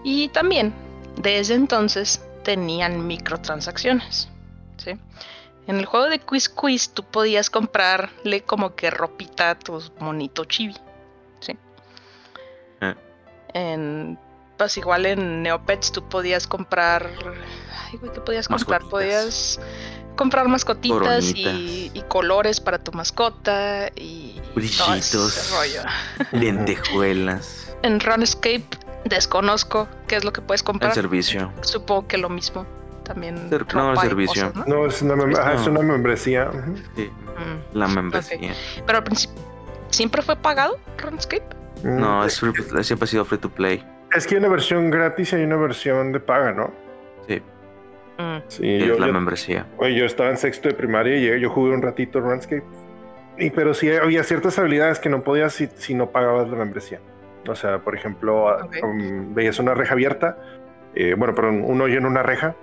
Y 0.04 0.30
también, 0.30 0.74
desde 1.18 1.54
entonces, 1.54 2.24
tenían 2.44 3.08
microtransacciones. 3.08 4.30
¿sí? 4.78 4.92
En 5.68 5.78
el 5.78 5.86
juego 5.86 6.08
de 6.08 6.20
Quiz 6.20 6.50
Quiz 6.50 6.90
tú 6.90 7.04
podías 7.04 7.50
comprarle 7.50 8.42
como 8.44 8.76
que 8.76 8.90
ropita 8.90 9.52
a 9.52 9.60
tu 9.60 9.82
monito 10.00 10.46
chibi. 10.46 10.76
¿sí? 11.40 11.58
Ah. 12.82 12.96
En, 13.54 14.18
pues 14.58 14.78
igual 14.78 15.06
en 15.06 15.44
Neopets 15.44 15.92
tú 15.92 16.08
podías 16.08 16.48
comprar... 16.48 17.10
Ay, 17.92 17.98
güey, 17.98 18.12
¿qué 18.12 18.22
podías 18.22 18.48
comprar? 18.48 18.82
Mascotitas. 18.82 18.90
Podías 18.90 19.60
comprar 20.16 20.48
mascotitas 20.48 21.34
y, 21.36 22.04
colores 22.08 22.60
para 22.60 22.78
tu 22.78 22.92
mascota 22.92 23.90
y 23.96 24.40
todo 24.78 24.94
ese 24.94 25.18
Brillitos. 25.18 25.52
rollo. 25.52 25.82
Lentejuelas. 26.32 27.76
En 27.84 28.00
Runescape 28.00 28.68
desconozco 29.06 29.88
qué 30.08 30.16
es 30.16 30.24
lo 30.24 30.32
que 30.34 30.42
puedes 30.42 30.62
El 30.62 30.66
comprar. 30.66 30.94
servicio. 30.94 31.52
Supongo 31.62 32.08
que 32.08 32.18
lo 32.18 32.30
mismo. 32.30 32.66
También. 33.04 33.50
Ser- 33.50 33.66
no, 33.74 33.94
y 33.94 33.98
servicio. 33.98 34.52
cosas, 34.54 34.68
¿no? 34.68 34.76
No, 34.76 34.86
es 34.88 35.02
una, 35.02 35.16
mem- 35.16 35.38
ajá, 35.38 35.54
es 35.56 35.66
No. 35.68 35.72
una 35.72 35.82
membresía. 35.82 36.50
Sí, 36.96 37.10
Mm. 37.10 37.78
la 37.78 37.88
membresía. 37.88 38.54
Pero 38.86 38.98
al 39.00 39.04
principio, 39.04 39.42
¿siempre 39.90 40.22
fue 40.22 40.36
pagado 40.36 40.78
Runescape? 40.98 41.44
Mm, 41.84 41.98
No, 42.00 42.24
es 42.26 42.40
free- 42.40 42.54
siempre 42.84 43.06
ha 43.06 43.08
sido 43.08 43.26
free 43.26 43.40
to 43.40 43.50
play. 43.50 43.84
Es 44.16 44.28
que 44.28 44.36
hay 44.36 44.40
una 44.40 44.50
versión 44.50 44.92
gratis 44.92 45.34
y 45.34 45.38
hay 45.38 45.44
una 45.44 45.56
versión 45.58 46.12
de 46.12 46.20
paga, 46.20 46.52
¿no? 46.54 46.72
Sí, 47.28 47.42
Mm. 48.20 48.38
Sí, 48.48 48.76
es 48.76 48.86
yo, 48.86 49.00
la 49.00 49.08
yo- 49.08 49.14
membresía. 49.14 49.66
oye, 49.78 49.96
yo 49.96 50.06
estaba 50.06 50.30
en 50.30 50.38
sexto 50.38 50.70
de 50.70 50.76
primaria 50.76 51.18
y 51.18 51.26
yo, 51.26 51.36
yo 51.38 51.50
jugué 51.50 51.74
un 51.74 51.82
ratito 51.82 52.20
RuneScape. 52.20 52.64
Y, 53.40 53.50
pero 53.50 53.74
sí 53.74 53.92
había 53.92 54.24
ciertas 54.24 54.60
habilidades 54.60 55.00
que 55.00 55.10
no 55.10 55.24
podías 55.24 55.54
si, 55.54 55.68
si 55.78 55.96
no 55.96 56.12
pagabas 56.12 56.48
la 56.50 56.56
membresía. 56.58 57.00
O 57.48 57.56
sea, 57.56 57.80
por 57.80 57.96
ejemplo, 57.96 58.50
a- 58.50 58.66
Ok. 58.66 58.76
um, 58.84 59.34
veías 59.34 59.58
una 59.60 59.74
reja 59.74 59.94
abierta, 59.94 60.38
eh, 60.96 61.16
bueno, 61.18 61.34
perdón, 61.34 61.64
un 61.66 61.82
hoyo 61.82 61.98
en 61.98 62.06
una 62.06 62.24
reja. 62.24 62.56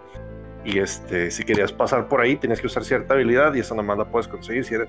Y 0.65 0.79
este, 0.81 1.31
si 1.31 1.45
querías 1.45 1.73
pasar 1.73 2.09
por 2.09 2.21
ahí, 2.21 2.37
tenías 2.37 2.61
que 2.61 2.67
usar 2.67 2.85
cierta 2.85 3.15
habilidad 3.15 3.55
y 3.55 3.61
esa 3.61 3.75
nomás 3.75 3.97
la 3.99 4.05
puedes 4.05 4.29
conseguir 4.29 4.65
si 4.65 4.75
eres, 4.75 4.89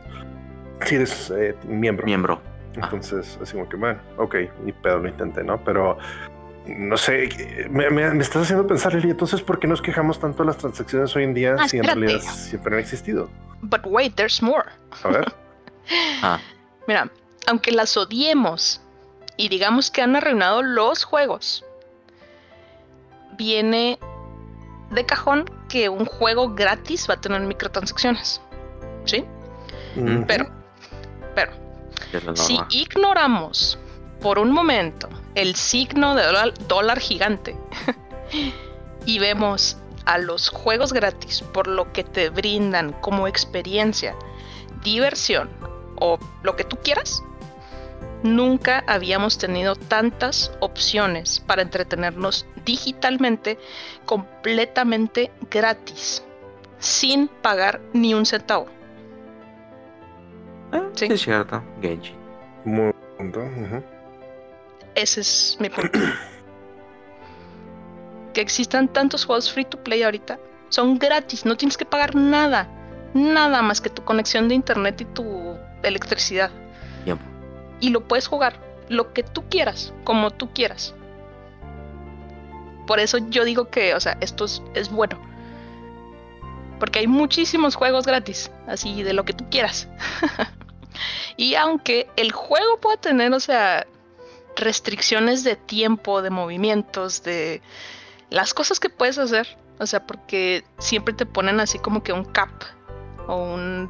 si 0.85 0.95
eres 0.95 1.31
eh, 1.35 1.55
miembro. 1.67 2.05
Miembro. 2.05 2.41
Entonces, 2.75 3.37
así 3.41 3.53
como 3.53 3.67
que, 3.69 3.77
bueno, 3.77 3.99
ok, 4.17 4.35
ni 4.63 4.71
pedo 4.73 4.99
lo 4.99 5.07
intenté, 5.07 5.43
¿no? 5.43 5.63
Pero 5.63 5.97
no 6.67 6.97
sé, 6.97 7.29
me, 7.69 7.89
me- 7.89 8.11
me 8.13 8.21
estás 8.21 8.43
haciendo 8.43 8.67
pensar, 8.67 8.93
Lili, 8.93 9.09
entonces, 9.11 9.41
¿por 9.41 9.59
qué 9.59 9.67
nos 9.67 9.81
quejamos 9.81 10.19
tanto 10.19 10.43
de 10.43 10.47
las 10.47 10.57
transacciones 10.57 11.15
hoy 11.15 11.23
en 11.23 11.33
día 11.33 11.55
Ah, 11.57 11.67
si 11.67 11.77
en 11.77 11.85
espérate. 11.85 12.07
realidad 12.07 12.31
siempre 12.31 12.73
han 12.75 12.79
existido? 12.79 13.29
But 13.61 13.81
wait, 13.85 14.15
there's 14.15 14.41
more. 14.41 14.65
A 15.03 15.07
ver, 15.09 15.33
Ah, 16.21 16.39
Mira, 16.87 17.09
aunque 17.47 17.71
las 17.71 17.95
odiemos 17.97 18.81
y 19.39 19.47
digamos 19.47 19.89
que 19.89 20.01
han 20.01 20.17
arruinado 20.17 20.61
los 20.61 21.05
juegos, 21.05 21.63
viene 23.37 23.97
de 24.91 25.05
cajón 25.05 25.49
que 25.69 25.87
un 25.87 26.03
juego 26.03 26.53
gratis 26.53 27.09
va 27.09 27.13
a 27.13 27.21
tener 27.21 27.39
microtransacciones. 27.43 28.41
¿Sí? 29.05 29.23
mm, 29.95 30.23
Pero, 30.23 30.45
pero, 31.35 31.53
si 32.35 32.59
ignoramos 32.69 33.79
por 34.19 34.39
un 34.39 34.51
momento 34.51 35.07
el 35.35 35.55
signo 35.55 36.15
de 36.15 36.25
dólar, 36.25 36.53
dólar 36.67 36.99
gigante 36.99 37.55
y 39.05 39.19
vemos 39.19 39.77
a 40.03 40.17
los 40.17 40.49
juegos 40.49 40.91
gratis 40.91 41.43
por 41.53 41.67
lo 41.67 41.93
que 41.93 42.03
te 42.03 42.29
brindan 42.29 42.91
como 42.91 43.25
experiencia, 43.25 44.17
diversión 44.83 45.49
o 45.95 46.19
lo 46.43 46.57
que 46.57 46.65
tú 46.65 46.77
quieras, 46.83 47.23
nunca 48.23 48.83
habíamos 48.87 49.37
tenido 49.37 49.75
tantas 49.75 50.51
opciones 50.59 51.39
para 51.39 51.61
entretenernos 51.61 52.45
digitalmente 52.65 53.57
completamente 54.05 55.31
gratis, 55.49 56.23
sin 56.79 57.27
pagar 57.27 57.81
ni 57.93 58.13
un 58.13 58.25
centavo. 58.25 58.67
Eh, 60.73 60.81
sí. 60.93 61.07
es 61.09 61.21
cierto. 61.21 61.63
Genji. 61.81 62.13
muy 62.65 62.93
punto, 63.17 63.39
ujú. 63.39 63.83
Ese 64.95 65.21
es 65.21 65.57
mi 65.59 65.69
punto. 65.69 65.99
que 68.33 68.41
existan 68.41 68.87
tantos 68.87 69.25
juegos 69.25 69.51
free 69.51 69.65
to 69.65 69.81
play 69.83 70.03
ahorita. 70.03 70.39
Son 70.69 70.99
gratis, 70.99 71.45
no 71.45 71.57
tienes 71.57 71.77
que 71.77 71.85
pagar 71.85 72.15
nada. 72.15 72.67
Nada 73.13 73.63
más 73.63 73.81
que 73.81 73.89
tu 73.89 74.03
conexión 74.03 74.47
de 74.47 74.55
internet 74.55 75.01
y 75.01 75.05
tu 75.05 75.57
electricidad. 75.81 76.51
Tiempo. 77.03 77.25
Y 77.79 77.89
lo 77.89 78.07
puedes 78.07 78.27
jugar 78.27 78.59
lo 78.89 79.13
que 79.13 79.23
tú 79.23 79.47
quieras, 79.49 79.93
como 80.03 80.31
tú 80.31 80.51
quieras. 80.53 80.93
Por 82.87 82.99
eso 82.99 83.19
yo 83.29 83.45
digo 83.45 83.69
que, 83.69 83.93
o 83.93 83.99
sea, 83.99 84.17
esto 84.19 84.45
es, 84.45 84.63
es 84.73 84.89
bueno. 84.89 85.19
Porque 86.79 86.99
hay 86.99 87.07
muchísimos 87.07 87.75
juegos 87.75 88.05
gratis, 88.05 88.51
así 88.67 89.03
de 89.03 89.13
lo 89.13 89.25
que 89.25 89.33
tú 89.33 89.45
quieras. 89.49 89.87
y 91.37 91.55
aunque 91.55 92.09
el 92.15 92.31
juego 92.31 92.79
pueda 92.79 92.97
tener, 92.97 93.33
o 93.33 93.39
sea, 93.39 93.85
restricciones 94.55 95.43
de 95.43 95.55
tiempo, 95.55 96.21
de 96.21 96.29
movimientos, 96.29 97.23
de 97.23 97.61
las 98.29 98.53
cosas 98.53 98.79
que 98.79 98.89
puedes 98.89 99.17
hacer. 99.17 99.57
O 99.79 99.85
sea, 99.85 100.05
porque 100.05 100.65
siempre 100.77 101.13
te 101.13 101.25
ponen 101.25 101.59
así 101.59 101.79
como 101.79 102.03
que 102.03 102.11
un 102.11 102.25
cap 102.25 102.49
o 103.27 103.35
un 103.35 103.89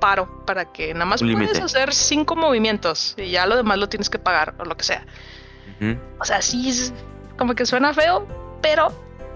paro 0.00 0.44
para 0.44 0.72
que 0.72 0.92
nada 0.94 1.06
más 1.06 1.20
puedes 1.20 1.60
hacer 1.60 1.94
cinco 1.94 2.34
movimientos 2.34 3.14
y 3.16 3.30
ya 3.30 3.46
lo 3.46 3.56
demás 3.56 3.78
lo 3.78 3.88
tienes 3.88 4.10
que 4.10 4.18
pagar 4.18 4.54
o 4.58 4.64
lo 4.64 4.76
que 4.76 4.84
sea. 4.84 5.06
O 6.18 6.24
sea, 6.24 6.42
sí 6.42 6.68
es 6.68 6.92
como 7.38 7.54
que 7.54 7.64
suena 7.64 7.94
feo, 7.94 8.26
pero 8.60 8.92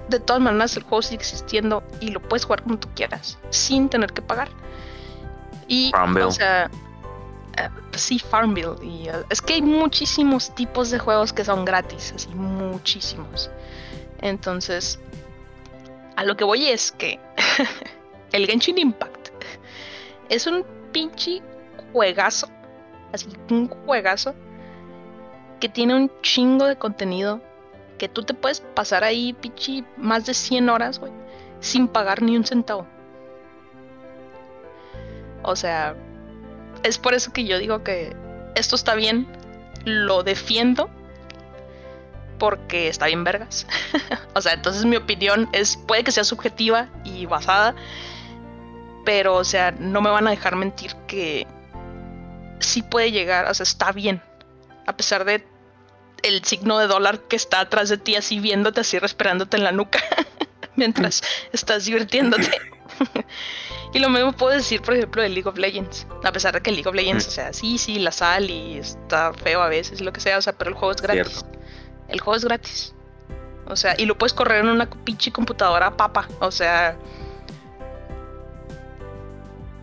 de 0.09 0.21
todas 0.21 0.43
maneras 0.43 0.77
el 0.77 0.83
juego 0.83 1.01
sigue 1.01 1.17
existiendo 1.17 1.83
y 2.01 2.11
lo 2.11 2.21
puedes 2.21 2.45
jugar 2.45 2.63
como 2.63 2.79
tú 2.79 2.89
quieras, 2.95 3.39
sin 3.51 3.89
tener 3.89 4.13
que 4.13 4.21
pagar. 4.21 4.49
Y, 5.67 5.91
o 5.95 6.31
sea, 6.31 6.71
eh, 7.57 7.69
sí, 7.93 8.19
Farmville. 8.19 8.77
Y, 8.83 9.09
eh, 9.09 9.25
es 9.31 9.41
que 9.41 9.55
hay 9.55 9.63
muchísimos 9.63 10.55
tipos 10.55 10.91
de 10.91 10.99
juegos 10.99 11.33
que 11.33 11.45
son 11.45 11.65
gratis, 11.65 12.13
así, 12.15 12.29
muchísimos. 12.35 13.51
Entonces, 14.21 14.99
a 16.17 16.25
lo 16.25 16.37
que 16.37 16.45
voy 16.45 16.67
es 16.67 16.93
que 16.93 17.19
el 18.33 18.47
Genshin 18.47 18.79
Impact 18.79 19.14
es 20.29 20.47
un 20.47 20.65
pinche 20.93 21.43
juegazo, 21.93 22.49
así, 23.13 23.29
un 23.51 23.69
juegazo 23.69 24.35
que 25.61 25.69
tiene 25.69 25.95
un 25.95 26.11
chingo 26.23 26.67
de 26.67 26.77
contenido 26.77 27.41
que 27.99 28.09
tú 28.09 28.23
te 28.23 28.35
puedes 28.35 28.61
pasar 28.61 29.05
ahí, 29.05 29.33
pichi, 29.33 29.85
más 29.97 30.27
de 30.27 30.35
100 30.35 30.69
horas, 30.69 30.99
güey, 30.99 31.13
sin 31.61 31.89
pagar 31.89 32.23
ni 32.23 32.37
un 32.37 32.45
centavo. 32.45 32.87
O 35.43 35.57
sea, 35.57 35.95
es 36.83 36.99
por 36.99 37.15
eso 37.15 37.33
que 37.33 37.45
yo 37.45 37.59
digo 37.59 37.83
que 37.85 38.15
esto 38.55 38.77
está 38.77 38.95
bien, 38.95 39.27
lo 39.85 40.23
defiendo, 40.23 40.91
porque 42.39 42.89
está 42.89 43.07
bien 43.07 43.25
vergas. 43.25 43.67
o 44.35 44.41
sea, 44.41 44.55
entonces 44.55 44.85
mi 44.85 44.97
opinión 44.97 45.49
es, 45.53 45.77
puede 45.77 46.05
que 46.05 46.13
sea 46.13 46.25
subjetiva 46.25 46.89
y 47.05 47.27
basada, 47.27 47.75
pero 49.05 49.35
o 49.37 49.45
sea, 49.45 49.73
no 49.73 50.01
me 50.01 50.11
van 50.11 50.27
a 50.27 50.31
dejar 50.31 50.57
mentir 50.57 50.95
que 51.07 51.47
sí 52.61 52.83
puede 52.83 53.13
llegar, 53.13 53.47
o 53.51 53.55
sea, 53.55 53.65
está 53.65 53.93
bien, 53.93 54.23
a 54.87 54.97
pesar 54.97 55.25
de 55.25 55.47
el 56.23 56.43
signo 56.45 56.79
de 56.79 56.87
dólar 56.87 57.21
que 57.21 57.37
está 57.37 57.61
atrás 57.61 57.91
de 57.91 57.99
ti, 57.99 58.17
así 58.17 58.41
viéndote, 58.41 58.81
así 58.81 58.99
respirándote 58.99 59.57
en 59.59 59.65
la 59.65 59.73
nuca, 59.73 60.01
mientras 60.77 61.23
estás 61.53 61.85
divirtiéndote. 61.85 62.51
y 63.93 63.99
lo 63.99 64.09
mismo 64.09 64.33
puedo 64.33 64.53
decir, 64.53 64.81
por 64.81 64.95
ejemplo, 64.95 65.21
de 65.21 65.29
League 65.29 65.49
of 65.49 65.59
Legends. 65.59 66.07
A 66.25 66.33
pesar 66.33 66.55
de 66.55 66.63
que 66.63 66.73
League 66.73 66.89
of 66.89 66.95
Legends, 66.95 67.27
mm. 67.27 67.29
o 67.29 67.33
sea, 67.33 67.53
sí, 67.53 67.77
sí, 67.77 67.99
la 67.99 68.11
sal 68.11 68.49
y 68.49 68.79
está 68.79 69.35
feo 69.35 69.61
a 69.61 69.69
veces, 69.69 70.01
lo 70.01 70.13
que 70.13 70.21
sea, 70.21 70.39
o 70.39 70.43
sea, 70.43 70.55
pero 70.55 70.71
el 70.71 70.77
juego 70.77 70.93
es 70.93 71.03
gratis. 71.03 71.45
El 72.09 72.21
juego 72.21 72.37
es 72.37 72.45
gratis. 72.45 72.95
O 73.67 73.77
sea, 73.77 73.95
y 73.99 74.07
lo 74.07 74.17
puedes 74.17 74.33
correr 74.33 74.61
en 74.61 74.71
una 74.71 74.89
pinche 74.89 75.33
computadora 75.33 75.97
papa. 75.97 76.29
O 76.41 76.51
sea. 76.51 76.97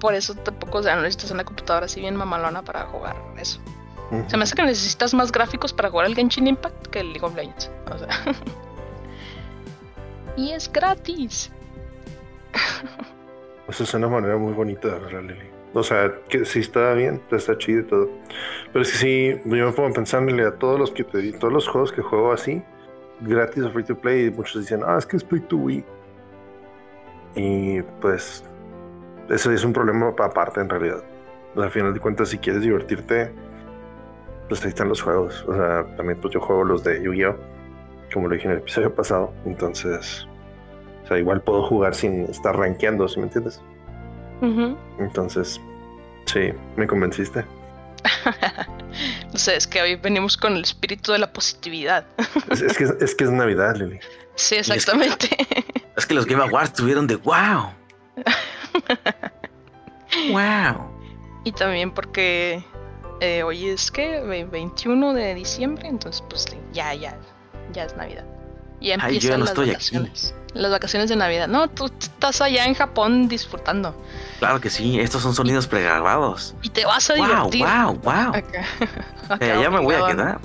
Por 0.01 0.15
eso 0.15 0.33
tampoco, 0.33 0.79
o 0.79 0.83
sea, 0.83 0.95
no 0.95 1.03
necesitas 1.03 1.31
una 1.31 1.45
computadora 1.45 1.85
así 1.85 2.01
bien 2.01 2.15
mamalona 2.15 2.63
para 2.63 2.85
jugar 2.87 3.15
eso. 3.37 3.61
Se 4.27 4.35
me 4.35 4.43
hace 4.43 4.55
que 4.55 4.63
necesitas 4.63 5.13
más 5.13 5.31
gráficos 5.31 5.71
para 5.71 5.89
jugar 5.89 6.07
el 6.07 6.15
Genshin 6.15 6.47
Impact 6.47 6.87
que 6.87 6.99
el 6.99 7.13
League 7.13 7.25
of 7.25 7.33
Legends. 7.33 7.71
O 7.89 7.97
sea. 7.97 8.09
y 10.35 10.51
es 10.51 10.69
gratis. 10.69 11.49
Eso 13.69 13.83
es 13.83 13.93
una 13.93 14.09
manera 14.09 14.35
muy 14.35 14.51
bonita 14.51 14.89
de 14.89 14.99
verla, 14.99 15.21
Lili. 15.21 15.49
O 15.73 15.83
sea, 15.83 16.11
que 16.27 16.43
sí 16.43 16.59
está 16.59 16.93
bien, 16.93 17.21
está 17.31 17.57
chido 17.57 17.79
y 17.79 17.83
todo. 17.83 18.09
Pero 18.73 18.83
es 18.83 18.91
que 18.91 18.97
sí, 18.97 19.41
yo 19.45 19.65
me 19.67 19.71
pongo 19.71 19.93
pensándole 19.93 20.45
a 20.45 20.55
todos 20.55 20.77
los 20.77 20.91
que 20.91 21.05
te 21.05 21.31
todos 21.33 21.53
los 21.53 21.69
juegos 21.69 21.93
que 21.93 22.01
juego 22.01 22.33
así, 22.33 22.61
gratis 23.21 23.63
o 23.63 23.71
free 23.71 23.85
to 23.85 23.95
play, 23.95 24.25
y 24.25 24.31
muchos 24.31 24.63
dicen, 24.63 24.81
ah, 24.85 24.97
es 24.97 25.05
que 25.05 25.15
es 25.15 25.23
free 25.23 25.39
to 25.39 25.55
win. 25.55 25.85
Y 27.35 27.81
pues, 28.01 28.43
eso 29.31 29.51
es 29.51 29.63
un 29.63 29.73
problema 29.73 30.13
aparte 30.19 30.59
en 30.61 30.69
realidad. 30.69 31.03
al 31.55 31.71
final 31.71 31.93
de 31.93 31.99
cuentas, 31.99 32.29
si 32.29 32.37
quieres 32.37 32.61
divertirte, 32.61 33.31
pues 34.47 34.61
ahí 34.63 34.69
están 34.69 34.89
los 34.89 35.01
juegos. 35.01 35.45
O 35.47 35.55
sea, 35.55 35.85
también 35.95 36.19
pues 36.19 36.33
yo 36.33 36.41
juego 36.41 36.63
los 36.63 36.83
de 36.83 37.01
Yu-Gi-Oh! 37.01 37.35
Como 38.13 38.27
lo 38.27 38.35
dije 38.35 38.47
en 38.47 38.53
el 38.53 38.57
episodio 38.59 38.93
pasado. 38.93 39.33
Entonces, 39.45 40.27
o 41.03 41.07
sea, 41.07 41.17
igual 41.17 41.41
puedo 41.41 41.63
jugar 41.63 41.95
sin 41.95 42.25
estar 42.25 42.57
rankeando, 42.57 43.07
¿sí 43.07 43.19
me 43.19 43.27
entiendes? 43.27 43.61
Entonces, 44.97 45.61
sí, 46.25 46.51
me 46.75 46.87
convenciste. 46.87 47.45
no 49.31 49.37
sé, 49.37 49.55
es 49.55 49.67
que 49.67 49.81
hoy 49.81 49.95
venimos 49.95 50.35
con 50.35 50.53
el 50.53 50.63
espíritu 50.63 51.11
de 51.11 51.19
la 51.19 51.31
positividad. 51.31 52.05
es, 52.49 52.77
que, 52.77 52.85
es 52.99 53.15
que 53.15 53.23
es 53.23 53.31
Navidad, 53.31 53.75
Lili. 53.75 53.99
Sí, 54.35 54.55
exactamente. 54.55 55.29
Es 55.95 56.05
que, 56.05 56.15
los 56.15 56.25
Game 56.25 56.41
Awards 56.41 56.73
tuvieron 56.73 57.05
de 57.05 57.15
wow. 57.17 57.69
wow. 60.31 60.89
Y 61.43 61.51
también 61.53 61.89
porque 61.91 62.63
eh, 63.19 63.41
hoy 63.41 63.69
es 63.69 63.89
que 63.89 64.21
21 64.51 65.13
de 65.13 65.33
diciembre, 65.33 65.87
entonces 65.87 66.23
pues 66.29 66.45
ya, 66.71 66.93
ya, 66.93 67.17
ya 67.73 67.85
es 67.85 67.95
Navidad. 67.97 68.25
Ya 68.79 68.95
empiezan 68.95 69.39
las 69.39 69.55
vacaciones. 69.55 70.35
Las 70.53 70.71
vacaciones 70.71 71.09
de 71.09 71.15
Navidad. 71.15 71.47
No, 71.47 71.69
tú 71.69 71.85
estás 71.85 72.41
allá 72.41 72.65
en 72.65 72.73
Japón 72.73 73.27
disfrutando. 73.27 73.95
Claro 74.39 74.59
que 74.59 74.69
sí, 74.69 74.99
estos 74.99 75.21
son 75.21 75.33
sonidos 75.33 75.67
pregrabados. 75.67 76.55
Y 76.61 76.69
te 76.69 76.85
vas 76.85 77.09
a 77.09 77.13
divertir. 77.13 77.63
Wow, 77.63 77.99
wow, 78.03 78.31
wow. 78.31 79.39
ya 79.39 79.69
me 79.69 79.79
voy 79.79 79.95
a 79.95 80.07
quedar. 80.07 80.41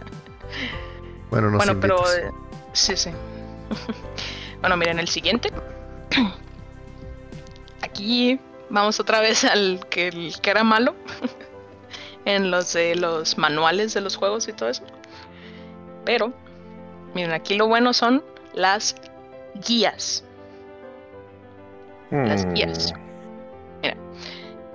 bueno, 1.30 1.50
no 1.50 1.56
Bueno, 1.56 1.80
pero 1.80 1.98
eh, 2.12 2.30
sí, 2.72 2.96
sí. 2.96 3.10
bueno, 4.60 4.76
miren, 4.76 4.98
el 4.98 5.08
siguiente. 5.08 5.50
Aquí 7.82 8.40
vamos 8.70 9.00
otra 9.00 9.20
vez 9.20 9.44
al 9.44 9.86
que, 9.90 10.08
el 10.08 10.40
que 10.40 10.50
era 10.50 10.64
malo 10.64 10.94
en 12.24 12.50
los 12.50 12.72
de 12.72 12.94
los 12.96 13.36
manuales 13.38 13.94
de 13.94 14.00
los 14.00 14.16
juegos 14.16 14.48
y 14.48 14.52
todo 14.52 14.68
eso. 14.68 14.84
Pero, 16.04 16.32
miren, 17.14 17.32
aquí 17.32 17.54
lo 17.54 17.66
bueno 17.66 17.92
son 17.92 18.24
las 18.54 18.96
guías. 19.66 20.24
Las 22.10 22.44
hmm. 22.46 22.54
guías. 22.54 22.94
Mira, 23.82 23.96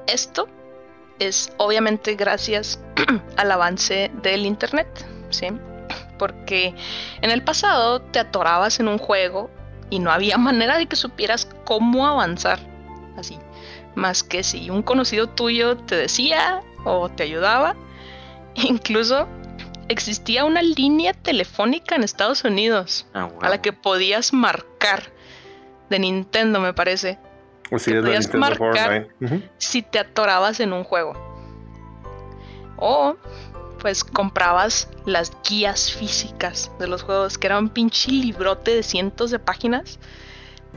esto 0.08 0.48
es 1.20 1.52
obviamente 1.58 2.16
gracias 2.16 2.80
al 3.38 3.52
avance 3.52 4.12
del 4.22 4.46
internet, 4.46 4.88
¿sí? 5.30 5.48
Porque 6.20 6.74
en 7.22 7.32
el 7.32 7.44
pasado 7.44 8.02
te 8.02 8.20
atorabas 8.20 8.80
en 8.80 8.88
un 8.88 8.98
juego 8.98 9.50
y 9.90 10.00
no 10.00 10.12
había 10.12 10.38
manera 10.38 10.78
de 10.78 10.86
que 10.86 10.96
supieras 10.96 11.48
cómo 11.66 12.08
avanzar 12.08 12.60
así. 13.18 13.40
Más 13.96 14.24
que 14.24 14.44
si 14.44 14.70
un 14.70 14.84
conocido 14.84 15.30
tuyo 15.30 15.78
te 15.78 15.96
decía, 15.96 16.62
o 16.84 17.10
te 17.10 17.24
ayudaba. 17.24 17.76
Incluso 18.56 19.28
existía 19.88 20.46
una 20.46 20.62
línea 20.62 21.14
telefónica 21.14 21.96
en 21.96 22.04
Estados 22.04 22.44
Unidos 22.44 23.08
ah, 23.14 23.30
a 23.42 23.50
la 23.50 23.62
que 23.62 23.74
podías 23.74 24.34
marcar 24.34 25.04
de 25.90 26.00
Nintendo, 26.00 26.60
me 26.60 26.74
parece. 26.74 27.20
podías 27.70 28.34
marcar 28.34 29.08
si 29.58 29.82
te 29.82 30.00
atorabas 30.00 30.60
en 30.60 30.74
un 30.74 30.84
juego. 30.84 31.14
O 32.78 33.16
pues 33.80 34.04
comprabas 34.04 34.90
las 35.06 35.32
guías 35.48 35.94
físicas 35.94 36.72
de 36.80 36.88
los 36.88 37.04
juegos, 37.04 37.38
que 37.38 37.48
era 37.48 37.60
un 37.60 37.70
pinche 37.70 38.12
librote 38.12 38.74
de 38.74 38.82
cientos 38.82 39.30
de 39.30 39.38
páginas. 39.38 40.00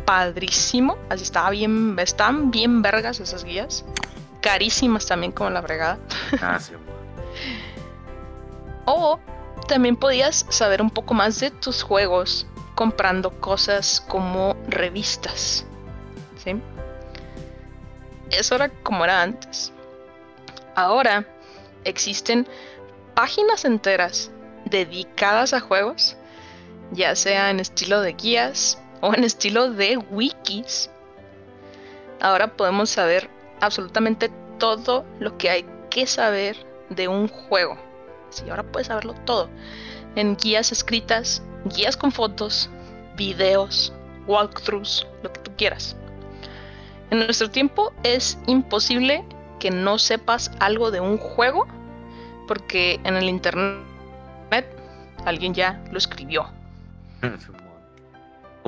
Padrísimo. 0.04 0.96
Así 1.08 1.22
estaba 1.24 1.50
bien. 1.50 1.96
Estaban 1.98 2.50
bien 2.50 2.82
vergas 2.82 3.20
esas 3.20 3.44
guías 3.44 3.84
carísimas 4.40 5.06
también 5.06 5.32
como 5.32 5.50
la 5.50 5.62
fregada. 5.62 5.98
Ah, 6.40 6.58
o 8.86 9.18
también 9.66 9.96
podías 9.96 10.46
saber 10.48 10.80
un 10.80 10.90
poco 10.90 11.14
más 11.14 11.40
de 11.40 11.50
tus 11.50 11.82
juegos 11.82 12.46
comprando 12.74 13.30
cosas 13.40 14.00
como 14.08 14.56
revistas. 14.68 15.66
¿Sí? 16.42 16.60
Eso 18.30 18.54
era 18.54 18.68
como 18.68 19.04
era 19.04 19.22
antes. 19.22 19.72
Ahora 20.74 21.26
existen 21.84 22.46
páginas 23.14 23.64
enteras 23.64 24.30
dedicadas 24.64 25.52
a 25.52 25.60
juegos, 25.60 26.16
ya 26.92 27.16
sea 27.16 27.50
en 27.50 27.60
estilo 27.60 28.00
de 28.00 28.12
guías 28.12 28.78
o 29.00 29.14
en 29.14 29.24
estilo 29.24 29.70
de 29.70 29.96
wikis. 29.96 30.90
Ahora 32.20 32.56
podemos 32.56 32.90
saber 32.90 33.30
absolutamente 33.60 34.30
todo 34.58 35.04
lo 35.20 35.36
que 35.38 35.50
hay 35.50 35.66
que 35.90 36.06
saber 36.06 36.56
de 36.90 37.08
un 37.08 37.28
juego. 37.28 37.76
Sí, 38.30 38.48
ahora 38.50 38.64
puedes 38.64 38.88
saberlo 38.88 39.14
todo. 39.24 39.48
En 40.16 40.36
guías 40.36 40.72
escritas, 40.72 41.42
guías 41.64 41.96
con 41.96 42.12
fotos, 42.12 42.68
videos, 43.16 43.92
walkthroughs, 44.26 45.06
lo 45.22 45.32
que 45.32 45.40
tú 45.40 45.52
quieras. 45.56 45.96
En 47.10 47.20
nuestro 47.20 47.50
tiempo 47.50 47.92
es 48.02 48.38
imposible 48.46 49.24
que 49.58 49.70
no 49.70 49.98
sepas 49.98 50.50
algo 50.60 50.90
de 50.90 51.00
un 51.00 51.18
juego 51.18 51.66
porque 52.46 53.00
en 53.04 53.16
el 53.16 53.28
internet 53.28 54.66
alguien 55.24 55.54
ya 55.54 55.82
lo 55.90 55.98
escribió. 55.98 56.48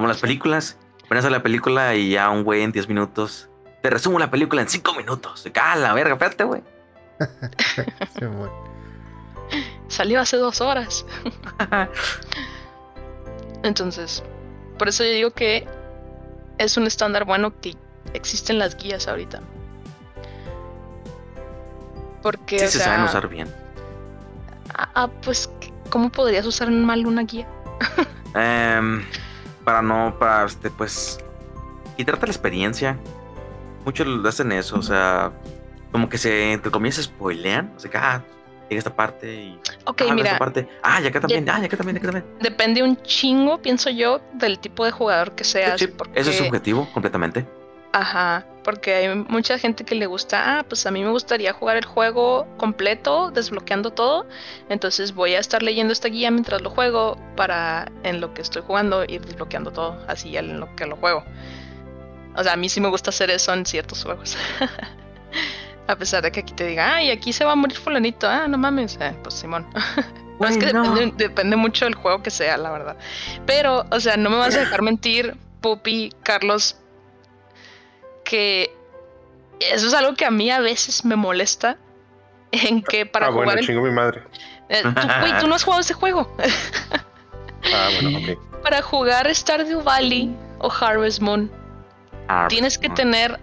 Como 0.01 0.09
las 0.09 0.21
películas, 0.23 0.79
pones 1.11 1.27
a 1.27 1.31
la 1.31 1.43
película 1.43 1.95
y 1.95 2.13
ya 2.13 2.31
un 2.31 2.43
güey 2.43 2.63
en 2.63 2.73
10 2.73 2.89
minutos 2.89 3.51
te 3.83 3.91
resumo 3.91 4.19
la 4.19 4.31
película 4.31 4.63
en 4.63 4.69
cinco 4.69 4.95
minutos. 4.95 5.41
Se 5.41 5.53
cae 5.53 5.79
la 5.79 5.93
verga, 5.93 6.15
espérate, 6.15 6.45
güey. 6.45 6.63
Salió 9.89 10.21
hace 10.21 10.39
dos 10.39 10.63
horas. 10.63 11.05
Entonces, 13.63 14.23
por 14.79 14.89
eso 14.89 15.05
yo 15.05 15.11
digo 15.11 15.31
que 15.33 15.69
es 16.57 16.79
un 16.79 16.87
estándar 16.87 17.27
bueno 17.27 17.59
que 17.61 17.77
existen 18.15 18.59
las 18.59 18.75
guías 18.77 19.07
ahorita. 19.07 19.43
Porque, 22.23 22.59
Sí 22.61 22.65
o 22.65 22.69
se 22.69 22.79
sea, 22.79 22.87
saben 22.87 23.03
usar 23.05 23.29
bien. 23.29 23.55
ah, 24.75 24.91
ah, 24.95 25.09
pues, 25.23 25.51
¿cómo 25.91 26.11
podrías 26.11 26.47
usar 26.47 26.71
mal 26.71 27.07
una 27.07 27.23
guía? 27.23 27.47
Em, 28.35 29.05
para 29.65 29.83
no, 29.83 30.17
para 30.19 30.45
este, 30.45 30.71
pues, 30.71 31.19
quitarte 31.97 32.27
la 32.27 32.33
experiencia. 32.33 32.99
Muchos 33.85 34.07
lo 34.07 34.29
hacen 34.29 34.53
eso, 34.53 34.77
o 34.77 34.83
sea, 34.83 35.33
como 35.93 36.09
que 36.09 36.19
se, 36.19 36.53
entre 36.53 36.71
comillas, 36.71 36.97
se 36.97 37.05
spoilean. 37.05 37.73
O 37.77 37.81
sea, 37.81 37.91
que, 37.91 37.99
ah, 37.99 38.23
llega 38.69 38.79
esta 38.79 38.95
parte 38.95 39.35
y. 39.35 39.61
Ok, 39.85 40.03
ah, 40.09 40.15
mira, 40.15 40.29
esta 40.29 40.39
parte. 40.39 40.69
Ah, 40.83 41.01
y 41.03 41.07
acá 41.07 41.21
también, 41.21 41.49
ah, 41.49 41.59
y 41.61 41.65
acá 41.65 41.77
también, 41.77 41.97
y 41.97 41.99
acá 41.99 42.13
también. 42.13 42.39
depende 42.41 42.83
un 42.83 42.97
chingo, 43.03 43.61
pienso 43.61 43.91
yo, 43.91 44.21
del 44.35 44.59
tipo 44.59 44.85
de 44.85 44.91
jugador 44.91 45.35
que 45.35 45.45
seas. 45.45 45.79
Sí, 45.79 45.87
porque, 45.87 46.19
Eso 46.21 46.31
es 46.31 46.37
subjetivo, 46.37 46.89
completamente. 46.93 47.47
Ajá, 47.93 48.47
porque 48.63 48.95
hay 48.95 49.15
mucha 49.15 49.59
gente 49.59 49.85
que 49.85 49.95
le 49.95 50.07
gusta, 50.07 50.59
ah, 50.59 50.63
pues 50.65 50.87
a 50.87 50.91
mí 50.91 51.03
me 51.03 51.11
gustaría 51.11 51.53
jugar 51.53 51.77
el 51.77 51.85
juego 51.85 52.47
completo, 52.57 53.31
desbloqueando 53.31 53.91
todo, 53.93 54.27
entonces 54.69 55.15
voy 55.15 55.35
a 55.35 55.39
estar 55.39 55.63
leyendo 55.63 55.93
esta 55.93 56.09
guía 56.09 56.31
mientras 56.31 56.63
lo 56.63 56.71
juego 56.71 57.17
para 57.37 57.91
en 58.03 58.21
lo 58.21 58.35
que 58.35 58.43
estoy 58.43 58.63
jugando 58.63 59.05
ir 59.05 59.25
desbloqueando 59.25 59.73
todo, 59.73 60.03
así 60.09 60.37
en 60.37 60.61
lo 60.61 60.75
que 60.77 60.87
lo 60.87 60.97
juego. 60.97 61.25
O 62.37 62.43
sea, 62.43 62.53
a 62.53 62.57
mí 62.57 62.69
sí 62.69 62.81
me 62.81 62.89
gusta 62.89 63.11
hacer 63.11 63.31
eso 63.31 63.53
en 63.53 63.67
ciertos 63.67 64.05
juegos. 64.05 64.37
a 65.87 65.97
pesar 65.97 66.23
de 66.23 66.31
que 66.31 66.41
aquí 66.41 66.55
te 66.55 66.67
diga, 66.67 66.95
ay, 66.95 67.11
aquí 67.11 67.33
se 67.33 67.45
va 67.45 67.53
a 67.53 67.57
morir 67.57 67.77
fulanito, 67.77 68.29
ah, 68.29 68.47
no 68.47 68.59
mames, 68.59 68.99
eh, 69.01 69.17
pues 69.23 69.35
Simón. 69.35 69.67
Pero 70.39 70.53
es 70.53 70.59
que 70.59 70.73
no. 70.73 70.95
depende, 70.95 71.25
depende 71.25 71.57
mucho 71.57 71.85
del 71.85 71.95
juego 71.95 72.23
que 72.23 72.31
sea, 72.31 72.57
la 72.57 72.71
verdad. 72.71 72.97
Pero, 73.45 73.85
o 73.91 74.01
sea, 74.01 74.17
no 74.17 74.31
me 74.31 74.37
vas 74.37 74.55
a 74.57 74.61
dejar 74.61 74.81
mentir, 74.83 75.37
Pupi, 75.61 76.15
Carlos, 76.23 76.77
que 78.31 78.73
eso 79.59 79.87
es 79.89 79.95
algo 79.95 80.15
que 80.15 80.25
a 80.25 80.31
mí 80.31 80.51
a 80.51 80.61
veces 80.61 81.05
me 81.05 81.17
molesta. 81.17 81.77
En 82.53 82.83
que 82.83 83.07
para 83.07 83.27
ah, 83.27 83.31
jugar 83.33 83.45
bueno, 83.47 83.61
el- 83.61 83.67
chingo 83.67 83.83
mi 83.83 83.91
madre. 83.93 84.23
eh, 84.69 84.83
tú, 84.83 84.91
güey, 85.21 85.39
tú 85.41 85.47
no 85.49 85.55
has 85.55 85.63
jugado 85.65 85.81
ese 85.81 85.95
juego. 85.95 86.33
Ah, 87.75 87.89
bueno, 88.01 88.19
ok. 88.19 88.63
para 88.63 88.81
jugar 88.81 89.33
Stardew 89.35 89.83
Valley 89.83 90.35
o 90.61 90.71
Harvest 90.73 91.21
Moon, 91.21 91.51
tienes 92.49 92.79
que 92.79 92.89
tener 92.89 93.39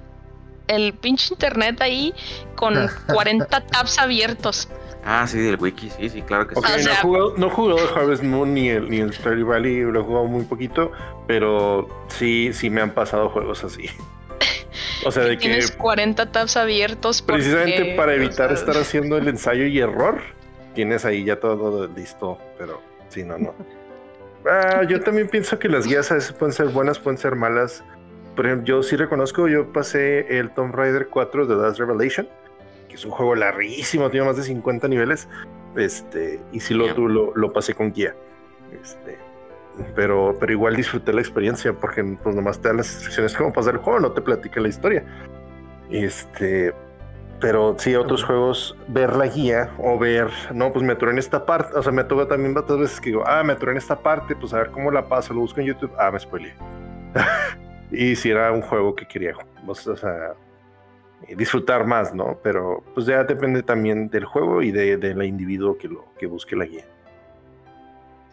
el 0.67 0.93
pinche 0.93 1.35
internet 1.35 1.79
ahí 1.81 2.13
con 2.55 2.73
40 3.13 3.67
tabs 3.67 3.99
abiertos. 3.99 4.67
Ah, 5.05 5.25
sí, 5.27 5.37
del 5.37 5.57
wiki, 5.61 5.89
sí, 5.91 6.09
sí, 6.09 6.21
claro 6.23 6.47
que 6.47 6.55
sí. 6.55 6.61
O 6.65 6.67
no, 6.67 6.75
he 6.75 6.83
sea- 6.83 6.95
jugado, 7.01 7.33
no 7.37 7.47
he 7.47 7.49
jugado 7.51 7.95
Harvest 7.95 8.23
Moon 8.23 8.55
ni 8.55 8.69
el, 8.69 8.89
ni 8.89 8.97
el 8.99 9.13
Stardew 9.13 9.45
Valley, 9.47 9.81
lo 9.81 9.99
he 9.99 10.03
jugado 10.03 10.25
muy 10.25 10.43
poquito, 10.45 10.91
pero 11.27 11.87
sí, 12.09 12.49
sí 12.53 12.69
me 12.71 12.81
han 12.81 12.91
pasado 12.91 13.29
juegos 13.29 13.63
así. 13.63 13.87
O 15.05 15.11
sea, 15.11 15.23
de 15.23 15.37
que 15.37 15.47
Tienes 15.47 15.71
40 15.71 16.31
tabs 16.31 16.57
abiertos. 16.57 17.21
porque, 17.21 17.41
precisamente 17.41 17.95
para 17.95 18.11
o 18.11 18.15
evitar 18.15 18.49
sea, 18.49 18.57
estar 18.57 18.77
haciendo 18.77 19.17
el 19.17 19.27
ensayo 19.27 19.65
y 19.65 19.79
error, 19.79 20.19
tienes 20.73 21.05
ahí 21.05 21.23
ya 21.23 21.39
todo 21.39 21.87
listo, 21.87 22.37
pero 22.57 22.81
sí, 23.09 23.23
no, 23.23 23.37
no. 23.37 23.53
Ah, 24.49 24.83
yo 24.83 25.01
también 25.01 25.27
pienso 25.27 25.59
que 25.59 25.67
las 25.67 25.85
guías 25.87 26.11
a 26.11 26.15
veces 26.15 26.31
pueden 26.33 26.53
ser 26.53 26.67
buenas, 26.67 26.99
pueden 26.99 27.17
ser 27.17 27.35
malas. 27.35 27.83
Por 28.35 28.45
ejemplo, 28.45 28.65
yo 28.65 28.83
sí 28.83 28.95
reconozco, 28.95 29.47
yo 29.47 29.71
pasé 29.73 30.39
el 30.39 30.51
Tomb 30.51 30.73
Raider 30.73 31.07
4 31.07 31.47
de 31.47 31.55
Last 31.55 31.79
Revelation, 31.79 32.27
que 32.87 32.95
es 32.95 33.03
un 33.03 33.11
juego 33.11 33.35
larguísimo, 33.35 34.09
tiene 34.09 34.25
más 34.25 34.37
de 34.37 34.43
50 34.43 34.87
niveles, 34.87 35.27
este, 35.75 36.39
y 36.51 36.59
sí 36.59 36.73
lo, 36.73 36.87
lo, 36.95 37.35
lo 37.35 37.53
pasé 37.53 37.73
con 37.73 37.91
guía. 37.91 38.15
Este, 38.81 39.17
pero, 39.95 40.35
pero 40.39 40.51
igual 40.51 40.75
disfruté 40.75 41.13
la 41.13 41.21
experiencia, 41.21 41.73
porque 41.73 42.03
pues 42.21 42.35
nomás 42.35 42.59
te 42.59 42.69
dan 42.69 42.77
las 42.77 42.91
instrucciones 42.91 43.35
cómo 43.35 43.53
pasar 43.53 43.75
el 43.75 43.79
juego, 43.79 43.99
no 43.99 44.11
te 44.11 44.21
platica 44.21 44.59
la 44.59 44.67
historia. 44.67 45.03
Este, 45.89 46.73
pero 47.39 47.75
sí, 47.77 47.95
otros 47.95 48.23
juegos, 48.23 48.75
ver 48.87 49.15
la 49.15 49.27
guía 49.27 49.69
o 49.77 49.97
ver, 49.97 50.29
no, 50.53 50.71
pues 50.73 50.83
me 50.83 50.93
atoré 50.93 51.11
en 51.11 51.19
esta 51.19 51.45
parte, 51.45 51.77
o 51.77 51.83
sea, 51.83 51.91
me 51.91 52.03
toca 52.03 52.27
también 52.27 52.53
varias 52.53 52.79
veces 52.79 53.01
que 53.01 53.09
digo, 53.11 53.23
ah, 53.25 53.43
me 53.43 53.53
atoré 53.53 53.71
en 53.73 53.77
esta 53.77 53.97
parte, 53.97 54.35
pues 54.35 54.53
a 54.53 54.57
ver 54.57 54.71
cómo 54.71 54.91
la 54.91 55.07
paso, 55.07 55.33
lo 55.33 55.41
busco 55.41 55.59
en 55.59 55.67
YouTube, 55.67 55.91
ah, 55.99 56.11
me 56.11 56.19
spoileé. 56.19 56.53
y 57.91 58.15
si 58.15 58.31
era 58.31 58.51
un 58.51 58.61
juego 58.61 58.95
que 58.95 59.07
quería, 59.07 59.33
pues, 59.65 59.85
o 59.87 59.95
sea, 59.95 60.33
disfrutar 61.35 61.85
más, 61.85 62.13
¿no? 62.13 62.39
Pero 62.43 62.83
pues 62.93 63.05
ya 63.05 63.23
depende 63.23 63.63
también 63.63 64.09
del 64.09 64.25
juego 64.25 64.61
y 64.61 64.71
de, 64.71 64.97
del 64.97 65.21
individuo 65.23 65.77
que 65.77 65.87
lo 65.87 66.05
que 66.17 66.27
busque 66.27 66.55
la 66.55 66.65
guía. 66.65 66.85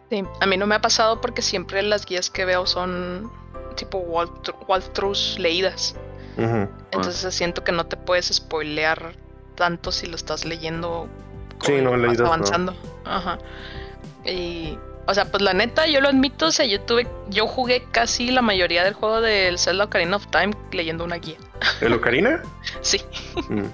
Sí, 0.09 0.23
a 0.39 0.45
mí 0.45 0.57
no 0.57 0.67
me 0.67 0.75
ha 0.75 0.81
pasado 0.81 1.19
porque 1.21 1.41
siempre 1.41 1.81
las 1.81 2.05
guías 2.05 2.29
que 2.29 2.45
veo 2.45 2.65
son 2.67 3.31
tipo 3.75 3.99
walkthrough- 4.05 4.67
walkthroughs 4.67 5.37
leídas. 5.39 5.95
Entonces 6.91 7.33
siento 7.33 7.63
que 7.63 7.71
no 7.71 7.85
te 7.85 7.95
puedes 7.97 8.25
spoilear 8.27 9.13
tanto 9.55 9.91
si 9.91 10.05
lo 10.07 10.15
estás 10.15 10.43
leyendo 10.45 11.07
Sí, 11.61 11.81
no, 11.81 11.91
vas 11.91 11.99
leídas 11.99 12.19
no. 12.19 12.25
avanzando. 12.27 12.75
Ajá. 13.05 13.37
Y 14.25 14.77
o 15.07 15.13
sea, 15.13 15.25
pues 15.25 15.41
la 15.43 15.53
neta, 15.53 15.85
yo 15.87 16.01
lo 16.01 16.09
admito, 16.09 16.47
o 16.47 16.51
sea, 16.51 16.65
yo 16.65 16.81
tuve, 16.81 17.07
yo 17.29 17.47
jugué 17.47 17.83
casi 17.91 18.31
la 18.31 18.41
mayoría 18.41 18.83
del 18.83 18.93
juego 18.95 19.21
del 19.21 19.59
Zelda 19.59 19.85
Ocarina 19.85 20.15
of 20.17 20.27
Time 20.27 20.53
leyendo 20.71 21.03
una 21.03 21.17
guía. 21.17 21.37
¿El 21.81 21.93
Ocarina? 21.93 22.41
Sí. 22.81 23.01
Mm. 23.49 23.65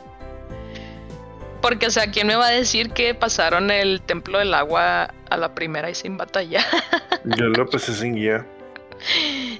Porque, 1.62 1.88
o 1.88 1.92
sea, 1.92 2.12
¿quién 2.12 2.28
me 2.28 2.36
va 2.36 2.48
a 2.48 2.52
decir 2.52 2.92
que 2.92 3.14
pasaron 3.16 3.72
el 3.72 4.02
Templo 4.02 4.40
del 4.40 4.54
Agua 4.54 5.14
a 5.32 5.38
la 5.38 5.56
primera 5.56 5.90
y 5.90 5.96
sin 5.96 6.18
batalla? 6.18 6.64
Yo 7.24 7.46
lo 7.46 7.68
pasé 7.68 7.94
sin 7.94 8.16
guía. 8.16 8.46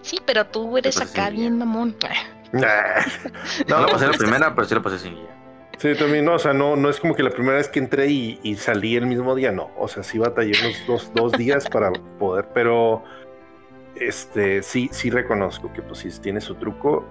sí, 0.02 0.20
pero 0.26 0.46
tú 0.46 0.78
eres 0.78 1.02
acá 1.02 1.30
bien 1.30 1.58
mamón. 1.58 1.96
Nah. 2.52 2.62
No, 3.68 3.78
No, 3.78 3.82
lo 3.84 3.88
pasé 3.88 4.08
la 4.08 4.14
primera, 4.18 4.54
pero 4.54 4.68
sí 4.68 4.76
lo 4.76 4.84
pasé 4.84 5.00
sin 5.00 5.16
guía. 5.16 5.38
Sí, 5.78 5.96
también, 5.96 6.26
no, 6.26 6.36
o 6.36 6.40
sea, 6.40 6.54
no, 6.54 6.76
no 6.76 6.90
es 6.90 7.00
como 7.00 7.16
que 7.16 7.24
la 7.24 7.32
primera 7.32 7.58
vez 7.58 7.68
que 7.68 7.80
entré 7.80 8.08
y, 8.08 8.40
y 8.44 8.56
salí 8.56 8.96
el 8.96 9.08
mismo 9.08 9.34
día, 9.34 9.52
no. 9.52 9.72
O 9.78 9.88
sea, 9.88 10.04
sí 10.04 10.20
batallé 10.20 10.52
unos 10.62 10.86
dos, 10.86 11.12
dos 11.16 11.32
días 11.32 11.68
para 11.68 11.92
poder, 12.20 12.50
pero 12.54 13.04
este 13.96 14.62
sí, 14.64 14.90
sí 14.92 15.10
reconozco 15.10 15.72
que 15.74 15.82
pues 15.82 16.00
sí 16.00 16.10
tiene 16.22 16.42
su 16.42 16.56
truco. 16.56 17.06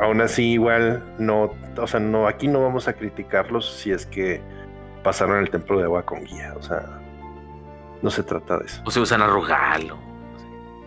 Aún 0.00 0.22
así, 0.22 0.52
igual 0.52 1.04
no, 1.18 1.54
o 1.76 1.86
sea, 1.86 2.00
no, 2.00 2.26
aquí 2.26 2.48
no 2.48 2.62
vamos 2.62 2.88
a 2.88 2.94
criticarlos 2.94 3.70
si 3.74 3.92
es 3.92 4.06
que 4.06 4.40
pasaron 5.02 5.38
el 5.38 5.50
templo 5.50 5.78
de 5.78 5.84
agua 5.84 6.04
con 6.04 6.24
guía. 6.24 6.54
O 6.56 6.62
sea, 6.62 7.01
no 8.02 8.10
se 8.10 8.22
trata 8.22 8.58
de 8.58 8.66
eso. 8.66 8.82
O 8.84 8.90
se 8.90 9.00
usan 9.00 9.22
a 9.22 9.26
Rogalo. 9.26 9.98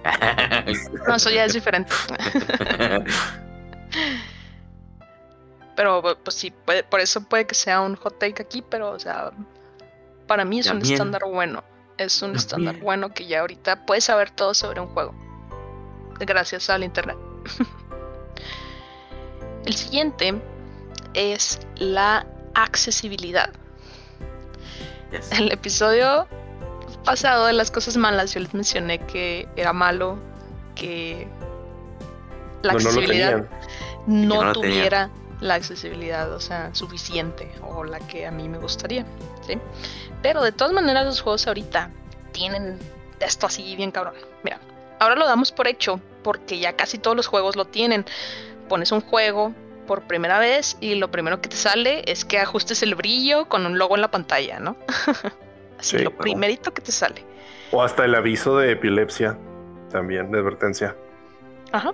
No, 1.08 1.16
eso 1.16 1.32
ya 1.32 1.46
es 1.46 1.54
diferente. 1.54 1.92
Pero 5.76 6.02
pues 6.24 6.36
sí, 6.36 6.54
puede- 6.66 6.84
por 6.84 7.00
eso 7.00 7.22
puede 7.24 7.46
que 7.48 7.56
sea 7.56 7.82
un 7.82 7.96
hot 7.96 8.20
take 8.20 8.42
aquí, 8.42 8.62
pero 8.62 8.92
o 8.92 9.00
sea, 9.00 9.32
para 10.28 10.46
mí 10.46 10.60
es 10.60 10.70
un 10.70 10.82
estándar 10.82 11.22
bueno. 11.28 11.64
Es 11.98 12.22
un 12.22 12.36
estándar 12.36 12.78
bueno 12.80 13.14
que 13.14 13.26
ya 13.26 13.40
ahorita 13.42 13.86
puedes 13.86 14.04
saber 14.06 14.30
todo 14.30 14.54
sobre 14.54 14.80
un 14.82 14.88
juego. 14.88 15.14
Gracias 16.20 16.70
al 16.70 16.84
internet. 16.84 17.18
El 19.66 19.74
siguiente 19.74 20.40
es 21.14 21.60
la 21.78 22.26
accesibilidad. 22.54 23.52
Yes. 25.12 25.32
El 25.40 25.52
episodio 25.52 26.28
pasado 27.06 27.46
de 27.46 27.54
las 27.54 27.72
cosas 27.72 27.96
malas, 27.98 28.34
yo 28.34 28.40
les 28.42 28.54
mencioné 28.54 29.00
que 29.00 29.48
era 29.56 29.72
malo 29.72 30.18
que 30.76 31.28
la 32.64 32.74
no, 32.74 32.78
accesibilidad 32.78 33.46
no, 34.08 34.44
no 34.44 34.54
tuviera 34.54 35.10
la 35.42 35.56
accesibilidad, 35.56 36.32
o 36.34 36.40
sea, 36.40 36.74
suficiente 36.74 37.52
o 37.62 37.84
la 37.84 38.00
que 38.00 38.26
a 38.26 38.32
mí 38.32 38.50
me 38.50 38.58
gustaría, 38.58 39.06
¿sí? 39.46 39.58
Pero 40.22 40.42
de 40.42 40.52
todas 40.52 40.74
maneras 40.74 41.06
los 41.06 41.22
juegos 41.22 41.48
ahorita 41.48 41.92
tienen 42.32 42.80
esto 43.20 43.48
así 43.48 43.76
bien 43.76 43.92
cabrón. 43.92 44.16
Mira, 44.44 44.60
ahora 45.00 45.16
lo 45.16 45.26
damos 45.26 45.52
por 45.52 45.68
hecho 45.68 46.00
porque 46.24 46.60
ya 46.60 46.76
casi 46.76 46.98
todos 46.98 47.16
los 47.16 47.28
juegos 47.28 47.56
lo 47.56 47.66
tienen. 47.66 48.06
Pones 48.68 48.92
un 48.92 49.02
juego 49.02 49.54
por 49.86 50.04
primera 50.04 50.40
vez 50.40 50.78
y 50.80 50.96
lo 50.96 51.12
primero 51.12 51.42
que 51.42 51.50
te 51.50 51.56
sale 51.56 52.02
es 52.12 52.26
que 52.26 52.40
ajustes 52.40 52.82
el 52.82 52.96
brillo 52.96 53.48
con 53.48 53.66
un 53.66 53.78
logo 53.78 53.96
en 53.96 54.02
la 54.02 54.10
pantalla, 54.10 54.60
¿no? 54.60 54.76
así 55.80 55.98
Sí. 55.98 56.04
lo 56.04 56.16
primerito 56.16 56.74
que 56.74 56.82
te 56.82 56.92
sale. 56.92 57.24
O 57.72 57.82
hasta 57.82 58.06
el 58.06 58.16
aviso 58.16 58.58
de 58.58 58.72
epilepsia, 58.72 59.38
también, 59.90 60.32
de 60.32 60.40
advertencia. 60.40 60.96
Ajá. 61.72 61.94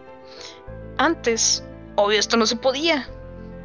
Antes, 0.98 1.64
obvio, 1.96 2.20
esto 2.20 2.38
no 2.38 2.46
se 2.46 2.56
podía. 2.56 3.08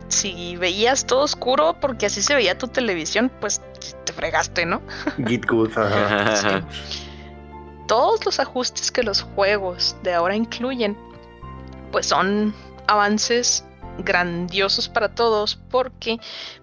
Si 0.09 0.57
veías 0.57 1.05
todo 1.07 1.23
oscuro 1.23 1.77
porque 1.81 2.07
así 2.07 2.23
se 2.23 2.35
veía 2.35 2.57
tu 2.57 2.69
televisión, 2.69 3.31
pues 3.41 3.61
te 4.05 4.13
fregaste, 4.13 4.65
¿no? 4.65 4.81
Git 5.27 5.47
good, 5.47 5.77
ajá. 5.77 6.63
Todos 7.89 8.25
los 8.25 8.41
ajustes 8.41 8.91
que 8.91 9.03
los 9.03 9.23
juegos 9.23 9.97
de 10.03 10.15
ahora 10.15 10.35
incluyen, 10.35 10.97
pues 11.93 12.07
son 12.07 12.55
avances 12.89 13.65
grandiosos 13.99 14.89
para 14.89 15.15
todos 15.15 15.57
porque 15.71 16.19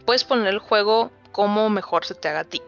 puedes 0.05 0.23
poner 0.23 0.47
el 0.47 0.59
juego 0.59 1.11
como 1.31 1.69
mejor 1.69 2.05
se 2.05 2.13
te 2.13 2.27
haga 2.27 2.41
a 2.41 2.43
ti. 2.43 2.61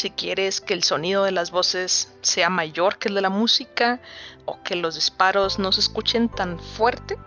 Si 0.00 0.10
quieres 0.10 0.62
que 0.62 0.72
el 0.72 0.82
sonido 0.82 1.24
de 1.24 1.30
las 1.30 1.50
voces 1.50 2.10
sea 2.22 2.48
mayor 2.48 2.96
que 2.96 3.08
el 3.08 3.14
de 3.14 3.20
la 3.20 3.28
música 3.28 4.00
o 4.46 4.62
que 4.62 4.74
los 4.74 4.94
disparos 4.94 5.58
no 5.58 5.72
se 5.72 5.80
escuchen 5.80 6.30
tan 6.30 6.58
fuerte. 6.58 7.18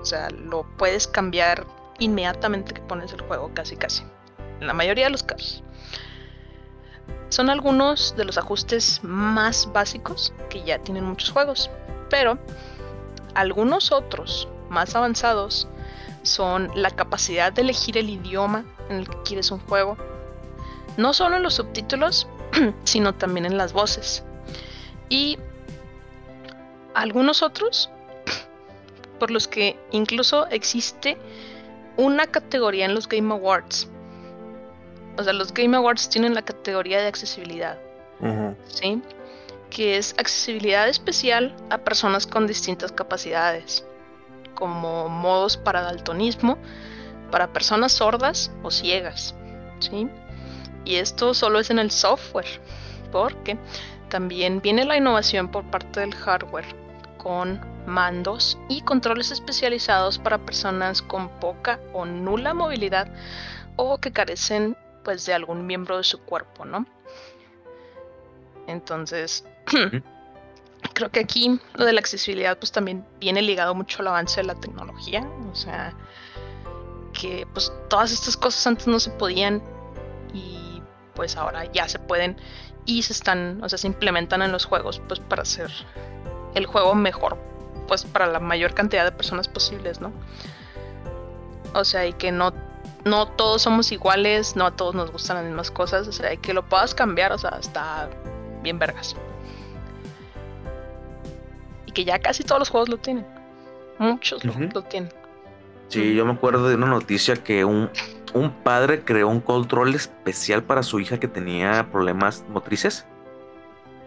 O 0.00 0.04
sea, 0.04 0.30
lo 0.30 0.64
puedes 0.76 1.08
cambiar 1.08 1.66
inmediatamente 1.98 2.74
que 2.74 2.80
pones 2.80 3.12
el 3.12 3.22
juego, 3.22 3.50
casi 3.54 3.76
casi. 3.76 4.04
En 4.60 4.68
la 4.68 4.72
mayoría 4.72 5.06
de 5.06 5.10
los 5.10 5.24
casos. 5.24 5.64
Son 7.28 7.50
algunos 7.50 8.14
de 8.16 8.24
los 8.24 8.38
ajustes 8.38 9.00
más 9.02 9.72
básicos 9.72 10.32
que 10.48 10.62
ya 10.62 10.78
tienen 10.78 11.04
muchos 11.04 11.30
juegos, 11.30 11.70
pero 12.08 12.38
algunos 13.34 13.90
otros 13.90 14.46
más 14.70 14.94
avanzados 14.94 15.66
son 16.22 16.70
la 16.76 16.90
capacidad 16.90 17.52
de 17.52 17.62
elegir 17.62 17.98
el 17.98 18.10
idioma 18.10 18.64
en 18.88 18.98
el 18.98 19.08
que 19.08 19.22
quieres 19.22 19.50
un 19.50 19.58
juego, 19.58 19.96
no 20.96 21.12
solo 21.14 21.36
en 21.36 21.42
los 21.42 21.54
subtítulos, 21.54 22.28
sino 22.84 23.14
también 23.14 23.46
en 23.46 23.56
las 23.56 23.72
voces. 23.72 24.24
Y 25.08 25.38
algunos 26.94 27.42
otros 27.42 27.90
por 29.18 29.30
los 29.30 29.48
que 29.48 29.78
incluso 29.90 30.46
existe 30.48 31.16
una 31.96 32.26
categoría 32.26 32.84
en 32.84 32.94
los 32.94 33.08
Game 33.08 33.32
Awards 33.32 33.88
o 35.18 35.24
sea, 35.24 35.32
los 35.32 35.52
Game 35.52 35.76
Awards 35.76 36.08
tienen 36.08 36.34
la 36.34 36.42
categoría 36.42 37.00
de 37.00 37.06
accesibilidad, 37.06 37.78
¿sí? 38.66 39.02
Que 39.70 39.96
es 39.96 40.14
accesibilidad 40.18 40.88
especial 40.88 41.54
a 41.70 41.78
personas 41.78 42.26
con 42.26 42.46
distintas 42.46 42.92
capacidades, 42.92 43.84
como 44.54 45.08
modos 45.08 45.56
para 45.56 45.82
daltonismo, 45.82 46.58
para 47.30 47.52
personas 47.52 47.92
sordas 47.92 48.50
o 48.62 48.70
ciegas, 48.70 49.34
¿sí? 49.80 50.08
Y 50.86 50.96
esto 50.96 51.34
solo 51.34 51.58
es 51.58 51.68
en 51.68 51.78
el 51.78 51.90
software, 51.90 52.46
porque 53.12 53.58
también 54.08 54.62
viene 54.62 54.84
la 54.84 54.96
innovación 54.96 55.50
por 55.50 55.64
parte 55.64 56.00
del 56.00 56.14
hardware 56.14 56.64
con 57.18 57.60
mandos 57.86 58.56
y 58.68 58.82
controles 58.82 59.32
especializados 59.32 60.18
para 60.18 60.38
personas 60.38 61.02
con 61.02 61.28
poca 61.40 61.80
o 61.92 62.04
nula 62.04 62.54
movilidad 62.54 63.08
o 63.74 63.98
que 63.98 64.12
carecen 64.12 64.76
pues 65.04 65.26
de 65.26 65.34
algún 65.34 65.66
miembro 65.66 65.96
de 65.96 66.04
su 66.04 66.20
cuerpo, 66.20 66.64
¿no? 66.64 66.86
Entonces, 68.66 69.44
creo 70.94 71.10
que 71.10 71.20
aquí 71.20 71.60
lo 71.74 71.84
de 71.84 71.92
la 71.92 72.00
accesibilidad 72.00 72.58
pues 72.58 72.72
también 72.72 73.04
viene 73.20 73.42
ligado 73.42 73.74
mucho 73.74 74.02
al 74.02 74.08
avance 74.08 74.40
de 74.40 74.46
la 74.46 74.54
tecnología, 74.54 75.28
o 75.50 75.54
sea, 75.54 75.94
que 77.12 77.46
pues 77.52 77.72
todas 77.88 78.12
estas 78.12 78.36
cosas 78.36 78.66
antes 78.66 78.86
no 78.86 79.00
se 79.00 79.10
podían 79.10 79.62
y 80.32 80.65
pues 81.16 81.36
ahora 81.36 81.64
ya 81.72 81.88
se 81.88 81.98
pueden 81.98 82.36
y 82.84 83.02
se 83.02 83.12
están, 83.12 83.60
o 83.64 83.68
sea, 83.68 83.78
se 83.78 83.88
implementan 83.88 84.42
en 84.42 84.52
los 84.52 84.64
juegos 84.64 85.02
pues 85.08 85.18
para 85.18 85.42
hacer 85.42 85.72
el 86.54 86.66
juego 86.66 86.94
mejor 86.94 87.36
pues 87.88 88.04
para 88.04 88.26
la 88.26 88.40
mayor 88.40 88.74
cantidad 88.74 89.04
de 89.04 89.12
personas 89.12 89.48
posibles, 89.48 90.00
¿no? 90.00 90.12
O 91.74 91.84
sea, 91.84 92.06
y 92.06 92.12
que 92.12 92.32
no 92.32 92.52
no 93.04 93.28
todos 93.28 93.62
somos 93.62 93.92
iguales, 93.92 94.56
no 94.56 94.66
a 94.66 94.72
todos 94.72 94.94
nos 94.94 95.12
gustan 95.12 95.36
las 95.36 95.46
mismas 95.46 95.70
cosas, 95.70 96.08
o 96.08 96.12
sea, 96.12 96.36
que 96.36 96.52
lo 96.52 96.68
puedas 96.68 96.94
cambiar, 96.94 97.32
o 97.32 97.38
sea, 97.38 97.56
está 97.60 98.10
bien 98.62 98.80
vergas. 98.80 99.14
Y 101.86 101.92
que 101.92 102.04
ya 102.04 102.18
casi 102.18 102.42
todos 102.42 102.58
los 102.58 102.68
juegos 102.68 102.88
lo 102.88 102.98
tienen. 102.98 103.24
Muchos 103.98 104.44
lo, 104.44 104.82
tienen. 104.82 105.12
Sí, 105.88 106.14
yo 106.14 106.26
me 106.26 106.32
acuerdo 106.32 106.68
de 106.68 106.74
una 106.74 106.88
noticia 106.88 107.36
que 107.36 107.64
un, 107.64 107.90
un 108.34 108.50
padre 108.50 109.02
creó 109.02 109.28
un 109.28 109.40
control 109.40 109.94
especial 109.94 110.62
para 110.62 110.82
su 110.82 111.00
hija 111.00 111.18
que 111.18 111.28
tenía 111.28 111.86
problemas 111.90 112.44
motrices. 112.48 113.06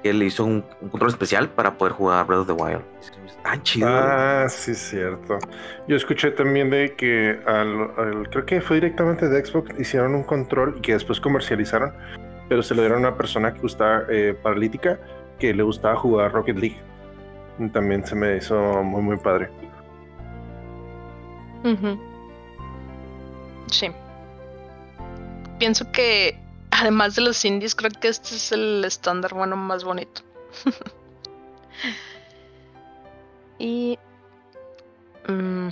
Él 0.04 0.20
le 0.20 0.26
hizo 0.26 0.46
un, 0.46 0.62
control 0.92 1.10
especial 1.10 1.50
para 1.50 1.78
poder 1.78 1.94
jugar 1.94 2.26
Breath 2.26 2.42
of 2.42 2.48
the 2.48 2.54
Wild. 2.54 2.82
Tan 3.44 3.62
chido. 3.64 3.88
Ah, 3.90 4.46
sí, 4.50 4.74
cierto. 4.74 5.40
Yo 5.88 5.96
escuché 5.96 6.32
también 6.32 6.70
de 6.70 6.96
que 6.96 7.40
al, 7.46 8.30
creo 8.30 8.46
que 8.46 8.62
fue 8.62 8.78
directamente 8.78 9.28
de 9.28 9.46
Xbox, 9.46 9.78
hicieron 9.80 10.16
un 10.16 10.24
control 10.24 10.76
y 10.78 10.82
que 10.82 10.94
después 10.94 11.20
comercializaron, 11.20 11.94
pero 12.48 12.64
se 12.64 12.76
lo 12.76 12.82
dieron 12.82 13.06
a 13.06 13.10
una 13.10 13.18
persona 13.18 13.54
que 13.54 13.60
gustaba 13.60 14.04
eh, 14.10 14.38
paralítica, 14.42 15.00
que 15.38 15.54
le 15.54 15.64
gustaba 15.64 15.96
jugar 15.96 16.32
Rocket 16.32 16.58
League. 16.58 16.78
También 17.74 18.06
se 18.06 18.16
me 18.16 18.38
hizo 18.38 18.84
muy, 18.84 19.02
muy 19.02 19.18
padre. 19.18 19.50
Sí. 23.68 23.92
Pienso 25.60 25.92
que 25.92 26.40
además 26.72 27.16
de 27.16 27.22
los 27.22 27.44
indies, 27.44 27.76
creo 27.76 27.92
que 27.92 28.08
este 28.08 28.36
es 28.36 28.52
el 28.54 28.84
estándar 28.86 29.34
bueno 29.34 29.58
más 29.58 29.84
bonito. 29.84 30.22
y 33.60 34.00
mm, 35.28 35.68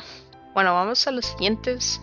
bueno, 0.54 0.74
vamos 0.74 1.08
a 1.08 1.12
los 1.12 1.26
siguientes. 1.26 2.02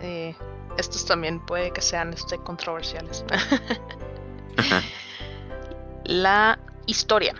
Eh, 0.00 0.36
estos 0.78 1.04
también 1.04 1.44
puede 1.44 1.72
que 1.72 1.80
sean 1.80 2.12
este, 2.12 2.38
controversiales. 2.38 3.24
la 6.04 6.60
historia. 6.86 7.34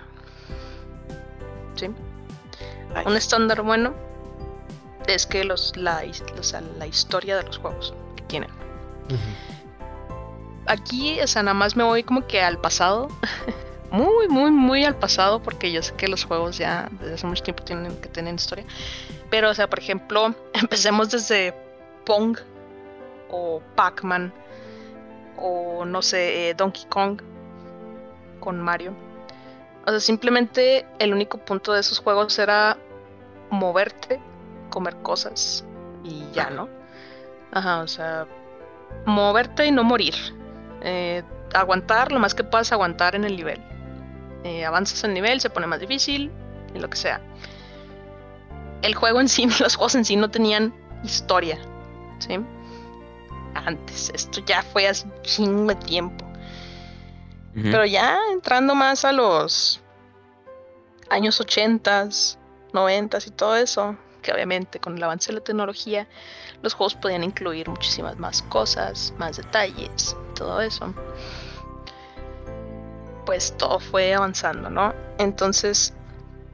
¿Sí? 1.77 1.87
Un 3.07 3.17
estándar 3.17 3.63
bueno 3.63 3.95
es 5.07 5.27
que 5.27 5.45
los, 5.45 5.77
la, 5.77 6.03
la 6.79 6.87
historia 6.87 7.37
de 7.37 7.45
los 7.45 7.59
juegos 7.59 7.95
que 8.17 8.23
tienen 8.25 8.64
aquí, 10.67 11.21
o 11.21 11.27
sea, 11.27 11.43
nada 11.43 11.55
más 11.55 11.77
me 11.77 11.85
voy 11.85 12.03
como 12.03 12.27
que 12.27 12.41
al 12.41 12.59
pasado. 12.59 13.09
muy, 13.91 14.29
muy, 14.29 14.51
muy 14.51 14.85
al 14.85 14.97
pasado, 14.97 15.43
porque 15.43 15.71
yo 15.71 15.83
sé 15.83 15.95
que 15.95 16.09
los 16.09 16.25
juegos 16.25 16.59
ya 16.59 16.89
desde 17.01 17.15
hace 17.15 17.27
mucho 17.27 17.43
tiempo 17.43 17.63
tienen 17.63 17.97
que 18.01 18.09
tener 18.09 18.35
historia. 18.35 18.65
Pero, 19.31 19.51
o 19.51 19.55
sea, 19.55 19.69
por 19.69 19.79
ejemplo, 19.79 20.35
empecemos 20.55 21.11
desde 21.11 21.55
Pong 22.05 22.39
o 23.31 23.63
Pac-Man 23.77 24.33
o 25.37 25.85
no 25.85 26.03
sé, 26.03 26.51
eh, 26.51 26.55
Donkey 26.55 26.85
Kong 26.89 27.21
con 28.41 28.61
Mario. 28.61 28.95
O 29.87 29.91
sea, 29.91 30.01
simplemente 30.01 30.87
el 30.99 31.13
único 31.13 31.39
punto 31.39 31.73
de 31.73 31.81
esos 31.81 31.99
juegos 31.99 32.39
era 32.39 32.79
moverte, 33.51 34.21
comer 34.71 34.97
cosas 35.03 35.65
y 36.03 36.25
ya, 36.33 36.51
¿no? 36.51 36.69
Ajá, 37.53 37.81
o 37.83 37.87
sea, 37.87 38.27
moverte 39.07 39.67
y 39.67 39.73
no 39.73 39.85
morir. 39.85 40.15
Eh, 40.83 41.23
aguantar 41.55 42.13
lo 42.13 42.19
más 42.21 42.35
que 42.35 42.45
puedas 42.45 42.73
aguantar 42.73 43.15
en 43.15 43.25
el 43.25 43.37
nivel. 43.37 43.61
Eh, 44.45 44.65
avanzas 44.65 45.05
el 45.05 45.15
nivel, 45.15 45.41
se 45.41 45.51
pone 45.51 45.67
más 45.67 45.81
difícil 45.81 46.31
y 46.75 46.79
lo 46.79 46.91
que 46.91 46.97
sea. 46.97 47.21
El 48.83 48.95
juego 48.95 49.21
en 49.21 49.29
sí, 49.29 49.47
los 49.61 49.77
juegos 49.77 49.95
en 49.95 50.05
sí 50.05 50.17
no 50.17 50.31
tenían 50.31 50.75
historia. 51.03 51.59
¿sí? 52.19 52.39
Antes, 53.55 54.11
esto 54.15 54.41
ya 54.45 54.63
fue 54.63 54.89
hace 54.89 55.07
un 55.07 55.23
chingo 55.23 55.67
de 55.69 55.77
tiempo. 55.77 56.25
Pero 57.55 57.85
ya 57.85 58.19
entrando 58.33 58.75
más 58.75 59.05
a 59.05 59.13
los 59.13 59.81
años 61.09 61.41
80, 61.41 62.09
90 62.73 63.19
y 63.25 63.31
todo 63.31 63.55
eso, 63.55 63.97
que 64.23 64.33
obviamente 64.33 64.81
con 64.81 64.97
el 64.97 65.05
avance 65.05 65.31
de 65.31 65.39
la 65.39 65.45
tecnología 65.45 66.09
los 66.65 66.73
juegos 66.73 66.95
podían 66.95 67.23
incluir 67.23 67.69
muchísimas 67.69 68.19
más 68.19 68.41
cosas, 68.43 69.13
más 69.19 69.37
detalles, 69.37 70.17
todo 70.35 70.63
eso. 70.63 70.93
Pues 73.27 73.55
todo 73.57 73.79
fue 73.79 74.15
avanzando, 74.15 74.71
¿no? 74.71 74.95
Entonces, 75.19 75.93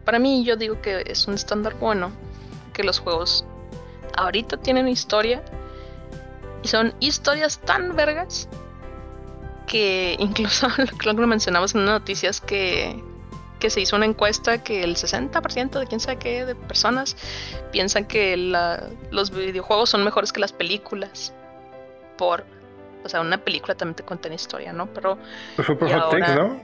para 0.05 0.19
mí 0.19 0.45
yo 0.45 0.57
digo 0.57 0.83
que 0.83 1.05
es 1.07 1.29
un 1.29 1.35
estándar 1.35 1.77
bueno 1.79 2.11
que 2.73 2.83
los 2.83 2.99
juegos 2.99 3.45
ahorita 4.17 4.57
tienen 4.57 4.89
historia 4.89 5.45
y 6.65 6.69
son 6.69 6.93
historias 6.99 7.61
tan 7.61 7.95
vergas 7.95 8.49
que 9.69 10.17
incluso 10.19 10.67
lo 11.05 11.15
que 11.15 11.27
mencionamos 11.27 11.77
en 11.77 11.85
noticias 11.85 12.41
que 12.41 13.01
que 13.61 13.71
se 13.71 13.81
hizo 13.81 13.95
una 13.95 14.07
encuesta 14.07 14.65
que 14.65 14.83
el 14.83 14.97
60% 14.97 15.79
de 15.79 15.87
quién 15.87 16.01
sabe 16.01 16.19
qué 16.19 16.45
de 16.45 16.55
personas 16.57 17.17
piensan 17.71 18.07
que 18.07 18.37
los 19.11 19.31
videojuegos 19.31 19.91
son 19.91 20.03
mejores 20.03 20.33
que 20.33 20.41
las 20.41 20.53
películas. 20.53 21.33
Por, 22.19 22.45
o 23.05 23.09
sea, 23.09 23.21
una 23.21 23.39
película 23.39 23.77
también 23.77 23.95
te 23.95 24.03
cuenta 24.03 24.29
una 24.29 24.35
historia, 24.35 24.73
¿no? 24.73 24.87
Pero. 24.93 25.19
Pues 25.55 25.67
fue 25.67 25.79
por 25.79 25.89
Hot 25.89 26.19
¿no? 26.19 26.61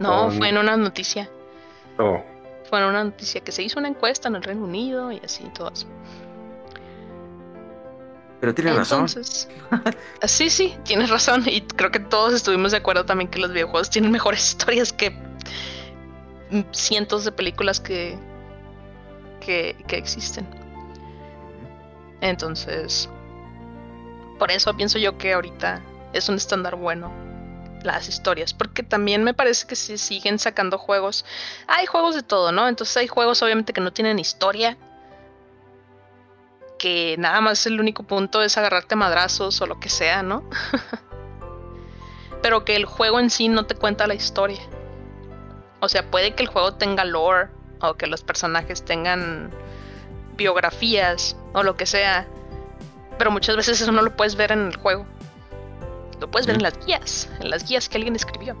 No, 0.00 0.30
fue 0.32 0.48
en 0.48 0.58
una 0.58 0.76
noticia. 0.76 1.30
Oh. 1.98 2.20
Fue 2.68 2.80
en 2.80 2.86
una 2.86 3.04
noticia 3.04 3.40
que 3.42 3.52
se 3.52 3.62
hizo 3.62 3.78
una 3.78 3.88
encuesta 3.88 4.28
en 4.28 4.36
el 4.36 4.42
Reino 4.42 4.64
Unido 4.64 5.12
y 5.12 5.20
así, 5.24 5.44
todo 5.54 5.70
eso. 5.70 5.86
Pero 8.42 8.54
tiene 8.56 8.72
razón. 8.72 9.06
sí, 10.24 10.50
sí, 10.50 10.76
tienes 10.82 11.10
razón. 11.10 11.44
Y 11.46 11.60
creo 11.60 11.92
que 11.92 12.00
todos 12.00 12.34
estuvimos 12.34 12.72
de 12.72 12.78
acuerdo 12.78 13.06
también 13.06 13.30
que 13.30 13.38
los 13.38 13.52
videojuegos 13.52 13.88
tienen 13.88 14.10
mejores 14.10 14.48
historias 14.48 14.92
que 14.92 15.16
cientos 16.72 17.24
de 17.24 17.30
películas 17.30 17.78
que, 17.78 18.18
que, 19.38 19.76
existen. 19.90 20.44
Entonces, 22.20 23.08
por 24.40 24.50
eso 24.50 24.76
pienso 24.76 24.98
yo 24.98 25.16
que 25.18 25.34
ahorita 25.34 25.80
es 26.12 26.28
un 26.28 26.34
estándar 26.34 26.74
bueno 26.74 27.12
las 27.84 28.08
historias, 28.08 28.52
porque 28.52 28.82
también 28.82 29.22
me 29.22 29.34
parece 29.34 29.68
que 29.68 29.76
si 29.76 29.96
siguen 29.98 30.40
sacando 30.40 30.78
juegos, 30.78 31.24
hay 31.68 31.86
juegos 31.86 32.16
de 32.16 32.24
todo, 32.24 32.50
¿no? 32.50 32.66
Entonces 32.66 32.96
hay 32.96 33.06
juegos 33.06 33.40
obviamente 33.40 33.72
que 33.72 33.80
no 33.80 33.92
tienen 33.92 34.18
historia, 34.18 34.76
que 36.82 37.14
nada 37.16 37.40
más 37.40 37.64
el 37.66 37.78
único 37.78 38.02
punto 38.02 38.42
es 38.42 38.58
agarrarte 38.58 38.96
madrazos 38.96 39.60
o 39.60 39.66
lo 39.66 39.78
que 39.78 39.88
sea, 39.88 40.24
¿no? 40.24 40.42
Pero 42.42 42.64
que 42.64 42.74
el 42.74 42.86
juego 42.86 43.20
en 43.20 43.30
sí 43.30 43.46
no 43.48 43.66
te 43.66 43.76
cuenta 43.76 44.08
la 44.08 44.14
historia. 44.14 44.60
O 45.78 45.88
sea, 45.88 46.10
puede 46.10 46.34
que 46.34 46.42
el 46.42 46.48
juego 46.48 46.74
tenga 46.74 47.04
lore 47.04 47.50
o 47.80 47.94
que 47.94 48.08
los 48.08 48.24
personajes 48.24 48.84
tengan 48.84 49.52
biografías 50.36 51.36
o 51.52 51.62
lo 51.62 51.76
que 51.76 51.86
sea, 51.86 52.26
pero 53.16 53.30
muchas 53.30 53.54
veces 53.54 53.80
eso 53.80 53.92
no 53.92 54.02
lo 54.02 54.16
puedes 54.16 54.34
ver 54.34 54.50
en 54.50 54.66
el 54.66 54.76
juego. 54.76 55.06
Lo 56.20 56.28
puedes 56.28 56.48
ver 56.48 56.56
en 56.56 56.64
las 56.64 56.84
guías, 56.84 57.30
en 57.38 57.50
las 57.50 57.68
guías 57.68 57.88
que 57.88 57.98
alguien 57.98 58.16
escribió. 58.16 58.56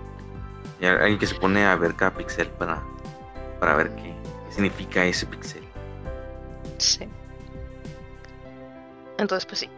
y 0.80 0.86
alguien 0.86 1.20
que 1.20 1.28
se 1.28 1.36
pone 1.36 1.64
a 1.64 1.76
ver 1.76 1.94
cada 1.94 2.12
pixel 2.12 2.48
para, 2.48 2.82
para 3.60 3.76
ver 3.76 3.94
qué, 3.94 4.12
significa 4.50 5.04
ese 5.04 5.26
pixel. 5.26 5.62
Sí. 6.78 7.08
Entonces, 9.18 9.46
pues 9.46 9.60
sí. 9.60 9.70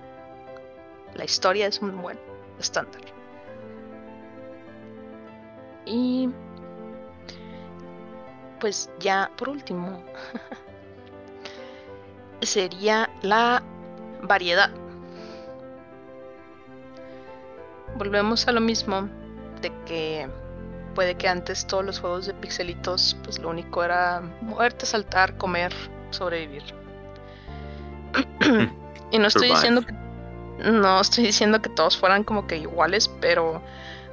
La 1.14 1.24
historia 1.24 1.66
es 1.66 1.80
un 1.80 2.00
buen 2.00 2.18
estándar. 2.58 3.00
Y 5.86 6.28
pues 8.60 8.90
ya 8.98 9.30
por 9.36 9.48
último 9.48 10.02
sería 12.42 13.08
la 13.22 13.62
variedad 14.22 14.70
volvemos 17.98 18.46
a 18.46 18.52
lo 18.52 18.60
mismo 18.60 19.08
de 19.60 19.72
que 19.84 20.28
puede 20.94 21.16
que 21.16 21.28
antes 21.28 21.66
todos 21.66 21.84
los 21.84 22.00
juegos 22.00 22.26
de 22.26 22.34
pixelitos, 22.34 23.16
pues 23.24 23.38
lo 23.38 23.50
único 23.50 23.84
era 23.84 24.22
moverte, 24.40 24.86
saltar, 24.86 25.36
comer, 25.36 25.72
sobrevivir. 26.10 26.62
y 29.10 29.18
no 29.18 29.28
estoy 29.28 29.48
diciendo 29.48 29.82
que 29.82 29.94
no 30.58 31.00
estoy 31.00 31.24
diciendo 31.24 31.62
que 31.62 31.68
todos 31.68 31.96
fueran 31.96 32.24
como 32.24 32.46
que 32.46 32.56
iguales, 32.56 33.08
pero 33.20 33.62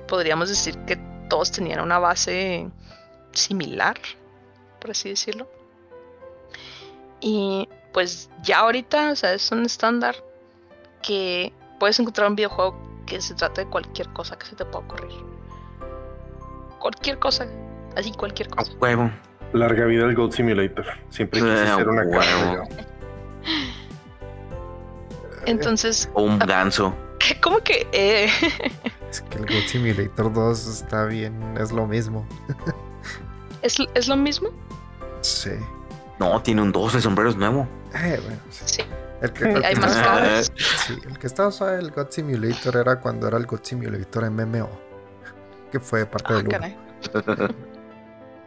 podríamos 0.08 0.50
decir 0.50 0.78
que 0.86 0.98
todos 1.30 1.52
tenían 1.52 1.80
una 1.80 2.00
base 2.00 2.70
similar, 3.32 3.98
por 4.80 4.92
así 4.92 5.10
decirlo. 5.10 5.48
Y 7.20 7.68
pues 7.94 8.30
ya 8.44 8.60
ahorita, 8.60 9.12
o 9.12 9.16
sea, 9.16 9.34
es 9.34 9.52
un 9.52 9.66
estándar 9.66 10.16
que 11.02 11.52
puedes 11.80 12.00
encontrar 12.00 12.30
un 12.30 12.36
videojuego 12.36 12.78
que 13.06 13.22
se 13.22 13.34
trata 13.34 13.62
de 13.62 13.70
cualquier 13.70 14.10
cosa 14.10 14.38
que 14.38 14.46
se 14.46 14.56
te 14.56 14.66
pueda 14.66 14.86
ocurrir. 14.86 15.12
Cualquier 16.80 17.18
cosa, 17.18 17.48
así 17.96 18.12
cualquier 18.12 18.50
cosa. 18.50 18.72
A 18.72 18.76
huevo. 18.76 19.12
Larga 19.54 19.86
vida 19.86 20.06
del 20.06 20.16
Gold 20.16 20.34
Simulator. 20.34 20.86
Siempre 21.10 21.40
quise 21.40 21.66
ser 21.66 21.88
una 21.88 22.04
huevo. 22.04 22.68
Entonces. 25.46 26.10
O 26.14 26.24
un 26.24 26.42
ah, 26.42 26.46
ganso. 26.46 26.96
¿Cómo 27.42 27.60
que? 27.60 27.88
Eh? 27.92 28.30
Es 29.10 29.22
que 29.22 29.38
el 29.38 29.46
Gold 29.46 29.68
Simulator 29.68 30.34
2 30.34 30.68
está 30.68 31.06
bien, 31.06 31.56
es 31.58 31.72
lo 31.72 31.88
mismo. 31.88 32.28
¿Es, 33.62 33.78
¿Es 33.94 34.10
lo 34.10 34.18
mismo? 34.18 34.50
Sí. 35.22 35.52
No, 36.20 36.42
tiene 36.42 36.62
un 36.62 36.74
12 36.74 37.00
sombreros 37.00 37.38
nuevo. 37.38 37.66
Eh, 37.94 38.20
bueno, 38.22 38.42
sí. 38.50 38.84
El 39.22 39.32
que, 39.32 39.46
Hay 39.66 39.76
más 39.76 40.52
Sí, 40.86 40.98
el 41.08 41.18
que 41.18 41.28
estaba 41.28 41.50
usando 41.50 41.74
el 41.74 41.92
God 41.92 42.08
Simulator 42.10 42.76
era 42.76 43.00
cuando 43.00 43.28
era 43.28 43.38
el 43.38 43.46
God 43.46 43.62
Simulator 43.64 44.30
MMO. 44.30 44.70
Que 45.72 45.80
fue 45.80 46.06
parte 46.06 46.34
ah, 46.34 46.42
del 46.42 47.56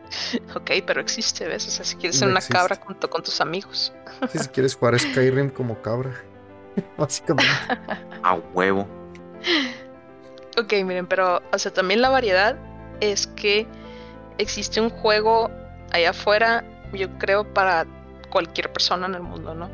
ok, 0.55 0.71
pero 0.87 1.01
existe, 1.01 1.47
¿ves? 1.47 1.67
O 1.67 1.71
sea, 1.71 1.85
si 1.85 1.97
quieres 1.97 2.19
ser 2.19 2.29
una 2.29 2.41
cabra 2.41 2.77
junto 2.77 3.11
con 3.11 3.23
tus 3.23 3.41
amigos. 3.41 3.93
Sí, 4.33 4.39
si 4.39 4.49
quieres 4.49 4.75
jugar 4.75 4.99
Skyrim 4.99 5.51
como 5.51 5.81
cabra. 5.83 6.13
Básicamente. 6.99 7.51
A 8.23 8.35
huevo. 8.55 8.87
Ok, 10.59 10.73
miren, 10.85 11.07
pero, 11.07 11.41
o 11.53 11.59
sea, 11.59 11.73
también 11.73 12.03
la 12.03 12.09
variedad 12.09 12.57
es 13.01 13.27
que 13.29 13.67
existe 14.39 14.81
un 14.81 14.91
juego 14.91 15.51
allá 15.93 16.11
afuera, 16.11 16.65
yo 16.93 17.09
creo, 17.19 17.53
para 17.55 17.87
cualquier 18.31 18.73
persona 18.73 19.07
en 19.07 19.15
el 19.15 19.23
mundo, 19.23 19.55
¿no? 19.55 19.71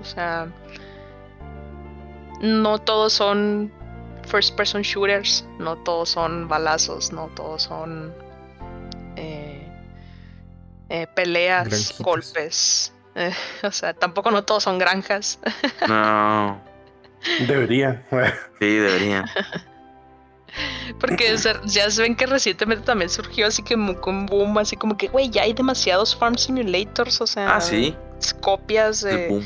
O 0.00 0.04
sea, 0.04 0.48
no 2.40 2.78
todos 2.78 3.12
son 3.12 3.72
first 4.26 4.56
person 4.56 4.82
shooters, 4.82 5.46
no 5.58 5.76
todos 5.76 6.10
son 6.10 6.48
balazos, 6.48 7.12
no 7.12 7.28
todos 7.28 7.62
son 7.62 8.12
eh, 9.16 9.68
eh, 10.88 11.06
peleas, 11.14 11.98
golpes. 12.00 12.93
Eh, 13.14 13.32
o 13.62 13.70
sea, 13.70 13.94
tampoco 13.94 14.30
no 14.30 14.44
todos 14.44 14.62
son 14.62 14.78
granjas. 14.78 15.38
No. 15.88 16.60
Debería. 17.46 18.02
sí, 18.60 18.76
debería. 18.76 19.24
Porque 21.00 21.34
ya 21.64 21.90
se 21.90 22.02
ven 22.02 22.14
que 22.16 22.26
recientemente 22.26 22.84
también 22.84 23.08
surgió 23.08 23.46
así 23.46 23.62
que 23.62 23.74
un 23.74 24.26
boom, 24.26 24.58
así 24.58 24.76
como 24.76 24.96
que, 24.96 25.08
güey, 25.08 25.30
ya 25.30 25.42
hay 25.42 25.54
demasiados 25.54 26.14
farm 26.14 26.36
simulators, 26.36 27.20
o 27.22 27.26
sea, 27.26 27.56
ah, 27.56 27.60
¿sí? 27.60 27.96
copias 28.42 29.00
de 29.00 29.42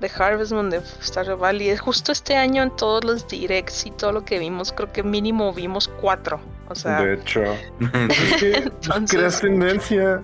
de 0.00 0.10
Harvest 0.22 0.52
Moon, 0.52 0.70
de 0.70 0.82
Stardew 1.02 1.38
Valley. 1.38 1.76
Justo 1.76 2.12
este 2.12 2.36
año 2.36 2.62
en 2.62 2.74
todos 2.76 3.04
los 3.04 3.26
directs 3.26 3.86
y 3.86 3.90
todo 3.90 4.12
lo 4.12 4.24
que 4.24 4.38
vimos, 4.38 4.72
creo 4.72 4.92
que 4.92 5.02
mínimo 5.02 5.52
vimos 5.52 5.88
cuatro. 6.00 6.40
O 6.68 6.74
sea, 6.74 7.00
de 7.02 7.14
hecho, 7.14 7.42
es 9.26 9.40
tendencia. 9.40 10.22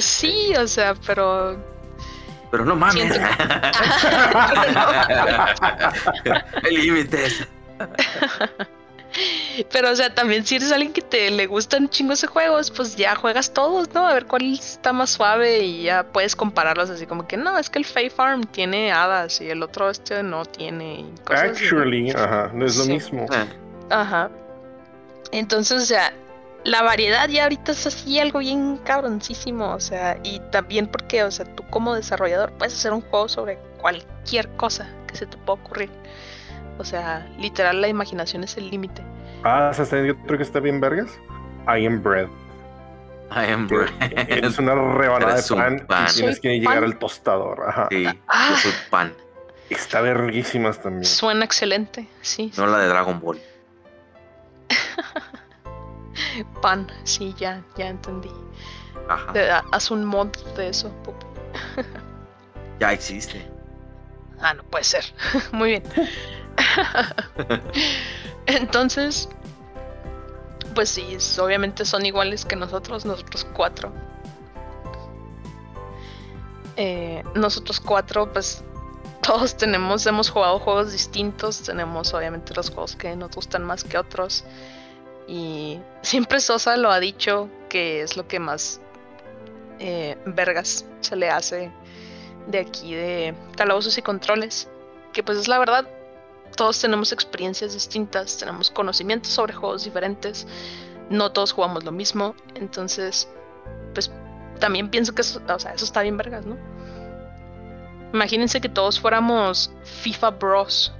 Sí, 0.00 0.52
o 0.58 0.66
sea, 0.66 0.94
pero. 1.06 1.56
Pero 2.50 2.64
no 2.64 2.76
mames. 2.76 3.20
El 6.62 6.74
límite 6.74 7.28
Pero, 9.72 9.90
o 9.90 9.96
sea, 9.96 10.14
también 10.14 10.44
si 10.44 10.56
eres 10.56 10.72
alguien 10.72 10.92
que 10.92 11.00
te 11.00 11.30
le 11.30 11.46
gustan 11.46 11.88
chingos 11.88 12.20
de 12.20 12.26
juegos, 12.26 12.70
pues 12.70 12.96
ya 12.96 13.14
juegas 13.14 13.52
todos, 13.52 13.92
¿no? 13.94 14.06
A 14.06 14.12
ver 14.12 14.26
cuál 14.26 14.54
está 14.54 14.92
más 14.92 15.10
suave 15.10 15.60
y 15.60 15.84
ya 15.84 16.04
puedes 16.04 16.36
compararlos 16.36 16.90
así 16.90 17.06
como 17.06 17.26
que 17.26 17.36
no, 17.36 17.56
es 17.58 17.70
que 17.70 17.78
el 17.78 17.84
Fay 17.84 18.10
Farm 18.10 18.44
tiene 18.44 18.92
hadas 18.92 19.40
y 19.40 19.48
el 19.48 19.62
otro 19.62 19.88
este 19.88 20.22
no 20.22 20.44
tiene. 20.44 21.06
Actually, 21.26 22.10
ajá, 22.10 22.50
no 22.52 22.66
es 22.66 22.76
lo 22.76 22.84
mismo. 22.84 23.26
Ah. 23.30 23.46
Ajá. 23.88 24.30
Entonces, 25.32 25.82
o 25.82 25.86
sea, 25.86 26.12
la 26.66 26.82
variedad 26.82 27.28
ya 27.28 27.44
ahorita 27.44 27.72
es 27.72 27.86
así 27.86 28.18
algo 28.18 28.40
bien 28.40 28.78
cabroncísimo, 28.78 29.72
o 29.72 29.80
sea, 29.80 30.18
y 30.24 30.40
también 30.50 30.88
porque, 30.88 31.22
o 31.22 31.30
sea, 31.30 31.46
tú 31.46 31.64
como 31.70 31.94
desarrollador 31.94 32.52
puedes 32.52 32.74
hacer 32.74 32.92
un 32.92 33.02
juego 33.02 33.28
sobre 33.28 33.58
cualquier 33.80 34.48
cosa 34.56 34.88
que 35.06 35.16
se 35.16 35.26
te 35.26 35.36
pueda 35.36 35.60
ocurrir. 35.60 35.90
O 36.78 36.84
sea, 36.84 37.26
literal 37.38 37.80
la 37.80 37.88
imaginación 37.88 38.44
es 38.44 38.56
el 38.56 38.68
límite. 38.68 39.02
Ah, 39.44 39.70
¿sabes 39.72 40.06
yo 40.06 40.16
creo 40.24 40.38
que 40.38 40.42
está 40.42 40.58
bien 40.60 40.80
vergas? 40.80 41.10
I 41.68 41.86
am 41.86 42.02
bread. 42.02 42.28
I 43.30 43.52
am 43.52 43.68
bread. 43.68 43.90
Es 44.28 44.58
una 44.58 44.74
rebanada 44.74 45.40
de 45.40 45.84
pan, 45.86 46.06
y 46.10 46.14
tienes 46.14 46.40
que 46.40 46.58
llegar 46.58 46.82
al 46.82 46.98
tostador. 46.98 47.62
Ajá. 47.68 47.88
Sí, 47.90 48.06
ah. 48.28 48.56
yo 48.62 48.70
pan. 48.90 49.14
Está 49.70 50.00
verguísimas 50.00 50.80
también. 50.80 51.04
Suena 51.04 51.44
excelente, 51.44 52.08
sí. 52.22 52.52
No 52.56 52.66
la 52.66 52.78
de 52.78 52.88
Dragon 52.88 53.20
Ball. 53.20 53.40
pan, 56.62 56.90
sí, 57.04 57.34
ya, 57.38 57.62
ya 57.76 57.88
entendí. 57.88 58.30
Ajá. 59.08 59.64
haz 59.72 59.90
un 59.90 60.04
mod 60.04 60.28
de 60.56 60.68
eso, 60.68 60.90
ya 62.80 62.92
existe. 62.92 63.46
Ah, 64.40 64.54
no 64.54 64.62
puede 64.64 64.84
ser. 64.84 65.04
Muy 65.52 65.70
bien. 65.70 65.82
Entonces, 68.46 69.28
pues 70.74 70.90
sí, 70.90 71.16
obviamente 71.40 71.84
son 71.84 72.04
iguales 72.04 72.44
que 72.44 72.56
nosotros, 72.56 73.04
nosotros 73.04 73.46
cuatro. 73.54 73.92
Eh, 76.76 77.24
nosotros 77.34 77.80
cuatro, 77.80 78.30
pues 78.32 78.62
todos 79.22 79.56
tenemos, 79.56 80.06
hemos 80.06 80.28
jugado 80.30 80.58
juegos 80.58 80.92
distintos, 80.92 81.62
tenemos 81.62 82.12
obviamente 82.12 82.54
los 82.54 82.70
juegos 82.70 82.94
que 82.94 83.16
nos 83.16 83.30
gustan 83.34 83.64
más 83.64 83.82
que 83.82 83.96
otros. 83.96 84.44
Y 85.26 85.80
siempre 86.02 86.40
Sosa 86.40 86.76
lo 86.76 86.90
ha 86.90 87.00
dicho 87.00 87.48
que 87.68 88.02
es 88.02 88.16
lo 88.16 88.28
que 88.28 88.38
más 88.38 88.80
eh, 89.78 90.16
vergas 90.24 90.84
se 91.00 91.16
le 91.16 91.28
hace 91.28 91.70
de 92.46 92.60
aquí 92.60 92.94
de 92.94 93.34
calabozos 93.56 93.98
y 93.98 94.02
controles. 94.02 94.68
Que 95.12 95.22
pues 95.22 95.38
es 95.38 95.48
la 95.48 95.58
verdad, 95.58 95.88
todos 96.56 96.80
tenemos 96.80 97.12
experiencias 97.12 97.72
distintas, 97.72 98.38
tenemos 98.38 98.70
conocimientos 98.70 99.32
sobre 99.32 99.52
juegos 99.52 99.84
diferentes, 99.84 100.46
no 101.10 101.32
todos 101.32 101.52
jugamos 101.52 101.84
lo 101.84 101.92
mismo, 101.92 102.34
entonces, 102.54 103.28
pues 103.94 104.10
también 104.60 104.90
pienso 104.90 105.14
que 105.14 105.22
eso, 105.22 105.40
o 105.48 105.58
sea, 105.58 105.72
eso 105.72 105.84
está 105.84 106.02
bien 106.02 106.16
vergas, 106.16 106.44
¿no? 106.46 106.56
Imagínense 108.12 108.60
que 108.60 108.68
todos 108.68 109.00
fuéramos 109.00 109.70
FIFA 110.02 110.30
Bros. 110.30 110.92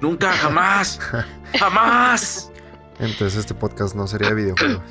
Nunca, 0.00 0.32
jamás. 0.32 0.98
jamás. 1.58 2.50
Entonces 2.98 3.36
este 3.36 3.54
podcast 3.54 3.94
no 3.94 4.06
sería 4.06 4.28
de 4.28 4.34
videojuegos. 4.34 4.82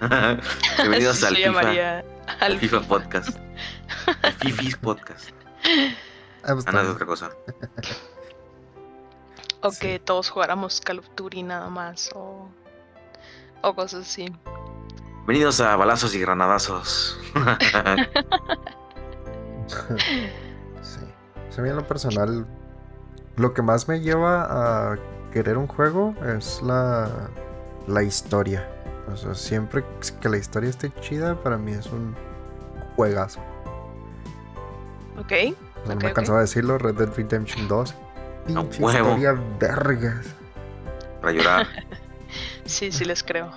Bienvenidos 0.78 1.22
al 1.24 1.36
FIFA, 1.36 1.60
al 1.60 2.04
al 2.40 2.58
FIFA 2.58 2.80
Podcast. 2.82 3.38
El 4.22 4.32
Fifis 4.34 4.76
Podcast. 4.76 5.30
Ah, 6.42 6.54
pues, 6.54 6.64
no, 6.72 6.80
es 6.80 6.88
otra 6.88 7.04
cosa. 7.04 7.28
O 9.60 9.70
Sí. 9.70 9.78
que 9.78 9.98
todos 9.98 10.30
jugáramos 10.30 10.80
Call 10.80 11.00
of 11.00 11.06
Duty 11.14 11.42
nada 11.42 11.68
más. 11.68 12.08
O, 12.14 12.48
o 13.60 13.74
cosas 13.74 14.08
así. 14.08 14.34
Bienvenidos 15.16 15.60
a 15.60 15.76
Balazos 15.76 16.14
y 16.14 16.18
Granadazos. 16.18 17.20
sí. 20.80 21.00
A 21.58 21.60
mí 21.60 21.68
en 21.68 21.76
lo 21.76 21.86
personal, 21.86 22.46
lo 23.36 23.52
que 23.52 23.60
más 23.60 23.86
me 23.86 24.00
lleva 24.00 24.44
a 24.92 24.96
querer 25.30 25.56
un 25.56 25.66
juego 25.66 26.14
es 26.36 26.60
la, 26.62 27.30
la 27.86 28.02
historia. 28.02 28.68
O 29.12 29.16
sea, 29.16 29.34
siempre 29.34 29.84
que 30.20 30.28
la 30.28 30.36
historia 30.36 30.70
esté 30.70 30.92
chida, 31.00 31.34
para 31.42 31.56
mí 31.56 31.72
es 31.72 31.86
un 31.86 32.14
juegazo. 32.96 33.40
Ok. 35.18 35.32
O 35.82 35.86
sea, 35.86 35.94
no 35.94 35.94
Ok, 35.94 36.04
me 36.04 36.12
cansaba 36.12 36.38
de 36.38 36.44
decirlo, 36.44 36.78
Red 36.78 36.94
Dead 36.94 37.14
Redemption 37.14 37.66
2. 37.66 37.94
Pinche 38.46 38.82
huevo. 38.82 39.08
historia 39.10 39.32
vergas. 39.58 40.26
Para 41.20 41.32
llorar. 41.32 41.66
Sí, 42.64 42.92
sí 42.92 43.04
les 43.04 43.24
creo. 43.24 43.50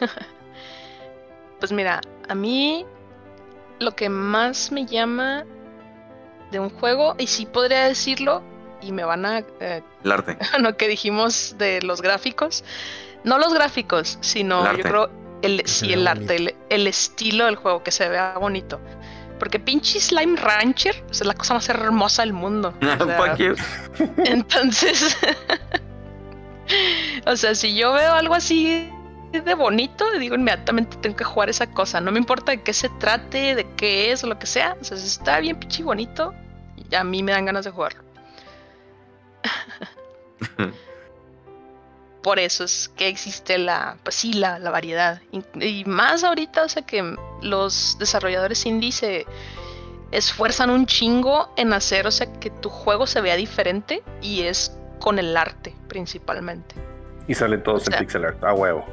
pues 1.60 1.70
mira, 1.70 2.00
a 2.28 2.34
mí 2.34 2.86
lo 3.78 3.94
que 3.94 4.08
más 4.08 4.72
me 4.72 4.86
llama 4.86 5.44
de 6.50 6.60
un 6.60 6.70
juego, 6.70 7.14
y 7.18 7.26
sí 7.26 7.44
podría 7.44 7.84
decirlo, 7.84 8.42
y 8.84 8.92
me 8.92 9.04
van 9.04 9.26
a... 9.26 9.38
eh, 9.60 9.82
El 10.04 10.12
arte. 10.12 10.36
lo 10.58 10.76
que 10.76 10.88
dijimos 10.88 11.56
de 11.58 11.82
los 11.82 12.02
gráficos. 12.02 12.64
No 13.24 13.38
los 13.38 13.54
gráficos, 13.54 14.18
sino 14.20 14.68
El 14.70 14.76
yo 14.76 14.82
creo 14.82 15.10
el, 15.42 15.62
sí, 15.66 15.92
el 15.92 16.06
arte, 16.06 16.36
el, 16.36 16.54
el 16.70 16.86
estilo 16.86 17.46
del 17.46 17.56
juego, 17.56 17.82
que 17.82 17.90
se 17.90 18.08
vea 18.08 18.36
bonito. 18.38 18.80
Porque 19.38 19.58
pinche 19.58 20.00
Slime 20.00 20.36
Rancher 20.40 20.94
o 21.10 21.14
sea, 21.14 21.24
es 21.24 21.26
la 21.26 21.34
cosa 21.34 21.54
más 21.54 21.68
hermosa 21.68 22.22
del 22.22 22.32
mundo. 22.32 22.74
O 23.00 23.04
sea, 23.06 23.16
Fuck 23.16 23.36
you. 23.38 23.54
entonces, 24.24 25.16
o 27.26 27.36
sea, 27.36 27.54
si 27.54 27.76
yo 27.76 27.92
veo 27.92 28.12
algo 28.12 28.34
así 28.34 28.90
de 29.32 29.54
bonito, 29.54 30.04
digo 30.18 30.36
inmediatamente 30.36 30.96
tengo 30.98 31.16
que 31.16 31.24
jugar 31.24 31.50
esa 31.50 31.66
cosa. 31.66 32.00
No 32.00 32.12
me 32.12 32.18
importa 32.18 32.52
de 32.52 32.62
qué 32.62 32.72
se 32.72 32.88
trate, 32.88 33.54
de 33.54 33.66
qué 33.76 34.12
es 34.12 34.22
o 34.24 34.28
lo 34.28 34.38
que 34.38 34.46
sea. 34.46 34.76
O 34.80 34.84
sea, 34.84 34.96
si 34.96 35.06
está 35.06 35.40
bien 35.40 35.58
pinche 35.58 35.82
bonito, 35.82 36.32
a 36.96 37.04
mí 37.04 37.22
me 37.22 37.32
dan 37.32 37.44
ganas 37.44 37.64
de 37.64 37.70
jugarlo. 37.72 38.03
Por 42.22 42.38
eso 42.38 42.64
es 42.64 42.90
que 42.96 43.08
existe 43.08 43.58
la, 43.58 43.98
pues 44.02 44.14
sí, 44.16 44.32
la, 44.32 44.58
la 44.58 44.70
variedad. 44.70 45.20
Y, 45.30 45.42
y 45.62 45.84
más 45.84 46.24
ahorita, 46.24 46.62
o 46.64 46.68
sea, 46.70 46.82
que 46.82 47.14
los 47.42 47.96
desarrolladores 47.98 48.64
indie 48.64 48.92
se 48.92 49.26
esfuerzan 50.10 50.70
un 50.70 50.86
chingo 50.86 51.52
en 51.56 51.74
hacer, 51.74 52.06
o 52.06 52.10
sea, 52.10 52.32
que 52.32 52.48
tu 52.48 52.70
juego 52.70 53.06
se 53.06 53.20
vea 53.20 53.36
diferente 53.36 54.02
y 54.22 54.42
es 54.42 54.72
con 55.00 55.18
el 55.18 55.36
arte 55.36 55.74
principalmente. 55.88 56.74
Y 57.28 57.34
salen 57.34 57.62
todos 57.62 57.82
O 57.82 57.84
sea- 57.86 57.98
en 57.98 58.04
pixel 58.04 58.24
art. 58.24 58.42
A 58.42 58.54
huevo. 58.54 58.86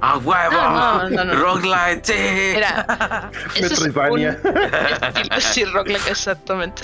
¡A 0.00 0.16
huevo! 0.18 0.52
No, 0.52 1.08
no, 1.08 1.10
no, 1.10 1.24
no. 1.24 1.34
Roguelite, 1.34 2.04
sí. 2.04 2.52
Mira, 2.54 3.30
ese 3.56 3.66
es 3.74 3.80
Metroidvania. 3.80 4.38
un 4.44 4.52
estilo- 5.32 5.40
sí, 5.40 5.64
roguelike, 5.64 6.08
exactamente. 6.10 6.82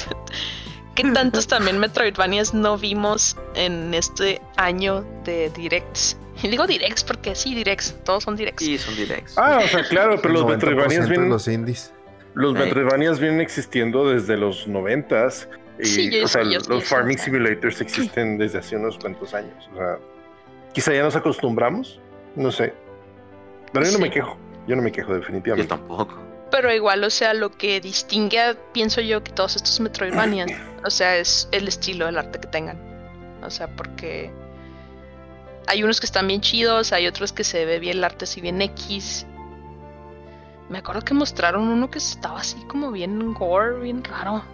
¿Qué 0.94 1.10
tantos 1.12 1.46
también 1.46 1.78
Metroidvanias 1.78 2.54
no 2.54 2.78
vimos 2.78 3.36
en 3.54 3.92
este 3.94 4.40
año 4.56 5.04
de 5.24 5.50
directs? 5.50 6.16
Y 6.42 6.48
digo 6.48 6.66
directs 6.66 7.04
porque 7.04 7.34
sí, 7.34 7.54
directs, 7.54 7.96
todos 8.04 8.24
son 8.24 8.36
directs. 8.36 8.64
Sí, 8.64 8.78
son 8.78 8.94
directs. 8.96 9.36
Ah, 9.38 9.60
o 9.64 9.68
sea, 9.68 9.84
claro, 9.84 10.20
pero 10.20 10.34
los 10.34 10.42
90% 10.44 10.48
Metroidvanias 10.48 11.08
vienen, 11.08 11.28
los 11.28 11.48
indies. 11.48 11.92
los. 12.34 12.54
Metroidvanias 12.54 13.18
vienen 13.20 13.40
existiendo 13.40 14.08
desde 14.08 14.36
los 14.36 14.66
noventas. 14.68 15.48
Y, 15.78 15.84
Sí, 15.86 16.10
yo 16.10 16.24
o 16.24 16.28
sea, 16.28 16.42
yo 16.42 16.58
los 16.58 16.68
yo 16.68 16.80
Farming. 16.80 17.18
Simulators 17.18 17.80
existen 17.80 18.38
desde 18.38 18.58
hace 18.58 18.76
unos 18.76 18.96
cuantos 18.98 19.34
años. 19.34 19.68
O 19.72 19.76
sea, 19.76 19.98
quizá 20.72 20.92
ya 20.92 21.02
nos 21.02 21.16
acostumbramos. 21.16 22.00
No 22.36 22.50
sé. 22.52 22.72
Pero 23.72 23.86
yo 23.86 23.92
no 23.92 23.98
me 23.98 24.10
quejo. 24.10 24.36
Yo 24.68 24.76
no 24.76 24.82
me 24.82 24.92
quejo, 24.92 25.10
Yo 25.10 25.18
definitivamente. 25.18 25.68
tampoco. 25.68 26.16
Pero 26.54 26.72
igual, 26.72 27.02
o 27.02 27.10
sea, 27.10 27.34
lo 27.34 27.50
que 27.50 27.80
distingue, 27.80 28.40
a, 28.40 28.54
pienso 28.72 29.00
yo, 29.00 29.24
que 29.24 29.32
todos 29.32 29.56
estos 29.56 29.80
Metroidvanias, 29.80 30.52
o 30.84 30.90
sea, 30.90 31.16
es 31.16 31.48
el 31.50 31.66
estilo 31.66 32.06
del 32.06 32.16
arte 32.16 32.38
que 32.38 32.46
tengan. 32.46 32.78
O 33.42 33.50
sea, 33.50 33.66
porque 33.66 34.32
hay 35.66 35.82
unos 35.82 35.98
que 35.98 36.06
están 36.06 36.28
bien 36.28 36.40
chidos, 36.40 36.92
hay 36.92 37.08
otros 37.08 37.32
que 37.32 37.42
se 37.42 37.64
ve 37.64 37.80
bien 37.80 37.96
el 37.96 38.04
arte 38.04 38.24
así 38.24 38.40
bien 38.40 38.62
X. 38.62 39.26
Me 40.68 40.78
acuerdo 40.78 41.02
que 41.02 41.12
mostraron 41.12 41.66
uno 41.66 41.90
que 41.90 41.98
estaba 41.98 42.38
así 42.38 42.62
como 42.68 42.92
bien 42.92 43.34
gore, 43.34 43.80
bien 43.80 44.04
raro. 44.04 44.44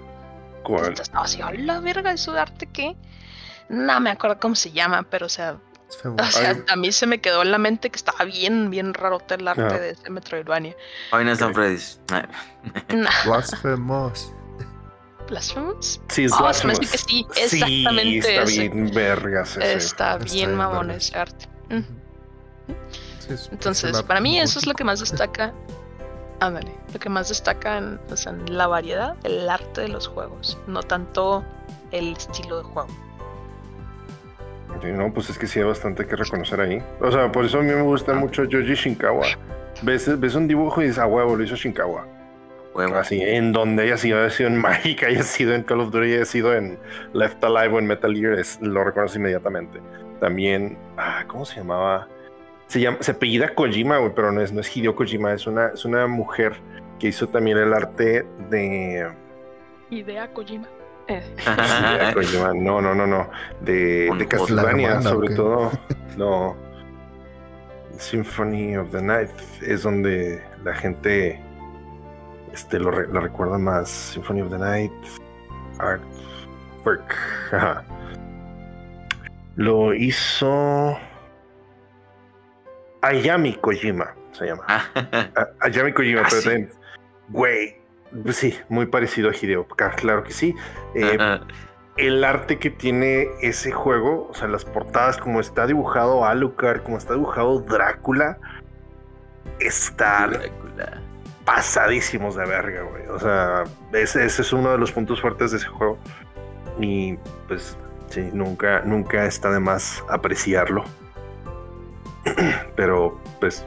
¿Cuál? 0.62 0.94
Estaba 0.94 1.26
así, 1.26 1.42
a 1.42 1.52
la 1.52 1.80
verga, 1.80 2.12
¿eso 2.12 2.32
de 2.32 2.40
arte 2.40 2.66
qué? 2.66 2.96
No 3.68 4.00
me 4.00 4.08
acuerdo 4.08 4.40
cómo 4.40 4.54
se 4.54 4.72
llama, 4.72 5.02
pero 5.02 5.26
o 5.26 5.28
sea. 5.28 5.58
O 6.04 6.24
sea, 6.24 6.56
a 6.68 6.76
mí 6.76 6.92
se 6.92 7.06
me 7.06 7.20
quedó 7.20 7.42
en 7.42 7.50
la 7.50 7.58
mente 7.58 7.90
que 7.90 7.96
estaba 7.96 8.24
bien, 8.24 8.70
bien 8.70 8.94
raro 8.94 9.20
el 9.28 9.48
arte 9.48 9.62
Ajá. 9.62 9.78
de 9.78 9.90
ese 9.90 10.10
Metroidvania. 10.10 10.74
Five 11.10 11.24
Nights 11.24 11.42
at 11.42 11.52
Freddy's. 11.52 12.00
Blasphemous. 13.24 14.32
Blasphemous. 15.28 16.00
Sí, 16.08 16.24
es 16.24 16.32
Ah, 16.34 16.52
se 16.52 16.66
me 16.66 16.74
Blasphemous. 16.74 16.90
que 16.92 16.98
sí, 16.98 17.26
Sí, 17.34 17.56
exactamente 17.62 18.18
está 18.18 18.42
ese. 18.42 18.68
bien 18.68 18.90
vergas 18.94 19.56
ese. 19.56 19.72
Está 19.74 20.14
Está 20.14 20.16
bien 20.18 20.34
bien 20.34 20.54
mamón 20.56 20.90
ese 20.90 21.16
arte. 21.18 21.46
Sí, 23.20 23.32
es- 23.34 23.48
Entonces, 23.52 24.02
para 24.02 24.20
mí 24.20 24.38
eso 24.40 24.58
es 24.58 24.66
lo 24.66 24.74
que 24.74 24.84
más 24.84 25.00
destaca. 25.10 25.52
Ándale, 26.40 26.74
lo 26.92 26.98
que 26.98 27.08
más 27.10 27.28
destaca 27.28 27.76
en, 27.78 28.00
o 28.10 28.16
sea, 28.16 28.32
en 28.32 28.56
la 28.56 28.66
variedad, 28.66 29.14
el 29.24 29.48
arte 29.48 29.82
de 29.82 29.88
los 29.88 30.08
juegos, 30.08 30.56
no 30.66 30.82
tanto 30.82 31.44
el 31.90 32.14
estilo 32.16 32.58
de 32.58 32.64
juego. 32.64 32.88
Sí, 34.80 34.88
no, 34.92 35.12
pues 35.12 35.28
es 35.30 35.38
que 35.38 35.46
sí 35.46 35.58
hay 35.58 35.64
bastante 35.66 36.06
que 36.06 36.16
reconocer 36.16 36.60
ahí. 36.60 36.82
O 37.00 37.10
sea, 37.10 37.30
por 37.30 37.44
eso 37.44 37.58
a 37.58 37.62
mí 37.62 37.72
me 37.72 37.82
gusta 37.82 38.12
Ah. 38.12 38.16
mucho 38.16 38.44
Yoji 38.44 38.74
Shinkawa. 38.74 39.26
Ves, 39.82 40.18
ves 40.18 40.34
un 40.34 40.48
dibujo 40.48 40.80
y 40.80 40.86
dices, 40.86 40.98
a 40.98 41.06
huevo, 41.06 41.36
lo 41.36 41.42
hizo 41.44 41.54
Shinkawa. 41.56 42.06
huevo. 42.74 42.94
Así, 42.96 43.20
en 43.20 43.52
donde 43.52 43.82
haya 43.82 43.96
sido, 43.96 44.20
haya 44.20 44.30
sido 44.30 44.48
en 44.48 44.56
Magic, 44.56 45.02
haya 45.04 45.22
sido 45.22 45.54
en 45.54 45.62
Call 45.64 45.80
of 45.80 45.90
Duty, 45.90 46.12
haya 46.14 46.24
sido 46.24 46.54
en 46.54 46.78
Left 47.12 47.42
Alive 47.44 47.74
o 47.74 47.78
en 47.80 47.86
Metal 47.86 48.14
Gear, 48.14 48.34
es- 48.38 48.60
lo 48.62 48.84
reconoces 48.84 49.16
inmediatamente. 49.16 49.80
También, 50.20 50.78
ah, 50.96 51.24
¿cómo 51.26 51.44
se 51.44 51.56
llamaba? 51.56 52.06
Se 52.68 52.80
llama, 52.80 52.98
se 53.00 53.10
apellida 53.10 53.54
Kojima, 53.54 53.98
güey, 53.98 54.12
pero 54.14 54.30
no 54.30 54.40
es, 54.40 54.52
no 54.52 54.60
es 54.60 54.74
Hideo 54.76 54.94
Kojima, 54.94 55.32
es 55.32 55.46
una, 55.48 55.68
es 55.74 55.84
una 55.84 56.06
mujer 56.06 56.52
que 57.00 57.08
hizo 57.08 57.28
también 57.28 57.58
el 57.58 57.72
arte 57.74 58.24
de, 58.48 59.08
Idea 59.90 60.32
Kojima. 60.32 60.68
Kojima. 62.14 62.52
No, 62.54 62.80
no, 62.80 62.94
no, 62.94 63.06
no. 63.06 63.30
De, 63.60 64.10
de. 64.16 64.26
Castlevania, 64.28 64.88
La 64.90 64.94
hermana, 64.98 65.10
¿o 65.10 65.12
sobre 65.12 65.34
todo. 65.34 65.70
No. 66.16 66.56
Symphony 67.98 68.76
of 68.76 68.90
the 68.92 69.02
Night 69.02 69.30
es 69.62 69.82
donde 69.82 70.42
la 70.64 70.74
gente 70.74 71.40
este, 72.52 72.78
lo, 72.78 72.90
re- 72.90 73.08
lo 73.08 73.20
recuerda 73.20 73.58
más. 73.58 73.88
Symphony 73.88 74.40
of 74.42 74.50
the 74.50 74.58
Night. 74.58 74.92
Artwork. 75.78 77.14
Ajá. 77.52 77.84
Lo 79.56 79.92
hizo. 79.94 80.96
Ayami 83.02 83.54
Kojima 83.54 84.14
se 84.32 84.46
llama. 84.46 84.64
A- 84.66 85.48
Ayami 85.60 85.92
Kojima, 85.92 86.20
Ah, 86.22 86.26
pero 86.28 86.42
sí. 86.42 86.48
también, 86.48 86.70
güey, 87.28 87.79
sí, 88.30 88.58
muy 88.68 88.86
parecido 88.86 89.30
a 89.30 89.34
Hideo, 89.34 89.66
claro 89.66 90.24
que 90.24 90.32
sí. 90.32 90.54
Eh, 90.94 91.18
el 91.96 92.24
arte 92.24 92.58
que 92.58 92.70
tiene 92.70 93.28
ese 93.42 93.72
juego, 93.72 94.28
o 94.30 94.34
sea, 94.34 94.48
las 94.48 94.64
portadas, 94.64 95.18
como 95.18 95.40
está 95.40 95.66
dibujado 95.66 96.24
Alucard, 96.24 96.82
como 96.82 96.96
está 96.96 97.14
dibujado 97.14 97.60
Drácula, 97.60 98.38
están 99.58 100.32
Drácula. 100.32 101.02
pasadísimos 101.44 102.36
de 102.36 102.46
verga, 102.46 102.82
güey. 102.82 103.06
O 103.08 103.18
sea, 103.18 103.64
ese, 103.92 104.24
ese 104.24 104.42
es 104.42 104.52
uno 104.52 104.70
de 104.72 104.78
los 104.78 104.92
puntos 104.92 105.20
fuertes 105.20 105.50
de 105.50 105.58
ese 105.58 105.66
juego. 105.66 105.98
Y 106.78 107.16
pues, 107.48 107.76
sí, 108.08 108.30
nunca, 108.32 108.80
nunca 108.84 109.26
está 109.26 109.50
de 109.50 109.60
más 109.60 110.02
apreciarlo. 110.08 110.84
Pero, 112.76 113.20
pues, 113.40 113.66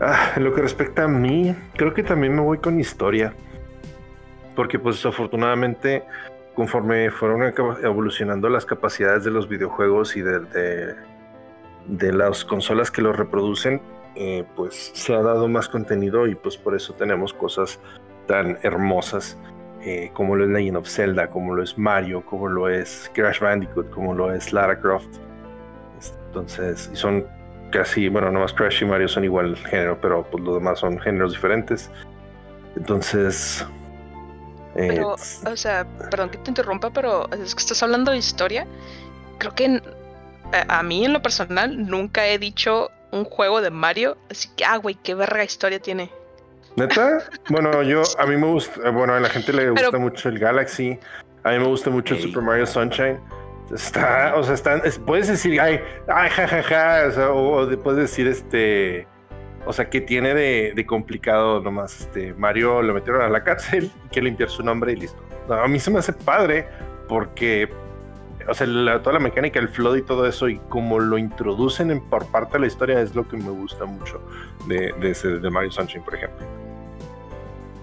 ah, 0.00 0.32
en 0.34 0.44
lo 0.44 0.54
que 0.54 0.62
respecta 0.62 1.04
a 1.04 1.08
mí, 1.08 1.54
creo 1.76 1.94
que 1.94 2.02
también 2.02 2.34
me 2.34 2.40
voy 2.40 2.58
con 2.58 2.80
historia. 2.80 3.34
Porque, 4.58 4.76
pues, 4.80 5.06
afortunadamente, 5.06 6.02
conforme 6.56 7.12
fueron 7.12 7.44
evolucionando 7.84 8.48
las 8.48 8.66
capacidades 8.66 9.22
de 9.22 9.30
los 9.30 9.48
videojuegos 9.48 10.16
y 10.16 10.22
de, 10.22 10.96
las 11.86 12.44
consolas 12.44 12.90
que 12.90 13.00
los 13.00 13.16
reproducen, 13.16 13.80
eh, 14.16 14.44
pues 14.56 14.90
se 14.94 15.14
ha 15.14 15.22
dado 15.22 15.46
más 15.46 15.68
contenido 15.68 16.26
y 16.26 16.34
pues 16.34 16.56
por 16.56 16.74
eso 16.74 16.92
tenemos 16.94 17.32
cosas 17.32 17.78
tan 18.26 18.58
hermosas 18.64 19.38
eh, 19.82 20.10
como 20.12 20.34
lo 20.34 20.42
es 20.42 20.50
Legend 20.50 20.78
of 20.78 20.88
Zelda, 20.88 21.30
como 21.30 21.54
lo 21.54 21.62
es 21.62 21.78
Mario, 21.78 22.26
como 22.26 22.48
lo 22.48 22.68
es 22.68 23.08
Crash 23.14 23.38
Bandicoot, 23.38 23.90
como 23.90 24.12
lo 24.12 24.34
es 24.34 24.52
Lara 24.52 24.80
Croft. 24.80 25.18
Entonces, 26.26 26.90
son 26.94 27.24
casi, 27.70 28.08
bueno, 28.08 28.32
no 28.32 28.40
más 28.40 28.52
Crash 28.52 28.82
y 28.82 28.86
Mario 28.86 29.06
son 29.06 29.22
igual 29.22 29.56
género, 29.56 29.96
pero 30.02 30.24
pues 30.28 30.42
los 30.42 30.56
demás 30.56 30.80
son 30.80 30.98
géneros 30.98 31.30
diferentes. 31.30 31.92
Entonces. 32.74 33.64
Eh, 34.78 34.86
pero, 34.86 35.14
o 35.14 35.56
sea, 35.56 35.84
perdón 36.10 36.30
que 36.30 36.38
te 36.38 36.50
interrumpa, 36.50 36.90
pero 36.90 37.28
es 37.32 37.52
que 37.52 37.60
estás 37.60 37.82
hablando 37.82 38.12
de 38.12 38.18
historia. 38.18 38.64
Creo 39.38 39.52
que 39.52 39.82
a, 40.52 40.82
mí, 40.84 41.04
en 41.04 41.12
lo 41.12 41.20
personal, 41.20 41.88
nunca 41.88 42.28
he 42.28 42.38
dicho 42.38 42.88
un 43.10 43.24
juego 43.24 43.60
de 43.60 43.70
Mario, 43.70 44.16
así 44.30 44.48
que, 44.56 44.64
ah, 44.64 44.76
güey, 44.76 44.94
qué 44.94 45.16
verga 45.16 45.42
historia 45.42 45.80
tiene. 45.80 46.12
¿Neta? 46.76 47.24
bueno, 47.48 47.82
yo, 47.82 48.04
a 48.18 48.26
mí 48.26 48.36
me 48.36 48.46
gusta, 48.46 48.90
bueno, 48.90 49.14
a 49.14 49.20
la 49.20 49.28
gente 49.28 49.52
le 49.52 49.70
gusta 49.70 49.98
mucho 49.98 50.28
el 50.28 50.38
Galaxy, 50.38 50.96
a 51.42 51.50
mí 51.50 51.58
me 51.58 51.66
gusta 51.66 51.90
mucho 51.90 52.14
el 52.14 52.22
Super 52.22 52.42
Mario 52.42 52.66
Sunshine. 52.66 53.18
Está, 53.74 54.34
o 54.36 54.44
sea, 54.44 54.54
están, 54.54 54.80
puedes 55.04 55.26
decir, 55.26 55.60
ay, 55.60 55.80
ay, 56.06 56.30
jajaja, 56.30 57.08
o, 57.08 57.10
sea, 57.10 57.32
o, 57.32 57.82
puedes 57.82 58.02
decir, 58.02 58.28
este, 58.28 59.08
o 59.68 59.72
sea, 59.74 59.90
que 59.90 60.00
tiene 60.00 60.32
de, 60.32 60.86
complicado 60.86 61.60
nomás, 61.60 62.00
este, 62.00 62.32
Mario 62.32 62.80
lo 62.80 62.94
metieron 62.94 63.20
a 63.20 63.28
la 63.28 63.44
cárcel 63.44 63.90
y 64.06 64.08
que 64.08 64.22
limpiar 64.22 64.48
su 64.48 64.62
nombre 64.62 64.92
y 64.92 64.96
listo. 64.96 65.22
a 65.50 65.68
mí 65.68 65.78
se 65.78 65.90
me 65.90 65.98
hace 65.98 66.14
padre 66.14 66.66
porque, 67.06 67.68
o 68.48 68.54
sea, 68.54 68.66
toda 69.02 69.12
la 69.12 69.18
mecánica, 69.18 69.60
el 69.60 69.68
flow 69.68 69.94
y 69.96 70.02
todo 70.02 70.26
eso 70.26 70.48
y 70.48 70.58
como 70.70 70.98
lo 70.98 71.18
introducen 71.18 71.90
en, 71.90 72.00
por 72.00 72.26
parte 72.30 72.54
de 72.54 72.60
la 72.60 72.66
historia 72.66 72.98
es 73.02 73.14
lo 73.14 73.28
que 73.28 73.36
me 73.36 73.50
gusta 73.50 73.84
mucho 73.84 74.22
de, 74.66 74.94
de, 75.02 75.10
ese, 75.10 75.38
de 75.38 75.50
Mario 75.50 75.70
Sunshine, 75.70 76.02
por 76.02 76.14
ejemplo. 76.14 76.46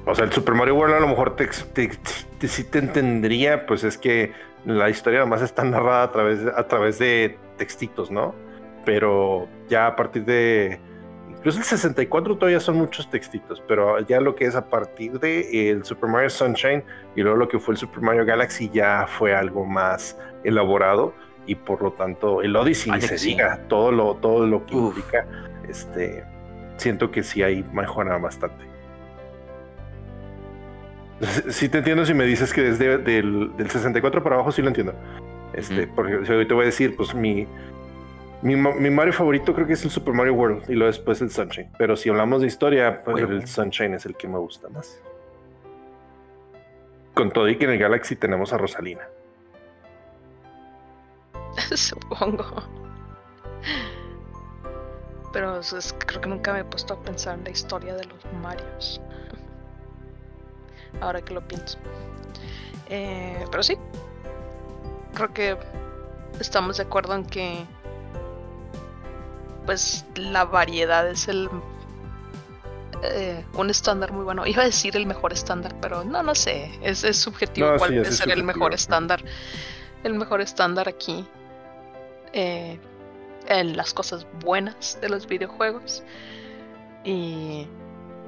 O 0.07 0.15
sea, 0.15 0.25
el 0.25 0.31
Super 0.31 0.55
Mario 0.55 0.73
World 0.73 0.95
a 0.95 0.99
lo 1.01 1.07
mejor 1.07 1.35
te, 1.35 1.47
te, 1.47 2.47
sí 2.47 2.63
te 2.63 2.79
entendería, 2.79 3.67
pues 3.67 3.83
es 3.83 3.99
que 3.99 4.33
la 4.65 4.89
historia 4.89 5.19
además 5.19 5.43
está 5.43 5.63
narrada 5.63 6.01
a 6.01 6.11
través, 6.11 6.39
a 6.47 6.67
través 6.67 6.97
de 6.97 7.37
textitos, 7.57 8.09
¿no? 8.09 8.33
Pero 8.85 9.47
ya 9.69 9.85
a 9.85 9.95
partir 9.95 10.25
de... 10.25 10.79
Incluso 11.45 11.59
el 11.59 11.65
64 11.65 12.37
todavía 12.39 12.59
son 12.59 12.77
muchos 12.77 13.07
textitos, 13.07 13.61
pero 13.67 13.99
ya 13.99 14.19
lo 14.19 14.33
que 14.33 14.45
es 14.45 14.55
a 14.55 14.67
partir 14.67 15.19
de 15.19 15.69
el 15.69 15.85
Super 15.85 16.09
Mario 16.09 16.31
Sunshine 16.31 16.83
y 17.15 17.21
luego 17.21 17.37
lo 17.37 17.47
que 17.47 17.59
fue 17.59 17.75
el 17.75 17.77
Super 17.77 18.01
Mario 18.01 18.25
Galaxy 18.25 18.67
ya 18.73 19.05
fue 19.05 19.35
algo 19.35 19.63
más 19.63 20.17
elaborado 20.43 21.13
y 21.45 21.53
por 21.53 21.83
lo 21.83 21.93
tanto 21.93 22.41
el 22.41 22.55
Odyssey 22.55 22.99
se 22.99 23.17
diga 23.17 23.59
todo 23.67 23.91
lo, 23.91 24.15
todo 24.15 24.47
lo 24.47 24.65
que 24.65 24.73
implica, 24.73 25.27
este, 25.69 26.23
siento 26.77 27.11
que 27.11 27.21
sí 27.21 27.43
hay 27.43 27.63
mejora 27.71 28.17
bastante. 28.17 28.65
Sí 31.51 31.69
te 31.69 31.77
entiendo 31.77 32.07
si 32.07 32.15
me 32.15 32.25
dices 32.25 32.51
que 32.53 32.63
desde 32.63 32.97
del, 32.97 33.51
64 33.69 34.23
para 34.23 34.37
abajo 34.37 34.51
sí 34.51 34.63
lo 34.63 34.69
entiendo. 34.69 34.95
Este, 35.53 35.85
porque 35.85 36.15
hoy 36.15 36.47
te 36.47 36.53
voy 36.55 36.63
a 36.63 36.65
decir, 36.65 36.95
pues 36.97 37.13
mi, 37.13 37.47
mi, 38.41 38.55
Mario 38.55 39.13
favorito 39.13 39.53
creo 39.53 39.67
que 39.67 39.73
es 39.73 39.83
el 39.83 39.91
Super 39.91 40.13
Mario 40.13 40.33
World 40.33 40.69
y 40.69 40.73
luego 40.73 40.87
después 40.87 41.21
el 41.21 41.31
Sunshine. 41.31 41.69
Pero 41.77 41.95
si 41.95 42.09
hablamos 42.09 42.41
de 42.41 42.47
historia, 42.47 43.03
pues 43.03 43.23
el 43.23 43.47
Sunshine 43.47 43.93
es 43.95 44.05
el 44.05 44.15
que 44.15 44.27
me 44.27 44.37
gusta 44.37 44.69
más. 44.69 44.99
Con 47.13 47.31
todo 47.31 47.47
y 47.47 47.57
que 47.57 47.65
en 47.65 47.71
el 47.71 47.79
Galaxy 47.79 48.15
tenemos 48.15 48.53
a 48.53 48.57
Rosalina. 48.57 49.07
Supongo. 51.75 52.63
Pero 55.31 55.59
creo 56.05 56.21
que 56.21 56.29
nunca 56.29 56.53
me 56.53 56.59
he 56.59 56.63
puesto 56.63 56.93
a 56.93 57.01
pensar 57.01 57.37
en 57.37 57.43
la 57.43 57.49
historia 57.49 57.95
de 57.95 58.05
los 58.05 58.25
Marios 58.41 59.01
ahora 61.01 61.21
que 61.21 61.33
lo 61.33 61.45
pienso. 61.47 61.77
Eh, 62.89 63.45
pero 63.49 63.63
sí, 63.63 63.77
creo 65.13 65.33
que 65.33 65.57
estamos 66.39 66.77
de 66.77 66.83
acuerdo 66.83 67.15
en 67.15 67.25
que 67.25 67.65
pues 69.65 70.05
la 70.15 70.45
variedad 70.45 71.09
es 71.09 71.27
el 71.27 71.49
eh, 73.03 73.43
un 73.53 73.69
estándar 73.69 74.11
muy 74.11 74.23
bueno. 74.23 74.45
Iba 74.45 74.63
a 74.63 74.65
decir 74.65 74.95
el 74.95 75.05
mejor 75.05 75.33
estándar, 75.33 75.75
pero 75.81 76.03
no, 76.03 76.23
no 76.23 76.35
sé. 76.35 76.71
Es, 76.81 76.99
subjetivo 77.17 77.75
cuál 77.77 77.91
puede 77.91 78.11
ser 78.11 78.31
el 78.31 78.43
mejor 78.43 78.73
estándar. 78.73 79.23
El 80.03 80.13
mejor 80.13 80.41
estándar 80.41 80.87
aquí 80.87 81.25
eh, 82.33 82.79
en 83.47 83.77
las 83.77 83.93
cosas 83.93 84.25
buenas 84.43 84.99
de 85.01 85.09
los 85.09 85.27
videojuegos. 85.27 86.03
Y 87.03 87.67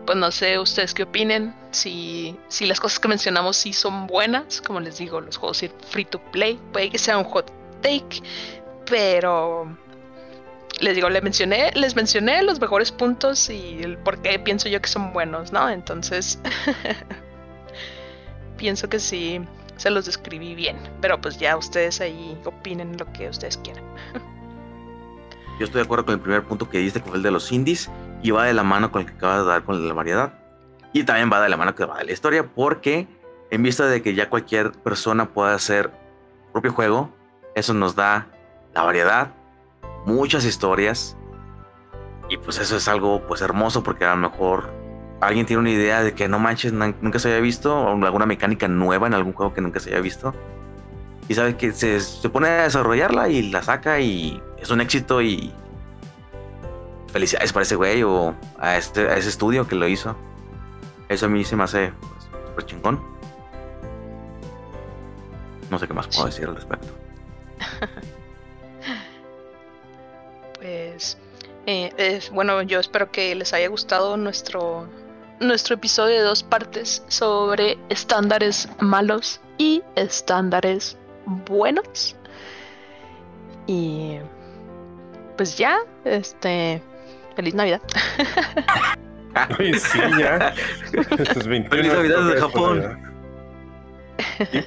pues 0.05 0.17
no 0.17 0.31
sé 0.31 0.57
ustedes 0.57 0.93
qué 0.93 1.03
opinen, 1.03 1.53
si, 1.71 2.39
si 2.47 2.65
las 2.65 2.79
cosas 2.79 2.97
que 2.99 3.09
mencionamos 3.09 3.57
sí 3.57 3.73
son 3.73 4.07
buenas, 4.07 4.61
como 4.61 4.79
les 4.79 4.99
digo, 4.99 5.19
los 5.19 5.35
juegos 5.35 5.65
free 5.89 6.05
to 6.05 6.19
play, 6.31 6.57
puede 6.71 6.89
que 6.89 6.97
sea 6.97 7.17
un 7.17 7.25
hot 7.25 7.51
take, 7.81 8.21
pero 8.85 9.67
les 10.79 10.95
digo, 10.95 11.09
les 11.09 11.23
mencioné, 11.23 11.71
les 11.75 11.95
mencioné 11.95 12.43
los 12.43 12.59
mejores 12.59 12.91
puntos 12.91 13.49
y 13.49 13.79
el 13.81 13.97
por 13.97 14.21
qué 14.21 14.39
pienso 14.39 14.69
yo 14.69 14.81
que 14.81 14.89
son 14.89 15.13
buenos, 15.13 15.51
¿no? 15.51 15.69
Entonces, 15.69 16.39
pienso 18.57 18.89
que 18.89 18.99
sí, 18.99 19.41
se 19.77 19.89
los 19.89 20.05
describí 20.05 20.55
bien, 20.55 20.77
pero 21.01 21.19
pues 21.19 21.37
ya 21.37 21.55
ustedes 21.57 22.01
ahí 22.01 22.39
opinen 22.45 22.97
lo 22.97 23.11
que 23.13 23.29
ustedes 23.29 23.57
quieran. 23.57 23.83
Yo 25.59 25.65
estoy 25.65 25.79
de 25.81 25.85
acuerdo 25.85 26.05
con 26.05 26.13
el 26.13 26.19
primer 26.19 26.43
punto 26.43 26.69
que 26.69 26.77
diste, 26.77 27.01
que 27.01 27.07
fue 27.07 27.17
el 27.17 27.23
de 27.23 27.31
los 27.31 27.51
indies, 27.51 27.89
y 28.21 28.31
va 28.31 28.45
de 28.45 28.53
la 28.53 28.63
mano 28.63 28.91
con 28.91 29.01
el 29.01 29.07
que 29.07 29.13
acabas 29.13 29.39
de 29.39 29.45
dar 29.45 29.63
con 29.63 29.87
la 29.87 29.93
variedad. 29.93 30.33
Y 30.93 31.03
también 31.03 31.31
va 31.31 31.41
de 31.41 31.49
la 31.49 31.57
mano 31.57 31.73
que 31.73 31.85
va 31.85 31.97
de 31.97 32.05
la 32.05 32.11
historia, 32.11 32.43
porque 32.43 33.07
en 33.49 33.63
vista 33.63 33.87
de 33.87 34.01
que 34.01 34.13
ya 34.13 34.29
cualquier 34.29 34.71
persona 34.71 35.33
pueda 35.33 35.55
hacer 35.55 35.91
propio 36.51 36.71
juego, 36.71 37.11
eso 37.55 37.73
nos 37.73 37.95
da 37.95 38.27
la 38.73 38.83
variedad, 38.83 39.31
muchas 40.07 40.45
historias, 40.45 41.17
y 42.29 42.37
pues 42.37 42.57
eso 42.59 42.77
es 42.77 42.87
algo 42.87 43.21
pues 43.27 43.41
hermoso, 43.41 43.83
porque 43.83 44.05
a 44.05 44.11
lo 44.11 44.29
mejor 44.29 44.71
alguien 45.21 45.45
tiene 45.45 45.59
una 45.59 45.69
idea 45.69 46.01
de 46.01 46.13
que 46.13 46.27
no 46.27 46.39
manches, 46.39 46.71
nunca 46.73 47.19
se 47.19 47.29
haya 47.29 47.41
visto, 47.41 47.77
o 47.77 48.05
alguna 48.05 48.25
mecánica 48.25 48.67
nueva 48.67 49.07
en 49.07 49.13
algún 49.13 49.33
juego 49.33 49.53
que 49.53 49.61
nunca 49.61 49.79
se 49.79 49.89
haya 49.91 50.01
visto. 50.01 50.33
Y 51.27 51.33
sabe 51.33 51.57
que 51.57 51.73
se, 51.73 51.99
se 51.99 52.29
pone 52.29 52.47
a 52.47 52.63
desarrollarla 52.63 53.27
y 53.27 53.51
la 53.51 53.61
saca 53.61 53.99
y 53.99 54.41
es 54.59 54.69
un 54.71 54.79
éxito 54.79 55.21
y 55.21 55.53
felicidades 57.11 57.51
para 57.51 57.63
ese 57.63 57.75
güey 57.75 58.01
o 58.03 58.33
a, 58.57 58.77
este, 58.77 59.09
a 59.09 59.17
ese 59.17 59.27
estudio 59.27 59.67
que 59.67 59.75
lo 59.75 59.87
hizo. 59.89 60.15
Eso 61.09 61.25
a 61.25 61.29
mí 61.29 61.43
se 61.43 61.57
me 61.57 61.63
hace 61.63 61.91
pues, 61.99 62.29
súper 62.47 62.65
chingón. 62.65 63.01
No 65.69 65.77
sé 65.77 65.87
qué 65.87 65.93
más 65.93 66.07
puedo 66.07 66.27
decir 66.27 66.47
al 66.47 66.55
respecto. 66.55 66.87
pues, 70.67 71.17
eh, 71.65 72.19
bueno, 72.33 72.61
yo 72.61 72.79
espero 72.79 73.09
que 73.11 73.33
les 73.35 73.53
haya 73.53 73.69
gustado 73.69 74.17
nuestro, 74.17 74.87
nuestro 75.39 75.75
episodio 75.75 76.15
de 76.15 76.21
dos 76.21 76.43
partes 76.43 77.03
sobre 77.07 77.77
estándares 77.89 78.67
malos 78.79 79.39
y 79.57 79.81
estándares 79.95 80.97
buenos. 81.25 82.15
Y 83.65 84.17
pues 85.37 85.57
ya, 85.57 85.77
este, 86.03 86.81
feliz 87.35 87.53
Navidad. 87.53 87.81
Ay, 89.33 89.73
sí, 89.73 89.99
ya. 90.19 90.53
feliz 90.91 91.93
Navidad 91.93 92.27
de 92.27 92.41
Japón. 92.41 93.16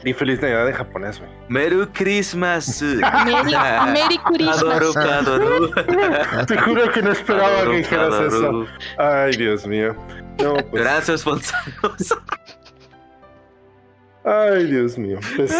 Y, 0.05 0.13
feliz 0.13 0.41
Navidad 0.41 0.67
de 0.67 0.73
japonés, 0.73 1.19
güey. 1.19 1.31
Merry 1.49 1.87
Christmas. 1.89 2.83
Merry, 2.83 4.19
Christmas. 4.27 4.87
Te 6.47 6.59
juro 6.59 6.91
que 6.93 7.03
no 7.03 7.13
esperaba 7.13 7.65
que 7.65 7.77
dijeras 7.79 8.33
eso. 8.33 8.67
Ay, 8.99 9.37
Dios 9.37 9.67
mío. 9.67 9.95
No, 10.43 10.55
pues. 10.55 10.83
Gracias, 10.83 11.23
Fonsanos. 11.23 12.19
Ay, 14.25 14.67
Dios 14.67 14.99
mío. 14.99 15.19
Pues, 15.37 15.55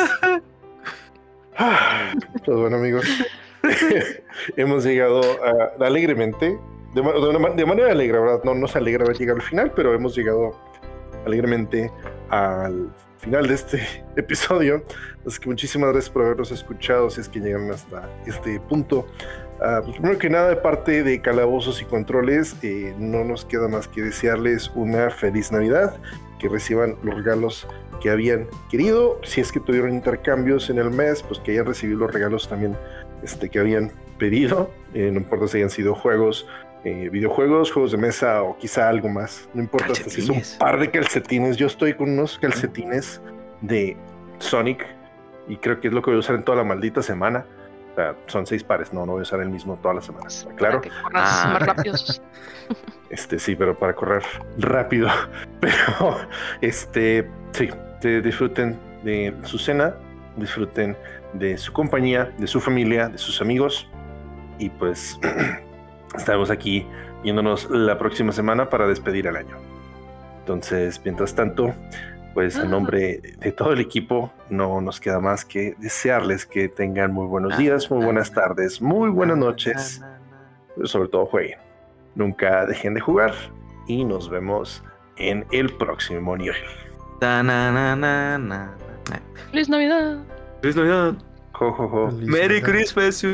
pues 2.45 2.59
bueno, 2.59 2.77
amigos. 2.77 3.07
hemos 4.57 4.85
llegado 4.85 5.21
alegremente, 5.81 6.59
de, 6.95 7.67
manera 7.67 7.91
alegre, 7.91 8.19
¿verdad? 8.19 8.41
No 8.45 8.55
nos 8.55 8.75
alegra 8.77 9.05
haber 9.05 9.17
llegado 9.17 9.37
al 9.37 9.43
final, 9.43 9.73
pero 9.75 9.95
hemos 9.95 10.15
llegado 10.17 10.53
alegremente 11.27 11.91
al 12.31 12.91
final 13.21 13.47
de 13.47 13.55
este 13.55 13.87
episodio. 14.17 14.83
Así 15.27 15.39
que 15.39 15.49
muchísimas 15.49 15.93
gracias 15.93 16.11
por 16.11 16.25
habernos 16.25 16.51
escuchado, 16.51 17.11
si 17.11 17.21
es 17.21 17.29
que 17.29 17.41
llegaron 17.41 17.71
hasta 17.71 18.09
este 18.27 18.59
punto. 18.61 19.07
Uh, 19.61 19.93
primero 19.93 20.19
que 20.19 20.31
nada, 20.31 20.49
de 20.49 20.57
parte 20.57 21.03
de 21.03 21.21
Calabozos 21.21 21.83
y 21.83 21.85
Controles, 21.85 22.57
eh, 22.63 22.95
no 22.99 23.25
nos 23.25 23.45
queda 23.45 23.69
más 23.69 23.87
que 23.89 24.03
desearles 24.03 24.71
una 24.75 25.11
feliz 25.11 25.53
Navidad, 25.53 26.01
que 26.39 26.49
reciban 26.49 26.97
los 27.03 27.15
regalos 27.15 27.69
que 28.01 28.09
habían 28.09 28.49
querido. 28.71 29.21
Si 29.23 29.43
es 29.43 29.53
que 29.53 29.61
tuvieron 29.61 29.93
intercambios 29.93 30.71
en 30.71 30.79
el 30.79 30.91
mes, 30.91 31.23
pues 31.23 31.39
que 31.41 31.53
hayan 31.53 31.67
recibido 31.67 32.01
los 32.01 32.13
regalos 32.13 32.49
también 32.49 32.75
este, 33.23 33.51
que 33.51 33.59
habían 33.59 33.93
pedido, 34.19 34.71
eh, 34.95 35.11
no 35.13 35.19
importa 35.19 35.47
si 35.47 35.59
hayan 35.59 35.71
sido 35.71 35.95
juegos 35.95 36.47
eh, 36.85 37.11
videojuegos, 37.11 37.71
juegos 37.71 37.93
de 37.93 37.99
mesa 37.99 38.43
o 38.43 38.57
quizá 38.57 38.89
algo 38.89 39.09
más. 39.09 39.49
No 39.53 39.63
importa 39.63 39.95
si 39.95 40.21
es 40.21 40.29
un 40.29 40.43
par 40.59 40.79
de 40.79 40.91
calcetines. 40.91 41.57
Yo 41.57 41.67
estoy 41.67 41.95
con 41.95 42.11
unos 42.11 42.39
calcetines 42.39 43.21
de 43.61 43.97
Sonic 44.39 44.87
y 45.47 45.57
creo 45.57 45.81
que 45.81 45.89
es 45.89 45.95
lo 45.95 46.01
que 46.01 46.11
voy 46.11 46.17
a 46.17 46.21
usar 46.21 46.37
en 46.37 46.45
toda 46.45 46.59
la 46.59 46.65
maldita 46.65 47.03
semana. 47.03 47.45
O 47.93 47.95
sea, 47.97 48.15
son 48.27 48.47
seis 48.47 48.65
pares, 48.65 48.93
no, 48.93 49.05
no 49.05 49.13
voy 49.13 49.21
a 49.21 49.23
usar 49.23 49.41
el 49.41 49.51
mismo 49.51 49.77
todas 49.83 49.97
las 49.97 50.07
semanas. 50.07 50.49
Claro. 50.57 50.81
Ah. 51.13 51.51
más 51.53 51.67
rápido. 51.67 51.95
Este 53.11 53.41
sí, 53.41 53.57
pero 53.57 53.77
para 53.77 53.93
correr 53.93 54.23
rápido. 54.57 55.09
Pero 55.61 56.17
este 56.61 57.29
sí, 57.51 57.69
disfruten 58.23 58.79
de 59.03 59.35
su 59.43 59.59
cena, 59.59 59.97
disfruten 60.37 60.97
de 61.33 61.59
su 61.59 61.73
compañía, 61.73 62.33
de 62.39 62.47
su 62.47 62.61
familia, 62.61 63.09
de 63.09 63.19
sus 63.19 63.41
amigos. 63.41 63.91
Y 64.61 64.71
pues 64.71 65.19
estaremos 66.17 66.51
aquí 66.51 66.87
viéndonos 67.23 67.71
la 67.71 67.99
próxima 67.99 68.33
semana 68.33 68.69
para 68.69 68.87
despedir 68.87 69.27
el 69.27 69.37
año. 69.37 69.57
Entonces, 70.41 71.01
mientras 71.05 71.35
tanto, 71.35 71.75
pues 72.35 72.57
en 72.57 72.63
ah. 72.63 72.69
nombre 72.69 73.21
de 73.39 73.53
todo 73.53 73.73
el 73.73 73.81
equipo, 73.81 74.33
no 74.49 74.81
nos 74.81 75.01
queda 75.01 75.21
más 75.21 75.45
que 75.45 75.75
desearles 75.79 76.47
que 76.47 76.69
tengan 76.69 77.13
muy 77.13 77.27
buenos 77.27 77.57
días, 77.59 77.91
muy 77.91 78.05
buenas 78.05 78.33
tardes, 78.33 78.81
muy 78.81 79.11
buenas 79.11 79.37
noches, 79.37 80.03
pero 80.75 80.87
sobre 80.87 81.09
todo 81.09 81.27
jueguen. 81.27 81.59
Nunca 82.15 82.67
dejen 82.67 82.95
de 82.95 83.01
jugar 83.01 83.35
y 83.87 84.05
nos 84.05 84.29
vemos 84.29 84.83
en 85.17 85.47
el 85.53 85.73
próximo 85.77 86.37
nivel. 86.37 86.57
Feliz 89.51 89.69
Navidad. 89.69 90.19
Feliz 90.63 90.77
Navidad. 90.77 91.15
Jo, 91.53 91.73
jo, 91.73 91.89
jo. 91.89 92.11
Merry 92.23 92.63
Christmas. 92.63 93.25